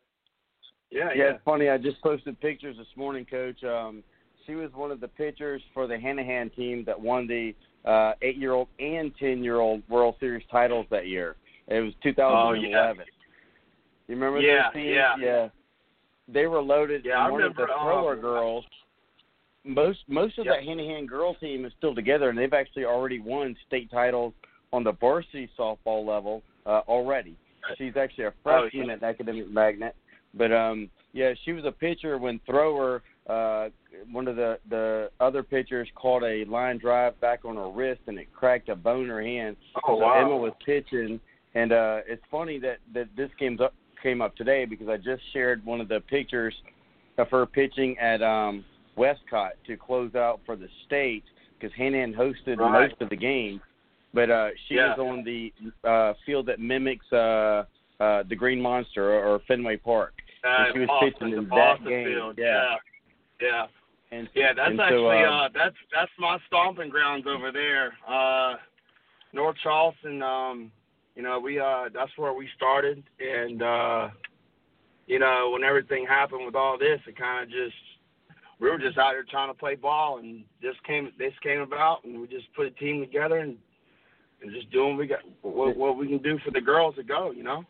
[0.91, 1.69] Yeah, Yeah, it's funny.
[1.69, 3.63] I just posted pictures this morning, Coach.
[3.63, 4.03] Um,
[4.47, 8.69] she was one of the pitchers for the Hanahan team that won the uh, eight-year-old
[8.79, 11.37] and ten-year-old World Series titles that year.
[11.69, 13.05] It was 2011.
[14.09, 14.95] You remember Yeah, those teams?
[14.95, 15.15] yeah.
[15.21, 15.49] yeah.
[16.31, 17.05] They were loaded.
[17.05, 18.65] Yeah, I and one of the thrower um, girls.
[19.65, 20.55] Most most of Yep.
[20.61, 24.33] that Hanahan girl team is still together, and they've actually already won state titles
[24.73, 27.37] on the varsity softball level uh, already.
[27.77, 28.93] She's actually a Oh, freshman yeah.
[28.95, 29.95] at Academic Magnet,
[30.35, 33.03] but um, yeah, she was a pitcher when thrower.
[33.29, 33.69] Uh,
[34.11, 38.19] one of the the other pitchers caught a line drive back on her wrist, and
[38.19, 39.57] it cracked a bone in her hand.
[39.77, 40.15] Oh, so wow.
[40.25, 41.21] Emma was pitching,
[41.55, 45.23] and uh, it's funny that that this came up came up today because I just
[45.33, 46.55] shared one of the pictures
[47.19, 48.65] of her pitching at um,
[48.97, 51.25] Westcott to close out for the state
[51.59, 52.89] because Hanahan hosted Right.
[52.89, 53.61] most of the game,
[54.15, 54.95] but uh, she Yeah.
[54.97, 55.53] was on the
[55.85, 57.65] uh, field that mimics uh,
[58.01, 60.15] uh, the Green Monster or, or Fenway Park.
[60.45, 62.07] Uh, and she was Boston, pitching in that game.
[62.07, 62.39] Field.
[62.39, 62.45] Yeah.
[62.47, 62.77] yeah,
[63.41, 63.67] yeah.
[64.11, 67.93] And Yeah, that's and actually so, uh, uh that's that's my stomping grounds over there.
[68.07, 68.55] Uh
[69.33, 70.73] North Charleston, um,
[71.15, 74.09] you know, we uh that's where we started and uh
[75.07, 77.77] you know, when everything happened with all this it kinda just
[78.61, 82.05] we were just out here trying to play ball and just came this came about
[82.05, 83.57] and we just put a team together and
[84.43, 87.03] and just doing what we got what, what we can do for the girls to
[87.03, 87.65] go, you know.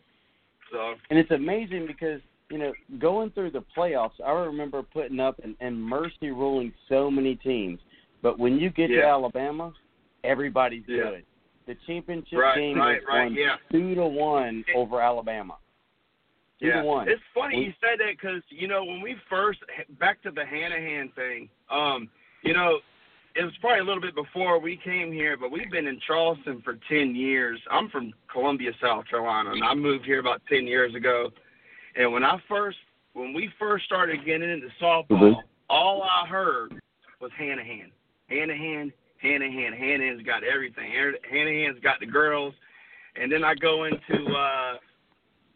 [0.71, 5.39] So And it's amazing because you know going through the playoffs, I remember putting up
[5.43, 7.79] and, and mercy ruling so many teams.
[8.21, 9.71] But when you get to Alabama,
[10.23, 11.03] everybody's Yeah.
[11.03, 11.25] good.
[11.67, 13.55] The championship Right, game right, was right, won yeah.
[13.71, 15.55] two to one over Alabama.
[16.59, 16.81] Two yeah.
[16.81, 17.07] to one.
[17.07, 19.59] It's funny We- you said that because you know when we first
[19.99, 21.49] back to the Hanahan thing.
[21.69, 22.09] Um,
[22.43, 22.79] you know,
[23.35, 26.61] it was probably a little bit before we came here, but we've been in Charleston
[26.63, 27.59] for 10 years.
[27.69, 31.29] I'm from Columbia, South Carolina, and I moved here about 10 years ago.
[31.99, 32.77] And when I first,
[33.13, 35.43] when we first started getting into softball, Mhm.
[35.69, 36.81] all I heard
[37.19, 37.91] was Hanahan,
[38.31, 39.73] Hanahan, Hanahan.
[39.73, 40.91] Hanahan's got everything.
[40.91, 42.55] Hanahan's got the girls.
[43.17, 44.77] And then I go into uh,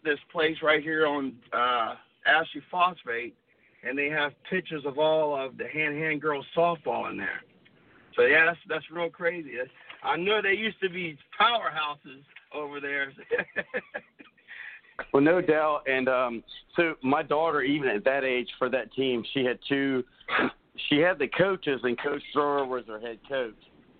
[0.03, 3.35] this place right here on uh, Ashley Phosphate,
[3.83, 7.41] and they have pictures of all of the Hanahan girls softball in there.
[8.17, 9.55] So yeah, that's that's real crazy.
[9.55, 9.71] That's,
[10.03, 13.13] I know they used to be powerhouses over there.
[15.13, 15.81] Well, no doubt.
[15.87, 16.43] And um,
[16.75, 20.03] so my daughter, even at that age, for that team, she had two.
[20.89, 23.53] She had the coaches, and Coach Thrower was her head coach.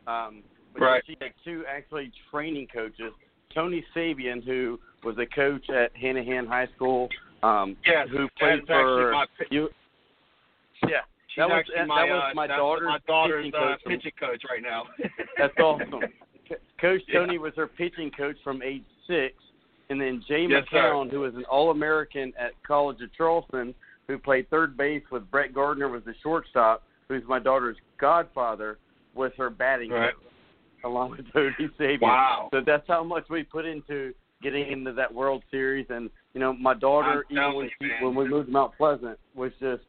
[0.08, 0.42] Um,
[0.74, 1.04] but Right.
[1.06, 3.14] She had two actually training coaches.
[3.54, 7.10] Tony Sabian, who was a coach at Hanahan High School,
[7.44, 9.70] um, Yes, who played for my you.
[10.88, 13.56] Yeah, She's that was that, my, that was uh, my that's daughter's, my daughter's pitching
[13.56, 13.82] uh, coach.
[13.86, 14.84] pitching coach right now.
[15.38, 15.92] That's awesome.
[15.92, 17.20] Co- Coach Yeah.
[17.20, 19.36] Tony was her pitching coach from age six,
[19.90, 20.78] and then Jay Yes, sir.
[20.78, 23.74] McCown, who was an All-American at College of Charleston,
[24.08, 28.80] who played third base with Brett Gardner, was the shortstop, who's my daughter's godfather,
[29.16, 30.14] was her batting Right.
[30.84, 32.02] along with Tony Sabian.
[32.02, 32.50] Wow.
[32.52, 36.52] So that's how much we put into getting into that World Series, and you know,
[36.54, 39.84] my daughter, I'm even when she, when we moved to Mount Pleasant, was just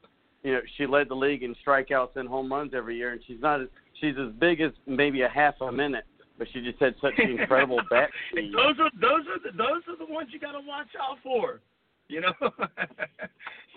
[0.44, 3.40] you know, she led the league in strikeouts and home runs every year, and she's
[3.40, 3.68] not as
[4.00, 6.04] she's as big as maybe a half a minute,
[6.38, 7.78] but she just had such an incredible
[8.30, 8.52] speed.
[8.52, 11.60] those are those are the, those are the ones you got to watch out for.
[12.08, 12.32] You know,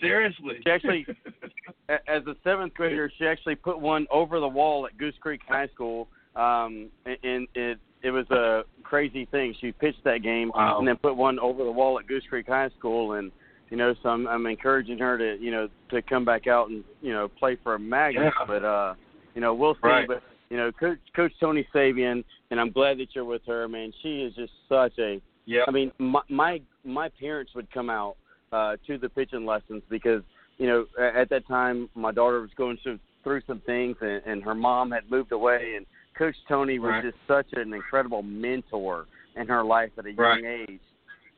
[0.01, 0.55] seriously.
[0.65, 1.05] She actually,
[1.89, 5.67] as a seventh grader, she actually put one over the wall at Goose Creek High
[5.73, 9.55] School, um, and it it was a crazy thing.
[9.59, 10.79] She pitched that game Wow.
[10.79, 13.31] and then put one over the wall at Goose Creek High School, and
[13.69, 16.83] you know, so I'm, I'm encouraging her to you know to come back out and
[17.01, 18.45] you know play for a Magnet, Yeah.
[18.45, 18.93] but uh,
[19.35, 19.79] you know we'll see.
[19.83, 20.07] Right.
[20.07, 23.91] But you know, Coach Coach Tony Sabian, and I'm glad that you're with her, man.
[24.01, 25.63] She is just such a Yeah.
[25.67, 28.15] I mean, my my, my parents would come out
[28.51, 30.23] uh, to the pitching lessons because
[30.57, 34.43] you know at that time my daughter was going through through some things and, and
[34.43, 35.85] her mom had moved away and
[36.17, 37.03] Coach Tony was Right.
[37.03, 40.65] just such an incredible mentor in her life at a young Right.
[40.69, 40.79] age.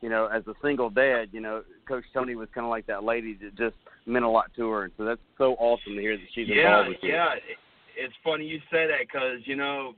[0.00, 3.04] You know, as a single dad, you know, Coach Tony was kind of like that
[3.04, 6.16] lady that just meant a lot to her, and so that's so awesome to hear
[6.16, 7.10] that she's yeah, involved with you.
[7.12, 7.34] yeah.
[7.34, 7.58] It-
[8.00, 9.94] It's funny you say that because you know,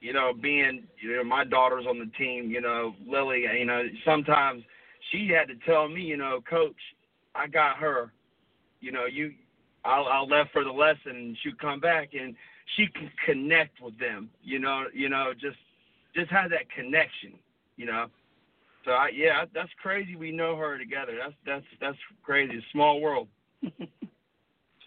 [0.00, 2.50] you know, being you know my daughter's on the team.
[2.50, 3.44] You know, Lily.
[3.58, 4.62] You know, sometimes
[5.10, 6.76] she had to tell me, you know, Coach,
[7.34, 8.12] I got her.
[8.80, 9.32] You know, you,
[9.84, 11.16] I'll I'll left for the lesson.
[11.16, 12.34] and She'll come back and
[12.76, 14.30] she can connect with them.
[14.42, 15.58] You know, you know, just
[16.14, 17.34] just have that connection.
[17.76, 18.06] You know.
[18.84, 20.16] So I, yeah, that's crazy.
[20.16, 21.12] We know her together.
[21.18, 22.62] That's that's that's crazy.
[22.72, 23.28] Small world.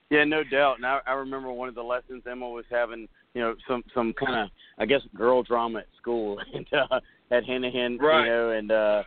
[0.10, 0.78] Yeah, no doubt.
[0.78, 4.14] And I, I remember one of the lessons Emma was having, you know, some some
[4.14, 7.00] kind of, I guess, girl drama at school and uh,
[7.32, 8.26] at Hanahan, Right.
[8.26, 9.04] you know, and uh,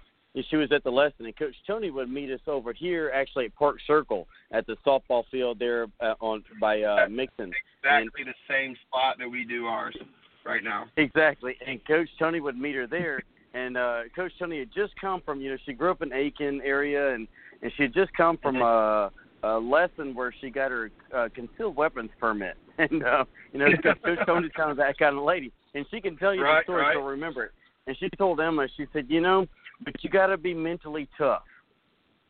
[0.50, 3.55] she was at the lesson, and Coach Tony would meet us over here, actually at
[3.55, 7.52] Park Circle, at the softball field there uh, on by uh, Mixson.
[7.83, 9.97] Exactly the same spot that we do ours
[10.44, 10.86] right now.
[10.97, 11.57] Exactly.
[11.66, 13.23] And Coach Tony would meet her there.
[13.55, 16.60] And uh Coach Tony had just come from, you know, she grew up in Aiken
[16.62, 17.26] area and
[17.62, 19.10] and she had just come from a,
[19.55, 22.57] a lesson where she got her uh, concealed weapons permit.
[22.78, 23.68] And uh you know,
[24.26, 25.50] Tony's kind of that kind of lady.
[25.75, 26.92] And she can tell you Right, the story, right.
[26.94, 27.52] she'll remember it.
[27.86, 29.47] And she told Emma, she said, You know,
[29.83, 31.42] but you gotta be mentally tough.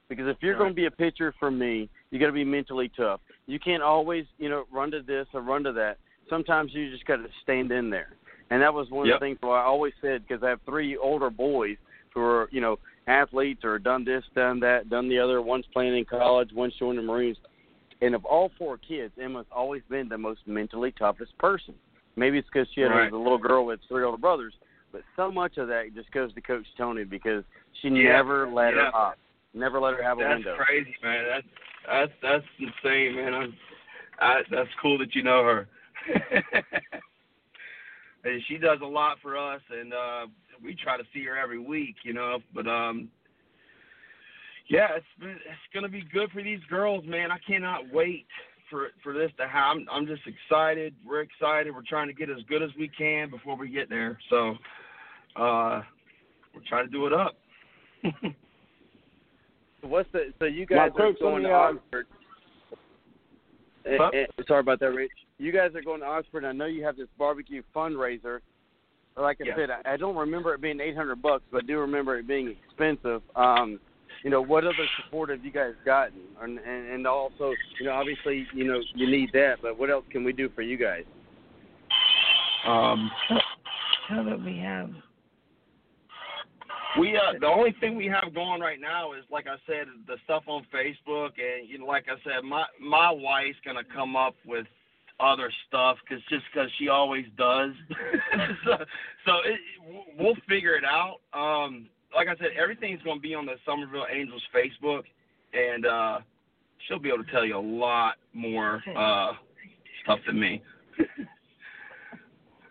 [0.08, 0.58] Because if you're Right.
[0.58, 3.20] going to be a pitcher for me, you got to be mentally tough.
[3.46, 5.98] You can't always, you know, run to this or run to that.
[6.30, 8.10] Sometimes you just got to stand in there.
[8.50, 9.14] And that was one Yep.
[9.14, 11.76] of the things where I always said because I have three older boys
[12.14, 15.40] who are, you know, athletes or done this, done that, done the other.
[15.42, 17.36] One's playing in college, one's joining the Marines.
[18.02, 21.74] And of all four kids, Emma's always been the most mentally toughest person.
[22.16, 23.12] Maybe it's because she had Right.
[23.12, 24.54] a little girl with three older brothers,
[24.92, 27.44] but so much of that just goes to Coach Tony because
[27.80, 28.12] she Yeah.
[28.12, 28.90] never let Yeah.
[28.90, 29.18] her up,
[29.54, 30.56] never let her have a That's window.
[30.56, 31.24] That's crazy, man.
[31.24, 31.46] That's
[31.86, 33.34] that's that's insane, man.
[33.34, 33.56] I'm,
[34.18, 35.68] I, that's cool that you know her.
[38.24, 40.26] and she does a lot for us, and uh
[40.62, 42.38] we try to see her every week, you know.
[42.54, 43.08] But um,
[44.68, 47.30] yeah, it's been, it's gonna be good for these girls, man.
[47.30, 48.26] I cannot wait
[48.70, 49.86] for for this to happen.
[49.90, 50.94] I'm, I'm just excited.
[51.06, 51.74] We're excited.
[51.74, 54.18] We're trying to get as good as we can before we get there.
[54.30, 54.54] So
[55.36, 55.82] uh,
[56.54, 57.36] we're trying to do it up.
[59.82, 62.06] What's the so you guys My are going to on the, uh, Oxford?
[63.86, 64.10] Eh, Huh?
[64.12, 65.12] eh, sorry about that, Rich.
[65.38, 66.44] You guys are going to Oxford.
[66.44, 68.40] I know you have this barbecue fundraiser.
[69.16, 69.56] Like I Yes.
[69.56, 72.26] said, I, I don't remember it being eight hundred bucks, but I do remember it
[72.28, 73.22] being expensive.
[73.34, 73.80] Um,
[74.22, 76.20] you know, what other support have you guys gotten?
[76.40, 80.04] And, and and also, you know, obviously, you know, you need that, but what else
[80.10, 81.04] can we do for you guys?
[82.66, 83.10] Um,
[84.08, 84.90] How that we have.
[86.98, 90.16] we uh, the only thing we have going right now is, like I said, the
[90.24, 94.34] stuff on Facebook, and you know, like I said, my my wife's gonna come up
[94.44, 94.66] with
[95.20, 97.70] other stuff because just because she always does.
[98.64, 98.72] so
[99.24, 99.60] so it,
[100.18, 101.18] we'll figure it out.
[101.32, 105.02] Um, like I said, everything's gonna be on the Summerville Angels Facebook,
[105.52, 106.18] and uh,
[106.86, 109.32] she'll be able to tell you a lot more uh,
[110.04, 110.62] stuff than me.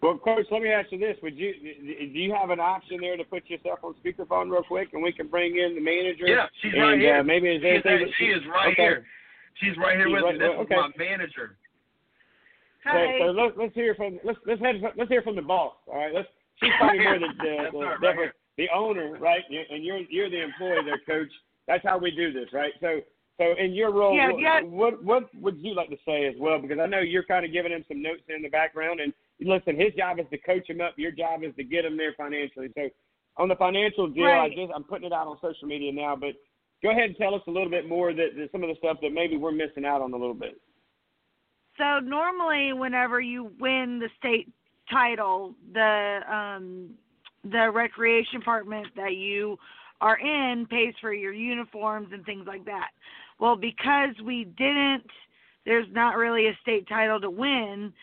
[0.01, 1.51] Well, Coach, let me ask you this: Would you
[2.13, 5.11] do you have an option there to put yourself on speakerphone real quick, and we
[5.11, 6.27] can bring in the manager?
[6.27, 7.19] Yeah, she's and, right here.
[7.21, 8.81] Uh, maybe is She there is, anything that she is right okay.
[8.83, 9.05] here.
[9.55, 10.39] She's right here She's with right- me.
[10.39, 10.75] This okay.
[10.75, 11.57] is my manager.
[12.85, 15.73] So, so let's let's hear from let's let's head, let's hear from the boss.
[15.87, 16.27] All right, let's
[16.61, 19.43] she's probably more the the, the, right, right the owner, right?
[19.69, 21.31] And you're you're the employee there, coach.
[21.67, 22.73] That's how we do this, right?
[22.79, 23.01] So
[23.37, 24.61] so in your role, Yeah, what, yeah.
[24.61, 26.59] what what would you like to say as well?
[26.59, 29.79] Because I know you're kind of giving him some notes in the background, and listen,
[29.79, 30.93] his job is to coach him up.
[30.97, 32.69] Your job is to get him there financially.
[32.75, 32.89] So
[33.37, 36.35] on the financial deal, I just I'm putting it out on social media now, but
[36.81, 38.97] go ahead and tell us a little bit more that, that some of the stuff
[39.01, 40.61] that maybe we're missing out on a little bit.
[41.77, 44.49] So normally, whenever you win the state
[44.89, 46.89] title, the um,
[47.43, 49.57] the recreation department that you
[50.01, 52.89] are in pays for your uniforms and things like that.
[53.39, 55.05] Well, because we didn't,
[55.65, 57.93] there's not really a state title to win.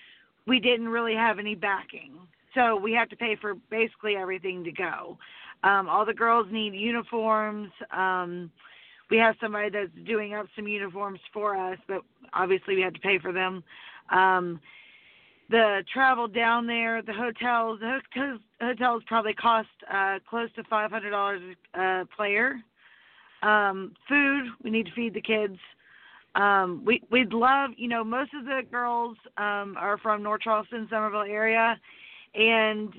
[0.46, 2.12] We didn't really have any backing,
[2.54, 5.18] so we have to pay for basically everything to go.
[5.64, 7.70] Um, all the girls need uniforms.
[7.96, 8.50] Um,
[9.12, 12.00] we have somebody that's doing up some uniforms for us, but
[12.32, 13.62] obviously we had to pay for them.
[14.08, 14.58] Um,
[15.50, 21.10] the travel down there, the hotels, the hotels, probably cost uh, close to five hundred
[21.10, 21.42] dollars
[21.74, 22.54] a player.
[23.42, 25.58] Um, food, we need to feed the kids.
[26.34, 30.86] Um, we we'd love, you know, most of the girls um, are from North Charleston,
[30.88, 31.78] Summerville area,
[32.34, 32.94] and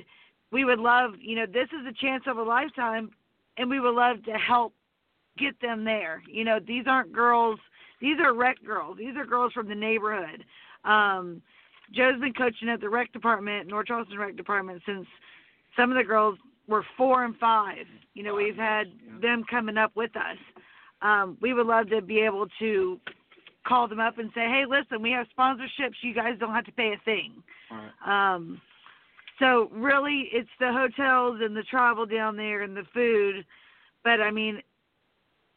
[0.51, 3.09] we would love, you know, this is a chance of a lifetime,
[3.57, 4.75] and we would love to help
[5.37, 6.21] get them there.
[6.27, 7.59] You know, these aren't girls;
[8.01, 8.97] these are rec girls.
[8.97, 10.43] These are girls from the neighborhood.
[10.83, 11.41] Um,
[11.93, 15.05] Joe's been coaching at the rec department, North Charleston rec department, since
[15.77, 16.37] some of the girls
[16.67, 17.85] were four and five.
[18.13, 20.37] You know, we've had them coming up with us.
[21.01, 22.99] Um, we would love to be able to
[23.67, 25.95] call them up and say, "Hey, listen, we have sponsorships.
[26.01, 28.33] You guys don't have to pay a thing." Right.
[28.33, 28.61] Um,
[29.39, 33.45] so really, it's the hotels and the travel down there and the food.
[34.03, 34.61] But I mean,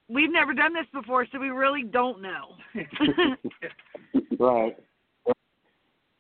[0.08, 2.56] we've never done this before, so we really don't know.
[4.38, 4.76] Right.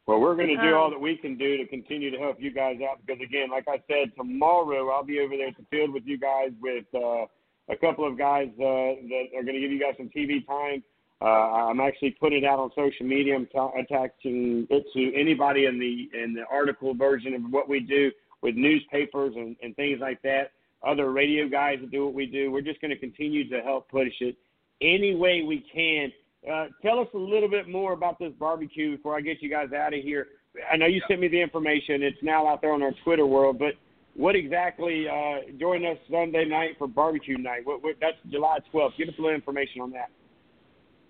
[0.06, 2.52] Well, we're going to do all that we can do to continue to help you
[2.52, 5.92] guys out because, again, like I said, tomorrow I'll be over there at the field
[5.92, 7.26] with you guys with uh,
[7.68, 10.84] a couple of guys uh, that are going to give you guys some TV time.
[11.20, 13.34] Uh, I'm actually putting it out on social media.
[13.34, 17.80] I'm ta- attaching it to anybody in the in the article version of what we
[17.80, 20.52] do with newspapers and, and things like that.
[20.86, 22.50] Other radio guys that do what we do.
[22.50, 24.36] We're just going to continue to help push it
[24.80, 26.12] any way we can.
[26.50, 29.72] Uh, tell us a little bit more about this barbecue before I get you guys
[29.72, 30.28] out of here.
[30.70, 32.02] I know you sent me the information.
[32.02, 33.74] It's now out there on our Twitter world, but
[34.14, 35.06] what exactly?
[35.08, 37.66] Uh, join us Sunday night for barbecue night.
[37.66, 38.96] What, what, that's July 12th.
[38.96, 40.10] Give us a little information on that.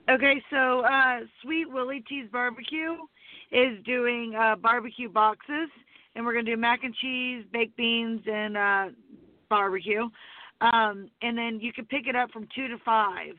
[0.09, 2.95] Okay, so uh, Sweet Willie T's Barbecue
[3.53, 5.69] is doing uh, barbecue boxes,
[6.15, 8.87] and we're gonna do mac and cheese, baked beans, and uh,
[9.49, 10.09] barbecue.
[10.61, 13.35] Um, and then you can pick it up from two to five.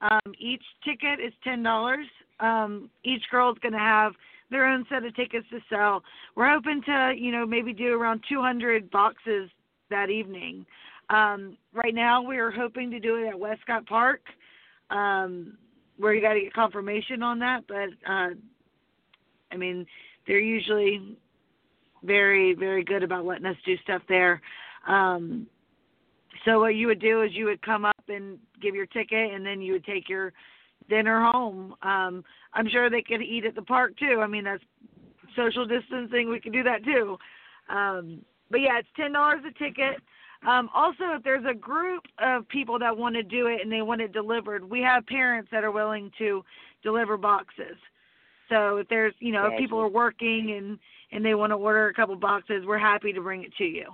[0.00, 2.06] Um, each ticket is ten dollars.
[2.38, 4.12] Um, each girl's gonna have
[4.50, 6.02] their own set of tickets to sell.
[6.34, 9.48] We're hoping to, you know, maybe do around 200 boxes
[9.90, 10.66] that evening.
[11.08, 14.22] Um, right now, we are hoping to do it at Westcott Park.
[14.90, 15.56] Um,
[16.00, 18.30] where you got to get confirmation on that, but uh,
[19.52, 19.86] I mean,
[20.26, 21.16] they're usually
[22.02, 24.40] very, very good about letting us do stuff there.
[24.86, 25.46] Um,
[26.44, 29.44] so what you would do is you would come up and give your ticket, and
[29.44, 30.32] then you would take your
[30.88, 31.74] dinner home.
[31.82, 34.20] Um, I'm sure they could eat at the park too.
[34.22, 34.62] I mean, that's
[35.36, 36.30] social distancing.
[36.30, 37.16] We could do that too.
[37.68, 40.00] Um, but yeah, it's ten dollars a ticket.
[40.48, 43.82] Um, also, if there's a group of people that want to do it and they
[43.82, 46.42] want it delivered, we have parents that are willing to
[46.82, 47.76] deliver boxes.
[48.48, 50.78] So if there's, you know, if people are working and
[51.12, 53.90] and they want to order a couple boxes, we're happy to bring it to you.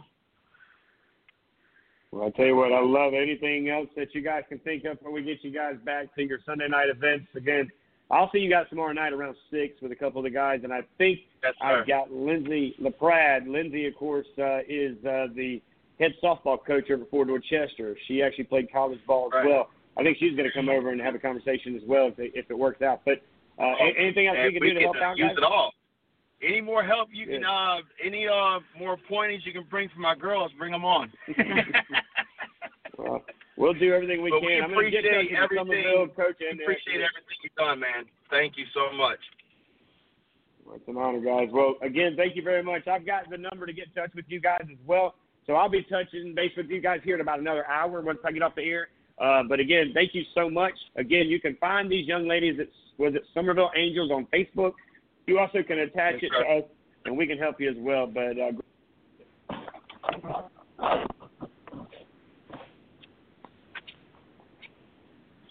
[2.12, 4.98] Well, I tell you what, I love anything else that you guys can think of
[5.02, 7.26] when we get you guys back to your Sunday night events.
[7.34, 7.68] Again,
[8.10, 10.72] I'll see you guys tomorrow night around six with a couple of the guys, and
[10.72, 11.54] I think Yes.
[11.60, 13.46] I've got Lindsay LaPrade.
[13.48, 15.60] Lindsay, of course, uh, is uh, the
[15.98, 17.96] head softball coach over Fort Dorchester.
[18.06, 19.46] She actually played college ball as Right.
[19.46, 19.70] well.
[19.96, 22.32] I think she's going to come over and have a conversation as well if it,
[22.34, 23.00] if it works out.
[23.04, 23.22] But
[23.58, 25.36] uh, a- anything else we can do to help out, use guys?
[25.38, 25.72] it all.
[26.42, 30.14] Any more help you can, uh, any uh more pointers you can bring for my
[30.14, 31.10] girls, bring them on.
[32.98, 33.22] Well,
[33.56, 34.48] we'll do everything we But can.
[34.48, 36.16] we I'm going to get in touch appreciate Summerville everything.
[36.16, 38.04] coach We appreciate everything you've done, man.
[38.30, 39.18] Thank you so much.
[40.64, 41.48] Well, It's an honor, guys.
[41.52, 42.88] Well, again, thank you very much.
[42.88, 45.14] I've got the number to get in touch with you guys as well.
[45.46, 48.32] So I'll be touching base with you guys here in about another hour once I
[48.32, 48.88] get off the air.
[49.18, 50.74] Uh, but again, thank you so much.
[50.96, 54.72] Again, you can find these young ladies at was it Summerville Angels on Facebook.
[55.26, 56.44] You also can attach Yes, it sir.
[56.44, 56.64] to us,
[57.04, 58.06] and we can help you as well.
[58.06, 58.52] But uh,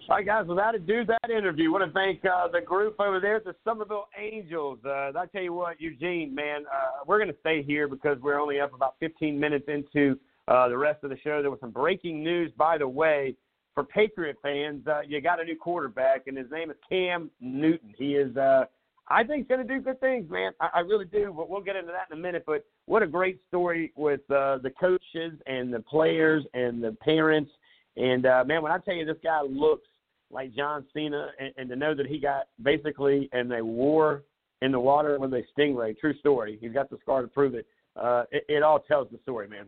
[0.08, 3.20] All right, guys, without ado that interview, I want to thank uh, the group over
[3.20, 4.78] there the Summerville Angels.
[4.86, 8.40] Uh, I tell you what, Eugene, man, uh, we're going to stay here because we're
[8.40, 11.42] only up about 15 minutes into uh, the rest of the show.
[11.42, 13.36] There was some breaking news, by the way,
[13.74, 14.86] for Patriot fans.
[14.86, 17.92] Uh, you got a new quarterback, and his name is Cam Newton.
[17.98, 18.66] He is, uh,
[19.08, 20.52] I think, he's going to do good things, man.
[20.60, 22.44] I, I really do, but we'll get into that in a minute.
[22.46, 27.52] But what a great story with uh, the coaches and the players and the parents.
[27.98, 29.88] And, uh, man, when I tell you this guy looks
[30.32, 34.24] like John Cena, and, and to know that he got basically in a war
[34.62, 35.98] in the water with a stingray.
[35.98, 36.58] True story.
[36.60, 37.68] He's got the scar to prove it.
[37.96, 39.68] Uh, it, it all tells the story, man.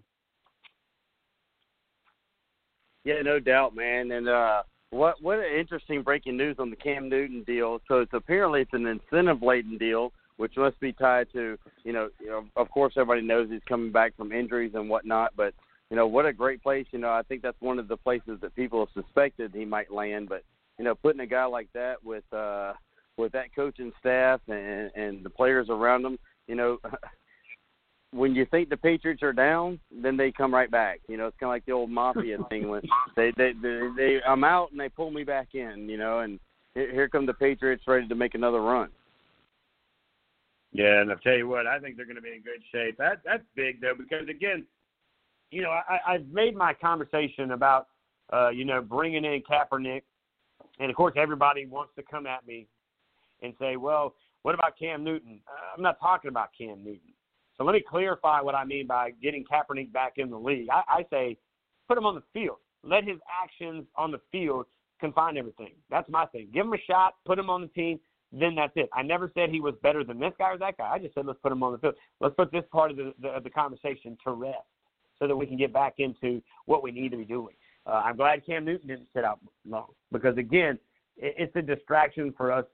[3.03, 4.11] Yeah, no doubt, man.
[4.11, 7.79] And uh, what what an interesting breaking news on the Cam Newton deal.
[7.87, 12.09] So it's apparently it's an incentive laden deal, which must be tied to you know,
[12.19, 15.53] you know, of course everybody knows he's coming back from injuries and whatnot, but
[15.89, 16.87] you know what a great place.
[16.91, 19.91] You know, I think that's one of the places that people have suspected he might
[19.91, 20.43] land, but
[20.77, 22.73] you know, putting a guy like that with uh
[23.17, 26.17] with that coaching staff and and the players around him,
[26.47, 26.79] you know.
[28.11, 31.01] When you think the Patriots are down, then they come right back.
[31.09, 32.81] You know, it's kind of like the old mafia thing when
[33.15, 35.89] they they they, they I'm out and they pull me back in.
[35.89, 36.39] You know, and
[36.73, 38.89] here, here come the Patriots ready to make another run.
[40.71, 42.97] Yeah, and I'll tell you what, I think they're going to be in good shape.
[42.97, 44.65] That that's big though, because again,
[45.51, 47.87] you know, I, I've made my conversation about,
[48.31, 50.03] uh, you know, bringing in Kaepernick,
[50.79, 52.67] and of course everybody wants to come at me
[53.41, 54.13] and say, well,
[54.43, 55.39] what about Cam Newton?
[55.47, 57.13] Uh, I'm not talking about Cam Newton.
[57.57, 60.67] So let me clarify what I mean by getting Kaepernick back in the league.
[60.71, 61.37] I, I say,
[61.87, 62.57] put him on the field.
[62.83, 64.65] Let his actions on the field
[64.99, 65.73] confine everything.
[65.89, 66.49] That's my thing.
[66.53, 67.15] Give him a shot.
[67.25, 67.99] Put him on the team.
[68.31, 68.89] Then that's it.
[68.93, 70.91] I never said he was better than this guy or that guy.
[70.91, 71.95] I just said let's put him on the field.
[72.19, 74.57] Let's put this part of the, the, the conversation to rest
[75.17, 77.55] so that we can get back into what we need to be doing.
[77.85, 80.77] Uh, I'm glad Cam Newton didn't sit out long because again,
[81.15, 82.65] it, it's a distraction for us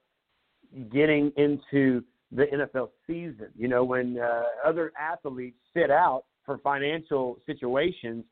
[0.92, 2.04] getting into
[2.36, 3.48] the NFL season.
[3.56, 8.26] You know, when uh, other athletes sit out for financial situations,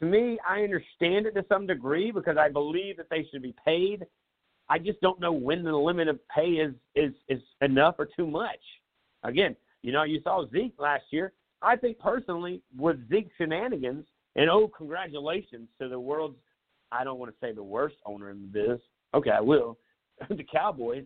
[0.00, 3.54] to me, I understand it to some degree because I believe that they should be
[3.64, 4.04] paid.
[4.68, 8.26] I just don't know when the limit of pay is is is enough or too
[8.26, 8.60] much.
[9.22, 11.32] Again, you know, you saw Zeke last year.
[11.62, 14.04] I think personally, with Zeke's shenanigans,
[14.36, 16.38] and oh, congratulations to the world's,
[16.90, 18.80] I don't want to say the worst owner in the biz.
[19.14, 19.78] Okay, I will.
[20.28, 21.04] the Cowboys.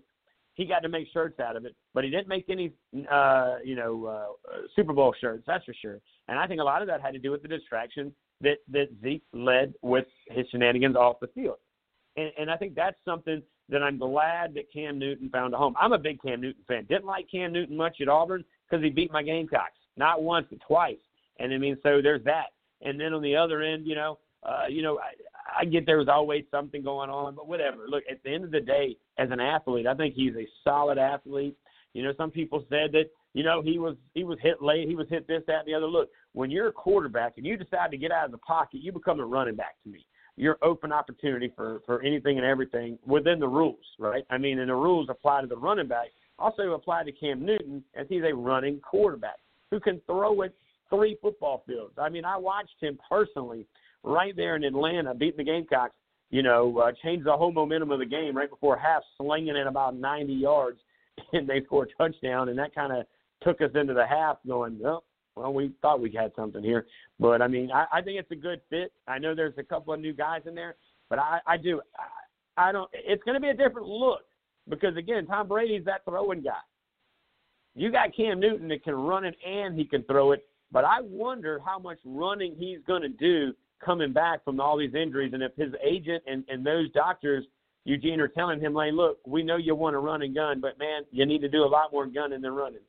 [0.58, 2.72] He got to make shirts out of it, but he didn't make any,
[3.08, 5.44] uh, you know, uh, Super Bowl shirts.
[5.46, 6.00] That's for sure.
[6.26, 8.88] And I think a lot of that had to do with the distraction that that
[9.00, 11.58] Zeke led with his shenanigans off the field.
[12.16, 15.76] And, and I think that's something that I'm glad that Cam Newton found a home.
[15.80, 16.86] I'm a big Cam Newton fan.
[16.88, 20.58] Didn't like Cam Newton much at Auburn because he beat my Gamecocks, not once but
[20.66, 20.98] twice.
[21.38, 22.46] And I mean, so there's that.
[22.82, 25.12] And then on the other end, you know, uh, you know, I,
[25.58, 27.88] I get there was always something going on, but whatever.
[27.88, 30.98] Look, at the end of the day, as an athlete, I think he's a solid
[30.98, 31.56] athlete.
[31.94, 34.94] You know, some people said that you know he was he was hit late, he
[34.94, 35.86] was hit this, that, and the other.
[35.86, 38.92] Look, when you're a quarterback and you decide to get out of the pocket, you
[38.92, 40.06] become a running back to me.
[40.36, 44.24] You're open opportunity for for anything and everything within the rules, right?
[44.30, 47.82] I mean, and the rules apply to the running back, also apply to Cam Newton
[47.96, 49.38] as he's a running quarterback
[49.72, 50.54] who can throw it
[50.88, 51.94] three football fields.
[51.98, 53.66] I mean, I watched him personally
[54.02, 55.94] right there in Atlanta beating the Gamecocks.
[56.30, 59.66] You know, uh, change the whole momentum of the game right before half, slinging it
[59.66, 60.78] about 90 yards,
[61.32, 63.06] and they scored a touchdown, and that kind of
[63.42, 65.04] took us into the half, going, well,
[65.38, 66.86] well, we thought we had something here.
[67.18, 68.92] But I mean, I, I think it's a good fit.
[69.06, 70.76] I know there's a couple of new guys in there,
[71.08, 71.80] but I, I do.
[71.98, 72.90] I, I don't.
[72.92, 74.22] It's going to be a different look
[74.68, 76.58] because again, Tom Brady's that throwing guy.
[77.74, 81.00] You got Cam Newton that can run it and he can throw it, but I
[81.00, 83.54] wonder how much running he's going to do
[83.84, 87.44] coming back from all these injuries, and if his agent and and those doctors.
[87.84, 90.78] Eugene are telling him, Lane, look, we know you want to run and gun, but
[90.78, 92.82] man, you need to do a lot more gunning than running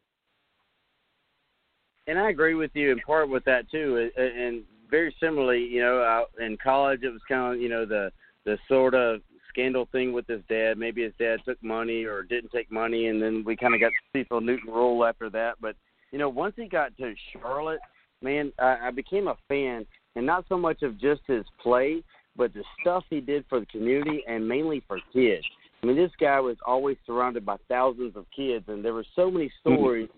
[2.09, 4.09] and I agree with you in part with that too.
[4.18, 8.11] And very similarly, you know, in college it was kind of you know the
[8.45, 10.77] the sort of scandal thing with his dad.
[10.77, 13.92] Maybe his dad took money or didn't take money, and then we kind of got
[14.14, 15.58] Cecil Newton rule after that.
[15.61, 15.76] But
[16.11, 17.80] you know, once he got to Charlotte,
[18.24, 22.03] man, I, I became a fan, and not so much of just his play,
[22.35, 25.45] but the stuff he did for the community and mainly for kids.
[25.81, 29.31] I mean, this guy was always surrounded by thousands of kids, and there were so
[29.31, 30.09] many stories,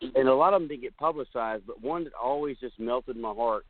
[0.00, 1.64] and a lot of them didn't get publicized.
[1.66, 3.64] But one that always just melted my heart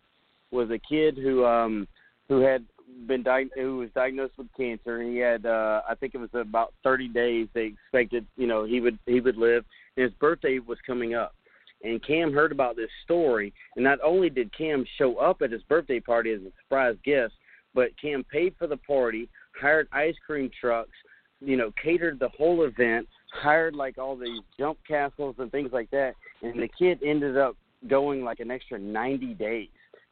[0.50, 1.86] was a kid who um
[2.28, 2.64] who had
[3.06, 5.02] been di- who was diagnosed with cancer.
[5.02, 8.80] He had uh I think it was about 30 days they expected, you know, he
[8.80, 9.64] would he would live.
[9.96, 11.34] And his birthday was coming up.
[11.82, 15.62] And Cam heard about this story, and not only did Cam show up at his
[15.62, 17.34] birthday party as a surprise guest,
[17.74, 19.28] but Cam paid for the party,
[19.60, 20.96] hired ice cream trucks,
[21.40, 25.90] you know, catered the whole event, hired like all these jump castles and things like
[25.90, 29.68] that, and the kid ended up going like an extra 90 days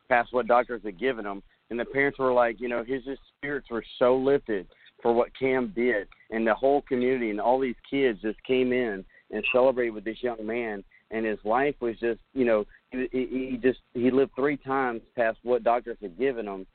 [0.08, 3.20] past what doctors had given him, and the parents were like, you know, his just
[3.36, 4.66] spirits were so lifted
[5.02, 9.04] for what Cam did, and the whole community and all these kids just came in
[9.30, 13.60] and celebrated with this young man, and his life was just, you know, he, he
[13.62, 16.67] just he lived three times past what doctors had given him,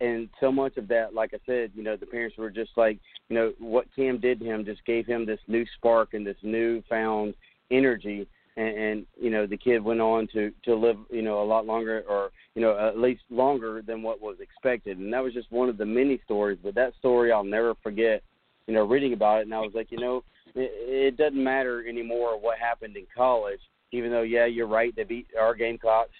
[0.00, 2.98] and so much of that, like I said, you know, the parents were just like,
[3.28, 6.36] you know, what Cam did to him just gave him this new spark and this
[6.42, 7.34] new found
[7.70, 8.26] energy.
[8.56, 11.66] And, and you know, the kid went on to to live, you know, a lot
[11.66, 14.98] longer, or you know, at least longer than what was expected.
[14.98, 16.58] And that was just one of the many stories.
[16.62, 18.22] But that story, I'll never forget.
[18.66, 20.70] You know, reading about it, and I was like, you know, it,
[21.06, 23.60] it doesn't matter anymore what happened in college.
[23.92, 26.14] Even though, yeah, you're right, they beat our Gamecocks,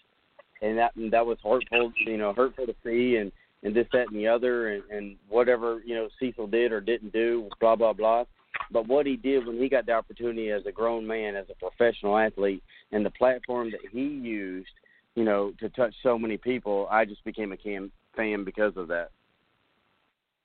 [0.62, 3.30] and that and that was hurtful, you know, hurtful to see, and
[3.62, 7.12] and this, that, and the other, and, and whatever you know Cecil did or didn't
[7.12, 8.24] do, blah blah blah.
[8.70, 11.54] But what he did when he got the opportunity as a grown man, as a
[11.54, 14.68] professional athlete, and the platform that he used,
[15.14, 18.88] you know, to touch so many people, I just became a Cam fan because of
[18.88, 19.10] that.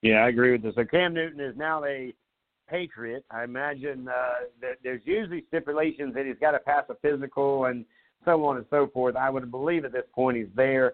[0.02, 0.76] Yeah, I agree with this.
[0.76, 2.14] So Cam Newton is now a
[2.74, 3.24] Patriot.
[3.30, 7.86] I imagine uh, that there's usually stipulations that he's got to pass a physical and
[8.26, 9.16] so on and so forth.
[9.16, 10.94] I would believe at this point he's there.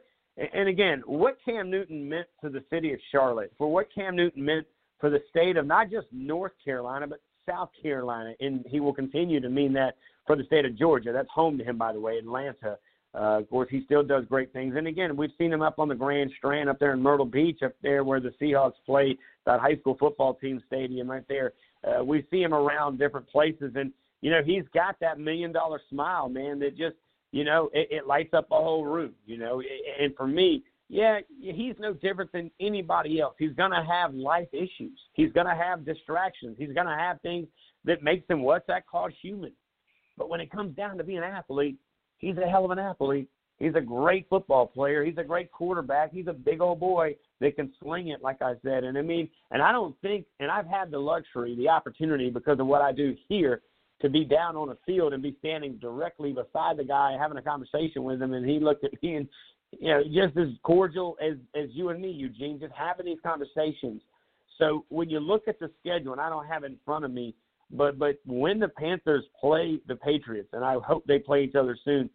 [0.53, 4.43] And again, what Cam Newton meant to the city of Charlotte, for what Cam Newton
[4.43, 4.67] meant
[4.99, 9.40] for the state of not just North Carolina, but South Carolina, and he will continue
[9.40, 9.95] to mean that
[10.27, 11.14] for the state of Georgia.
[11.14, 12.77] That's home to him, by the way, Atlanta.
[13.16, 14.75] Uh, of course, he still does great things.
[14.77, 17.64] And again, we've seen him up on the Grand Strand up there in Myrtle Beach,
[17.64, 21.53] up there where the Seahawks play, that high school football team stadium right there.
[21.88, 23.91] Uh, we see him around different places, and
[24.22, 26.95] you know he's got that million dollar smile, man, that just
[27.32, 29.14] you know it, it lights up a whole room.
[29.25, 29.61] You know,
[29.99, 33.35] and for me, yeah, he's no different than anybody else.
[33.38, 34.99] He's to have life issues.
[35.14, 36.56] He's to have distractions.
[36.58, 37.48] He's to have things
[37.85, 39.53] that makes him what's that called human.
[40.17, 41.77] But when it comes down to being an athlete,
[42.17, 43.30] he's a hell of an athlete.
[43.58, 45.03] He's a great football player.
[45.03, 46.11] He's a great quarterback.
[46.11, 48.83] He's a big old boy that can sling it, like I said.
[48.83, 52.59] And I mean, and I don't think, and I've had the luxury, the opportunity because
[52.59, 53.61] of what I do here,
[54.01, 57.41] to be down on a field and be standing directly beside the guy, having a
[57.41, 59.27] conversation with him, and he looked at me and
[59.71, 64.01] you know, just as cordial as as you and me, Eugene, just having these conversations.
[64.57, 67.11] So when you look at the schedule, and I don't have it in front of
[67.11, 67.35] me,
[67.71, 71.77] but but when the Panthers play the Patriots, and I hope they play each other
[71.85, 72.09] soon,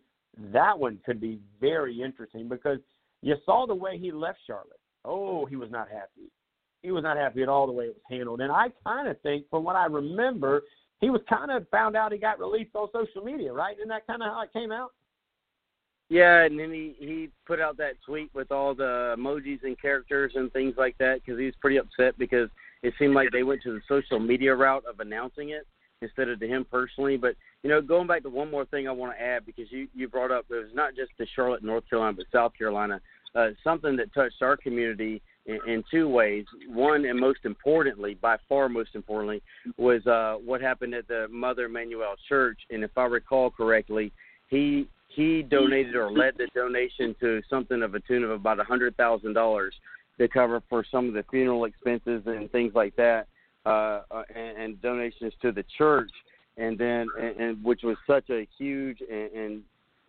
[0.53, 2.79] that one could be very interesting because
[3.23, 4.81] you saw the way he left Charlotte.
[5.05, 6.31] Oh, he was not happy.
[6.83, 8.41] He was not happy at all the way it was handled.
[8.41, 10.63] And I kind of think, from what I remember,
[11.01, 13.77] he was kind of found out he got released on social media, right?
[13.77, 14.93] Isn't that kind of how it came out?
[16.11, 20.33] Yeah, and then he he put out that tweet with all the emojis and characters
[20.35, 22.51] and things like that because he was pretty upset because
[22.83, 25.67] it seemed like they went to the social media route of announcing it
[26.03, 27.17] instead of to him personally.
[27.17, 29.89] But you know, going back to one more thing I want to add because you
[29.95, 33.01] you brought up it was not just the Charlotte, North Carolina, but South Carolina,
[33.35, 36.45] uh, something that touched our community in, in two ways.
[36.69, 39.43] One, and most importantly, by far most importantly,
[39.77, 42.59] was uh, what happened at the Mother Emanuel Church.
[42.71, 44.13] And if I recall correctly,
[44.49, 48.65] he he donated or led the donation to something of a tune of about a
[48.65, 49.75] hundred thousand dollars
[50.19, 53.27] to cover for some of the funeral expenses and things like that,
[53.67, 56.11] uh, uh, and, and donations to the church,
[56.57, 59.63] and then and, and which was such a huge and, and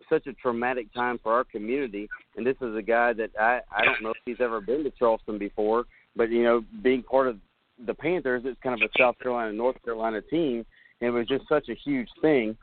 [0.08, 2.08] such a traumatic time for our community.
[2.36, 4.90] And this is a guy that I I don't know if he's ever been to
[4.90, 7.38] Charleston before, but you know, being part of
[7.86, 10.64] the Panthers, it's kind of a South Carolina North Carolina team.
[11.00, 12.56] And it was just such a huge thing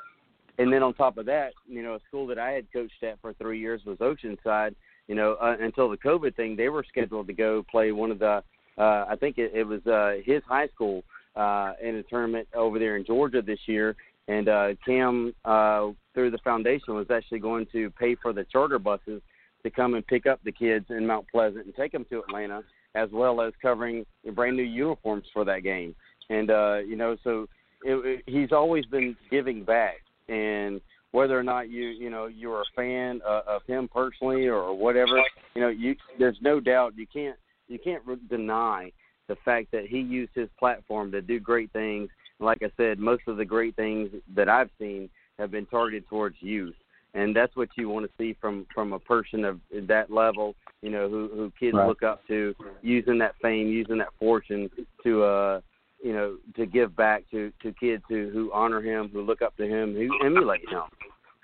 [0.57, 3.19] and then on top of that, you know, a school that I had coached at
[3.21, 4.75] for three years was Oceanside.
[5.07, 8.19] You know, uh, until the COVID thing, they were scheduled to go play one of
[8.19, 8.43] the,
[8.77, 11.03] uh, I think it, it was uh, his high school
[11.35, 13.95] uh, in a tournament over there in Georgia this year.
[14.27, 18.79] And uh, Cam, uh, through the foundation, was actually going to pay for the charter
[18.79, 19.21] buses
[19.63, 22.63] to come and pick up the kids in Mount Pleasant and take them to Atlanta,
[22.95, 25.95] as well as covering brand new uniforms for that game.
[26.29, 27.47] And uh, you know, so
[27.83, 29.97] it, it, he's always been giving back,
[30.29, 30.79] and
[31.11, 35.21] whether or not you you know you're a fan uh, of him personally or whatever,
[35.55, 37.37] you know, you there's no doubt you can't
[37.67, 38.91] you can't re- deny
[39.27, 42.09] the fact that he used his platform to do great things.
[42.39, 46.35] Like I said, most of the great things that I've seen have been targeted towards
[46.39, 46.75] youth,
[47.13, 50.55] and that's what you want to see from from a person of that level.
[50.81, 51.87] You know, who who kids Right.
[51.87, 54.69] look up to, using that fame, using that fortune
[55.03, 55.61] to uh
[56.03, 59.55] you know to give back to to kids who who honor him, who look up
[59.57, 60.83] to him, who emulate him.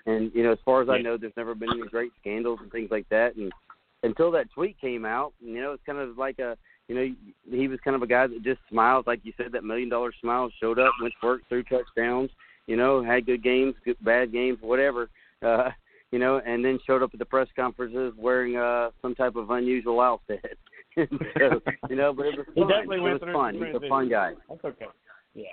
[0.06, 2.70] And you know, as far as I know, there's never been any great scandals and
[2.70, 3.36] things like that.
[3.36, 3.52] And
[4.02, 6.56] until that tweet came out, you know, it's kind of like a
[6.90, 9.62] you know, he was kind of a guy that just smiled, like you said, that
[9.62, 12.30] million dollar smile, showed up, went to work, threw touchdowns,
[12.66, 15.08] you know, had good games, good bad games, whatever,
[15.46, 15.70] uh,
[16.10, 19.50] you know, and then showed up at the press conferences wearing uh some type of
[19.50, 20.58] unusual outfit.
[20.96, 22.54] so, you know, but it was fun.
[22.56, 23.54] He definitely it went was fun.
[23.54, 24.32] He's a fun guy.
[24.48, 24.86] That's okay.
[25.36, 25.44] Yeah.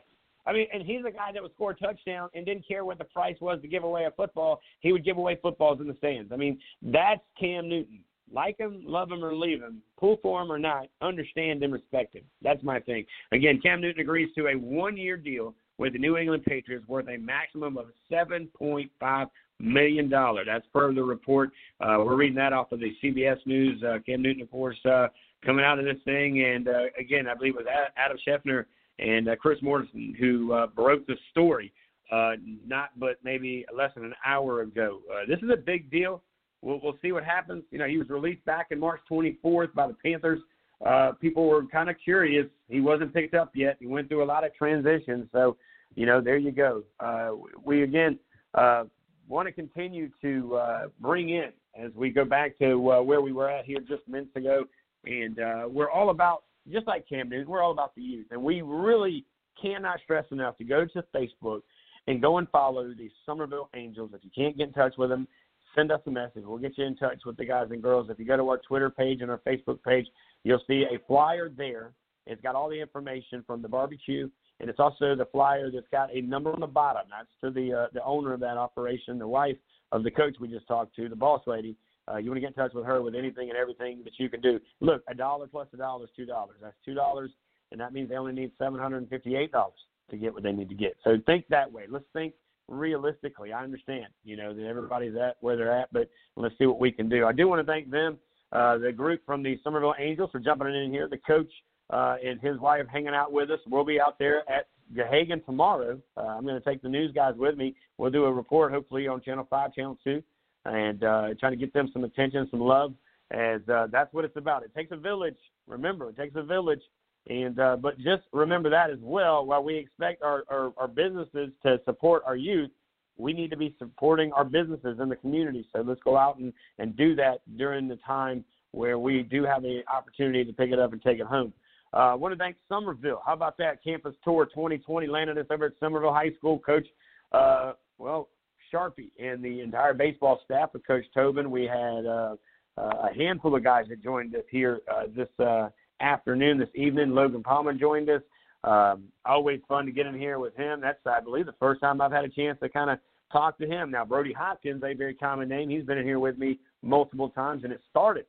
[0.47, 2.97] I mean, and he's a guy that would score a touchdown and didn't care what
[2.97, 4.59] the price was to give away a football.
[4.79, 6.31] He would give away footballs in the stands.
[6.31, 7.99] I mean, that's Cam Newton.
[8.33, 12.15] Like him, love him, or leave him, pull for him or not, understand and respect
[12.15, 12.23] him.
[12.41, 13.05] That's my thing.
[13.31, 17.17] Again, Cam Newton agrees to a one-year deal with the New England Patriots worth a
[17.17, 19.27] maximum of seven point five
[19.59, 20.43] million dollar.
[20.45, 21.51] That's per the report.
[21.79, 23.81] Uh, we're reading that off of the CBS News.
[23.83, 25.07] Uh, Cam Newton, of course, uh,
[25.45, 28.65] coming out of this thing, and uh, again, I believe it was Adam Schefter
[28.99, 31.71] and uh, Chris Mortensen who uh, broke the story.
[32.09, 32.33] Uh,
[32.65, 35.01] not but maybe less than an hour ago.
[35.13, 36.23] Uh, this is a big deal.
[36.61, 37.63] We'll, we'll see what happens.
[37.71, 40.39] You know, he was released back in March 24th by the Panthers.
[40.85, 42.45] Uh, people were kind of curious.
[42.69, 43.77] He wasn't picked up yet.
[43.79, 45.27] He went through a lot of transitions.
[45.31, 45.57] So,
[45.95, 46.83] you know, there you go.
[46.99, 47.31] Uh,
[47.63, 48.19] we again
[48.53, 48.83] uh,
[49.27, 53.31] want to continue to uh, bring in as we go back to uh, where we
[53.31, 54.65] were at here just minutes ago,
[55.05, 57.49] and uh, we're all about just like Cam Newton.
[57.49, 59.25] We're all about the youth, and we really
[59.59, 61.61] cannot stress enough to go to Facebook
[62.07, 64.11] and go and follow the Summerville Angels.
[64.13, 65.27] If you can't get in touch with them,
[65.75, 66.43] send us a message.
[66.45, 68.09] We'll get you in touch with the guys and girls.
[68.09, 70.07] If you go to our Twitter page and our Facebook page,
[70.43, 71.93] you'll see a flyer there.
[72.25, 74.29] It's got all the information from the barbecue,
[74.59, 77.03] and it's also the flyer that's got a number on the bottom.
[77.09, 79.57] That's to the uh, the owner of that operation, the wife
[79.91, 81.75] of the coach we just talked to, the boss lady.
[82.09, 84.29] Uh, you want to get in touch with her with anything and everything that you
[84.29, 84.59] can do.
[84.79, 86.57] Look, a dollar plus a dollar is two dollars.
[86.61, 87.31] That's two dollars,
[87.71, 89.79] and that means they only need seven hundred and fifty-eight dollars
[90.09, 90.95] to get what they need to get.
[91.03, 91.83] So think that way.
[91.89, 92.33] Let's think
[92.67, 93.53] realistically.
[93.53, 96.91] I understand, you know, that everybody's at where they're at, but let's see what we
[96.91, 97.25] can do.
[97.25, 98.17] I do want to thank them,
[98.51, 101.07] uh, the group from the Summerville Angels, for jumping in here.
[101.07, 101.51] The coach
[101.89, 103.59] uh, and his wife hanging out with us.
[103.67, 105.99] We'll be out there at Gahagan tomorrow.
[106.15, 107.75] Uh, I'm going to take the news guys with me.
[107.97, 110.23] We'll do a report, hopefully, on Channel 5, Channel 2,
[110.65, 112.93] and uh, trying to get them some attention, some love,
[113.31, 114.63] as uh, that's what it's about.
[114.63, 115.37] It takes a village.
[115.67, 116.81] Remember, it takes a village.
[117.29, 119.45] And uh, but just remember that as well.
[119.45, 122.71] While we expect our, our, our businesses to support our youth,
[123.17, 125.67] we need to be supporting our businesses in the community.
[125.73, 129.63] So let's go out and, and do that during the time where we do have
[129.63, 131.51] the opportunity to pick it up and take it home.
[131.93, 133.21] Uh, I want to thank Summerville.
[133.25, 133.83] How about that?
[133.83, 136.59] Campus Tour 2020 landed us over at Summerville High School.
[136.59, 136.85] Coach,
[137.31, 138.29] uh, well,
[138.73, 141.49] Sharpie and the entire baseball staff with Coach Tobin.
[141.49, 142.35] We had uh,
[142.77, 145.69] uh, a handful of guys that joined us here uh, this uh,
[145.99, 147.11] afternoon, this evening.
[147.11, 148.21] Logan Palmer joined us.
[148.63, 150.81] Um, always fun to get in here with him.
[150.81, 152.99] That's, I believe, the first time I've had a chance to kind of
[153.31, 153.91] talk to him.
[153.91, 155.69] Now, Brody Hopkins, a very common name.
[155.69, 158.25] He's been in here with me multiple times, and it started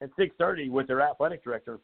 [0.00, 1.78] at 6:30 with their athletic director,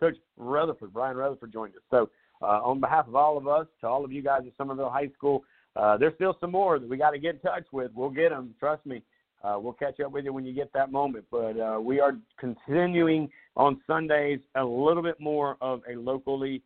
[0.00, 0.92] Coach Rutherford.
[0.92, 1.82] Brian Rutherford joined us.
[1.90, 2.10] So,
[2.42, 5.08] uh, on behalf of all of us, to all of you guys at Summerville High
[5.08, 5.44] School,
[5.76, 7.92] uh, there's still some more that we got to get in touch with.
[7.94, 8.54] We'll get them.
[8.58, 9.02] Trust me.
[9.44, 11.24] Uh, we'll catch up with you when you get that moment.
[11.30, 16.62] But uh, we are continuing on Sundays a little bit more of a locally,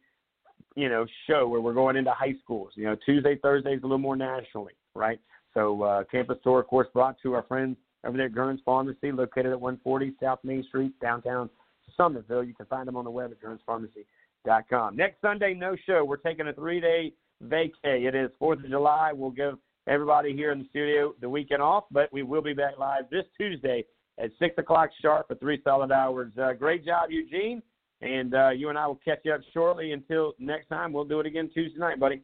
[0.77, 2.73] you know, show where we're going into high schools.
[2.77, 5.19] You know, Tuesday, Thursdays a little more nationally, right?
[5.55, 9.11] So uh, campus tour, of course, brought to our friends over there at Guerin's Pharmacy,
[9.11, 11.51] located at 140 South Main Street, downtown
[11.97, 12.45] Summerville.
[12.45, 14.97] You can find them on the web at GuerinsPharmacy.com.
[14.97, 16.05] Next Sunday, no show.
[16.05, 17.13] We're taking a three-day
[17.45, 17.73] vacay.
[18.07, 19.13] It is Fourth of July.
[19.13, 19.59] We'll give
[19.89, 23.25] everybody here in the studio the weekend off, but we will be back live this
[23.39, 23.85] Tuesday
[24.19, 26.31] at six o'clock sharp for three solid hours.
[26.41, 27.63] Uh, great job, Eugene,
[28.03, 29.93] and uh, you and I will catch you up shortly.
[29.93, 32.23] Until next time, we'll do it again Tuesday night, buddy.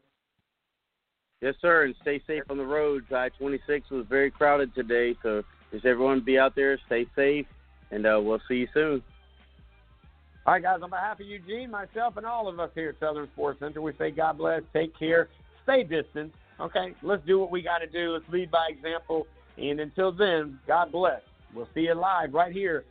[1.41, 3.07] Yes, sir, and stay safe on the roads.
[3.11, 7.47] I-26 was very crowded today, so just everyone be out there, stay safe,
[7.91, 9.03] and uh, we'll see you soon.
[10.47, 13.27] All right, guys, on behalf of Eugene, myself, and all of us here at Southern
[13.33, 15.29] Sports Center, we say God bless, take care,
[15.65, 16.33] stay distant.
[16.61, 18.13] Okay, let's do what we got to do.
[18.13, 19.27] Let's lead by example.
[19.57, 21.21] And until then, God bless.
[21.55, 22.85] We'll see you live right here,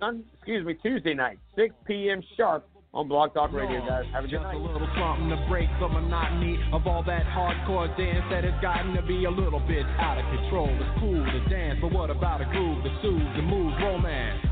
[0.00, 2.20] sun, excuse me, Tuesday night, 6 p.m.
[2.36, 4.04] sharp on Blog Talk Radio, guys.
[4.12, 4.56] Have a good Just night.
[4.56, 8.94] a little something to break the monotony of all that hardcore dance that has gotten
[8.94, 10.66] to be a little bit out of control.
[10.66, 14.42] It's cool to dance, but what about a groove to soothe the move romance?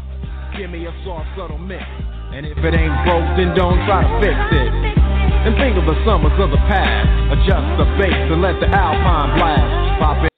[0.57, 1.83] Give me a soft, subtle mix.
[1.83, 5.06] And if it ain't broke, then don't try to fix it.
[5.47, 7.07] And think of the summers of the past.
[7.39, 10.01] Adjust the bass and let the alpine blast.
[10.01, 10.33] Pop it.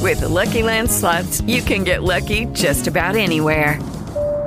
[0.00, 3.80] With the Lucky Land slots, you can get lucky just about anywhere.